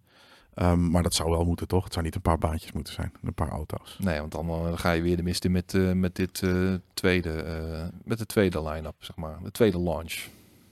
Ehm, 0.55 0.91
maar 0.91 1.03
dat 1.03 1.15
zou 1.15 1.31
wel 1.31 1.45
moeten, 1.45 1.69
toch? 1.69 1.85
Het 1.85 1.93
zou 1.93 2.05
niet 2.05 2.15
een 2.15 2.21
paar 2.21 2.39
baantjes 2.39 2.73
moeten 2.73 2.93
zijn. 2.95 3.13
Een 3.23 3.35
paar 3.35 3.49
auto's. 3.51 3.97
Nee, 4.01 4.19
want 4.21 4.33
dan 4.33 4.49
eh, 4.51 4.73
ga 4.75 4.93
je 4.93 5.03
weer 5.03 5.17
de 5.17 5.23
mist 5.23 5.45
in 5.45 5.53
met, 5.53 5.75
eh, 5.75 5.93
met 5.93 6.15
dit 6.15 6.43
eh, 6.43 6.75
tweede, 6.95 7.31
eh, 7.33 7.85
met 8.05 8.19
de 8.19 8.27
tweede 8.27 8.63
line-up, 8.63 8.95
zeg 8.99 9.17
maar. 9.17 9.39
De 9.43 9.51
tweede 9.51 9.79
launch. 9.81 10.13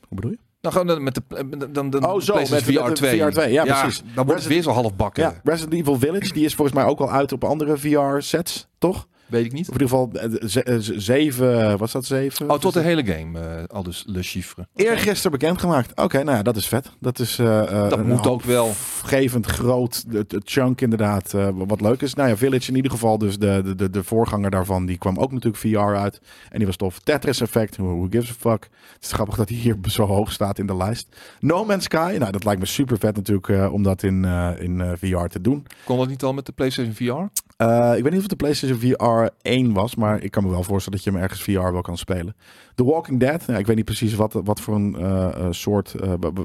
Hoe 0.08 0.16
bedoel 0.16 0.30
je? 0.30 0.38
Nou, 0.64 0.76
gewoon 0.76 1.02
met 1.02 1.14
de, 1.14 1.70
dan, 1.72 1.90
dan, 1.90 2.06
Oh, 2.06 2.20
zo, 2.20 2.34
met- 2.34 2.48
VR 2.48 2.72
de 2.72 2.92
2. 2.92 3.22
VR 3.22 3.28
2, 3.30 3.52
ja, 3.52 3.64
precies. 3.64 4.02
Dan 4.14 4.24
wordt 4.26 4.40
het 4.40 4.50
weer 4.52 4.62
zo 4.62 4.70
half 4.70 4.94
bakken. 4.96 5.22
Ja, 5.22 5.34
Resident 5.42 5.74
Evil 5.74 5.98
Village. 5.98 6.32
Die 6.32 6.44
is 6.44 6.54
volgens 6.54 6.76
mij 6.76 6.86
ook 6.86 7.00
al 7.00 7.10
uit 7.10 7.32
op 7.32 7.44
andere 7.44 7.78
VR-sets, 7.78 8.68
toch? 8.78 9.06
Weet 9.26 9.44
ik 9.44 9.52
niet. 9.52 9.68
Of 9.68 9.74
in 9.74 9.80
ieder 9.80 9.88
geval 9.88 10.10
eh, 10.12 10.74
eh, 10.74 10.80
zeven. 10.80 11.78
Was 11.78 11.92
dat 11.92 12.04
zeven? 12.04 12.50
Oh, 12.50 12.58
tot 12.58 12.72
de 12.74 12.80
hele 12.80 13.04
game, 13.04 13.40
eh, 13.40 13.62
al 13.66 13.82
dus 13.82 14.04
Le 14.06 14.22
Chiffre. 14.22 14.66
Eergisteren 14.74 15.30
bekendgemaakt. 15.38 16.00
Oké, 16.00 16.22
nou 16.22 16.36
ja, 16.36 16.42
dat 16.42 16.56
is 16.56 16.66
vet. 16.68 16.90
Dat 17.00 17.18
is. 17.18 17.38
eh, 17.38 17.62
eh, 17.84 17.88
Dat 17.90 18.04
moet 18.04 18.26
ook 18.26 18.42
wel. 18.42 18.72
Gevend 19.04 19.46
groot 19.46 20.04
het 20.10 20.34
chunk 20.44 20.80
inderdaad. 20.80 21.34
eh, 21.34 21.48
wat 21.54 21.80
leuk 21.80 22.02
is. 22.02 22.14
Nou 22.14 22.28
ja, 22.28 22.36
Village 22.36 22.68
in 22.70 22.76
ieder 22.76 22.90
geval. 22.90 23.18
Dus 23.18 23.38
de, 23.38 23.60
de, 23.64 23.74
de, 23.74 23.90
de 23.90 24.04
voorganger 24.04 24.50
daarvan. 24.50 24.86
Die 24.86 24.98
kwam 24.98 25.18
ook 25.18 25.32
natuurlijk 25.32 25.56
VR 25.62 25.78
uit. 25.96 26.20
En 26.50 26.56
die 26.58 26.66
was 26.66 26.76
tof. 26.76 26.98
Tetris 26.98 27.40
Effect. 27.40 27.76
Who, 27.76 27.84
who 27.96 28.06
gives 28.10 28.30
a 28.30 28.34
fuck. 28.38 28.68
Het 28.94 29.04
is 29.04 29.12
grappig 29.12 29.36
dat 29.36 29.48
hij 29.48 29.58
hier 29.58 29.76
zo 29.90 30.04
hoog 30.06 30.32
staat 30.32 30.58
in 30.58 30.66
de 30.66 30.76
lijst. 30.76 31.08
No 31.40 31.64
Man's 31.64 31.84
Sky. 31.84 32.16
Nou, 32.18 32.32
dat 32.32 32.44
lijkt 32.44 32.60
me 32.60 32.66
super 32.66 32.98
vet 32.98 33.16
natuurlijk. 33.16 33.48
eh, 33.48 33.72
om 33.72 33.82
dat 33.82 34.02
in, 34.02 34.24
eh, 34.24 34.50
in 34.58 34.80
eh, 34.80 34.90
VR 35.00 35.26
te 35.26 35.40
doen. 35.40 35.66
Kon 35.84 35.98
dat 35.98 36.08
niet 36.08 36.22
al 36.22 36.32
met 36.32 36.46
de 36.46 36.52
PlayStation 36.52 36.94
VR? 36.94 37.42
Eh, 37.56 37.96
ik 37.96 38.02
weet 38.02 38.12
niet 38.12 38.20
of 38.20 38.26
de 38.26 38.36
PlayStation 38.36 38.78
VR 38.78 39.28
1 39.42 39.72
was, 39.72 39.94
maar 39.94 40.22
ik 40.22 40.30
kan 40.30 40.42
me 40.42 40.50
wel 40.50 40.62
voorstellen 40.62 40.98
dat 40.98 41.06
je 41.06 41.10
hem 41.12 41.22
ergens 41.22 41.42
VR 41.42 41.72
wel 41.72 41.80
kan 41.80 41.98
spelen. 41.98 42.36
The 42.74 42.84
Walking 42.84 43.20
Dead, 43.20 43.44
ja, 43.46 43.56
ik 43.56 43.66
weet 43.66 43.76
niet 43.76 43.84
precies 43.84 44.14
wat, 44.14 44.40
wat 44.44 44.60
voor 44.60 44.74
een 44.74 44.96
eh, 44.96 45.26
eh, 45.26 45.46
soort, 45.50 45.94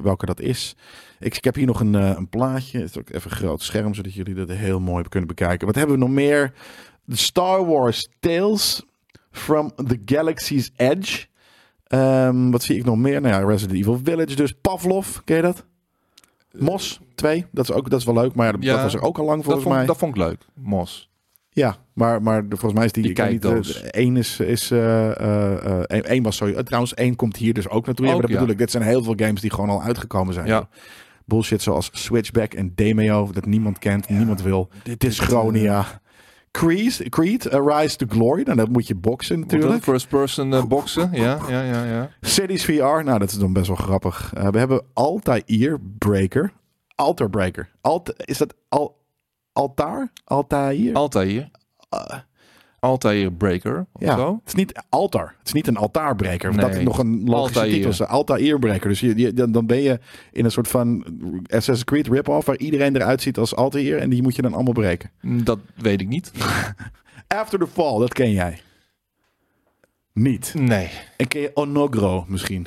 welke 0.02 0.26
dat 0.26 0.40
is. 0.40 0.76
Ik, 1.18 1.36
ik 1.36 1.44
heb 1.44 1.54
hier 1.54 1.66
nog 1.66 1.80
een, 1.80 1.94
een 1.94 2.28
plaatje, 2.28 2.78
het 2.78 2.90
is 2.90 2.98
ook 2.98 3.10
even 3.10 3.30
een 3.30 3.36
groot 3.36 3.62
scherm, 3.62 3.94
zodat 3.94 4.14
jullie 4.14 4.34
dat 4.34 4.48
heel 4.48 4.80
mooi 4.80 5.08
kunnen 5.08 5.28
bekijken. 5.28 5.66
Wat 5.66 5.76
hebben 5.76 5.94
we 5.94 6.02
nog 6.02 6.12
meer? 6.12 6.52
The 7.08 7.16
Star 7.16 7.66
Wars 7.66 8.08
Tales 8.20 8.84
from 9.30 9.72
the 9.74 10.02
Galaxy's 10.04 10.70
Edge. 10.76 11.26
Ehm, 11.86 12.50
wat 12.50 12.62
zie 12.62 12.76
ik 12.76 12.84
nog 12.84 12.96
meer? 12.96 13.20
Nou 13.20 13.34
ja, 13.34 13.48
Resident 13.48 13.78
Evil 13.78 14.00
Village 14.04 14.36
dus. 14.36 14.52
Pavlov, 14.52 15.16
ken 15.24 15.36
je 15.36 15.42
dat? 15.42 15.64
Mos 16.58 17.00
2, 17.14 17.46
dat 17.50 17.68
is, 17.68 17.74
ook, 17.74 17.90
dat 17.90 17.98
is 18.00 18.04
wel 18.06 18.14
leuk, 18.14 18.34
maar 18.34 18.46
ja, 18.46 18.52
dat, 18.52 18.62
Ja, 18.62 18.72
dat 18.74 18.82
was 18.82 18.94
er 18.94 19.02
ook 19.02 19.18
al 19.18 19.24
lang 19.24 19.36
Dat 19.36 19.44
volgens 19.44 19.64
vond, 19.64 19.76
mij. 19.76 19.86
dat 19.86 19.96
vond 19.96 20.16
ik 20.16 20.22
leuk. 20.22 20.38
Mos. 20.54 21.08
Ja, 21.52 21.76
maar, 21.92 22.22
maar 22.22 22.44
volgens 22.48 22.72
mij 22.72 22.84
is 22.84 22.92
die, 22.92 23.02
Die 23.02 23.12
kijkdoos. 23.12 23.82
eh, 23.82 23.88
één 23.90 24.16
is, 24.16 24.40
is 24.40 24.70
eh, 24.70 25.10
eh, 25.80 25.82
één, 26.04 26.22
was 26.22 26.36
zo. 26.36 26.62
trouwens, 26.62 26.94
één 26.94 27.16
komt 27.16 27.36
hier 27.36 27.54
dus 27.54 27.68
ook 27.68 27.86
naartoe. 27.86 28.06
Ja, 28.06 28.16
bedoel 28.16 28.48
ik. 28.48 28.58
Dit 28.58 28.70
zijn 28.70 28.82
heel 28.82 29.02
veel 29.02 29.14
games 29.16 29.40
die 29.40 29.50
gewoon 29.50 29.70
al 29.70 29.82
uitgekomen 29.82 30.34
zijn. 30.34 30.46
Ja. 30.46 30.68
Bullshit 31.24 31.62
zoals 31.62 31.90
Switchback 31.92 32.54
en 32.54 32.72
Demeo, 32.74 33.30
dat 33.32 33.46
niemand 33.46 33.78
kent, 33.78 34.08
niemand 34.08 34.42
wil. 34.42 34.68
Dit 34.82 35.04
is 35.04 35.18
Chronia. 35.18 36.00
Creed, 36.50 37.08
Creed, 37.08 37.44
Rise 37.44 37.96
to 37.96 38.06
Glory. 38.08 38.42
Nou, 38.42 38.56
dat 38.56 38.68
moet 38.68 38.86
je 38.86 38.94
boksen 38.94 39.40
natuurlijk. 39.40 39.82
First 39.82 40.08
person 40.08 40.54
eh, 40.54 40.64
boksen. 40.64 41.10
Ja, 41.12 41.38
ja, 41.48 41.62
ja, 41.62 41.84
ja. 41.84 42.10
Cities 42.20 42.64
VR, 42.64 43.02
nou 43.04 43.18
dat 43.18 43.30
is 43.30 43.38
dan 43.38 43.52
best 43.52 43.66
wel 43.66 43.76
grappig. 43.76 44.32
Eh, 44.34 44.48
we 44.48 44.58
hebben 44.58 44.82
Altair 44.92 45.78
Breaker. 45.98 46.52
Altair 46.94 47.30
Breaker. 47.30 47.70
Alt, 47.80 48.12
is 48.24 48.38
dat 48.38 48.54
al, 48.68 48.96
Altaar? 49.52 50.12
Altair? 50.24 50.94
Altair. 50.94 51.50
Eh, 51.88 52.18
Altair 52.80 53.32
Breaker. 53.32 53.86
Of 53.92 54.02
Ja, 54.02 54.16
zo. 54.16 54.34
het 54.34 54.46
is 54.46 54.54
niet 54.54 54.82
altaar. 54.88 55.34
Het 55.38 55.46
is 55.46 55.52
niet 55.52 55.66
een 55.66 55.76
altaarbreker. 55.76 56.50
Nee. 56.50 56.60
Dat 56.60 56.74
is 56.74 56.82
nog 56.84 56.98
een 56.98 57.22
logische 57.24 57.58
Altair. 57.60 57.74
titel. 57.74 57.90
is. 57.90 58.02
Altairbreker. 58.02 58.88
Dus 58.88 59.00
je, 59.00 59.16
je- 59.18 59.50
dan, 59.50 59.66
ben 59.66 59.82
je 59.82 59.98
in 60.32 60.44
een 60.44 60.50
soort 60.50 60.68
van 60.68 61.04
Assassin's 61.42 61.84
Creed 61.84 62.06
rip-off... 62.08 62.46
waar 62.46 62.56
iedereen 62.58 62.96
eruit 62.96 63.22
ziet 63.22 63.38
als 63.38 63.54
Altair... 63.56 63.98
en 63.98 64.10
die 64.10 64.22
moet 64.22 64.36
je 64.36 64.42
dan 64.42 64.54
allemaal 64.54 64.72
breken. 64.72 65.10
Dat 65.22 65.58
weet 65.74 66.00
ik 66.00 66.08
niet. 66.08 66.32
After 67.40 67.58
the 67.58 67.66
Fall, 67.66 67.98
dat 67.98 68.12
ken 68.12 68.30
jij. 68.32 68.60
Niet. 70.12 70.54
Nee. 70.58 70.88
En 71.16 71.28
ken 71.28 71.40
je 71.40 71.50
Onogro 71.54 72.24
misschien? 72.28 72.66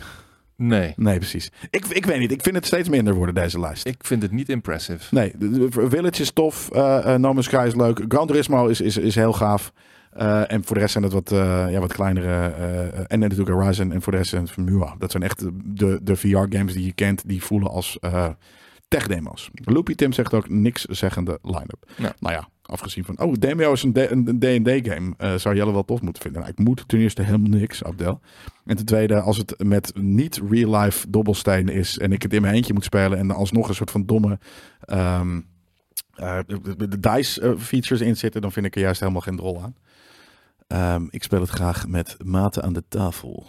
Nee. 0.56 0.94
Nee, 0.96 1.18
precies. 1.18 1.52
Ik, 1.70 1.86
ik 1.86 2.06
weet 2.06 2.20
niet. 2.20 2.32
Ik 2.32 2.42
vind 2.42 2.56
het 2.56 2.66
steeds 2.66 2.90
minder 2.90 3.14
worden, 3.14 3.36
deze 3.36 3.60
lijst. 3.60 3.86
Ik 3.86 3.96
vind 4.00 4.22
het 4.22 4.32
niet 4.32 4.50
impressive. 4.50 5.16
Nee, 5.16 5.34
Village 5.70 6.22
is 6.22 6.32
tof. 6.32 6.70
eh 6.72 7.14
eh, 7.14 7.20
No 7.20 7.34
Man's 7.34 7.46
Sky 7.46 7.64
is 7.68 7.76
leuk. 7.76 8.06
Gran 8.08 8.28
Turismo 8.28 8.68
is, 8.68 8.82
is, 8.82 8.98
is 8.98 9.16
heel 9.16 9.34
gaaf. 9.34 9.74
Eh, 10.14 10.52
en 10.52 10.64
voor 10.64 10.76
de 10.76 10.82
rest 10.82 10.92
zijn 10.92 11.04
het 11.04 11.14
wat, 11.14 11.32
eh, 11.32 11.66
ja, 11.72 11.80
wat 11.80 11.94
kleinere. 11.94 12.48
eh, 12.48 13.04
en 13.08 13.20
natuurlijk 13.20 13.50
Horizon. 13.50 13.92
En 13.92 14.02
voor 14.02 14.12
de 14.12 14.18
rest 14.18 14.30
zijn 14.30 14.42
het 14.42 14.52
Formula. 14.52 14.96
Dat 15.00 15.12
zijn 15.12 15.24
echt 15.24 15.40
de, 15.64 16.00
de, 16.04 16.16
VR-games 16.16 16.74
die 16.74 16.86
je 16.86 16.94
kent. 16.94 17.28
Die 17.28 17.44
voelen 17.44 17.70
als 17.70 18.00
tech-demo's. 18.88 19.50
Loopy 19.54 19.96
Tim 19.96 20.14
zegt 20.14 20.34
ook 20.34 20.50
niks 20.50 20.84
zeggende 20.86 21.40
line-up. 21.42 21.92
Ja. 21.98 22.14
Nou 22.20 22.34
ja, 22.36 22.48
afgezien 22.62 23.04
van... 23.06 23.20
Oh, 23.20 23.34
Demeo 23.40 23.72
is 23.74 23.84
een 23.84 23.94
D&D-game. 24.40 25.14
Eh 25.18 25.36
zou 25.36 25.56
Jelle 25.56 25.72
wel 25.72 25.86
tof 25.86 26.02
moeten 26.02 26.22
vinden. 26.22 26.42
Nou, 26.42 26.54
ik 26.54 26.60
moet 26.60 26.84
ten 26.88 27.00
eerste 27.00 27.22
helemaal 27.22 27.60
niks, 27.60 27.84
Abdel. 27.84 28.20
En 28.66 28.76
ten 28.76 28.86
tweede, 28.86 29.20
als 29.22 29.38
het 29.38 29.64
met 29.64 29.92
niet 29.96 30.42
real-life 30.50 31.10
dobbelsteen 31.10 31.70
is... 31.70 31.98
en 31.98 32.12
ik 32.12 32.22
het 32.22 32.34
in 32.34 32.42
mijn 32.42 32.54
eentje 32.54 32.74
moet 32.74 32.84
spelen... 32.84 33.18
en 33.18 33.32
alsnog 33.32 33.68
een 33.68 33.76
soort 33.76 33.92
van 33.92 34.06
domme... 34.06 34.40
ehm, 34.86 35.42
eh, 36.14 36.38
de, 36.48 36.76
de- 36.76 36.88
de 36.88 37.00
dice 37.00 37.56
features 37.58 38.02
in 38.02 38.18
zitten... 38.18 38.42
dan 38.42 38.52
vind 38.52 38.66
ik 38.66 38.76
er 38.76 38.82
juist 38.82 39.00
helemaal 39.00 39.22
geen 39.22 39.36
drol 39.36 39.62
aan. 39.62 39.76
Ehm, 40.74 41.06
ik 41.10 41.24
speel 41.24 41.42
het 41.42 41.50
graag 41.50 41.88
met 41.88 42.18
maten 42.24 42.64
aan 42.64 42.74
de 42.74 42.84
tafel. 42.90 43.46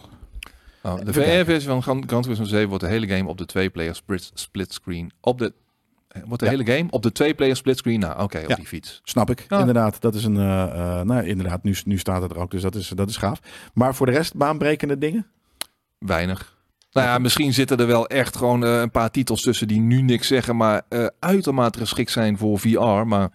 Oh, 0.83 0.95
de. 1.05 1.13
VR-versie 1.13 1.69
van 1.69 1.83
Gran, 1.83 2.07
Turismo 2.23 2.45
7 2.45 2.69
wordt 2.69 2.85
de 2.85 2.91
hele 2.91 3.07
game 3.09 3.29
op 3.29 3.39
de 3.39 3.47
twee-player 3.47 3.95
split, 3.95 4.31
split 4.35 4.73
screen. 4.73 5.13
Op 5.21 5.39
de, 5.39 5.53
eh, 6.09 6.23
wordt 6.27 6.39
de 6.43 6.45
Ja. 6.51 6.57
hele 6.57 6.77
game 6.77 6.91
op 6.91 7.03
de 7.03 7.13
twee-player 7.13 7.57
split 7.57 7.79
screen? 7.79 8.01
Nou, 8.01 8.23
oké, 8.23 8.39
op 8.39 8.49
Ja. 8.49 8.55
die 8.55 8.67
fiets. 8.67 9.01
Snap 9.05 9.31
ik, 9.31 9.45
Ja. 9.49 9.59
inderdaad. 9.59 10.01
Dat 10.01 10.15
is 10.15 10.25
een... 10.25 10.37
eh, 10.37 10.63
eh, 10.63 11.07
nou, 11.07 11.25
inderdaad, 11.27 11.63
nu, 11.63 11.77
nu 11.85 11.99
staat 11.99 12.23
het 12.23 12.31
er 12.31 12.39
ook. 12.39 12.51
Dus 12.51 12.63
dat 12.63 12.75
is, 12.75 12.89
dat 12.89 13.09
is 13.09 13.17
gaaf. 13.17 13.39
Maar 13.75 13.95
voor 13.95 14.07
de 14.07 14.13
rest, 14.13 14.35
baanbrekende 14.37 14.99
dingen? 14.99 15.27
Weinig. 15.99 16.53
Nou 16.93 17.07
ja, 17.07 17.19
misschien 17.19 17.53
zitten 17.53 17.79
er 17.79 17.87
wel 17.87 18.07
echt 18.07 18.37
gewoon 18.37 18.65
eh, 18.65 18.81
een 18.81 18.91
paar 18.91 19.11
titels 19.11 19.43
tussen 19.43 19.69
die 19.69 19.81
nu 19.81 20.03
niks 20.03 20.27
zeggen, 20.27 20.57
maar 20.57 20.83
eh, 20.89 21.07
uitermate 21.19 21.79
geschikt 21.79 22.11
zijn 22.11 22.39
voor 22.39 22.59
VR. 22.59 23.07
Maar 23.07 23.31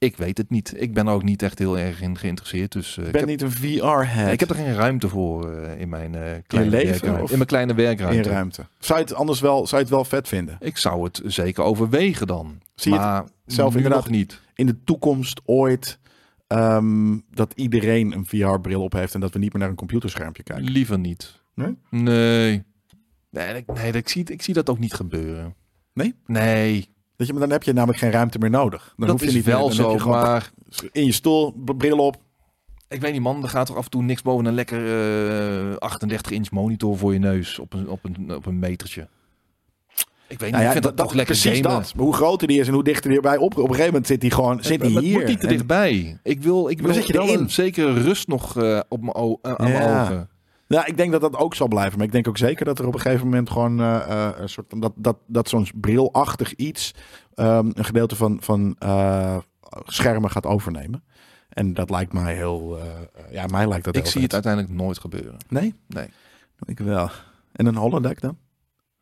Ik 0.00 0.16
weet 0.16 0.38
het 0.38 0.50
niet. 0.50 0.74
Ik 0.76 0.94
ben 0.94 1.06
er 1.06 1.12
ook 1.12 1.22
niet 1.22 1.42
echt 1.42 1.58
heel 1.58 1.78
erg 1.78 2.00
in 2.02 2.18
geïnteresseerd. 2.18 2.72
Dus 2.72 2.96
eh, 2.98 3.04
Ik 3.06 3.10
ben 3.12 3.20
heb, 3.20 3.30
niet 3.30 3.42
een 3.42 3.50
VR-head 3.50 4.32
ik 4.32 4.40
heb 4.40 4.48
er 4.50 4.54
geen 4.54 4.74
ruimte 4.74 5.08
voor 5.08 5.52
eh, 5.54 5.80
in 5.80 5.88
mijn 5.88 6.14
eh, 6.14 6.22
kleine 6.46 6.70
leven, 6.70 7.08
In 7.28 7.28
mijn 7.36 7.46
kleine 7.46 7.70
in 7.72 7.76
werkruimte. 7.78 8.28
ruimte. 8.28 8.66
Zou 8.78 8.98
je 8.98 9.04
het 9.04 9.14
anders 9.14 9.40
wel, 9.40 9.56
zou 9.66 9.76
je 9.82 9.86
het 9.86 9.94
wel 9.96 10.04
vet 10.04 10.28
vinden? 10.28 10.56
Ik 10.60 10.76
zou 10.76 11.04
het 11.04 11.20
zeker 11.24 11.64
overwegen 11.64 12.26
dan. 12.26 12.58
Zie 12.74 12.92
je 12.92 12.98
het 12.98 13.06
maar 13.06 13.24
zelf 13.46 13.70
nu 13.70 13.76
inderdaad 13.76 14.04
nog 14.04 14.12
niet. 14.14 14.40
in 14.54 14.66
de 14.66 14.84
toekomst 14.84 15.40
ooit 15.44 15.98
ehm, 16.46 17.18
dat 17.30 17.52
iedereen 17.56 18.12
een 18.12 18.26
VR-bril 18.26 18.82
op 18.82 18.92
heeft 18.92 19.14
en 19.14 19.20
dat 19.20 19.32
we 19.32 19.38
niet 19.38 19.52
meer 19.52 19.60
naar 19.62 19.70
een 19.70 19.76
computerschermpje 19.76 20.42
kijken? 20.42 20.70
Liever 20.70 20.98
niet. 20.98 21.40
Nee? 21.54 21.76
Nee. 21.90 22.62
Nee, 23.30 23.54
ik- 23.54 23.72
nee 23.74 23.92
ik, 23.92 24.08
zie, 24.08 24.24
ik 24.30 24.42
zie 24.42 24.54
dat 24.54 24.70
ook 24.70 24.78
niet 24.78 24.94
gebeuren. 24.94 25.54
Nee? 25.92 26.14
Nee, 26.26 26.88
Je, 27.26 27.32
maar 27.32 27.42
dan 27.42 27.50
heb 27.50 27.62
je 27.62 27.72
namelijk 27.72 27.98
geen 27.98 28.10
ruimte 28.10 28.38
meer 28.38 28.50
nodig. 28.50 28.82
Dan 28.96 29.06
dat 29.06 29.10
hoef 29.10 29.20
je 29.20 29.26
is 29.26 29.32
niet 29.34 29.44
meer- 29.44 29.54
wel 29.56 29.66
heb 29.66 29.74
zo. 29.76 30.08
Maar 30.08 30.50
in 30.92 31.04
je 31.04 31.12
stoel, 31.12 31.54
bril 31.76 31.98
op. 31.98 32.16
ik 32.88 33.00
weet 33.00 33.12
niet 33.12 33.20
man, 33.22 33.42
er 33.42 33.48
gaat 33.48 33.66
toch 33.66 33.76
af 33.76 33.84
en 33.84 33.90
toe 33.90 34.02
niks 34.02 34.22
boven 34.22 34.44
een 34.44 34.54
lekker 34.54 34.80
eh 35.70 35.76
38 35.76 36.30
inch 36.32 36.50
monitor 36.50 36.96
voor 36.98 37.12
je 37.12 37.18
neus 37.18 37.58
op 37.58 37.72
een, 37.72 37.88
op 37.88 38.04
een, 38.04 38.34
op 38.34 38.46
een 38.46 38.58
metertje. 38.58 39.08
Ik 40.28 40.38
weet 40.38 40.40
niet, 40.40 40.50
Nou 40.50 40.62
ja, 40.62 40.66
ik 40.66 40.72
vind 40.72 40.84
dat, 40.84 40.96
toch 41.06 41.14
lekker 41.14 41.36
precies 41.40 41.60
gamen. 41.60 41.80
dat. 41.80 41.94
Maar 41.94 42.04
hoe 42.04 42.14
groter 42.14 42.48
die 42.48 42.60
is 42.60 42.66
en 42.68 42.74
hoe 42.74 42.84
dichter 42.84 43.08
die 43.08 43.16
erbij 43.16 43.36
op. 43.36 43.52
Op 43.52 43.58
een 43.58 43.66
gegeven 43.66 43.86
moment 43.86 44.06
zit 44.06 44.22
hij 44.22 44.30
gewoon 44.30 44.62
zit 44.64 44.82
Het 44.82 44.90
hier. 44.90 45.12
moet 45.12 45.26
niet 45.26 45.40
te 45.40 45.46
En- 45.46 45.52
dichtbij. 45.52 46.18
Ik 46.22 46.42
wil, 46.42 46.68
ik 46.68 46.76
wil 46.78 46.86
dan 46.86 46.94
zit 46.96 47.06
je 47.06 47.12
wel 47.12 47.32
een 47.32 47.50
zekere 47.50 47.92
rust 47.92 48.28
nog 48.28 48.56
eh, 48.62 48.80
op 48.88 49.00
mijn 49.00 49.14
o- 49.14 49.38
aan 49.42 49.54
mijn 49.70 49.82
ogen. 50.02 50.28
Ja, 50.74 50.86
ik 50.86 50.96
denk 50.96 51.12
dat 51.12 51.20
dat 51.20 51.36
ook 51.36 51.54
zal 51.54 51.68
blijven. 51.68 51.96
Maar 51.98 52.06
ik 52.06 52.12
denk 52.12 52.28
ook 52.28 52.38
zeker 52.38 52.64
dat 52.64 52.78
er 52.78 52.86
op 52.86 52.94
een 52.94 53.00
gegeven 53.00 53.24
moment 53.24 53.50
gewoon 53.50 53.80
eh, 53.80 53.96
eh, 53.96 54.38
een 54.38 54.48
soort 54.48 54.66
van 54.68 54.80
dat, 54.80 54.92
dat, 54.96 55.16
dat 55.26 55.48
zo'n 55.48 55.66
brilachtig 55.74 56.54
iets 56.54 56.94
ehm, 57.34 57.70
een 57.74 57.84
gedeelte 57.84 58.16
van, 58.16 58.38
van 58.40 58.76
eh, 58.78 59.36
schermen 59.86 60.30
gaat 60.30 60.46
overnemen. 60.46 61.04
En 61.48 61.74
dat 61.74 61.90
lijkt 61.90 62.12
mij 62.12 62.34
heel. 62.34 62.78
ja, 63.30 63.46
mij 63.46 63.68
lijkt 63.68 63.84
dat 63.84 63.96
Ik 63.96 64.06
zie 64.06 64.22
het 64.22 64.32
uiteindelijk 64.32 64.72
nooit 64.72 64.98
gebeuren. 64.98 65.36
Nee? 65.48 65.74
Nee. 65.86 66.06
Ik 66.64 66.78
wel. 66.78 67.10
En 67.52 67.66
een 67.66 67.76
holodeck 67.76 68.20
dan? 68.20 68.36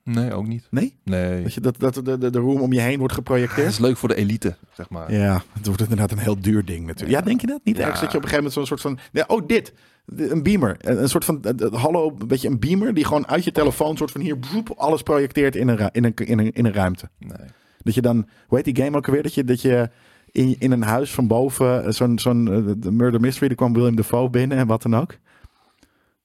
Nee, 0.05 0.33
ook 0.33 0.47
niet. 0.47 0.67
Nee? 0.71 0.99
Nee. 1.05 1.43
Dat, 1.43 1.55
je, 1.55 1.61
dat, 1.61 1.79
dat 1.79 1.95
de, 1.95 2.19
de, 2.19 2.31
de 2.31 2.39
room 2.39 2.61
om 2.61 2.73
je 2.73 2.81
heen 2.81 2.99
wordt 2.99 3.15
geprojecteerd? 3.15 3.69
is 3.69 3.79
leuk 3.79 3.97
voor 3.97 4.09
de 4.09 4.15
elite, 4.15 4.57
zeg 4.73 4.89
maar. 4.91 5.13
Ja, 5.13 5.43
het 5.53 5.67
wordt 5.67 5.83
inderdaad 5.83 6.11
een 6.13 6.19
heel 6.19 6.41
duur 6.41 6.65
ding 6.65 6.87
natuurlijk. 6.87 7.11
Ja, 7.11 7.19
Ja. 7.19 7.25
denk 7.25 7.41
je 7.41 7.47
dat? 7.47 7.61
Niet 7.65 7.77
Ja. 7.77 7.83
ergens 7.83 8.01
dat 8.01 8.11
je 8.13 8.17
op 8.17 8.23
een 8.23 8.29
gegeven 8.29 8.53
moment 8.53 8.69
zo'n 8.69 8.79
soort 8.79 8.81
van... 8.81 8.99
Ja, 9.13 9.25
oh, 9.27 9.47
dit. 9.47 9.73
Een 10.17 10.43
beamer. 10.43 10.77
Een, 10.79 11.09
soort 11.09 11.25
van... 11.25 11.43
eh, 11.43 11.67
eh, 11.67 11.73
hallo, 11.73 12.15
een 12.19 12.29
beetje 12.29 12.49
een 12.49 12.59
beamer 12.59 12.95
die 12.95 13.05
gewoon 13.05 13.27
uit 13.29 13.45
je 13.45 13.53
telefoon... 13.53 13.97
soort 13.97 14.11
van 14.11 14.21
hier 14.21 14.39
broep, 14.39 14.71
alles 14.77 15.03
projecteert 15.03 15.57
in 15.57 15.69
een, 15.69 15.91
in, 15.93 16.05
een, 16.05 16.15
in, 16.15 16.39
een, 16.39 16.53
in 16.53 16.65
een 16.67 16.73
ruimte. 16.73 17.09
Nee. 17.19 17.47
Dat 17.83 17.95
je 17.95 18.03
dan... 18.03 18.29
Hoe 18.47 18.57
heet 18.63 18.75
die 18.75 18.85
game 18.85 18.97
ook 18.97 19.07
alweer? 19.07 19.23
Dat 19.23 19.35
je, 19.35 19.45
dat 19.45 19.63
je 19.63 19.91
in, 20.31 20.57
in 20.59 20.73
een 20.73 20.83
huis 20.83 21.11
van 21.15 21.27
boven... 21.27 21.85
eh, 21.85 21.91
Zo'n 21.91 22.19
zo'n 22.19 22.45
de 22.79 22.93
Murder 22.93 23.21
Mystery... 23.21 23.51
Er 23.51 23.57
kwam 23.57 23.73
William 23.73 23.97
Dafoe 23.97 24.31
binnen 24.31 24.59
en 24.59 24.67
wat 24.67 24.83
dan 24.83 24.97
ook. 24.97 25.17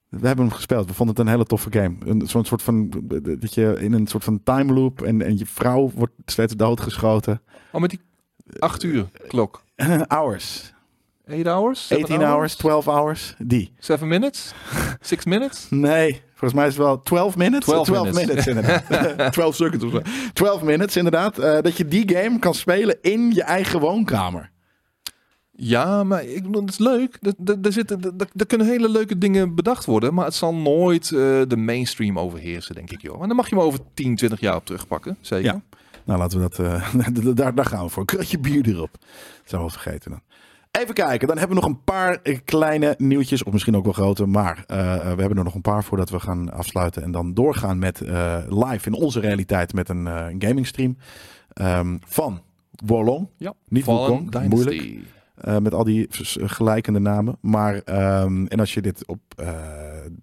We 0.10 0.28
hebben 0.28 0.46
hem 0.46 0.54
gespeeld. 0.56 0.88
We 0.88 0.94
vonden 0.94 1.16
het 1.16 1.26
een 1.26 1.32
hele 1.32 1.46
toffe 1.46 1.72
game. 1.72 1.96
Een, 2.06 2.28
zo'n 2.28 2.46
soort 2.46 2.62
van... 2.62 2.90
Dat 3.40 3.54
je 3.54 3.76
in 3.80 3.94
een 3.94 4.08
soort 4.08 4.24
van 4.24 4.44
time 4.44 4.74
loop... 4.74 5.02
En, 5.02 5.22
en 5.22 5.38
je 5.38 5.46
vrouw 5.46 5.92
wordt 5.96 6.14
steeds 6.26 6.56
doodgeschoten. 6.56 7.42
Oh, 7.72 7.82
met 7.82 7.90
die 7.90 8.00
8 8.60 8.84
uur 8.84 9.10
klok. 9.28 9.64
Hours. 10.08 10.74
8 11.28 11.46
hours? 11.46 11.92
18 11.92 12.22
hours, 12.22 12.56
12 12.56 12.86
hours, 12.86 13.36
die. 13.38 13.74
7 13.80 14.08
minutes? 14.08 14.54
6 15.02 15.26
minutes? 15.26 15.68
Nee, 15.70 16.22
volgens 16.30 16.54
mij 16.54 16.68
is 16.68 16.74
het 16.76 16.84
wel 16.84 17.02
12 17.02 17.36
minutes. 17.38 17.66
12 17.66 17.90
minutes 17.90 18.16
minutes. 18.26 18.48
inderdaad. 18.48 19.32
12 19.34 19.56
seconds 19.56 19.84
of 19.84 19.92
zo. 19.92 20.02
12 20.34 20.62
minutes 20.64 20.96
inderdaad. 20.98 21.38
eh, 21.40 21.62
dat 21.62 21.78
je 21.78 21.86
die 21.88 22.16
game 22.16 22.40
kan 22.40 22.54
spelen 22.54 22.98
in 23.02 23.32
je 23.32 23.44
eigen 23.44 23.80
woonkamer. 23.80 24.52
Ja, 25.56 26.04
maar 26.04 26.24
ik 26.24 26.44
bedoel, 26.44 26.62
het 26.62 26.70
is 26.72 26.78
leuk. 26.78 27.18
Er- 27.22 27.72
zitten- 27.74 28.16
kunnen 28.48 28.68
hele 28.68 28.90
leuke 28.90 29.18
dingen 29.18 29.56
bedacht 29.56 29.86
worden, 29.86 30.14
maar 30.14 30.26
het 30.26 30.34
zal 30.34 30.54
nooit 30.56 31.04
eh, 31.12 31.42
de 31.48 31.58
mainstream 31.58 32.20
overheersen, 32.20 32.76
denk 32.76 32.92
ik, 32.92 33.02
joh. 33.02 33.22
En 33.22 33.28
dan 33.28 33.36
mag 33.38 33.50
je 33.50 33.56
hem 33.56 33.64
over 33.64 33.80
10, 33.94 34.16
20 34.16 34.40
jaar 34.40 34.56
op 34.56 34.66
terugpakken, 34.66 35.18
zeker. 35.22 35.46
Ja. 35.54 35.62
Nou, 36.06 36.20
laten 36.20 36.42
we 36.42 36.50
dat... 36.50 36.60
eh, 36.60 37.34
daar, 37.36 37.56
daar 37.56 37.66
gaan 37.66 37.84
we 37.84 37.90
voor. 37.90 38.02
Een 38.02 38.08
kratje 38.08 38.40
bier 38.40 38.68
erop. 38.68 38.92
Dat 38.92 39.10
zijn 39.46 39.62
we 39.62 39.68
wel 39.68 39.70
vergeten 39.80 40.12
dan. 40.12 40.22
Even 40.80 40.94
kijken, 40.94 41.28
dan 41.28 41.38
hebben 41.38 41.56
we 41.58 41.64
nog 41.64 41.72
een 41.72 41.84
paar 41.84 42.20
eh, 42.24 42.40
kleine 42.46 42.96
nieuwtjes, 42.98 43.44
of 43.44 43.54
misschien 43.54 43.76
ook 43.76 43.84
wel 43.84 43.94
grote, 43.94 44.26
maar 44.26 44.64
eh, 44.68 44.78
we 44.96 45.20
hebben 45.22 45.38
er 45.38 45.44
nog 45.44 45.56
een 45.56 45.62
paar 45.62 45.84
voordat 45.84 46.10
we 46.10 46.20
gaan 46.20 46.52
afsluiten 46.52 47.04
en 47.04 47.12
dan 47.12 47.34
doorgaan 47.34 47.80
met 47.80 48.02
eh, 48.02 48.38
live 48.50 48.88
in 48.88 48.94
onze 48.94 49.20
realiteit 49.20 49.74
met 49.74 49.90
een 49.90 50.08
eh, 50.08 50.26
gaming 50.40 50.68
stream 50.68 50.98
ehm, 51.54 51.98
van 52.06 52.42
Wolong. 52.86 53.28
Ja. 53.38 53.54
Niet 53.68 53.86
Wukong, 53.86 54.48
moeilijk. 54.50 54.98
Eh, 55.36 55.58
met 55.58 55.74
al 55.74 55.84
die 55.84 56.08
gelijkende 56.36 57.00
namen. 57.00 57.38
Maar, 57.42 57.82
ehm, 57.86 58.46
en 58.46 58.60
als 58.60 58.74
je 58.74 58.82
dit 58.82 59.08
op 59.08 59.20
eh 59.36 59.48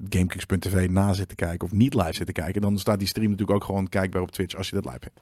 GameKings.tv 0.09 0.89
na 0.89 1.13
zit 1.13 1.29
te 1.29 1.35
kijken 1.35 1.67
of 1.67 1.73
niet 1.73 1.95
live 1.95 2.13
zit 2.13 2.27
te 2.27 2.33
kijken, 2.33 2.61
dan 2.61 2.79
staat 2.79 2.99
die 2.99 3.09
stream 3.09 3.31
natuurlijk 3.31 3.59
ook 3.59 3.65
gewoon 3.65 3.89
kijkbaar 3.89 4.23
op 4.23 4.31
Twitch 4.31 4.57
als 4.57 4.69
je 4.69 4.75
dat 4.75 4.85
live 4.85 4.99
hebt. 5.01 5.21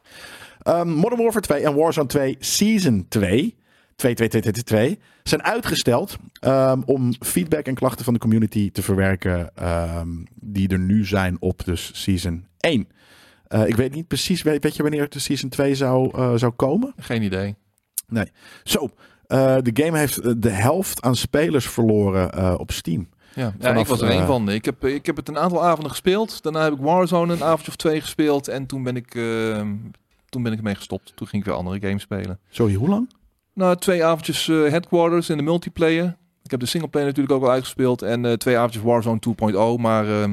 Ehm, 0.63 0.89
Modern 0.89 1.23
Warfare 1.23 1.41
2 1.41 1.63
en 1.63 1.75
Warzone 1.75 2.07
2 2.07 2.37
Season 2.39 3.07
2, 3.09 3.57
2, 3.99 4.15
2, 4.15 4.29
2, 4.29 4.43
2, 4.43 4.53
2, 4.53 4.99
zijn 5.23 5.43
uitgesteld 5.43 6.17
ehm, 6.41 6.81
om 6.85 7.15
feedback 7.21 7.67
en 7.67 7.75
klachten 7.75 8.05
van 8.05 8.15
de 8.15 8.21
community 8.21 8.71
te 8.71 8.83
verwerken 8.83 9.51
ehm, 9.55 10.09
die 10.35 10.69
er 10.69 10.79
nu 10.79 11.05
zijn 11.05 11.37
op 11.41 11.65
dus 11.65 11.91
Season 12.03 12.47
1. 12.61 12.89
Eh, 13.49 13.67
ik 13.67 13.77
weet 13.77 13.95
niet 13.95 14.09
precies, 14.09 14.43
weet, 14.43 14.77
je 14.77 14.83
wanneer 14.83 15.09
de 15.09 15.19
Season 15.19 15.49
2 15.49 15.75
zou, 15.75 16.11
eh, 16.15 16.33
zou 16.35 16.53
komen? 16.53 16.93
Geen 16.97 17.23
idee. 17.23 17.55
Zo, 18.65 18.89
eh, 19.27 19.57
de 19.63 19.83
game 19.83 19.99
heeft 19.99 20.19
eh, 20.19 20.33
de 20.37 20.51
helft 20.51 21.03
aan 21.03 21.17
spelers 21.17 21.69
verloren 21.69 22.33
eh, 22.33 22.55
op 22.59 22.71
Steam. 22.73 23.09
Ja, 23.35 23.55
ja 23.59 23.75
ik 23.75 23.87
was 23.87 24.01
er 24.01 24.09
eh, 24.09 24.17
één 24.17 24.27
van. 24.27 24.51
Ik 24.51 24.65
heb, 24.65 24.85
ik 24.85 25.07
heb 25.07 25.17
het 25.17 25.29
een 25.29 25.39
aantal 25.39 25.65
avonden 25.65 25.91
gespeeld. 25.91 26.43
Daarna 26.43 26.63
heb 26.63 26.73
ik 26.73 26.79
Warzone 26.79 27.33
een 27.33 27.45
avondje 27.45 27.69
of 27.69 27.77
twee 27.77 28.01
gespeeld. 28.01 28.49
En 28.49 28.67
toen 28.67 28.83
ben 28.83 28.97
ik, 28.97 29.15
eh, 29.15 29.61
toen 30.29 30.43
ben 30.43 30.53
ik 30.53 30.59
ermee 30.59 30.75
gestopt. 30.75 31.13
Toen 31.15 31.27
ging 31.27 31.43
ik 31.43 31.49
weer 31.49 31.59
andere 31.59 31.81
games 31.81 32.03
spelen. 32.03 32.39
Sorry, 32.49 32.75
hoe 32.75 32.89
lang? 32.89 33.11
Nou, 33.59 33.77
twee 33.77 34.05
avondjes 34.05 34.49
eh, 34.49 34.57
Headquarters 34.57 35.31
in 35.31 35.37
de 35.37 35.43
multiplayer. 35.43 36.17
Ik 36.43 36.51
heb 36.51 36.61
de 36.61 36.67
singleplayer 36.67 37.09
natuurlijk 37.09 37.35
ook 37.35 37.43
al 37.43 37.51
uitgespeeld. 37.51 38.03
En 38.03 38.25
eh, 38.25 38.33
twee 38.33 38.57
avondjes 38.57 38.83
Warzone 38.83 39.21
2.0. 39.77 39.81
Maar 39.81 40.09
eh, 40.09 40.31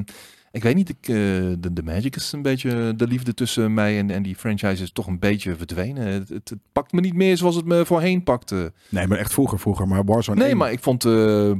ik 0.51 0.63
weet 0.63 0.75
niet, 0.75 0.89
ik, 0.89 0.97
eh, 1.01 1.15
de, 1.59 1.73
de 1.73 1.83
Magic 1.83 2.15
is 2.15 2.31
een 2.31 2.41
beetje... 2.41 2.95
De 2.95 3.07
liefde 3.07 3.33
tussen 3.33 3.73
mij 3.73 3.97
en, 3.97 4.11
en 4.11 4.23
die 4.23 4.35
franchise 4.35 4.83
is 4.83 4.91
toch 4.91 5.07
een 5.07 5.19
beetje 5.19 5.55
verdwenen. 5.55 6.07
Het, 6.07 6.29
het, 6.29 6.49
het 6.49 6.59
pakt 6.71 6.91
me 6.91 7.01
niet 7.01 7.13
meer 7.13 7.37
zoals 7.37 7.55
het 7.55 7.65
me 7.65 7.85
voorheen 7.85 8.23
pakte. 8.23 8.73
Nee, 8.89 9.07
maar 9.07 9.17
echt 9.17 9.33
vroeger, 9.33 9.59
vroeger. 9.59 9.87
Maar 9.87 10.03
Warzone 10.03 10.39
Nee, 10.39 10.49
1 10.49 10.57
maar 10.57 10.71
ik 10.71 10.79
vond 10.79 11.05
eh 11.05 11.51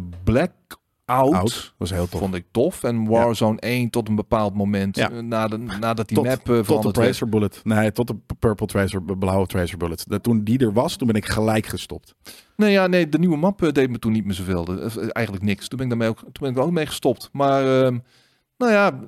Oud 1.05 1.73
was 1.77 1.89
heel 1.89 2.07
tof. 2.07 2.19
Vond 2.19 2.35
ik 2.35 2.45
tof. 2.51 2.83
En 2.83 3.05
Warzone 3.07 3.59
1 3.59 3.89
tot 3.89 4.07
een 4.09 4.15
bepaald 4.15 4.53
moment. 4.53 4.95
Ja. 4.95 5.11
eh, 5.11 5.19
Na 5.19 5.47
de, 5.47 5.57
nadat 5.57 6.07
die 6.07 6.17
Tot- 6.17 6.25
map 6.25 6.49
eh, 6.49 6.59
Tot 6.59 6.83
de. 6.83 6.91
Tracer 6.91 7.29
Bullet. 7.29 7.61
Nee, 7.63 7.91
tot 7.91 8.07
de 8.07 8.15
Purple 8.39 8.67
Tracer, 8.67 9.03
blauwe 9.03 9.45
Tracer 9.47 9.77
Bullet. 9.77 10.09
Dat, 10.09 10.23
toen 10.23 10.43
die 10.43 10.59
er 10.59 10.73
was, 10.73 10.95
toen 10.95 11.07
ben 11.07 11.15
ik 11.15 11.25
gelijk 11.25 11.65
gestopt. 11.65 12.15
Nee, 12.55 12.71
ja, 12.71 12.87
nee, 12.87 13.09
de 13.09 13.19
nieuwe 13.19 13.37
map 13.37 13.63
eh, 13.63 13.71
deed 13.71 13.89
me 13.89 13.99
toen 13.99 14.11
niet 14.11 14.25
meer 14.25 14.33
zoveel. 14.33 14.65
De- 14.65 14.81
eh, 14.81 15.07
eigenlijk 15.11 15.45
niks. 15.45 15.67
Toen 15.67 15.77
ben 15.77 15.87
ik 15.87 15.93
daarmee 15.93 16.09
ook, 16.09 16.19
toen 16.19 16.31
ben 16.39 16.49
ik 16.49 16.57
er 16.57 16.63
ook 16.63 16.71
mee 16.71 16.85
gestopt. 16.85 17.29
Maar, 17.31 17.83
ehm, 17.83 17.97
nou 18.57 18.71
ja, 18.71 18.99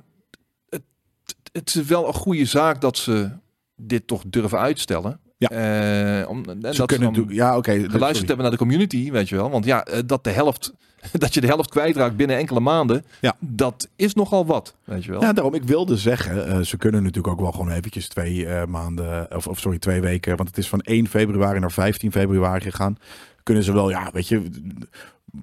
het, 0.70 0.84
het 1.52 1.76
is 1.76 1.86
wel 1.86 2.08
een 2.08 2.14
goede 2.14 2.46
zaak 2.46 2.82
dat 2.82 2.98
ze 2.98 3.30
dit 3.76 4.08
toch 4.08 4.24
durven 4.28 4.60
uitstellen. 4.60 5.20
Ja. 5.38 5.50
Eh, 5.50 6.30
om, 6.30 6.44
Ze 6.72 6.86
kunnen 6.86 7.08
natuurlijk... 7.08 7.36
Ja, 7.36 7.58
oké. 7.58 7.72
geluisterd 7.72 8.00
sorry. 8.02 8.26
hebben 8.28 8.42
naar 8.42 8.52
de 8.52 8.58
community, 8.58 9.12
weet 9.12 9.30
je 9.30 9.36
wel. 9.36 9.50
Want 9.50 9.66
ja, 9.66 9.84
eh, 9.86 10.00
dat 10.06 10.24
de 10.24 10.30
helft, 10.30 10.74
dat 11.12 11.34
je 11.34 11.42
de 11.42 11.48
helft 11.48 11.70
kwijtraakt 11.70 12.16
binnen 12.16 12.38
enkele 12.38 12.60
maanden, 12.60 13.06
Ja. 13.22 13.36
dat 13.40 13.88
is 13.96 14.14
nogal 14.14 14.46
wat, 14.46 14.76
weet 14.84 15.04
je 15.04 15.12
wel. 15.12 15.22
Ja, 15.22 15.34
daarom. 15.34 15.54
Ik 15.54 15.64
wilde 15.64 15.98
zeggen, 15.98 16.48
eh, 16.48 16.60
ze 16.60 16.78
kunnen 16.78 17.04
natuurlijk 17.04 17.34
ook 17.34 17.40
wel 17.42 17.52
gewoon 17.52 17.72
eventjes 17.72 18.08
twee 18.08 18.48
maanden, 18.66 19.36
of, 19.36 19.48
of 19.48 19.60
sorry, 19.60 19.80
twee 19.80 20.02
weken, 20.02 20.36
want 20.38 20.50
het 20.50 20.58
is 20.58 20.70
van 20.70 20.82
1 20.82 21.08
februari 21.08 21.60
naar 21.60 21.72
15 21.72 22.12
februari 22.12 22.62
gegaan. 22.62 22.98
Kunnen 23.44 23.64
ze 23.64 23.74
wel, 23.74 23.90
ja, 23.90 24.10
weet 24.14 24.28
je, 24.28 24.42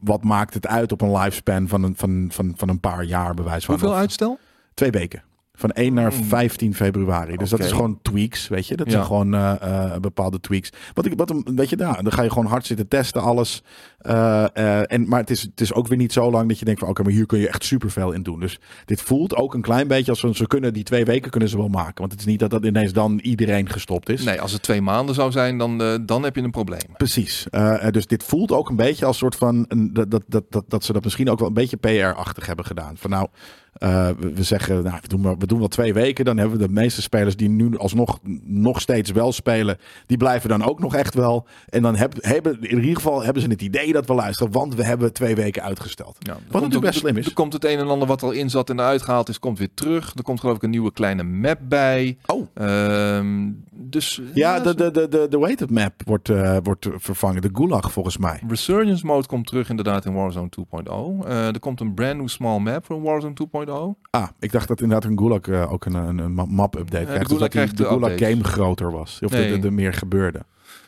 wat 0.01 0.24
maakt 0.24 0.55
het 0.55 0.66
uit 0.66 0.92
op 0.92 1.01
een 1.01 1.12
lifespan 1.12 1.68
van 1.68 1.82
een, 1.82 1.95
van, 1.97 2.28
van, 2.30 2.53
van 2.57 2.68
een 2.68 2.80
paar 2.80 3.05
jaar, 3.05 3.34
bewijs 3.34 3.64
van. 3.64 3.74
Hoeveel 3.74 3.92
Of 3.92 4.01
uitstel? 4.01 4.38
Twee 4.74 4.90
weken. 4.90 5.22
Van 5.57 5.70
1 5.70 5.94
naar 5.94 6.12
Hmm. 6.12 6.24
15 6.24 6.74
februari. 6.74 7.36
Dus 7.36 7.50
dat 7.50 7.59
is 7.61 7.72
gewoon 7.72 7.98
tweaks, 8.02 8.48
weet 8.48 8.66
je. 8.66 8.76
Dat 8.76 8.86
Ja. 8.86 8.92
zijn 8.92 9.05
gewoon 9.05 9.34
eh, 9.34 9.55
eh, 9.61 10.00
bepaalde 10.00 10.40
tweaks. 10.40 10.70
Wat 10.94 11.07
ik, 11.07 11.12
wat 11.16 11.34
weet 11.44 11.68
je, 11.70 11.76
daar, 11.76 12.02
dan 12.02 12.12
ga 12.12 12.22
je 12.22 12.28
gewoon 12.28 12.46
hard 12.46 12.66
zitten 12.66 12.88
testen, 12.88 13.22
alles. 13.22 13.62
Eh, 13.98 14.92
en, 14.92 15.09
maar 15.09 15.20
het 15.20 15.30
is, 15.30 15.42
het 15.42 15.61
is 15.61 15.72
ook 15.72 15.88
weer 15.88 15.98
niet 15.98 16.12
zo 16.12 16.30
lang 16.30 16.48
dat 16.48 16.59
je 16.59 16.64
denkt 16.64 16.80
van 16.80 16.88
oké, 16.88 17.02
maar 17.02 17.12
hier 17.12 17.26
kun 17.26 17.38
je 17.38 17.48
echt 17.48 17.64
superveel 17.64 18.12
in 18.12 18.22
doen. 18.22 18.40
Dus 18.40 18.59
dit 18.84 19.00
voelt 19.02 19.36
ook 19.36 19.55
een 19.55 19.61
klein 19.62 19.88
beetje 19.88 20.11
als 20.11 20.20
we, 20.22 20.34
ze 20.34 20.46
kunnen 20.46 20.72
die 20.72 20.82
twee 20.82 21.05
weken 21.05 21.30
kunnen 21.30 21.48
ze 21.48 21.57
wel 21.57 21.68
maken. 21.68 21.94
Want 22.00 22.11
het 22.12 22.20
is 22.20 22.26
niet 22.26 22.38
dat 22.38 22.50
dat 22.50 22.64
ineens 22.64 22.92
dan 22.92 23.18
iedereen 23.18 23.68
gestopt 23.68 24.09
is. 24.09 24.24
Nee, 24.24 24.40
als 24.40 24.52
het 24.52 24.62
twee 24.62 24.80
maanden 24.82 25.14
zou 25.14 25.30
zijn, 25.32 25.59
dan, 25.59 26.02
dan 26.07 26.22
heb 26.22 26.36
je 26.36 26.42
een 26.42 26.50
probleem. 26.50 26.80
Precies. 26.96 27.46
Dus 27.90 28.07
dit 28.07 28.22
voelt 28.22 28.52
ook 28.52 28.68
een 28.68 28.76
beetje 28.76 29.05
als 29.07 29.18
soort 29.18 29.36
van 29.36 29.64
een, 29.68 29.92
dat, 29.92 30.11
dat, 30.11 30.22
dat, 30.26 30.44
dat, 30.48 30.64
dat 30.68 30.84
ze 30.84 30.92
dat 30.92 31.05
misschien 31.05 31.30
ook 31.30 31.38
wel 31.38 31.48
een 31.48 31.55
beetje 31.55 31.76
PR-achtig 31.76 32.46
hebben 32.46 32.64
gedaan. 32.64 32.96
Van 32.96 33.11
nou, 33.11 33.28
eh, 33.75 34.09
we, 34.18 34.33
we 34.35 34.43
zeggen, 34.43 34.83
nou, 34.83 34.99
we 35.03 35.09
doen, 35.09 35.20
maar, 35.20 35.39
we 35.39 35.47
doen 35.47 35.59
wel 35.59 35.68
twee 35.68 35.95
weken. 35.95 36.25
Dan 36.25 36.37
hebben 36.37 36.59
we 36.59 36.66
de 36.66 36.72
meeste 36.72 37.03
spelers 37.03 37.37
die 37.37 37.49
nu 37.49 37.79
alsnog 37.79 38.18
nog 38.43 38.81
steeds 38.81 39.11
wel 39.11 39.33
spelen, 39.33 39.79
die 40.07 40.16
blijven 40.16 40.49
dan 40.49 40.62
ook 40.64 40.81
nog 40.81 40.95
echt 40.95 41.14
wel. 41.14 41.47
En 41.68 41.83
dan 41.83 41.97
heb, 41.97 42.14
hebben 42.20 42.61
in 42.61 42.79
ieder 42.81 42.95
geval 42.97 43.22
hebben 43.22 43.43
ze 43.43 43.49
het 43.49 43.62
idee 43.62 43.93
dat 43.93 44.07
we 44.07 44.14
luisteren, 44.14 44.53
want 44.53 44.75
we 44.75 44.85
hebben 44.85 45.12
twee 45.12 45.35
weken 45.35 45.62
uitgesteld. 45.62 46.16
Ja, 46.18 46.33
Wat 46.33 46.41
natuurlijk 46.53 46.75
ook- 46.75 46.83
best 46.83 46.99
slim 46.99 47.16
is. 47.16 47.27
Er 47.27 47.33
komt 47.33 47.53
het 47.53 47.64
een 47.64 47.79
en 47.79 47.89
ander 47.89 48.09
wat 48.09 48.22
al 48.22 48.31
in 48.31 48.51
zat 48.51 48.70
en 48.70 48.79
eruit 48.79 49.03
gehaald 49.03 49.29
is, 49.29 49.39
komt 49.39 49.59
weer 49.59 49.70
terug. 49.75 50.12
Er 50.14 50.22
komt 50.22 50.41
geloof 50.41 50.57
ik 50.57 50.62
een 50.62 50.70
nieuwe 50.70 50.93
kleine 50.93 51.22
map 51.22 51.59
bij. 51.62 52.16
Oh. 52.27 52.47
Ehm, 52.55 53.51
dus 53.70 54.20
Ja, 54.35 54.61
de, 54.61 54.75
de, 54.75 54.91
de, 54.91 55.09
de, 55.09 55.27
de 55.31 55.39
weighted 55.39 55.70
map 55.70 55.93
wordt, 56.05 56.29
eh, 56.29 56.57
wordt 56.62 56.89
vervangen. 56.97 57.43
De 57.43 57.51
Gulag 57.53 57.93
volgens 57.93 58.18
mij. 58.18 58.41
Resurgence 58.49 59.07
mode 59.07 59.27
komt 59.27 59.47
terug 59.47 59.68
inderdaad 59.70 60.05
in 60.05 60.14
Warzone 60.14 60.49
2.0. 60.49 61.27
Eh, 61.27 61.47
er 61.47 61.59
komt 61.59 61.81
een 61.81 61.95
brand 61.95 62.16
new 62.16 62.29
small 62.29 62.59
map 62.59 62.85
voor 62.87 63.03
Warzone 63.03 63.35
2.0. 63.35 63.64
Ah, 64.11 64.29
ik 64.41 64.53
dacht 64.53 64.69
dat 64.69 64.81
inderdaad 64.81 65.11
een 65.11 65.19
Gulag 65.19 65.41
eh, 65.41 65.73
ook 65.73 65.85
een, 65.85 65.95
een, 65.95 66.19
een 66.19 66.33
map-update 66.35 67.05
krijgt. 67.05 67.07
Dus 67.09 67.27
Gulag 67.27 67.29
dat 67.29 67.41
die- 67.41 67.49
krijgt 67.51 67.77
de 67.77 67.83
de 67.83 67.89
Gulag 67.89 68.11
updates. 68.11 68.33
game 68.35 68.45
groter 68.49 68.93
was. 68.93 69.19
Of 69.25 69.31
Nee. 69.31 69.59
de 69.59 69.71
meer 69.71 69.93
gebeurde. 69.95 70.41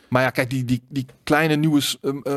Maar 0.08 0.22
ja, 0.22 0.30
kijk, 0.30 0.50
die, 0.50 0.64
die, 0.64 0.82
die 0.88 1.06
kleine 1.22 1.54
nieuwe 1.56 1.80
uh, 2.02 2.36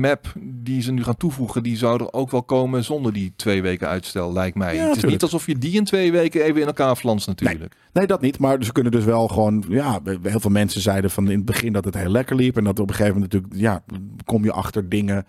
map 0.00 0.32
die 0.40 0.82
ze 0.82 0.92
nu 0.92 1.02
gaan 1.02 1.16
toevoegen, 1.16 1.62
die 1.62 1.76
zou 1.76 2.00
er 2.00 2.12
ook 2.12 2.30
wel 2.30 2.42
komen 2.42 2.84
zonder 2.84 3.12
die 3.12 3.32
twee 3.36 3.62
weken 3.62 3.88
uitstel, 3.88 4.32
lijkt 4.32 4.56
mij. 4.56 4.74
Ja, 4.74 4.88
het 4.88 4.96
is 4.96 5.04
niet 5.04 5.22
alsof 5.22 5.46
je 5.46 5.58
die 5.58 5.72
in 5.76 5.84
twee 5.84 6.12
weken 6.12 6.42
even 6.44 6.60
in 6.60 6.66
elkaar 6.66 6.96
flanst 6.96 7.26
natuurlijk. 7.26 7.74
Nee, 7.92 8.06
dat 8.06 8.20
niet. 8.20 8.38
Maar 8.38 8.64
ze 8.64 8.72
kunnen 8.72 8.92
dus 8.92 9.04
wel 9.04 9.28
gewoon. 9.28 9.64
Ja, 9.68 10.00
heel 10.22 10.40
veel 10.40 10.50
mensen 10.50 10.80
zeiden 10.80 11.10
van 11.10 11.28
in 11.30 11.36
het 11.36 11.44
begin 11.46 11.72
dat 11.72 11.84
het 11.84 11.94
heel 11.94 12.10
lekker 12.10 12.36
liep. 12.36 12.56
En 12.56 12.64
dat 12.64 12.78
op 12.80 12.88
een 12.88 12.94
gegeven 12.94 13.14
moment 13.20 13.32
natuurlijk. 13.32 13.62
Ja, 13.62 13.82
kom 14.24 14.44
je 14.44 14.52
achter 14.52 14.88
dingen. 14.88 15.26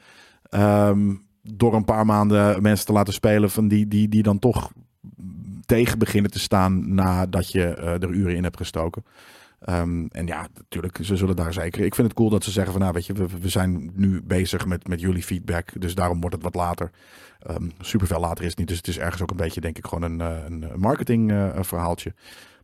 ehm, 0.50 1.14
door 1.54 1.74
een 1.74 1.86
paar 1.86 2.06
maanden 2.06 2.62
mensen 2.62 2.86
te 2.86 2.94
laten 2.94 3.14
spelen. 3.14 3.50
van 3.50 3.68
die, 3.68 3.88
die, 3.88 4.08
die 4.08 4.24
dan 4.24 4.40
toch 4.40 4.72
tegen 5.66 6.00
beginnen 6.00 6.32
te 6.32 6.40
staan. 6.40 6.94
nadat 6.94 7.52
je 7.52 7.64
eh, 7.64 7.94
er 7.94 8.10
uren 8.10 8.36
in 8.36 8.44
hebt 8.44 8.58
gestoken. 8.58 9.04
Ehm, 9.60 10.06
en 10.12 10.28
ja, 10.28 10.48
natuurlijk, 10.54 11.00
ze 11.02 11.16
zullen 11.16 11.36
daar 11.36 11.54
zeker. 11.54 11.86
Ik 11.86 11.96
vind 11.96 12.08
het 12.08 12.18
cool 12.18 12.30
dat 12.30 12.44
ze 12.44 12.52
zeggen 12.52 12.72
van 12.72 12.82
nou, 12.82 12.94
weet 12.94 13.06
je, 13.06 13.14
we, 13.14 13.50
zijn 13.50 13.92
nu 13.94 14.22
bezig 14.22 14.66
met, 14.66 14.88
met 14.88 15.00
jullie 15.00 15.24
feedback. 15.24 15.82
Dus 15.82 15.96
daarom 15.96 16.20
wordt 16.20 16.36
het 16.36 16.44
wat 16.44 16.56
later. 16.56 16.92
Ehm 17.40 17.70
super 17.80 18.08
veel 18.08 18.20
later 18.20 18.44
is 18.44 18.50
het 18.50 18.60
niet. 18.60 18.68
Dus 18.68 18.78
het 18.78 18.88
is 18.88 18.98
ergens 18.98 19.22
ook 19.22 19.32
een 19.32 19.38
beetje, 19.38 19.62
denk 19.62 19.78
ik, 19.78 19.88
gewoon 19.88 20.12
een, 20.12 20.22
eh, 20.22 20.44
een 20.46 20.80
marketing 20.80 21.32
eh, 21.32 21.50
verhaaltje. 21.60 22.14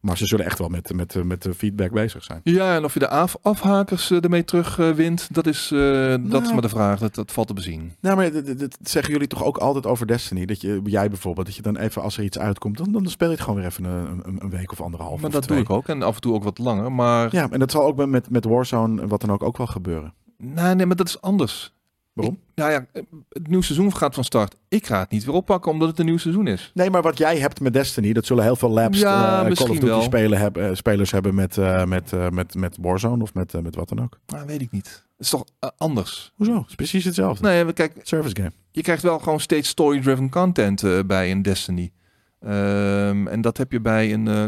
Maar 0.04 0.18
ze 0.18 0.26
zullen 0.26 0.46
echt 0.46 0.60
wel 0.60 0.68
met, 0.68 0.94
met, 0.94 1.24
met 1.24 1.42
de 1.42 1.54
feedback 1.54 1.92
bezig 1.92 2.24
zijn. 2.24 2.42
Ja, 2.44 2.76
en 2.76 2.84
of 2.84 2.94
je 2.94 3.00
de 3.00 3.10
af 3.10 3.36
afhakers 3.42 4.12
eh, 4.12 4.24
ermee 4.24 4.44
terug 4.44 4.80
eh, 4.80 4.92
wint, 4.92 5.28
dat 5.32 5.48
is, 5.48 5.72
eh, 5.72 5.80
dat 6.10 6.20
is 6.20 6.30
Nou. 6.30 6.54
maar 6.54 6.62
de 6.62 6.70
vraag. 6.70 7.00
Dat, 7.00 7.16
dat 7.16 7.32
valt 7.32 7.48
te 7.48 7.54
bezien. 7.54 7.92
Nou, 8.00 8.16
maar 8.16 8.32
dat, 8.58 8.78
zeggen 8.82 9.12
jullie 9.14 9.28
toch 9.28 9.44
ook 9.44 9.58
altijd 9.58 9.86
over 9.86 10.08
Destiny? 10.08 10.46
Dat 10.46 10.62
je, 10.62 10.82
jij 10.84 11.10
bijvoorbeeld, 11.10 11.46
dat 11.46 11.56
je 11.56 11.62
dan 11.62 11.78
even 11.78 12.02
als 12.02 12.18
er 12.18 12.24
iets 12.24 12.40
uitkomt, 12.40 12.78
dan, 12.78 12.92
dan 12.92 13.08
speel 13.08 13.28
je 13.28 13.34
het 13.34 13.44
gewoon 13.44 13.60
weer 13.60 13.70
even 13.70 13.84
een, 13.84 14.22
een, 14.26 14.44
een 14.44 14.50
week 14.50 14.72
of 14.72 14.82
anderhalf. 14.82 15.16
Maar 15.16 15.26
of 15.26 15.32
dat 15.34 15.44
twee. 15.44 15.58
doe 15.58 15.66
ik 15.66 15.72
ook. 15.74 15.88
En 15.88 16.02
af 16.02 16.16
en 16.16 16.22
toe 16.22 16.34
ook 16.34 16.44
wat 16.44 16.58
langer. 16.58 16.92
Maar 16.92 17.28
Ja, 17.32 17.48
en 17.50 17.60
dat 17.60 17.72
zal 17.72 17.86
ook 17.86 18.06
met, 18.06 18.30
met 18.30 18.46
Warzone 18.46 19.08
wat 19.08 19.22
dan 19.22 19.32
ook 19.32 19.44
ook 19.44 19.58
wel 19.58 19.68
gebeuren. 19.68 20.14
nee, 20.38 20.76
nee, 20.76 20.86
maar 20.86 20.96
dat 20.96 21.08
is 21.08 21.22
anders. 21.22 21.74
Waarom? 22.14 22.34
Ik- 22.36 22.42
nou 22.56 22.72
ja, 22.72 22.86
het 23.30 23.48
nieuwe 23.48 23.64
seizoen 23.64 23.96
gaat 23.96 24.14
van 24.16 24.24
start. 24.24 24.56
Ik 24.68 24.86
ga 24.88 25.00
het 25.00 25.10
niet 25.10 25.24
weer 25.26 25.36
oppakken 25.36 25.72
omdat 25.72 25.88
het 25.88 26.00
een 26.00 26.06
nieuw 26.06 26.18
seizoen 26.18 26.48
is. 26.48 26.72
Nee, 26.74 26.90
maar 26.90 27.02
wat 27.02 27.18
jij 27.18 27.38
hebt 27.38 27.60
met 27.60 27.74
Destiny, 27.74 28.14
dat 28.14 28.26
zullen 28.26 28.44
heel 28.44 28.56
veel 28.56 28.70
labs, 28.70 29.00
Ja, 29.00 29.46
eh, 29.46 29.52
Call 29.56 29.70
of 29.70 29.78
Duty 29.78 30.02
spelen, 30.02 30.40
hebben, 30.40 30.70
eh, 30.70 30.76
spelers 30.76 31.12
hebben 31.12 31.36
met, 31.36 31.58
eh, 31.58 31.86
met, 31.86 32.14
eh, 32.14 32.30
met, 32.30 32.56
met 32.56 32.78
Warzone 32.82 33.24
of 33.24 33.34
met, 33.34 33.62
met 33.62 33.76
wat 33.76 33.90
dan 33.90 34.02
ook. 34.02 34.20
Nou, 34.28 34.46
weet 34.46 34.62
ik 34.62 34.72
niet. 34.72 34.88
Het 35.18 35.26
is 35.26 35.30
toch 35.30 35.44
anders? 35.78 36.32
Hoezo? 36.36 36.58
Het 36.58 36.70
is 36.70 36.76
precies 36.76 37.04
hetzelfde. 37.06 37.48
Nee, 37.48 37.64
we- 37.64 37.74
kijk, 37.74 37.94
Service 38.04 38.36
game. 38.36 38.52
je 38.72 38.82
krijgt 38.82 39.04
wel 39.04 39.20
gewoon 39.20 39.40
steeds 39.40 39.70
story-driven 39.70 40.30
content 40.30 40.84
eh, 40.84 41.00
bij 41.06 41.32
een 41.32 41.42
Destiny. 41.42 41.92
Ehm, 42.40 43.28
en 43.28 43.42
dat 43.42 43.58
heb 43.58 43.72
je 43.72 43.82
bij 43.82 44.14
een, 44.14 44.28
eh, 44.28 44.42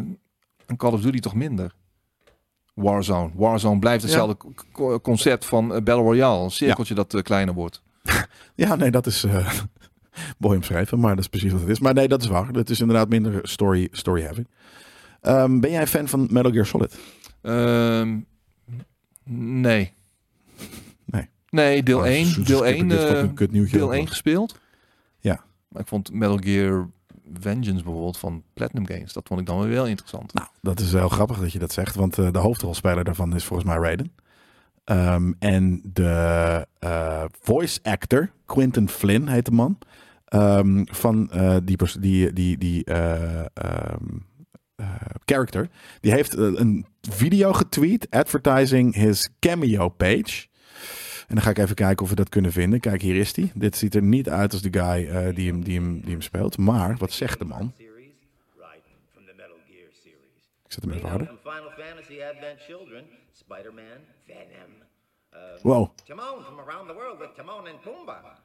een 0.65 0.77
Call 0.77 0.91
of 0.91 1.01
Duty 1.01 1.19
toch 1.19 1.35
minder. 1.35 1.73
Warzone. 2.75 3.31
Warzone 3.35 3.79
blijft 3.79 4.03
hetzelfde 4.03 4.37
concept 5.01 5.45
van 5.45 5.63
eh, 5.75 5.81
Battle 5.83 6.03
Royale. 6.03 6.43
Een 6.43 6.51
cirkeltje 6.51 6.93
dat 6.93 7.13
eh, 7.13 7.21
kleiner 7.21 7.53
wordt. 7.53 7.81
Ja, 8.55 8.75
nee, 8.75 8.91
dat 8.91 9.05
is 9.05 9.23
eh 9.23 9.53
mooi 10.37 10.55
omschreven, 10.55 10.99
maar 10.99 11.09
dat 11.15 11.19
is 11.23 11.29
precies 11.29 11.51
wat 11.51 11.61
het 11.61 11.69
is. 11.69 11.79
Maar 11.79 11.93
nee, 11.93 12.07
dat 12.07 12.21
is 12.21 12.27
waar. 12.27 12.47
Het 12.47 12.69
is 12.69 12.79
inderdaad 12.79 13.09
minder 13.09 13.39
story, 13.43 13.87
story 13.91 14.21
heavy. 14.21 14.43
Ehm, 15.21 15.59
ben 15.59 15.71
jij 15.71 15.87
fan 15.87 16.07
van 16.07 16.27
Metal 16.31 16.51
Gear 16.51 16.65
Solid? 16.65 16.97
Ehm, 17.41 18.19
nee. 19.29 19.93
Nee. 21.05 21.29
Nee, 21.49 21.83
deel 21.83 21.97
Oh, 21.99 22.05
1. 22.05 22.23
dus- 22.23 22.33
dus 22.35 22.45
Deel 22.47 22.61
dit 22.61 22.73
1, 22.75 22.91
is 22.91 22.97
toch 23.01 23.09
eh, 23.09 23.19
een 23.19 23.33
kut 23.33 23.51
nieuwtje 23.51 23.77
deel 23.77 23.85
ook 23.85 23.91
1 23.91 23.99
nog. 24.01 24.09
gespeeld. 24.09 24.59
Ja. 25.19 25.43
Maar 25.67 25.81
ik 25.81 25.87
vond 25.87 26.11
Metal 26.13 26.37
Gear 26.37 26.89
Vengeance 27.39 27.83
bijvoorbeeld 27.83 28.17
van 28.17 28.43
Platinum 28.53 28.87
Games. 28.87 29.13
Dat 29.13 29.27
vond 29.27 29.39
ik 29.39 29.45
dan 29.45 29.59
weer 29.59 29.69
wel 29.69 29.87
interessant. 29.87 30.33
Nou, 30.33 30.47
dat 30.61 30.79
is 30.79 30.93
heel 30.93 31.09
grappig 31.09 31.39
dat 31.39 31.51
je 31.51 31.59
dat 31.59 31.71
zegt, 31.71 31.95
want 31.95 32.17
eh, 32.17 32.31
de 32.31 32.39
hoofdrolspeler 32.39 33.03
daarvan 33.03 33.35
is 33.35 33.43
volgens 33.43 33.69
mij 33.69 33.77
Raiden. 33.77 34.11
Ehm, 34.83 35.31
en 35.39 35.81
de 35.93 36.67
eh, 36.79 37.23
voice 37.39 37.79
actor, 37.83 38.31
Quentin 38.45 38.89
Flynn 38.89 39.27
heet 39.27 39.45
de 39.45 39.51
man, 39.51 39.77
ehm, 40.25 40.83
van 40.85 41.31
eh, 41.31 41.57
die, 41.63 41.77
die, 41.99 42.33
die, 42.33 42.57
die 42.57 42.83
eh, 42.83 43.39
ehm, 43.39 44.05
eh, 44.75 44.87
character, 45.25 45.69
die 45.99 46.11
heeft 46.11 46.37
een 46.37 46.85
video 47.01 47.53
getweet 47.53 48.07
advertising 48.09 48.95
his 48.95 49.29
cameo 49.39 49.89
page. 49.89 50.47
En 51.27 51.35
dan 51.35 51.41
ga 51.43 51.49
ik 51.49 51.57
even 51.57 51.75
kijken 51.75 52.03
of 52.03 52.09
we 52.09 52.15
dat 52.15 52.29
kunnen 52.29 52.51
vinden. 52.51 52.79
Kijk, 52.79 53.01
hier 53.01 53.15
is 53.15 53.35
hij. 53.35 53.51
Dit 53.55 53.75
ziet 53.77 53.95
er 53.95 54.01
niet 54.01 54.29
uit 54.29 54.53
als 54.53 54.61
de 54.61 54.79
guy 54.79 55.07
eh, 55.07 55.35
die, 55.35 55.47
hem, 55.51 55.63
die, 55.63 55.79
hem, 55.79 55.99
die 56.01 56.11
hem 56.11 56.21
speelt. 56.21 56.57
Maar, 56.57 56.97
wat 56.97 57.11
zegt 57.11 57.39
de 57.39 57.45
man? 57.45 57.73
Ik 60.65 60.71
zet 60.71 60.83
hem 60.83 60.91
even 60.93 61.09
harder. 61.09 61.29
Uh, 65.33 65.39
Wow, 65.61 65.89
Timon 66.05 66.43
from 66.43 66.59
Around 66.59 66.87
the 66.87 66.93
World 66.93 67.19
with 67.19 67.35
Timon 67.35 67.67
and 67.67 67.81
Pumbaa. 67.81 68.37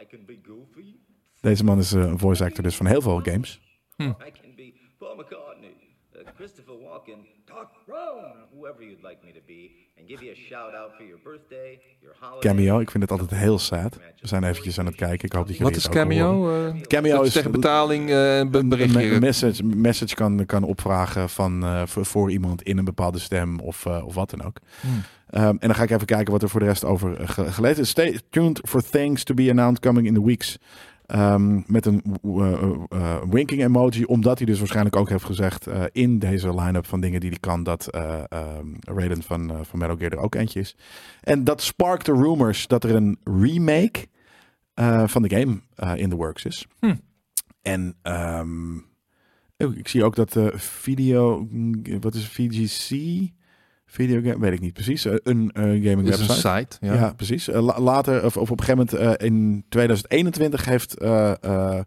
I 0.00 0.04
can 0.06 0.24
be 0.26 0.38
Goofy. 0.42 0.94
deze 1.40 1.64
man 1.64 1.78
is 1.78 1.92
eh, 1.92 2.02
een 2.02 2.18
voice 2.18 2.44
actor 2.44 2.62
dus 2.62 2.76
van 2.76 2.86
heel 2.86 3.00
veel 3.02 3.20
games. 3.22 3.60
I 3.98 4.04
can 4.14 4.54
be 4.56 4.72
Paul 4.98 5.16
McCartney, 5.16 5.74
uh, 6.16 6.22
Christopher 6.34 6.78
Walken, 6.78 7.26
Doc 7.54 7.68
Brown, 7.86 8.32
whoever 8.54 8.82
you'd 8.82 9.02
like 9.02 9.18
me 9.24 9.32
to 9.32 9.40
be, 9.46 9.70
and 9.98 10.08
give 10.08 10.20
you 10.24 10.32
a 10.32 10.36
shout 10.48 10.74
out 10.74 10.90
for 10.96 11.04
your 11.06 11.20
birthday, 11.24 11.80
your 12.00 12.16
holiday. 12.20 12.40
Cameo, 12.50 12.78
ik 12.80 12.90
vind 12.90 13.02
het 13.02 13.12
altijd 13.20 13.40
heel 13.40 13.58
sad. 13.58 13.96
We 14.20 14.26
zijn 14.28 14.44
eventjes 14.44 14.78
aan 14.78 14.86
het 14.86 14.94
kijken. 14.94 15.24
Ik 15.28 15.32
hoop 15.32 15.46
dat 15.46 15.56
jullie 15.56 15.72
Wat 15.72 15.82
is. 15.82 15.88
Cameo? 15.88 16.64
Eh, 16.66 16.80
Cameo 16.80 17.22
is 17.22 17.32
tegen 17.32 17.50
betaling 17.50 18.10
eh, 18.10 18.38
een 18.38 18.68
berichtje. 18.68 19.08
me- 19.10 19.18
message, 19.20 19.64
message 19.64 20.14
kan, 20.14 20.46
kan 20.46 20.62
opvragen 20.62 21.28
van, 21.28 21.62
eh, 21.64 21.82
voor, 21.86 22.04
voor 22.06 22.30
iemand 22.30 22.62
in 22.62 22.78
een 22.78 22.84
bepaalde 22.84 23.18
stem 23.18 23.58
of, 23.60 23.86
eh, 23.86 24.06
of 24.06 24.14
wat 24.14 24.30
dan 24.30 24.42
ook. 24.44 24.56
Hmm. 24.80 25.02
Ehm, 25.30 25.44
en 25.46 25.58
dan 25.60 25.74
ga 25.74 25.82
ik 25.82 25.90
even 25.90 26.06
kijken 26.06 26.32
wat 26.32 26.42
er 26.42 26.48
voor 26.48 26.60
de 26.60 26.66
rest 26.66 26.84
over 26.84 27.28
ge- 27.28 27.52
gelezen 27.52 27.82
is. 27.82 27.88
Stay 27.88 28.20
tuned 28.30 28.60
for 28.68 28.82
things 28.82 29.24
to 29.24 29.34
be 29.34 29.50
announced 29.50 29.80
coming 29.80 30.06
in 30.06 30.14
the 30.14 30.24
weeks. 30.24 30.58
Ehm, 31.06 31.60
met 31.66 31.86
een 31.86 32.02
eh, 32.22 32.52
eh, 32.52 32.72
eh, 32.88 33.22
winking 33.30 33.62
emoji, 33.62 34.04
omdat 34.04 34.38
hij 34.38 34.46
dus 34.46 34.58
waarschijnlijk 34.58 34.96
ook 34.96 35.08
heeft 35.08 35.24
gezegd 35.24 35.66
in 35.92 36.18
deze 36.18 36.54
line-up 36.54 36.86
van 36.86 37.00
dingen 37.00 37.20
die 37.20 37.30
hij 37.30 37.38
kan, 37.38 37.62
dat 37.62 37.86
eh 37.88 38.22
ehm, 38.28 38.66
Raiden 38.80 39.22
van, 39.22 39.64
van 39.64 39.78
Metal 39.78 39.96
Gear 39.96 40.12
er 40.12 40.18
ook 40.18 40.34
eentje 40.34 40.60
is. 40.60 40.76
En 41.20 41.44
dat 41.44 41.62
sparkt 41.62 42.06
de 42.06 42.12
rumors 42.12 42.66
dat 42.66 42.84
er 42.84 42.94
een 42.94 43.18
remake 43.24 44.06
van 45.06 45.22
de 45.22 45.36
game 45.36 45.60
in 45.96 46.08
the 46.08 46.16
works 46.16 46.44
is. 46.44 46.66
Hm. 46.78 46.94
En 47.62 47.96
ehm, 48.02 48.76
oh, 49.56 49.76
ik 49.76 49.88
zie 49.88 50.04
ook 50.04 50.14
dat 50.14 50.32
de 50.32 50.52
video, 50.54 51.48
wat 52.00 52.14
is 52.14 52.28
VGC? 52.28 52.90
Video 53.86 54.20
game, 54.22 54.38
weet 54.38 54.52
ik 54.52 54.60
niet 54.60 54.72
precies. 54.72 55.04
eh, 55.04 55.14
een 55.22 55.50
eh, 55.52 55.62
gaming 55.62 56.02
Dit 56.02 56.14
is 56.14 56.20
een 56.20 56.26
website. 56.26 56.48
site. 56.58 56.76
Ja, 56.80 56.94
Ja. 56.94 57.12
precies. 57.16 57.48
Eh, 57.48 57.62
la- 57.62 57.80
later, 57.80 58.24
of, 58.24 58.36
of 58.36 58.50
op 58.50 58.60
een 58.60 58.64
gegeven 58.64 58.88
moment 58.98 59.20
eh, 59.20 59.26
in 59.26 59.64
2021 59.68 60.64
heeft 60.64 60.98
eh, 60.98 61.32
eh, 61.40 61.80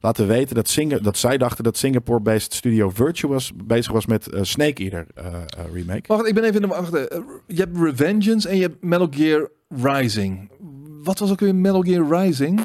laten 0.00 0.26
weten 0.26 0.54
dat, 0.54 0.76
dat 1.02 1.16
zij 1.18 1.38
dachten 1.38 1.64
dat 1.64 1.76
Singapore-based 1.76 2.54
studio 2.54 2.90
Virtuous 2.90 3.52
bezig 3.64 3.92
was 3.92 4.06
met 4.06 4.28
Snake 4.40 4.82
Eater 4.82 5.06
eh, 5.14 5.26
eh, 5.26 5.42
remake. 5.72 6.02
Wacht, 6.06 6.26
ik 6.26 6.34
ben 6.34 6.44
even 6.44 6.54
in 6.62 6.68
de 6.68 6.74
wacht. 6.74 6.92
Je 7.46 7.54
hebt 7.60 7.76
Revengeance 7.78 8.48
en 8.48 8.56
je 8.56 8.62
hebt 8.62 8.82
Metal 8.84 9.08
Gear 9.10 9.48
Rising. 9.68 10.50
Wat 11.02 11.18
was 11.18 11.30
ook 11.30 11.40
weer 11.40 11.54
Metal 11.54 11.82
Gear 11.82 12.20
Rising? 12.22 12.60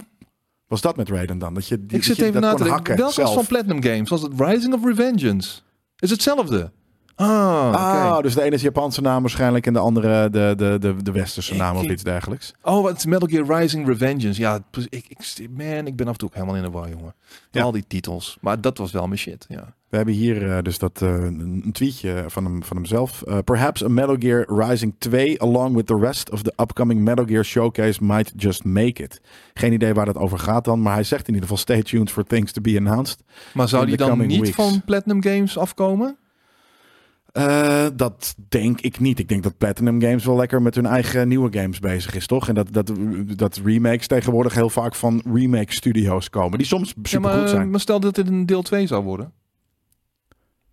Was 0.67 0.81
dat 0.81 0.97
met 0.97 1.09
Raiden 1.09 1.37
dan? 1.37 1.53
Dat 1.53 1.67
je, 1.67 1.85
die, 1.85 1.97
ik 1.97 2.03
zit 2.03 2.15
dat 2.17 2.25
je 2.25 2.31
even 2.31 2.41
dat 2.41 2.51
na 2.51 2.57
te 2.57 2.63
denken. 2.63 2.97
Welke 2.97 3.21
was 3.21 3.33
van 3.33 3.45
Platinum 3.47 3.83
Games? 3.83 4.09
Was 4.09 4.21
het 4.21 4.31
Rising 4.37 4.73
of 4.73 4.85
Revengeance? 4.85 5.59
Is 5.99 6.09
hetzelfde? 6.09 6.71
Ah. 7.15 7.73
Ah, 7.73 8.21
dus 8.21 8.33
de 8.33 8.41
ene 8.41 8.55
is 8.55 8.59
de 8.61 8.65
Japanse 8.67 9.01
naam 9.01 9.21
waarschijnlijk 9.21 9.65
en 9.67 9.73
de 9.73 9.79
andere 9.79 10.29
de, 10.29 10.53
de, 10.57 10.77
de, 10.79 10.95
de 11.03 11.11
westerse 11.11 11.51
Ik- 11.53 11.59
naam 11.59 11.75
of 11.75 11.83
iets 11.83 12.03
dergelijks. 12.03 12.53
Oh, 12.61 12.81
wat 12.83 12.97
is 12.97 13.05
Metal 13.05 13.27
Gear 13.27 13.59
Rising 13.59 13.87
Revengeance. 13.87 14.41
Ja, 14.41 14.59
ik, 14.89 15.05
ik, 15.07 15.47
man, 15.49 15.87
ik 15.87 15.95
ben 15.95 16.05
af 16.07 16.11
en 16.13 16.17
toe 16.19 16.27
ook 16.27 16.33
helemaal 16.33 16.55
in 16.55 16.63
de 16.63 16.69
war, 16.69 16.89
jongen. 16.89 17.15
Ja. 17.51 17.63
Al 17.63 17.71
die 17.71 17.85
titels. 17.87 18.37
Maar 18.41 18.61
dat 18.61 18.77
was 18.77 18.91
wel 18.91 19.07
mijn 19.07 19.19
shit, 19.19 19.45
ja. 19.49 19.73
We 19.89 19.99
hebben 19.99 20.15
hier 20.17 20.51
eh, 20.51 20.61
dus 20.63 20.77
dat, 20.77 21.01
eh, 21.01 21.09
een 21.09 21.69
tweetje 21.71 22.23
van, 22.27 22.45
hem, 22.45 22.63
van 22.63 22.77
hemzelf. 22.77 23.21
Eh, 23.21 23.37
Perhaps 23.43 23.83
a 23.83 23.87
Metal 23.87 24.15
Gear 24.19 24.45
Rising 24.67 24.95
2 24.97 25.41
along 25.41 25.75
with 25.75 25.85
the 25.87 25.97
rest 25.99 26.31
of 26.31 26.41
the 26.41 26.53
upcoming 26.61 27.01
Metal 27.01 27.25
Gear 27.25 27.45
showcase 27.45 28.03
might 28.03 28.33
just 28.35 28.63
make 28.63 29.03
it. 29.03 29.21
Geen 29.53 29.73
idee 29.73 29.93
waar 29.93 30.05
dat 30.05 30.17
over 30.17 30.39
gaat 30.39 30.65
dan, 30.65 30.81
maar 30.81 30.93
hij 30.93 31.03
zegt 31.03 31.27
in 31.27 31.33
ieder 31.33 31.49
geval 31.49 31.57
stay 31.63 31.81
tuned 31.83 32.11
for 32.11 32.23
things 32.23 32.51
to 32.51 32.61
be 32.61 32.77
announced. 32.77 33.23
Maar 33.53 33.69
zou 33.69 33.85
die 33.85 33.97
dan 33.97 34.27
niet 34.27 34.41
weeks. 34.41 34.55
van 34.55 34.81
Platinum 34.85 35.23
Games 35.23 35.57
afkomen? 35.57 36.17
Eh, 37.33 37.85
dat 37.95 38.35
denk 38.49 38.81
ik 38.81 38.99
niet. 38.99 39.19
Ik 39.19 39.27
denk 39.27 39.43
dat 39.43 39.57
Platinum 39.57 40.01
Games 40.01 40.25
wel 40.25 40.35
lekker 40.35 40.61
met 40.61 40.75
hun 40.75 40.85
eigen 40.85 41.27
nieuwe 41.27 41.59
games 41.59 41.79
bezig 41.79 42.15
is, 42.15 42.27
toch? 42.27 42.47
En 42.47 42.55
dat, 42.55 42.73
dat, 42.73 42.91
dat 43.35 43.61
remakes 43.63 44.07
tegenwoordig 44.07 44.53
heel 44.53 44.69
vaak 44.69 44.95
van 44.95 45.21
remake 45.33 45.73
studio's 45.73 46.29
komen. 46.29 46.57
Die 46.57 46.67
soms 46.67 46.87
Ja, 46.95 47.01
super 47.03 47.29
goed 47.29 47.39
maar, 47.39 47.47
zijn. 47.49 47.69
maar 47.69 47.79
stel 47.79 47.99
dat 47.99 48.15
dit 48.15 48.27
een 48.27 48.45
deel 48.45 48.61
2 48.61 48.87
zou 48.87 49.03
worden. 49.03 49.31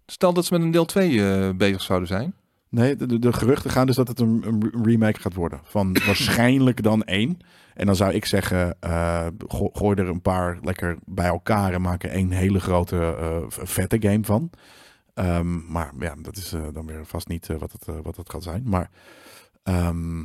Stel 0.06 0.32
dat 0.32 0.44
ze 0.44 0.52
met 0.52 0.62
een 0.62 0.70
deel 0.70 0.84
2 0.84 1.32
eh, 1.32 1.50
bezig 1.56 1.82
zouden 1.82 2.08
zijn. 2.08 2.34
Nee, 2.68 2.96
de, 2.96 3.18
de, 3.18 3.32
geruchten 3.32 3.70
gaan 3.70 3.86
dus 3.86 3.96
dat 3.96 4.08
het 4.08 4.20
een, 4.20 4.42
een 4.46 4.70
remake 4.82 5.20
gaat 5.20 5.34
worden. 5.34 5.60
Van 5.64 5.92
waarschijnlijk 6.06 6.82
dan 6.82 7.04
één. 7.04 7.38
En 7.74 7.86
dan 7.86 7.96
zou 7.96 8.12
ik 8.12 8.24
zeggen, 8.24 8.76
eh, 8.80 9.26
go- 9.48 9.70
gooi 9.72 9.96
er 9.96 10.08
een 10.08 10.22
paar 10.22 10.58
lekker 10.62 10.96
bij 11.04 11.26
elkaar 11.26 11.72
en 11.72 11.80
maak 11.82 12.02
er 12.04 12.10
één 12.10 12.30
hele 12.30 12.60
grote 12.60 13.16
eh, 13.20 13.36
vette 13.48 13.96
game 14.00 14.24
van. 14.24 14.50
Ehm, 15.14 15.72
maar 15.72 15.92
ja, 15.98 16.14
dat 16.22 16.36
is 16.36 16.52
eh, 16.52 16.60
dan 16.72 16.86
weer 16.86 17.06
vast 17.06 17.28
niet 17.28 17.48
eh, 17.48 17.56
wat, 17.56 17.72
het, 17.72 17.88
eh, 17.88 17.94
wat 18.02 18.16
het 18.16 18.30
gaat 18.30 18.42
zijn. 18.42 18.62
Maar 18.66 18.90
ehm, 19.62 20.18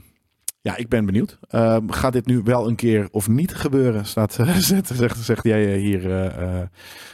ja, 0.62 0.76
ik 0.76 0.90
ben 0.90 1.06
benieuwd. 1.06 1.40
Ehm, 1.48 1.90
gaat 1.90 2.14
dit 2.14 2.26
nu 2.26 2.42
wel 2.44 2.68
een 2.68 2.76
keer 2.76 3.08
of 3.12 3.28
niet 3.28 3.56
gebeuren? 3.56 4.06
Staat, 4.06 4.34
zegt, 4.94 5.18
zegt, 5.18 5.44
jij 5.44 5.78
hier. 5.78 6.10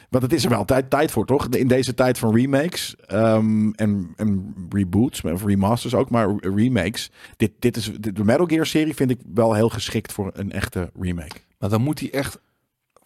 want 0.10 0.24
het 0.24 0.34
is 0.34 0.44
er 0.44 0.50
wel 0.50 0.66
tijd, 0.66 0.90
tijd 0.90 1.12
voor, 1.12 1.26
toch? 1.26 1.48
In 1.48 1.68
deze 1.68 1.94
tijd 1.94 2.18
van 2.18 2.36
remakes 2.36 2.96
en, 3.06 3.74
en 4.16 4.54
reboots, 4.70 5.22
of 5.22 5.46
remasters 5.46 5.94
ook, 5.94 6.10
maar 6.10 6.36
remakes. 6.40 7.12
Dit, 7.38 7.52
dit 7.60 7.78
is, 7.78 7.92
de 8.00 8.24
Metal 8.24 8.46
Gear 8.46 8.66
serie 8.66 8.96
vind 8.96 9.10
ik 9.10 9.20
wel 9.34 9.54
heel 9.54 9.70
geschikt 9.70 10.12
voor 10.12 10.32
een 10.34 10.52
echte 10.52 10.92
remake. 11.00 11.40
Maar 11.60 11.70
dan 11.70 11.82
moet 11.82 12.00
hij 12.00 12.12
echt 12.12 12.40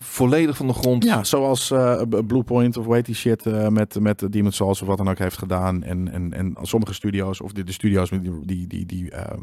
volledig 0.06 0.58
van 0.58 0.68
de 0.68 0.74
grond. 0.74 1.04
Ja, 1.04 1.24
zoals 1.24 1.72
eh, 1.72 2.02
B- 2.10 2.28
Bluepoint 2.28 2.78
of 2.78 2.86
weet 2.86 3.06
die 3.06 3.16
shit 3.16 3.46
eh, 3.46 3.68
met, 3.68 4.00
met 4.00 4.32
Demon's 4.32 4.56
Souls 4.56 4.82
of 4.82 4.88
wat 4.88 4.98
dan 4.98 5.10
ook 5.10 5.18
heeft 5.20 5.38
gedaan. 5.38 5.84
En, 5.84 6.12
en, 6.12 6.34
en 6.34 6.56
sommige 6.62 6.94
studio's, 6.94 7.42
of 7.42 7.52
de, 7.52 7.64
de 7.64 7.72
studio's 7.72 8.10
die, 8.10 8.22
die, 8.46 8.68
die, 8.68 8.86
die 8.86 9.12
ehm, 9.12 9.42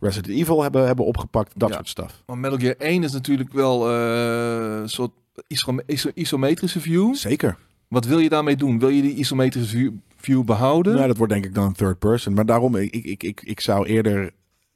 Resident 0.00 0.34
Evil 0.38 0.62
hebben, 0.62 0.86
hebben 0.86 1.04
opgepakt. 1.04 1.52
Dat 1.56 1.68
Ja. 1.68 1.74
soort 1.74 1.88
stuff. 1.88 2.22
Maar 2.26 2.38
Metal 2.38 2.58
Gear 2.58 2.74
1 2.78 3.02
is 3.02 3.12
natuurlijk 3.12 3.52
wel 3.52 3.88
eh, 3.90 4.80
een 4.80 4.88
soort 4.88 5.10
iso- 5.46 5.78
iso- 5.86 6.10
isometrische 6.14 6.80
view. 6.80 7.14
Zeker. 7.14 7.56
Wat 7.88 8.04
wil 8.06 8.18
je 8.18 8.28
daarmee 8.28 8.56
doen? 8.56 8.78
Wil 8.78 8.88
je 8.88 9.02
die 9.02 9.14
isometrische 9.14 9.76
view, 9.76 9.92
view 10.16 10.44
behouden? 10.44 10.94
Nou, 10.94 11.06
dat 11.06 11.16
wordt 11.16 11.32
denk 11.32 11.44
ik 11.44 11.54
dan 11.54 11.72
third 11.72 11.98
person. 11.98 12.34
Maar 12.34 12.46
daarom, 12.46 12.74
ik, 12.76 12.94
ik, 12.94 13.22
ik, 13.22 13.40
ik 13.44 13.60
zou 13.60 13.86
eerder... 13.86 14.30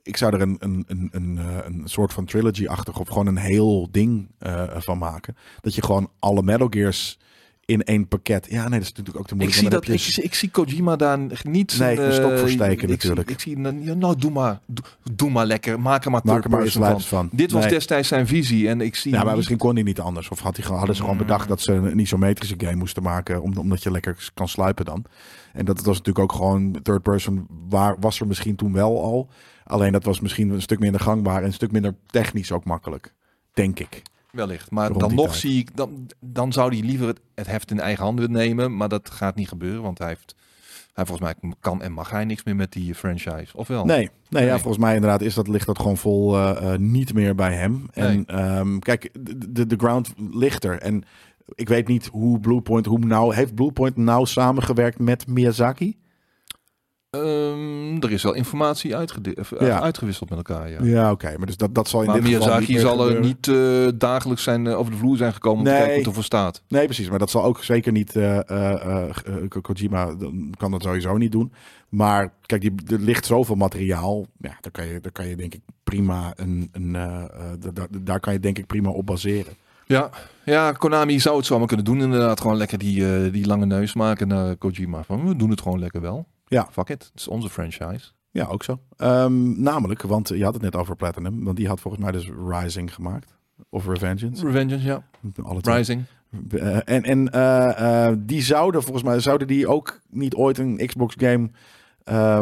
Ik 0.06 0.16
zou 0.16 0.34
er 0.34 0.40
een, 0.40 0.56
een, 0.58 0.84
een, 0.86 1.08
een, 1.12 1.38
eh, 1.38 1.56
een 1.64 1.82
soort 1.84 2.12
van 2.12 2.24
trilogy-achtig 2.24 2.98
of 3.00 3.08
gewoon 3.08 3.26
een 3.26 3.36
heel 3.36 3.88
ding 3.90 4.28
eh, 4.38 4.62
van 4.76 4.98
maken. 4.98 5.36
Dat 5.60 5.74
je 5.74 5.82
gewoon 5.82 6.10
alle 6.18 6.42
Metal 6.42 6.66
Gears 6.70 7.18
in 7.64 7.82
één 7.82 8.08
pakket... 8.08 8.46
Ja, 8.50 8.60
nee, 8.60 8.70
dat 8.70 8.80
is 8.80 8.88
natuurlijk 8.88 9.16
ook 9.18 9.26
te 9.26 9.34
ik, 9.34 9.40
moeilijk. 9.40 9.60
zie 9.60 9.68
want 9.70 9.84
dat, 9.86 9.94
ik, 9.94 10.00
zie- 10.00 10.22
ik 10.22 10.34
zie 10.34 10.50
Kojima 10.50 10.96
daar 10.96 11.18
niet 11.42 11.78
Nee, 11.78 12.00
een 12.00 12.10
eh, 12.32 12.38
voor 12.38 12.48
steken 12.48 12.82
ik 12.82 12.88
natuurlijk. 12.88 13.26
Zie, 13.28 13.34
ik 13.36 13.40
zie, 13.42 13.58
nou, 13.58 13.84
ja, 13.84 13.94
nou, 13.94 14.16
doe 14.18 14.30
maar. 14.30 14.60
Doe, 14.66 14.84
doe 15.12 15.30
maar 15.30 15.46
lekker. 15.46 15.80
Maak 15.80 16.04
er 16.04 16.10
maar 16.10 16.20
Maak 16.24 16.44
er 16.44 16.50
maar 16.50 16.62
eens 16.62 16.76
person 16.76 17.00
van. 17.00 17.28
Dit 17.32 17.50
was 17.52 17.68
destijds 17.68 18.08
zijn 18.08 18.26
visie 18.26 18.68
en 18.68 18.80
ik 18.80 18.94
zie 18.96 19.10
Ja, 19.10 19.16
maar 19.18 19.26
niet- 19.26 19.36
misschien 19.36 19.58
kon 19.58 19.74
hij 19.74 19.82
niet 19.82 20.00
anders. 20.00 20.28
Of 20.28 20.38
had 20.40 20.56
hij, 20.56 20.66
hadden 20.76 20.94
ze 20.94 21.00
gewoon 21.00 21.16
Mm. 21.16 21.22
bedacht 21.22 21.48
dat 21.48 21.60
ze 21.60 21.72
een 21.72 21.98
isometrische 21.98 22.54
game 22.58 22.74
moesten 22.76 23.02
maken. 23.02 23.42
om- 23.42 23.56
Omdat 23.58 23.82
je 23.82 23.90
lekker 23.90 24.30
kan 24.34 24.48
sluipen 24.48 24.84
dan. 24.84 25.04
En 25.52 25.64
dat 25.64 25.76
was 25.82 25.96
natuurlijk 25.98 26.18
ook 26.18 26.32
gewoon 26.38 26.76
third 26.82 27.02
person. 27.02 27.46
Waar 27.68 27.96
was 28.00 28.20
er 28.20 28.26
misschien 28.26 28.56
toen 28.56 28.72
wel 28.72 29.02
al. 29.02 29.28
Alleen 29.66 29.92
dat 29.92 30.04
was 30.04 30.20
misschien 30.20 30.50
een 30.50 30.62
stuk 30.62 30.78
minder 30.78 31.00
gangbaar. 31.00 31.40
En 31.40 31.46
een 31.46 31.52
stuk 31.52 31.72
minder 31.72 31.94
technisch 32.06 32.52
ook 32.52 32.64
makkelijk. 32.64 33.14
Denk 33.52 33.78
ik. 33.78 34.02
Wellicht. 34.30 34.70
Maar 34.70 34.92
dan 34.92 35.14
nog 35.14 35.26
tijd. 35.26 35.38
zie 35.38 35.58
ik, 35.58 35.76
dan, 35.76 36.06
dan 36.20 36.52
zou 36.52 36.74
hij 36.74 36.86
liever 36.86 37.06
het, 37.06 37.20
het 37.34 37.46
heft 37.46 37.70
in 37.70 37.80
eigen 37.80 38.04
handen 38.04 38.30
nemen. 38.30 38.76
Maar 38.76 38.88
dat 38.88 39.10
gaat 39.10 39.36
niet 39.36 39.48
gebeuren, 39.48 39.82
want 39.82 39.98
hij 39.98 40.08
heeft, 40.08 40.34
hij 40.92 41.06
volgens 41.06 41.34
mij 41.40 41.52
kan 41.60 41.82
en 41.82 41.92
mag 41.92 42.10
hij 42.10 42.24
niks 42.24 42.44
meer 42.44 42.56
met 42.56 42.72
die 42.72 42.94
franchise. 42.94 43.56
Of 43.56 43.68
wel? 43.68 43.84
Nee, 43.84 44.10
nee, 44.28 44.44
ja, 44.44 44.58
volgens 44.58 44.84
mij 44.84 44.94
inderdaad 44.94 45.20
is 45.20 45.34
dat, 45.34 45.48
ligt 45.48 45.66
dat 45.66 45.78
gewoon 45.78 45.96
vol 45.96 46.36
eh, 46.36 46.72
eh, 46.72 46.80
niet 46.80 47.14
meer 47.14 47.34
bij 47.34 47.54
hem. 47.54 47.86
En 47.92 48.26
ehm, 48.26 48.78
kijk, 48.78 49.10
de, 49.20 49.52
de, 49.52 49.66
de 49.66 49.76
ground 49.76 50.12
ligt 50.30 50.64
er. 50.64 50.78
En 50.78 51.04
ik 51.54 51.68
weet 51.68 51.88
niet 51.88 52.06
hoe 52.06 52.40
Bluepoint, 52.40 52.86
hoe 52.86 52.98
nou, 52.98 53.34
heeft 53.34 53.54
Bluepoint 53.54 53.96
nou 53.96 54.26
samengewerkt 54.26 54.98
met 54.98 55.26
Miyazaki? 55.26 55.96
Ehm, 57.22 57.96
er 58.02 58.12
is 58.12 58.22
wel 58.22 58.32
informatie 58.34 58.94
eh, 58.94 59.02
Ja. 59.58 59.80
uitgewisseld 59.80 60.28
met 60.30 60.38
elkaar, 60.38 60.70
ja. 60.70 60.78
Ja, 60.82 61.10
oké, 61.10 61.34
maar 61.36 61.46
dus 61.46 61.56
dat, 61.56 61.74
dat 61.74 61.88
zal 61.88 62.00
in 62.00 62.06
maar 62.06 62.20
dit 62.20 62.24
geval 62.26 62.46
Miyazaki 62.46 62.78
zal 62.78 63.10
er 63.10 63.20
niet 63.20 63.48
eh, 63.48 63.88
dagelijks 63.98 64.42
zijn, 64.42 64.66
eh, 64.66 64.78
over 64.78 64.92
de 64.92 64.98
vloer 64.98 65.16
zijn 65.16 65.32
gekomen 65.32 65.58
om 65.58 65.64
te 65.64 65.70
Nee. 65.70 65.78
kijken 65.80 65.96
wat 65.98 66.06
er 66.06 66.12
voor 66.14 66.24
staat. 66.24 66.62
Nee, 66.68 66.84
precies. 66.84 67.08
Maar 67.10 67.18
dat 67.18 67.30
zal 67.30 67.44
ook 67.44 67.64
zeker 67.64 67.92
niet. 67.92 68.12
Ko- 69.48 69.60
Kojima 69.60 70.14
kan 70.56 70.70
dat 70.70 70.82
sowieso 70.82 71.16
niet 71.16 71.32
doen. 71.32 71.52
Maar 71.88 72.32
kijk, 72.46 72.60
die, 72.60 72.72
er 72.86 72.98
ligt 73.00 73.26
zoveel 73.26 73.54
materiaal. 73.54 74.26
Ja, 74.38 74.56
daar 74.60 74.72
kan 74.72 74.86
je, 74.86 75.00
daar 75.00 75.12
kan 75.12 75.28
je 75.28 75.36
denk 75.36 75.54
ik 75.54 75.60
prima 75.84 76.32
een. 76.36 76.68
een 76.72 76.94
eh, 76.96 77.22
eh, 77.22 77.28
da- 77.58 77.70
da- 77.70 77.86
daar 78.00 78.20
kan 78.20 78.32
je 78.32 78.40
denk 78.40 78.58
ik 78.58 78.66
prima 78.66 78.90
op 78.90 79.06
baseren. 79.06 79.52
Ja. 79.86 80.10
ja, 80.44 80.72
Konami 80.72 81.20
zou 81.20 81.36
het 81.36 81.46
zomaar 81.46 81.66
kunnen 81.66 81.84
doen. 81.84 82.00
Inderdaad, 82.00 82.40
gewoon 82.40 82.56
lekker 82.56 82.78
die, 82.78 83.30
die 83.30 83.46
lange 83.46 83.66
neus 83.66 83.94
maken 83.94 84.28
naar 84.28 84.56
Kojima. 84.56 85.02
Van, 85.02 85.28
we 85.28 85.36
doen 85.36 85.50
het 85.50 85.60
gewoon 85.60 85.78
lekker 85.78 86.00
wel. 86.00 86.26
Ja. 86.46 86.68
Fuck 86.72 86.88
it, 86.88 87.02
het 87.04 87.20
is 87.20 87.28
onze 87.28 87.48
franchise. 87.50 88.10
Ja, 88.30 88.44
ook 88.46 88.62
zo. 88.64 88.80
Ehm, 88.96 89.62
namelijk, 89.62 90.02
want 90.02 90.28
je 90.28 90.44
had 90.44 90.52
het 90.54 90.62
net 90.62 90.76
over 90.76 90.96
Platinum. 90.96 91.44
Want 91.44 91.56
die 91.56 91.68
had 91.68 91.80
volgens 91.80 92.02
mij 92.02 92.12
dus 92.12 92.30
Rising 92.48 92.94
gemaakt. 92.94 93.34
Of 93.70 93.86
Revengeance. 93.86 94.44
Revengeance, 94.46 94.86
ja. 94.86 95.02
Alle 95.42 95.60
twee. 95.60 95.76
Rising. 95.76 96.04
Eh, 96.50 96.76
en 96.84 97.02
en 97.02 97.30
eh, 97.32 98.06
eh, 98.08 98.16
die 98.18 98.42
zouden 98.42 98.82
volgens 98.82 99.04
mij 99.04 99.20
zouden 99.20 99.46
die 99.46 99.68
ook 99.68 100.00
niet 100.10 100.34
ooit 100.34 100.58
een 100.58 100.80
Xbox 100.86 101.14
game 101.18 101.50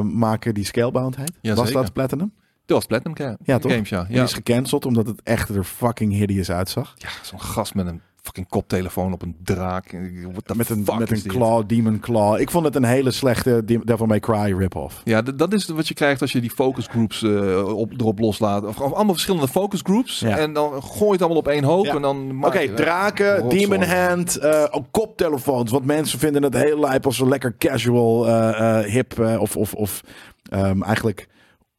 maken 0.03 0.55
die 0.55 0.65
Scalebound 0.65 1.17
heet. 1.17 1.33
Ja, 1.41 1.55
Was 1.55 1.67
zeker. 1.69 1.83
dat 1.83 1.93
Platinum? 1.93 2.33
Dat 2.67 2.77
was 2.77 2.87
Platinum 2.87 3.37
Ja, 3.45 3.59
toch? 3.59 3.73
Games, 3.73 3.89
ja. 3.89 4.01
En 4.01 4.07
Die 4.07 4.17
Ja, 4.17 4.23
is 4.23 4.33
gecanceld 4.33 4.87
omdat 4.87 5.07
het 5.07 5.23
echt 5.23 5.49
er 5.49 5.65
fucking 5.65 6.13
hideous 6.13 6.51
uitzag. 6.51 6.95
ja 6.97 7.09
zo'n 7.23 7.41
gast 7.41 7.75
met 7.75 7.87
een 7.87 8.01
fucking 8.25 8.49
koptelefoon 8.49 9.13
op 9.13 9.23
een 9.23 9.37
draak. 9.43 9.93
Met 10.55 10.69
een, 10.71 10.85
met 10.99 11.11
een 11.11 11.23
claw, 11.27 11.63
demon 11.67 12.01
claw. 12.01 12.41
Ik 12.41 12.51
vond 12.51 12.65
het 12.65 12.75
een 12.77 12.85
hele 12.85 13.11
slechte 13.11 13.63
De- 13.65 13.81
Devil 13.85 14.07
May 14.07 14.21
Cry 14.21 14.55
rip-off. 14.59 15.01
Ja, 15.05 15.23
dat 15.23 15.53
is 15.53 15.69
wat 15.69 15.89
je 15.89 15.95
krijgt 15.95 16.21
als 16.21 16.33
je 16.33 16.41
die 16.41 16.51
focus 16.51 16.87
groups 16.87 17.23
eh, 17.23 17.77
op, 17.77 17.93
erop 17.97 18.19
loslaat. 18.19 18.65
Of, 18.65 18.81
of 18.81 18.93
allemaal 18.93 19.13
verschillende 19.15 19.49
focus 19.49 19.81
groups. 19.83 20.21
Ja. 20.21 20.39
En 20.39 20.53
dan 20.53 20.83
gooi 20.83 21.05
je 21.05 21.11
het 21.13 21.21
allemaal 21.21 21.39
op 21.39 21.49
één 21.49 21.65
hoop. 21.65 21.85
Ja. 21.85 21.95
En 21.95 22.03
dan 22.03 22.45
Oké, 22.45 22.69
draken, 22.75 23.49
demon 23.49 23.83
hand, 23.83 24.43
ook 24.71 24.87
koptelefoons. 24.91 25.71
Want 25.71 25.85
mensen 25.85 26.19
vinden 26.19 26.43
het 26.43 26.55
heel 26.55 26.81
lijp 26.81 27.07
als 27.07 27.17
ze 27.17 27.29
lekker 27.29 27.55
casual, 27.59 28.29
eh, 28.29 28.79
hip 28.79 29.19
of, 29.39 29.57
of, 29.57 29.75
of 29.75 30.01
ehm, 30.51 30.83
eigenlijk 30.83 31.29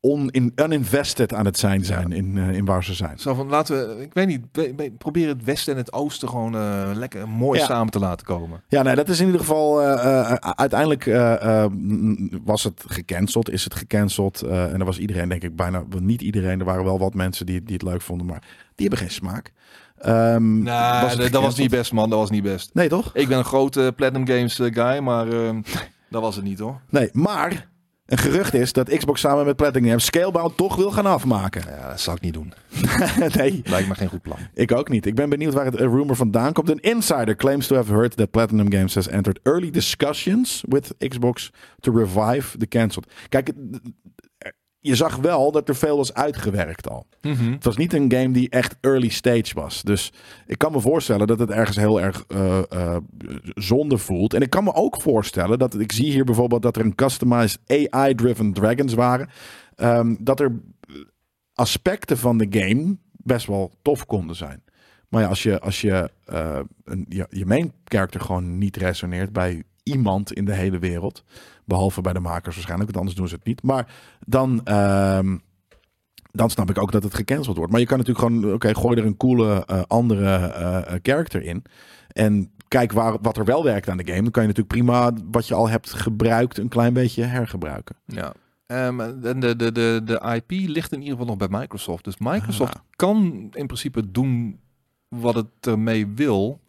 on, 0.05 0.29
in, 0.29 0.51
uninvested 0.55 1.33
aan 1.33 1.45
het 1.45 1.57
zijn 1.57 1.85
zijn 1.85 2.11
in, 2.11 2.37
eh, 2.37 2.49
in 2.55 2.65
waar 2.65 2.83
ze 2.83 2.93
zijn. 2.93 3.19
Zo 3.19 3.33
van, 3.33 3.47
laten 3.47 3.75
we, 3.97 4.03
ik 4.03 4.13
weet 4.13 4.27
niet, 4.27 4.41
we- 4.51 4.91
probeer 4.97 5.27
het 5.27 5.43
westen 5.43 5.73
en 5.73 5.79
het 5.79 5.93
oosten 5.93 6.29
gewoon 6.29 6.55
eh, 6.55 6.89
lekker 6.93 7.29
mooi 7.29 7.59
Ja. 7.59 7.65
samen 7.65 7.91
te 7.91 7.99
laten 7.99 8.25
komen. 8.25 8.61
Ja, 8.67 8.81
nee, 8.81 8.95
dat 8.95 9.09
is 9.09 9.19
in 9.19 9.25
ieder 9.25 9.39
geval. 9.41 9.81
eh, 9.81 10.31
uiteindelijk 10.33 11.03
was 12.43 12.63
het 12.63 12.83
gecanceld, 12.87 13.49
is 13.51 13.63
het 13.63 13.75
gecanceld. 13.75 14.41
en 14.41 14.79
er 14.79 14.85
was 14.85 14.97
iedereen, 14.99 15.29
denk 15.29 15.43
ik, 15.43 15.55
bijna 15.55 15.83
niet 15.99 16.21
iedereen. 16.21 16.59
Er 16.59 16.65
waren 16.65 16.83
wel 16.83 16.99
wat 16.99 17.13
mensen 17.13 17.45
die, 17.45 17.63
die 17.63 17.73
het 17.73 17.83
leuk 17.83 18.01
vonden, 18.01 18.27
maar 18.27 18.41
die 18.75 18.87
hebben 18.87 18.97
geen 19.07 19.15
smaak. 19.15 19.51
Het 19.97 21.31
dat, 21.31 21.41
was 21.41 21.57
niet 21.57 21.69
best, 21.69 21.91
man. 21.91 22.09
Dat 22.09 22.19
was 22.19 22.29
niet 22.29 22.43
best. 22.43 22.69
Nee, 22.73 22.89
toch? 22.89 23.09
Ik 23.13 23.27
ben 23.27 23.37
een 23.37 23.43
grote 23.45 23.93
Platinum 23.95 24.27
Games 24.27 24.55
guy, 24.55 24.97
maar 24.99 25.25
dat 26.09 26.21
was 26.21 26.35
het 26.35 26.45
niet, 26.45 26.59
hoor. 26.59 26.79
Nee, 26.89 27.09
maar 27.11 27.67
een 28.05 28.17
gerucht 28.17 28.53
is 28.53 28.73
dat 28.73 28.97
Xbox 28.97 29.21
samen 29.21 29.45
met 29.45 29.55
Platinum 29.55 29.87
Games 29.87 30.05
Scalebound 30.05 30.57
toch 30.57 30.75
wil 30.75 30.91
gaan 30.91 31.05
afmaken. 31.05 31.61
Ja, 31.67 31.89
dat 31.89 31.99
zou 31.99 32.15
ik 32.15 32.21
niet 32.21 32.33
doen. 32.33 32.53
nee, 33.37 33.61
Lijkt 33.63 33.87
me 33.87 33.95
geen 33.95 34.07
goed 34.07 34.21
plan. 34.21 34.37
ik 34.53 34.71
ook 34.71 34.89
niet. 34.89 35.05
Ik 35.05 35.15
ben 35.15 35.29
benieuwd 35.29 35.53
waar 35.53 35.65
het 35.65 35.75
eh, 35.75 35.85
rumor 35.85 36.15
vandaan 36.15 36.53
komt. 36.53 36.69
Een 36.69 36.79
insider 36.79 37.35
claims 37.35 37.67
to 37.67 37.75
have 37.75 37.93
heard 37.93 38.17
that 38.17 38.31
Platinum 38.31 38.71
Games 38.71 38.95
has 38.95 39.07
entered 39.07 39.39
early 39.43 39.71
discussions 39.71 40.63
with 40.67 40.95
Xbox 40.97 41.51
to 41.79 41.91
revive 41.91 42.57
the 42.57 42.67
cancelled. 42.67 43.11
Kijk, 43.29 43.51
je 44.85 44.95
zag 44.95 45.15
wel 45.15 45.51
dat 45.51 45.69
er 45.69 45.75
veel 45.75 45.97
was 45.97 46.13
uitgewerkt 46.13 46.89
al. 46.89 47.07
Mhm. 47.21 47.51
Het 47.51 47.63
was 47.63 47.77
niet 47.77 47.93
een 47.93 48.11
game 48.11 48.31
die 48.31 48.49
echt 48.49 48.75
early 48.81 49.09
stage 49.09 49.53
was. 49.53 49.81
Dus 49.81 50.13
ik 50.45 50.57
kan 50.57 50.71
me 50.71 50.79
voorstellen 50.79 51.27
dat 51.27 51.39
het 51.39 51.49
ergens 51.49 51.77
heel 51.77 52.01
erg 52.01 52.23
eh, 52.27 52.59
eh, 52.69 52.97
zonde 53.53 53.97
voelt. 53.97 54.33
En 54.33 54.41
ik 54.41 54.49
kan 54.49 54.63
me 54.63 54.73
ook 54.73 55.01
voorstellen 55.01 55.59
dat 55.59 55.79
ik 55.79 55.91
zie 55.91 56.11
hier 56.11 56.23
bijvoorbeeld 56.23 56.61
dat 56.61 56.75
er 56.75 56.85
een 56.85 56.95
customized 56.95 57.59
AI-driven 57.67 58.53
dragons 58.53 58.93
waren. 58.93 59.29
Ehm, 59.75 60.15
dat 60.19 60.39
er 60.39 60.59
aspecten 61.53 62.17
van 62.17 62.37
de 62.37 62.47
game 62.49 62.97
best 63.11 63.47
wel 63.47 63.71
tof 63.81 64.05
konden 64.05 64.35
zijn. 64.35 64.63
Maar 65.09 65.21
ja, 65.21 65.27
als 65.27 65.43
je, 65.43 65.59
als 65.59 65.81
je, 65.81 66.11
eh, 66.25 66.59
een, 66.83 67.05
je, 67.09 67.27
je 67.29 67.45
main 67.45 67.73
character 67.83 68.21
gewoon 68.21 68.57
niet 68.57 68.77
resoneert 68.77 69.33
bij 69.33 69.63
iemand 69.83 70.33
in 70.33 70.45
de 70.45 70.53
hele 70.53 70.79
wereld, 70.79 71.23
behalve 71.65 72.01
bij 72.01 72.13
de 72.13 72.19
makers 72.19 72.55
waarschijnlijk, 72.55 72.89
want 72.91 72.97
anders 72.97 73.15
doen 73.17 73.27
ze 73.27 73.35
het 73.35 73.45
niet. 73.45 73.63
Maar 73.63 73.93
dan, 74.25 74.61
ehm, 74.63 75.37
dan 76.31 76.49
snap 76.49 76.69
ik 76.69 76.77
ook 76.81 76.91
dat 76.91 77.03
het 77.03 77.13
gecanceld 77.15 77.57
wordt. 77.57 77.71
Maar 77.71 77.81
je 77.81 77.87
kan 77.87 77.97
natuurlijk 77.97 78.25
gewoon, 78.25 78.53
oké, 78.53 78.75
gooi 78.75 78.99
er 78.99 79.05
een 79.05 79.17
coole 79.17 79.65
eh, 79.65 79.81
andere 79.87 80.35
eh, 80.35 80.93
character 81.01 81.43
in. 81.43 81.63
En 82.07 82.51
kijk 82.67 82.91
waar, 82.91 83.17
wat 83.21 83.37
er 83.37 83.45
wel 83.45 83.63
werkt 83.63 83.89
aan 83.89 83.97
de 83.97 84.07
game. 84.07 84.21
Dan 84.21 84.31
kan 84.31 84.41
je 84.43 84.47
natuurlijk 84.47 84.75
prima 84.75 85.11
wat 85.31 85.47
je 85.47 85.53
al 85.53 85.69
hebt 85.69 85.93
gebruikt 85.93 86.57
een 86.57 86.67
klein 86.69 86.93
beetje 86.93 87.23
hergebruiken. 87.23 87.95
Ja. 88.05 88.33
En 88.65 88.97
de, 89.21 89.55
de, 89.55 89.71
de, 89.71 90.01
de 90.05 90.33
IP 90.35 90.51
ligt 90.69 90.91
in 90.91 90.99
ieder 90.99 91.17
geval 91.17 91.35
nog 91.35 91.49
bij 91.49 91.59
Microsoft. 91.59 92.03
Dus 92.03 92.17
Microsoft 92.17 92.75
Ah. 92.75 92.81
kan 92.95 93.49
in 93.53 93.65
principe 93.67 94.11
doen 94.11 94.59
wat 95.07 95.35
het 95.35 95.47
ermee 95.61 96.07
wil. 96.07 96.59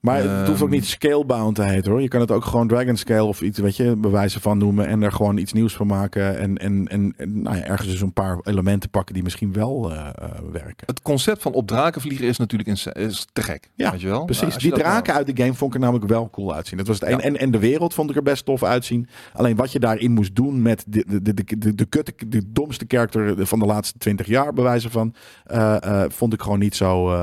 Maar 0.00 0.16
het 0.22 0.46
hoeft 0.48 0.60
ook 0.62 0.66
Ehm. 0.68 0.76
niet 0.76 0.86
scalebound 0.86 1.54
te 1.54 1.62
heten 1.62 1.90
hoor. 1.90 2.02
Je 2.02 2.08
kan 2.08 2.20
het 2.20 2.30
ook 2.30 2.44
gewoon 2.44 2.68
Dragon 2.68 2.96
Scale 2.96 3.24
of 3.24 3.42
iets, 3.42 3.58
weet 3.58 3.76
je, 3.76 3.96
bewijzen 3.96 4.40
van 4.40 4.58
noemen. 4.58 4.86
En 4.86 5.02
er 5.02 5.12
gewoon 5.12 5.36
iets 5.36 5.52
nieuws 5.52 5.74
van 5.76 5.86
maken. 5.86 6.38
En, 6.38 6.56
en, 6.58 6.88
en, 6.88 7.14
en 7.16 7.42
nou 7.42 7.56
ja, 7.56 7.62
ergens 7.64 7.88
dus 7.88 8.00
een 8.00 8.12
paar 8.12 8.38
elementen 8.42 8.90
pakken 8.90 9.14
die 9.14 9.22
misschien 9.22 9.52
wel 9.52 9.90
eh, 9.92 9.98
eh, 10.06 10.30
werken. 10.52 10.86
Het 10.86 11.02
concept 11.02 11.42
van 11.42 11.52
op 11.52 11.66
draken 11.66 12.00
vliegen 12.00 12.26
is 12.26 12.36
natuurlijk 12.38 12.68
in, 12.68 12.92
is 13.02 13.26
te 13.32 13.42
gek. 13.42 13.70
Ja, 13.74 13.90
weet 13.90 14.00
je 14.00 14.08
wel? 14.08 14.24
Precies, 14.24 14.54
je 14.54 14.60
die 14.60 14.70
dat 14.70 14.78
nou- 14.78 14.90
draken 14.90 15.14
uit 15.14 15.26
de 15.36 15.42
game 15.42 15.54
vond 15.54 15.70
ik 15.74 15.80
er 15.80 15.84
namelijk 15.84 16.10
wel 16.10 16.30
cool 16.30 16.54
uitzien. 16.54 16.78
Dat 16.78 16.86
was 16.86 17.00
het 17.00 17.08
Ja. 17.08 17.18
En, 17.18 17.36
en 17.36 17.50
de 17.50 17.58
wereld 17.58 17.94
vond 17.94 18.10
ik 18.10 18.16
er 18.16 18.22
best 18.22 18.44
tof 18.44 18.62
uitzien. 18.62 19.08
Alleen 19.32 19.56
wat 19.56 19.72
je 19.72 19.78
daarin 19.80 20.12
moest 20.12 20.34
doen 20.36 20.62
met 20.62 20.84
de, 20.88 21.04
de, 21.08 21.22
de, 21.22 21.34
de, 21.34 21.58
de, 21.58 21.74
de, 21.74 21.84
kutte, 21.84 22.12
de 22.28 22.42
domste 22.52 22.84
character 22.88 23.46
van 23.46 23.58
de 23.58 23.66
laatste 23.66 23.98
twintig 23.98 24.26
jaar, 24.26 24.52
bewijzen 24.52 24.90
van, 24.90 25.14
eh, 25.44 26.04
vond 26.08 26.32
ik 26.32 26.42
gewoon 26.42 26.58
niet 26.58 26.76
zo, 26.76 27.16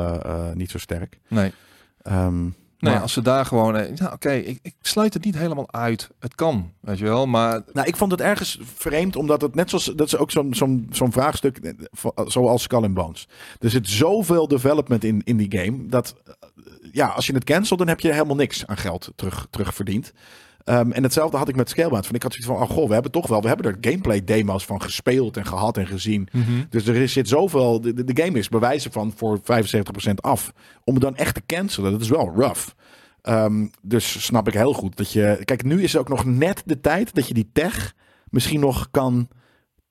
niet 0.54 0.72
zo 0.72 0.78
sterk. 0.78 1.20
Nee. 1.28 1.52
Ehm, 2.02 2.46
Nee, 2.80 2.94
maar- 2.94 3.02
als 3.02 3.14
ze 3.14 3.22
daar 3.22 3.46
gewoon... 3.46 3.76
eh, 3.76 3.96
Ja, 3.96 4.12
oké, 4.14 4.32
ik, 4.32 4.60
ik 4.62 4.76
sluit 4.82 5.14
het 5.14 5.26
niet 5.26 5.38
helemaal 5.38 5.72
uit. 5.74 6.10
Het 6.20 6.36
kan, 6.36 6.72
weet 6.80 6.98
je 6.98 7.04
wel. 7.04 7.26
Maar 7.28 7.62
Nou, 7.74 7.88
ik 7.88 7.96
vond 7.96 8.12
het 8.12 8.22
ergens 8.22 8.60
vreemd, 8.76 9.16
omdat 9.16 9.42
het 9.42 9.56
net 9.56 9.70
zoals 9.70 9.86
dat 9.86 10.08
is 10.08 10.18
ook 10.18 10.32
zo'n 10.32 10.54
zo'n 10.54 10.88
zo'n 10.92 11.12
vraagstuk 11.12 11.58
eh, 11.58 11.72
van- 11.92 12.14
zoals 12.28 12.62
Skull 12.64 12.84
and 12.84 12.94
Bones. 12.94 13.28
Er 13.60 13.70
zit 13.70 13.90
zoveel 13.90 14.48
development 14.48 15.04
in, 15.04 15.22
in 15.24 15.38
die 15.38 15.60
game 15.60 15.86
dat 15.88 16.16
eh, 16.26 16.34
ja, 16.92 17.08
als 17.08 17.28
je 17.28 17.34
het 17.34 17.44
cancelt, 17.44 17.80
dan 17.80 17.88
heb 17.88 18.00
je 18.00 18.12
helemaal 18.14 18.36
niks 18.36 18.66
aan 18.68 18.78
geld 18.78 19.12
terug, 19.16 19.48
terugverdiend. 19.50 20.14
Ehm, 20.68 20.92
en 20.92 21.04
hetzelfde 21.04 21.38
had 21.38 21.48
ik 21.48 21.56
met 21.56 21.70
Scalebound. 21.70 22.06
Van 22.06 22.16
ik 22.16 22.24
had 22.24 22.34
zoiets 22.34 22.52
van, 22.52 22.62
oh 22.62 22.76
goh, 22.76 22.88
we 22.88 22.94
hebben 22.94 23.12
toch 23.12 23.28
wel, 23.28 23.42
we 23.42 23.48
hebben 23.48 23.66
er 23.66 23.78
gameplay 23.82 24.24
demo's 24.24 24.66
van 24.66 24.82
gespeeld 24.82 25.38
en 25.38 25.46
gehad 25.46 25.78
en 25.78 25.88
gezien. 25.88 26.28
Dus 26.70 26.88
er 26.88 27.10
zit 27.10 27.28
zoveel, 27.28 27.82
de, 27.82 28.12
game 28.14 28.38
is 28.38 28.50
bewijzen 28.50 28.92
van 28.92 29.14
voor 29.16 29.40
75% 29.40 29.42
af. 30.16 30.54
Om 30.84 30.94
het 30.94 31.04
dan 31.04 31.16
echt 31.16 31.36
te 31.36 31.42
cancelen, 31.46 31.92
dat 31.92 32.02
is 32.02 32.10
wel 32.10 32.34
rough. 32.36 32.68
Ehm, 33.22 33.68
dus 33.82 34.26
snap 34.26 34.48
ik 34.48 34.54
heel 34.54 34.74
goed 34.74 34.98
dat 34.98 35.12
je. 35.12 35.42
Kijk, 35.46 35.64
nu 35.64 35.84
is 35.84 35.98
ook 35.98 36.10
nog 36.10 36.26
net 36.26 36.62
de 36.66 36.82
tijd 36.82 37.16
dat 37.16 37.28
je 37.28 37.34
die 37.34 37.50
tech 37.54 37.94
misschien 38.30 38.60
nog 38.60 38.88
kan 38.92 39.28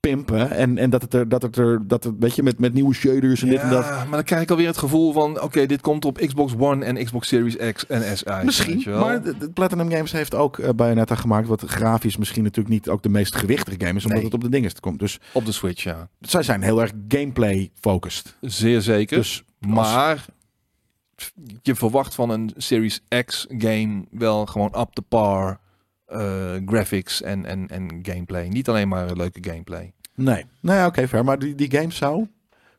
pimpen. 0.09 0.51
En, 0.51 0.79
en 0.79 0.91
dat 0.91 1.03
het 1.03 1.15
er, 1.15 1.29
dat 1.29 1.43
het 1.43 1.57
er, 1.57 1.89
dat 1.89 2.05
het, 2.05 2.15
weet 2.19 2.35
je, 2.35 2.43
met, 2.43 2.59
met 2.59 2.73
nieuwe 2.73 2.95
shaders 2.95 3.43
en 3.43 3.49
dit 3.49 3.61
en 3.61 3.71
dat. 3.71 3.85
maar 3.87 4.07
dan 4.11 4.23
krijg 4.25 4.43
ik 4.43 4.51
alweer 4.51 4.67
het 4.67 4.79
gevoel 4.79 5.13
van... 5.13 5.41
Oké, 5.43 5.67
dit 5.67 5.81
komt 5.81 6.05
op 6.05 6.17
Xbox 6.19 6.55
One 6.59 6.85
en 6.85 7.05
Xbox 7.05 7.29
Series 7.29 7.57
X 7.73 7.87
en 7.87 8.17
S 8.17 8.25
uit. 8.25 8.37
weet 8.37 8.45
Misschien, 8.45 8.79
je 8.79 8.91
wel. 8.91 9.01
maar 9.01 9.23
de, 9.23 9.37
de 9.39 9.51
Platinum 9.51 9.91
Games 9.91 10.13
heeft 10.13 10.35
ook 10.35 10.59
eh, 10.59 10.71
Bayonetta 10.77 11.15
gemaakt, 11.15 11.49
wat 11.49 11.63
grafisch 11.63 12.17
misschien 12.17 12.43
natuurlijk 12.43 12.75
niet 12.75 12.89
ook 12.89 13.03
de 13.03 13.09
meest 13.09 13.35
gewichtige 13.37 13.77
game 13.79 13.97
is, 13.99 14.03
omdat 14.05 14.15
Nee. 14.17 14.25
het 14.25 14.35
op 14.35 14.41
de 14.43 14.49
dingen 14.49 14.81
komt. 14.81 14.99
Dus 14.99 15.19
Op 15.33 15.45
de 15.47 15.53
Switch, 15.53 15.83
ja. 15.83 16.09
zij 16.21 16.43
zijn 16.43 16.63
heel 16.63 16.81
erg 16.81 16.93
gameplay 17.09 17.71
focused. 17.81 18.37
Zeer 18.41 18.81
zeker. 18.81 19.17
Dus 19.17 19.45
maar 19.59 20.25
je 21.63 21.75
verwacht 21.75 22.15
van 22.15 22.31
een 22.31 22.51
Series 22.57 23.01
X 23.25 23.47
game 23.59 24.05
wel 24.11 24.47
gewoon 24.47 24.75
up 24.79 24.89
to 24.93 25.03
par 25.09 25.61
eh, 26.07 26.55
graphics 26.67 27.23
en, 27.23 27.45
en, 27.47 27.69
en 27.69 27.99
gameplay. 28.03 28.49
Niet 28.49 28.69
alleen 28.69 28.89
maar 28.89 29.13
leuke 29.13 29.39
gameplay. 29.51 29.93
Nee, 30.17 30.45
nou 30.61 30.79
ja, 30.79 30.87
oké, 30.87 31.09
fair. 31.09 31.25
Maar 31.25 31.39
die, 31.39 31.55
die 31.55 31.71
game 31.71 31.93
zou 31.93 32.27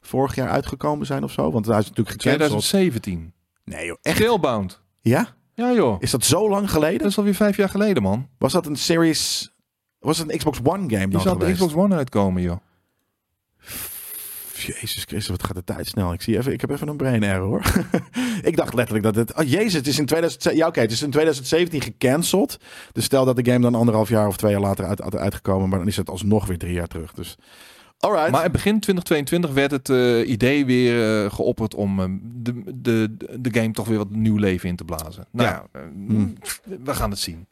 vorig 0.01 0.35
jaar 0.35 0.49
uitgekomen 0.49 1.05
zijn 1.05 1.23
of 1.23 1.31
zo, 1.31 1.51
want 1.51 1.65
hij 1.65 1.79
is 1.79 1.88
natuurlijk 1.89 2.21
gecanceld. 2.21 2.49
2017. 2.49 3.33
Nee 3.63 3.85
joh, 3.85 3.97
echt? 4.01 4.17
Scalebound. 4.17 4.81
Ja? 5.01 5.35
Ja 5.53 5.73
joh. 5.73 5.97
Is 5.99 6.11
dat 6.11 6.23
zo 6.23 6.49
lang 6.49 6.71
geleden? 6.71 6.97
Dat 6.97 7.07
is 7.07 7.17
alweer 7.17 7.35
vijf 7.35 7.57
jaar 7.57 7.69
geleden 7.69 8.03
man. 8.03 8.27
Was 8.38 8.51
dat 8.51 8.65
een 8.65 8.75
Series... 8.75 9.51
Was 9.99 10.17
het 10.17 10.31
een 10.31 10.38
Xbox 10.38 10.59
One 10.63 10.79
game 10.89 10.97
Die 10.97 11.07
dan 11.07 11.21
zal 11.21 11.33
op 11.33 11.39
de? 11.39 11.51
Xbox 11.51 11.73
One 11.73 11.95
uitkomen 11.95 12.41
joh. 12.41 12.57
Jezus 14.66 15.03
Christus, 15.03 15.28
wat 15.28 15.43
gaat 15.43 15.55
de 15.55 15.64
tijd 15.64 15.88
snel. 15.88 16.14
Ik, 16.14 16.22
zie 16.22 16.38
even, 16.38 16.53
ik 16.53 16.62
heb 16.62 16.70
even 16.70 16.88
een 16.88 16.97
brain 16.97 17.24
error 17.24 17.47
hoor. 17.47 17.62
ik 18.49 18.55
dacht 18.55 18.74
letterlijk 18.74 19.05
dat 19.05 19.16
het... 19.16 19.34
Oh 19.34 19.49
jezus, 19.49 19.74
het 19.74 19.88
is 19.88 19.99
in 19.99 20.05
2007... 20.05 20.60
Ja 20.60 20.68
oké, 20.68 20.80
het 20.80 20.91
is 20.91 21.01
in 21.01 21.12
2017 21.12 21.82
gecanceld. 21.82 22.58
Dus 22.91 23.03
stel 23.03 23.26
dat 23.26 23.36
de 23.36 23.45
game 23.45 23.60
dan 23.60 23.76
anderhalf 23.76 24.10
jaar 24.10 24.28
of 24.28 24.38
twee 24.38 24.51
jaar 24.51 24.62
later 24.62 24.86
uit, 24.86 25.01
uit, 25.01 25.16
uitgekomen. 25.16 25.70
Maar 25.70 25.80
dan 25.80 25.88
is 25.88 25.97
het 25.97 26.10
alsnog 26.10 26.45
weer 26.45 26.58
drie 26.58 26.74
jaar 26.74 26.88
terug. 26.88 27.14
Dus 27.14 27.38
alright. 27.99 28.32
Maar 28.32 28.45
in 28.45 28.51
begin 28.51 28.80
2022 28.80 29.51
werd 29.51 29.72
het 29.72 29.89
eh, 29.89 30.30
idee 30.30 30.66
weer 30.66 31.24
eh, 31.24 31.32
geopperd 31.32 31.76
om 31.76 31.99
eh, 31.99 32.05
de, 32.22 32.64
de, 32.76 33.18
de 33.39 33.60
game 33.60 33.72
toch 33.72 33.88
weer 33.88 33.97
wat 33.97 34.10
nieuw 34.10 34.38
leven 34.38 34.70
in 34.70 34.76
te 34.76 34.86
blazen. 34.86 35.28
Nou 35.32 35.49
Ja. 35.49 35.68
ja, 35.74 35.80
Hmm. 36.08 36.34
we 36.84 36.95
gaan 36.95 37.10
het 37.10 37.20
zien. 37.20 37.47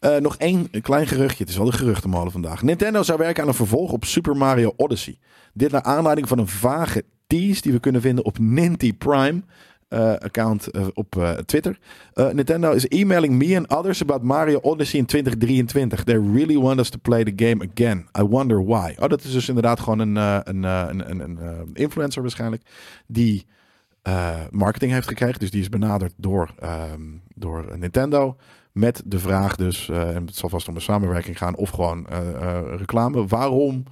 Eh, 0.00 0.16
nog 0.16 0.36
één 0.36 0.70
klein 0.82 1.06
geruchtje. 1.06 1.42
Het 1.44 1.48
is 1.48 1.56
wel 1.56 1.70
de 1.70 1.76
geruchtenmolen 1.76 2.32
vandaag. 2.32 2.62
Nintendo 2.62 3.02
zou 3.02 3.18
werken 3.18 3.42
aan 3.42 3.48
een 3.48 3.54
vervolg 3.54 3.92
op 3.92 4.04
Super 4.04 4.36
Mario 4.36 4.72
Odyssey. 4.76 5.18
Dit 5.52 5.70
naar 5.70 5.82
aanleiding 5.82 6.28
van 6.28 6.38
een 6.38 6.48
vage 6.48 7.04
tease 7.26 7.62
die 7.62 7.72
we 7.72 7.80
kunnen 7.80 8.00
vinden 8.00 8.24
op 8.24 8.38
Ninty 8.38 8.94
Prime. 8.94 9.42
eh, 9.88 10.14
account 10.14 10.66
eh, 10.66 10.86
op 10.94 11.38
Twitter. 11.46 11.78
Nintendo 12.32 12.72
is 12.72 12.88
emailing 12.88 13.34
me 13.34 13.56
and 13.56 13.68
others 13.68 14.02
about 14.02 14.22
Mario 14.22 14.58
Odyssey 14.58 14.98
in 14.98 15.06
2023. 15.06 16.04
They 16.04 16.18
really 16.32 16.58
want 16.58 16.80
us 16.80 16.88
to 16.88 16.98
play 17.02 17.24
the 17.24 17.44
game 17.44 17.68
again. 17.72 18.08
I 18.18 18.22
wonder 18.22 18.64
why. 18.64 18.94
Oh, 18.98 19.08
dat 19.08 19.24
is 19.24 19.32
dus 19.32 19.48
inderdaad 19.48 19.80
gewoon 19.80 19.98
een, 19.98 20.16
een, 20.16 20.62
een, 20.62 21.20
een, 21.20 21.70
influencer 21.72 22.22
waarschijnlijk. 22.22 22.62
Die 23.06 23.46
marketing 24.50 24.92
heeft 24.92 25.08
gekregen. 25.08 25.38
Dus 25.38 25.50
die 25.50 25.60
is 25.60 25.68
benaderd 25.68 26.12
door, 26.16 26.54
ehm, 26.58 27.02
door 27.34 27.78
Nintendo. 27.78 28.36
Met 28.78 29.02
de 29.04 29.18
vraag 29.18 29.56
dus, 29.56 29.88
eh, 29.88 30.16
en 30.16 30.26
het 30.26 30.36
zal 30.36 30.48
vast 30.48 30.68
om 30.68 30.74
een 30.74 30.80
samenwerking 30.80 31.38
gaan, 31.38 31.56
of 31.56 31.70
gewoon 31.70 32.06
eh, 32.06 32.18
eh, 32.28 32.76
reclame. 32.76 33.26
Waarom, 33.26 33.82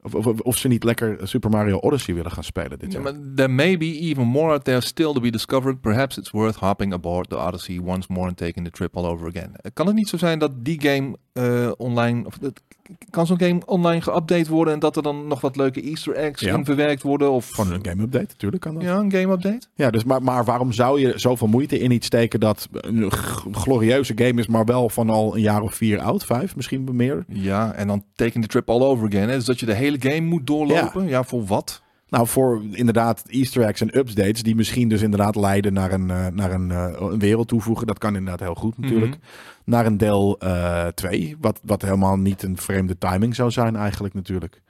of, 0.00 0.14
of, 0.14 0.40
of 0.40 0.56
ze 0.56 0.68
niet 0.68 0.84
lekker 0.84 1.28
Super 1.28 1.50
Mario 1.50 1.76
Odyssey 1.76 2.14
willen 2.14 2.30
gaan 2.30 2.44
spelen 2.44 2.78
dit 2.78 2.92
Ja, 2.92 3.00
jaar. 3.00 3.02
maar 3.02 3.34
there 3.34 3.48
may 3.48 3.76
be 3.78 3.98
even 3.98 4.26
more 4.26 4.52
out 4.52 4.64
there 4.64 4.80
still 4.80 5.12
to 5.12 5.20
be 5.20 5.30
discovered. 5.30 5.80
Perhaps 5.80 6.18
it's 6.18 6.30
worth 6.30 6.56
hopping 6.56 6.92
aboard 6.92 7.28
the 7.28 7.36
Odyssey 7.36 7.78
once 7.84 8.12
more 8.12 8.26
and 8.26 8.36
taking 8.36 8.64
the 8.66 8.72
trip 8.72 8.96
all 8.96 9.04
over 9.04 9.28
again. 9.28 9.52
Kan 9.72 9.86
het 9.86 9.94
niet 9.94 10.08
zo 10.08 10.16
zijn 10.16 10.38
dat 10.38 10.52
die 10.56 10.80
game 10.80 11.16
eh, 11.32 11.70
online, 11.76 12.26
of 12.26 12.38
dat, 12.38 12.60
kan 13.10 13.26
zo'n 13.26 13.38
game 13.38 13.60
online 13.66 14.02
geüpdate 14.02 14.48
worden 14.48 14.74
en 14.74 14.80
dat 14.80 14.96
er 14.96 15.02
dan 15.02 15.26
nog 15.26 15.40
wat 15.40 15.56
leuke 15.56 15.82
Easter 15.82 16.14
eggs 16.14 16.40
Ja. 16.40 16.56
in 16.56 16.64
verwerkt 16.64 17.02
worden? 17.02 17.30
Of 17.30 17.48
Gewoon 17.48 17.72
een 17.72 17.84
game 17.86 18.02
update, 18.02 18.26
natuurlijk 18.28 18.62
kan 18.62 18.74
dat. 18.74 18.82
Ja, 18.82 18.88
ja, 18.88 18.98
een 18.98 19.12
game 19.12 19.32
update? 19.32 19.90
dus, 19.90 20.04
maar, 20.04 20.22
maar 20.22 20.44
waarom 20.44 20.72
zou 20.72 21.00
je 21.00 21.12
zoveel 21.16 21.46
moeite 21.46 21.78
in 21.78 21.90
iets 21.90 22.06
steken 22.06 22.40
dat 22.40 22.68
een 22.72 23.10
glorieuze 23.52 24.12
game 24.16 24.40
is, 24.40 24.46
maar 24.46 24.64
wel 24.64 24.88
van 24.88 25.10
al 25.10 25.34
een 25.34 25.40
jaar 25.42 25.62
of 25.62 25.74
vier 25.74 26.00
oud, 26.00 26.24
vijf 26.24 26.56
misschien 26.56 26.88
meer? 26.92 27.24
Ja, 27.28 27.72
en 27.72 27.86
dan 27.86 28.04
taking 28.14 28.44
the 28.44 28.50
trip 28.50 28.70
all 28.70 28.82
over 28.82 29.06
again. 29.06 29.28
Hè? 29.28 29.34
Dus 29.34 29.44
dat 29.44 29.60
je 29.60 29.66
de 29.66 29.74
hele 29.74 29.96
game 30.00 30.20
moet 30.20 30.46
doorlopen. 30.46 31.08
Ja, 31.08 31.24
voor 31.24 31.44
wat? 31.44 31.82
Nou, 32.12 32.26
voor 32.26 32.62
inderdaad 32.70 33.24
Easter 33.28 33.62
eggs 33.62 33.80
en 33.80 33.98
updates 33.98 34.42
die 34.42 34.54
misschien 34.54 34.88
dus 34.88 35.02
inderdaad 35.02 35.36
leiden 35.36 35.72
naar 35.72 35.92
een, 35.92 36.10
eh, 36.10 36.26
naar 36.26 36.52
een, 36.52 36.70
eh, 36.70 36.92
een 36.98 37.18
wereld 37.18 37.48
toevoegen. 37.48 37.86
Dat 37.86 37.98
kan 37.98 38.16
inderdaad 38.16 38.40
heel 38.40 38.54
goed 38.54 38.78
natuurlijk. 38.78 39.16
Mhm. 39.16 39.20
Naar 39.64 39.86
een 39.86 39.96
deel 39.96 40.38
2, 40.94 41.36
wat, 41.40 41.60
wat 41.64 41.82
helemaal 41.82 42.16
niet 42.16 42.42
een 42.42 42.56
vreemde 42.56 42.98
timing 42.98 43.34
zou 43.34 43.50
zijn 43.50 43.76
eigenlijk 43.76 44.14
natuurlijk. 44.14 44.62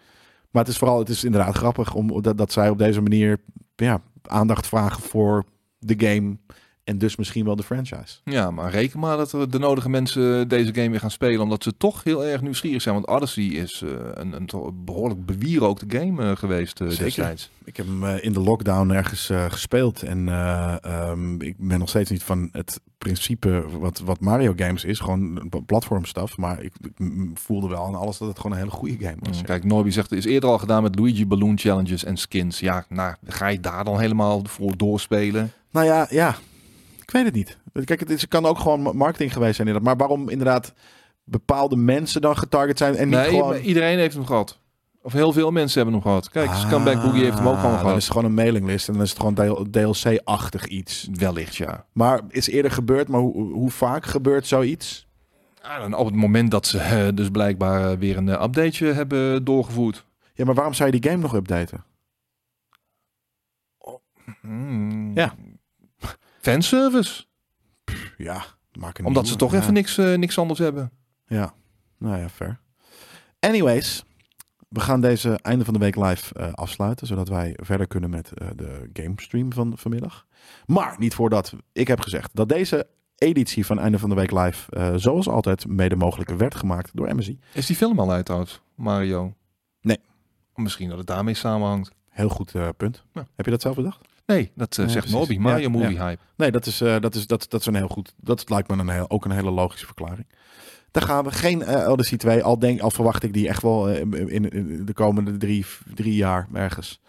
Maar 0.50 0.62
het 0.62 0.72
is 0.72 0.78
vooral, 0.78 0.98
het 0.98 1.08
is 1.08 1.24
inderdaad 1.24 1.56
grappig 1.56 1.94
om, 1.94 2.22
dat, 2.22 2.38
dat 2.38 2.52
zij 2.52 2.68
op 2.68 2.78
deze 2.78 3.00
manier 3.00 3.38
ja, 3.76 4.00
aandacht 4.22 4.66
vragen 4.66 5.02
voor 5.02 5.44
de 5.78 5.94
game 6.06 6.36
en 6.84 6.98
dus 6.98 7.16
misschien 7.16 7.44
wel 7.44 7.56
de 7.56 7.62
franchise. 7.62 8.18
Ja, 8.24 8.50
maar 8.50 8.70
reken 8.70 9.00
maar 9.00 9.16
dat 9.16 9.32
er 9.32 9.50
de 9.50 9.58
nodige 9.58 9.88
mensen 9.88 10.48
deze 10.48 10.74
game 10.74 10.90
weer 10.90 11.00
gaan 11.00 11.10
spelen. 11.10 11.40
Omdat 11.40 11.62
ze 11.62 11.76
toch 11.76 12.04
heel 12.04 12.24
erg 12.24 12.40
nieuwsgierig 12.40 12.82
zijn. 12.82 12.94
Want 12.94 13.06
Odyssey 13.06 13.44
is 13.44 13.82
eh, 13.82 13.90
een, 14.14 14.32
een 14.32 14.48
behoorlijk 14.84 15.26
bewierookte 15.26 15.84
game 15.88 16.22
eh, 16.22 16.36
geweest 16.36 16.78
Zeker. 16.78 17.04
destijds. 17.04 17.50
Ik 17.64 17.76
heb 17.76 17.86
hem 17.86 18.04
in 18.04 18.32
de 18.32 18.40
lockdown 18.40 18.90
ergens 18.90 19.30
gespeeld 19.48 20.02
en 20.02 20.28
eh, 20.28 20.74
ehm, 20.82 21.40
ik 21.40 21.54
ben 21.58 21.78
nog 21.78 21.88
steeds 21.88 22.10
niet 22.10 22.22
van 22.22 22.48
het 22.52 22.80
principe 22.98 23.64
wat, 23.78 23.98
wat 23.98 24.20
Mario 24.20 24.52
games 24.56 24.84
is. 24.84 24.98
Gewoon 24.98 25.50
platformstaf. 25.66 26.36
Maar 26.36 26.62
ik, 26.62 26.72
voelde 27.34 27.68
wel 27.68 27.84
aan 27.84 27.94
alles 27.94 28.18
dat 28.18 28.28
het 28.28 28.36
gewoon 28.36 28.52
een 28.52 28.62
hele 28.62 28.76
goede 28.76 28.96
game 28.98 29.16
was. 29.20 29.38
Mm, 29.38 29.44
Kijk, 29.44 29.64
Norby 29.64 29.90
zegt, 29.90 30.10
het 30.10 30.18
is 30.18 30.24
eerder 30.24 30.50
al 30.50 30.58
gedaan 30.58 30.82
met 30.82 30.98
Luigi 30.98 31.26
Balloon 31.26 31.58
Challenges 31.58 32.04
en 32.04 32.16
skins. 32.16 32.60
Ja, 32.60 32.84
nou, 32.88 33.14
ga 33.26 33.46
je 33.46 33.60
daar 33.60 33.84
dan 33.84 34.00
helemaal 34.00 34.42
voor 34.44 34.76
doorspelen? 34.76 35.52
Nou 35.70 35.86
ja, 35.86 36.06
ja. 36.10 36.36
Ik 37.12 37.18
weet 37.18 37.26
het 37.26 37.34
niet. 37.34 37.58
Kijk, 37.84 38.00
het, 38.00 38.10
is, 38.10 38.20
het 38.20 38.30
kan 38.30 38.46
ook 38.46 38.58
gewoon 38.58 38.82
ma- 38.82 38.92
marketing 38.92 39.32
geweest 39.32 39.54
zijn 39.56 39.66
inderdaad. 39.68 39.96
Maar 39.96 40.06
waarom 40.08 40.28
inderdaad 40.28 40.72
bepaalde 41.24 41.76
mensen 41.76 42.20
dan 42.20 42.36
getarget 42.36 42.78
zijn 42.78 42.96
en 42.96 43.08
niet 43.08 43.18
Nee, 43.18 43.28
gewoon... 43.28 43.56
iedereen 43.56 43.98
heeft 43.98 44.14
hem 44.14 44.26
gehad. 44.26 44.58
Of 45.02 45.12
heel 45.12 45.32
veel 45.32 45.50
mensen 45.50 45.76
hebben 45.82 45.94
hem 45.94 46.02
gehad. 46.08 46.28
Kijk, 46.30 46.50
Scumbag 46.54 47.02
Boogie 47.02 47.24
heeft 47.24 47.38
hem 47.38 47.46
ook 47.46 47.52
Ah, 47.54 47.58
gewoon 47.60 47.72
Dan 47.74 47.80
gehad. 47.84 47.96
is 47.96 48.02
het 48.04 48.12
gewoon 48.12 48.28
een 48.28 48.34
mailinglist 48.34 48.88
en 48.88 48.94
dan 48.94 49.02
is 49.02 49.10
het 49.10 49.20
gewoon 49.20 49.68
DLC-achtig 49.70 50.66
iets. 50.66 51.08
Wellicht, 51.12 51.56
ja. 51.56 51.86
Maar 51.92 52.20
is 52.28 52.46
eerder 52.48 52.70
gebeurd, 52.70 53.08
maar 53.08 53.20
hoe, 53.20 53.52
hoe 53.52 53.70
vaak 53.70 54.04
gebeurt 54.06 54.46
zoiets? 54.46 55.06
Ja, 55.62 55.80
en 55.80 55.94
op 55.94 56.06
het 56.06 56.14
moment 56.14 56.50
dat 56.50 56.66
ze 56.66 56.78
eh, 56.78 57.08
dus 57.14 57.28
blijkbaar 57.30 57.90
eh, 57.90 57.98
weer 57.98 58.16
een 58.16 58.28
eh, 58.28 58.42
updateje 58.42 58.92
hebben 58.92 59.44
doorgevoerd. 59.44 60.04
Ja, 60.34 60.44
maar 60.44 60.54
waarom 60.54 60.74
zou 60.74 60.90
je 60.92 61.00
die 61.00 61.10
game 61.10 61.22
nog 61.22 61.34
updaten? 61.34 61.84
Hmm. 64.40 65.10
Ja. 65.14 65.34
Fanservice. 66.42 67.24
Ja, 68.16 68.44
maak 68.78 68.98
een 68.98 69.04
Omdat 69.04 69.26
ze 69.28 69.36
toch 69.36 69.52
Ja. 69.52 69.58
even 69.58 69.72
niks, 69.72 69.98
eh, 69.98 70.14
niks 70.14 70.38
anders 70.38 70.58
hebben. 70.58 70.90
Ja, 71.26 71.54
nou 71.98 72.18
ja, 72.18 72.28
fair. 72.28 72.60
Anyways, 73.40 74.04
we 74.68 74.80
gaan 74.80 75.00
deze 75.00 75.38
einde 75.42 75.64
van 75.64 75.74
de 75.74 75.80
week 75.80 75.96
live 75.96 76.34
eh, 76.34 76.52
afsluiten, 76.52 77.06
zodat 77.06 77.28
wij 77.28 77.56
verder 77.62 77.86
kunnen 77.86 78.10
met 78.10 78.32
eh, 78.32 78.48
de 78.56 78.90
gamestream 78.92 79.52
van 79.52 79.72
vanmiddag. 79.78 80.26
Maar 80.66 80.94
niet 80.98 81.14
voordat 81.14 81.52
ik 81.72 81.88
heb 81.88 82.00
gezegd 82.00 82.30
dat 82.32 82.48
deze 82.48 82.86
editie 83.16 83.66
van 83.66 83.78
einde 83.78 83.98
van 83.98 84.08
de 84.08 84.14
week 84.14 84.30
live, 84.30 84.98
zoals 84.98 85.28
altijd, 85.28 85.66
mede 85.66 85.96
mogelijk 85.96 86.30
werd 86.30 86.54
gemaakt 86.54 86.90
door 86.94 87.14
MSI. 87.14 87.38
Is 87.52 87.66
die 87.66 87.76
film 87.76 87.98
al 87.98 88.10
uit, 88.12 88.24
trouwens, 88.24 88.60
Mario? 88.74 89.34
Nee. 89.80 89.98
Misschien 90.54 90.88
dat 90.88 90.98
het 90.98 91.06
daarmee 91.06 91.34
samenhangt. 91.34 91.90
Heel 92.08 92.28
goed 92.28 92.52
punt. 92.76 93.04
Ja. 93.12 93.26
Heb 93.36 93.44
je 93.44 93.50
dat 93.50 93.60
zelf 93.60 93.76
bedacht? 93.76 94.08
Nee, 94.26 94.52
dat 94.54 94.78
eh, 94.78 94.84
Ja, 94.84 94.90
zegt 94.90 95.06
precies. 95.06 95.18
Norby. 95.18 95.36
Mario 95.36 95.62
Ja, 95.62 95.68
Movie 95.68 95.92
ja. 95.96 96.06
Hype. 96.06 96.22
Nee, 96.36 96.50
dat 96.50 96.66
is, 96.66 96.80
eh, 96.80 97.00
dat 97.00 97.14
is, 97.14 97.26
dat, 97.26 97.46
dat 97.48 97.60
is 97.60 97.66
een 97.66 97.74
heel 97.74 97.88
goed. 97.88 98.14
Dat 98.16 98.50
lijkt 98.50 98.68
me 98.68 98.76
een 98.76 98.88
heel, 98.88 99.10
ook 99.10 99.24
een 99.24 99.30
hele 99.30 99.50
logische 99.50 99.86
verklaring. 99.86 100.26
Daar 100.90 101.02
gaan 101.02 101.24
we 101.24 101.30
geen 101.30 101.62
eh 101.62 101.88
Odyssey 101.90 102.18
2. 102.18 102.42
Al, 102.42 102.58
denk, 102.58 102.80
al 102.80 102.90
verwacht 102.90 103.22
ik 103.22 103.32
die 103.32 103.48
echt 103.48 103.62
wel 103.62 103.88
eh, 103.88 104.00
in, 104.00 104.50
in 104.50 104.84
de 104.84 104.92
komende 104.92 105.36
drie, 105.36 105.66
drie 105.94 106.14
jaar 106.14 106.48
ergens. 106.52 107.00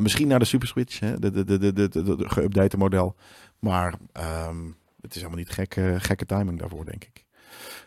Misschien 0.00 0.28
naar 0.28 0.38
de 0.38 0.44
Super 0.44 0.68
Switch, 0.68 0.98
hè? 1.00 1.18
de, 1.18 1.30
de, 1.30 1.44
de, 1.44 1.58
de, 1.58 1.72
de, 1.72 1.88
de, 1.88 2.16
de 2.16 2.28
geüpdate 2.28 2.78
model. 2.78 3.16
Maar 3.58 3.94
ehm, 4.12 4.66
het 5.00 5.10
is 5.10 5.16
helemaal 5.16 5.38
niet 5.38 5.50
gekke, 5.50 5.94
gekke 5.98 6.26
timing 6.26 6.58
daarvoor, 6.58 6.84
denk 6.84 7.04
ik. 7.04 7.24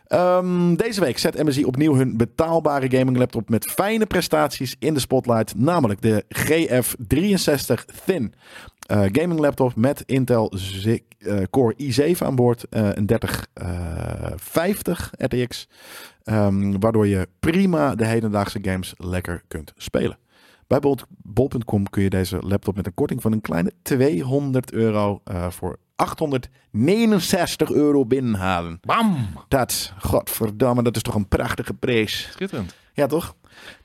Ehm, 0.07 0.75
deze 0.75 0.99
week 0.99 1.17
zet 1.17 1.43
MSI 1.43 1.65
opnieuw 1.65 1.95
hun 1.95 2.17
betaalbare 2.17 2.97
gaming 2.97 3.17
laptop 3.17 3.49
met 3.49 3.71
fijne 3.71 4.05
prestaties 4.05 4.75
in 4.79 4.93
de 4.93 4.99
spotlight. 4.99 5.55
Namelijk 5.55 6.01
de 6.01 6.23
GF63 6.29 7.85
Thin. 8.05 8.33
Eh, 8.85 9.01
gaming 9.11 9.39
laptop 9.39 9.75
met 9.75 10.03
Intel 10.05 10.53
eh, 11.19 11.37
Core 11.49 11.75
i7 11.81 12.17
aan 12.17 12.35
boord. 12.35 12.63
eh, 12.69 12.89
een 12.93 13.05
3050 13.05 15.11
RTX. 15.17 15.67
ehm, 16.23 16.79
waardoor 16.79 17.07
je 17.07 17.27
prima 17.39 17.95
de 17.95 18.05
hedendaagse 18.05 18.59
games 18.61 18.93
lekker 18.97 19.43
kunt 19.47 19.73
spelen. 19.77 20.17
Bij 20.67 20.79
bol- 20.79 20.97
bol.com 21.09 21.89
kun 21.89 22.03
je 22.03 22.09
deze 22.09 22.37
laptop 22.41 22.75
met 22.75 22.85
een 22.85 22.93
korting 22.93 23.21
van 23.21 23.31
een 23.31 23.41
kleine 23.41 23.71
200 23.81 24.71
euro 24.71 25.21
eh, 25.23 25.49
voor 25.49 25.79
869 25.95 27.71
euro 27.71 28.05
binnenhalen. 28.05 28.79
Bam! 28.81 29.27
Dat, 29.47 29.93
godverdamme, 29.99 30.83
dat 30.83 30.95
is 30.95 31.01
toch 31.01 31.15
een 31.15 31.27
prachtige 31.27 31.73
prijs. 31.73 32.29
Schitterend. 32.31 32.75
Ja, 32.93 33.07
toch? 33.07 33.35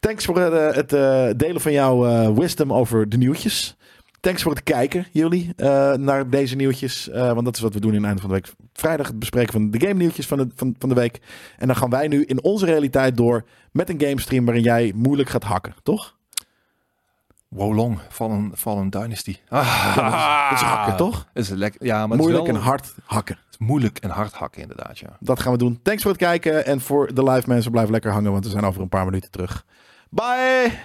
Thanks 0.01 0.25
voor 0.25 0.41
eh, 0.41 0.75
het 0.75 0.93
eh, 0.93 1.29
delen 1.37 1.61
van 1.61 1.73
jouw 1.73 2.35
wisdom 2.35 2.73
over 2.73 3.09
de 3.09 3.17
nieuwtjes. 3.17 3.77
Thanks 4.21 4.43
voor 4.43 4.53
het 4.53 4.63
kijken, 4.63 5.07
jullie, 5.13 5.53
eh, 5.57 5.95
naar 5.95 6.31
deze 6.31 6.57
nieuwtjes. 6.57 7.09
Want 7.13 7.45
dat 7.45 7.57
is 7.57 7.63
wat 7.63 7.75
we 7.75 7.81
doen 7.81 7.91
in 7.91 7.97
het 7.97 8.07
einde 8.07 8.21
van 8.21 8.31
de 8.31 8.37
week. 8.37 8.53
Vrijdag 8.73 9.07
het 9.07 9.19
bespreken 9.19 9.53
van 9.53 9.71
de 9.71 9.81
game 9.81 9.95
nieuwtjes 9.95 10.27
van 10.27 10.39
de, 10.39 10.47
van, 10.55 10.75
van 10.79 10.89
de 10.89 10.95
week. 10.95 11.21
En 11.59 11.67
dan 11.67 11.77
gaan 11.77 11.91
wij 11.91 12.09
nu 12.09 12.25
in 12.25 12.43
onze 12.43 12.67
realiteit 12.67 13.17
door 13.17 13.45
met 13.73 13.89
een 13.89 14.01
gamestream 14.01 14.45
waarin 14.45 14.63
jij 14.63 14.93
moeilijk 14.95 15.29
gaat 15.29 15.45
hakken, 15.45 15.75
toch? 15.83 16.19
Wolong, 17.51 17.99
Fallen, 18.09 18.53
Fallen 18.57 18.91
Dynasty. 18.91 19.37
Ah, 19.49 19.97
Dat 20.51 20.59
is 20.61 20.67
hakken, 20.67 20.97
toch? 20.97 21.27
Is 21.35 21.49
lekker. 21.49 21.85
Ja, 21.87 22.07
maar 22.07 22.17
moeilijk 22.17 22.47
het 22.47 22.55
is 22.57 22.61
en 22.61 22.67
hard 22.67 22.95
hakken. 23.05 23.35
het 23.45 23.47
is 23.61 23.67
moeilijk 23.67 23.99
en 23.99 24.11
hard 24.11 24.33
hakken 24.35 24.63
inderdaad, 24.63 24.99
ja. 24.99 25.17
Dat 25.21 25.41
gaan 25.41 25.53
we 25.53 25.59
doen. 25.59 25.81
Thanks 25.83 26.03
voor 26.03 26.11
het 26.11 26.21
kijken. 26.21 26.67
En 26.67 26.81
voor 26.81 27.15
de 27.15 27.23
live 27.23 27.49
mensen, 27.49 27.71
blijf 27.71 27.89
lekker 27.89 28.13
hangen, 28.13 28.33
want 28.33 28.45
we 28.45 28.51
zijn 28.51 28.65
over 28.65 28.83
een 28.83 28.89
paar 28.89 29.05
minuten 29.05 29.31
terug. 29.31 29.65
Bye! 30.11 30.79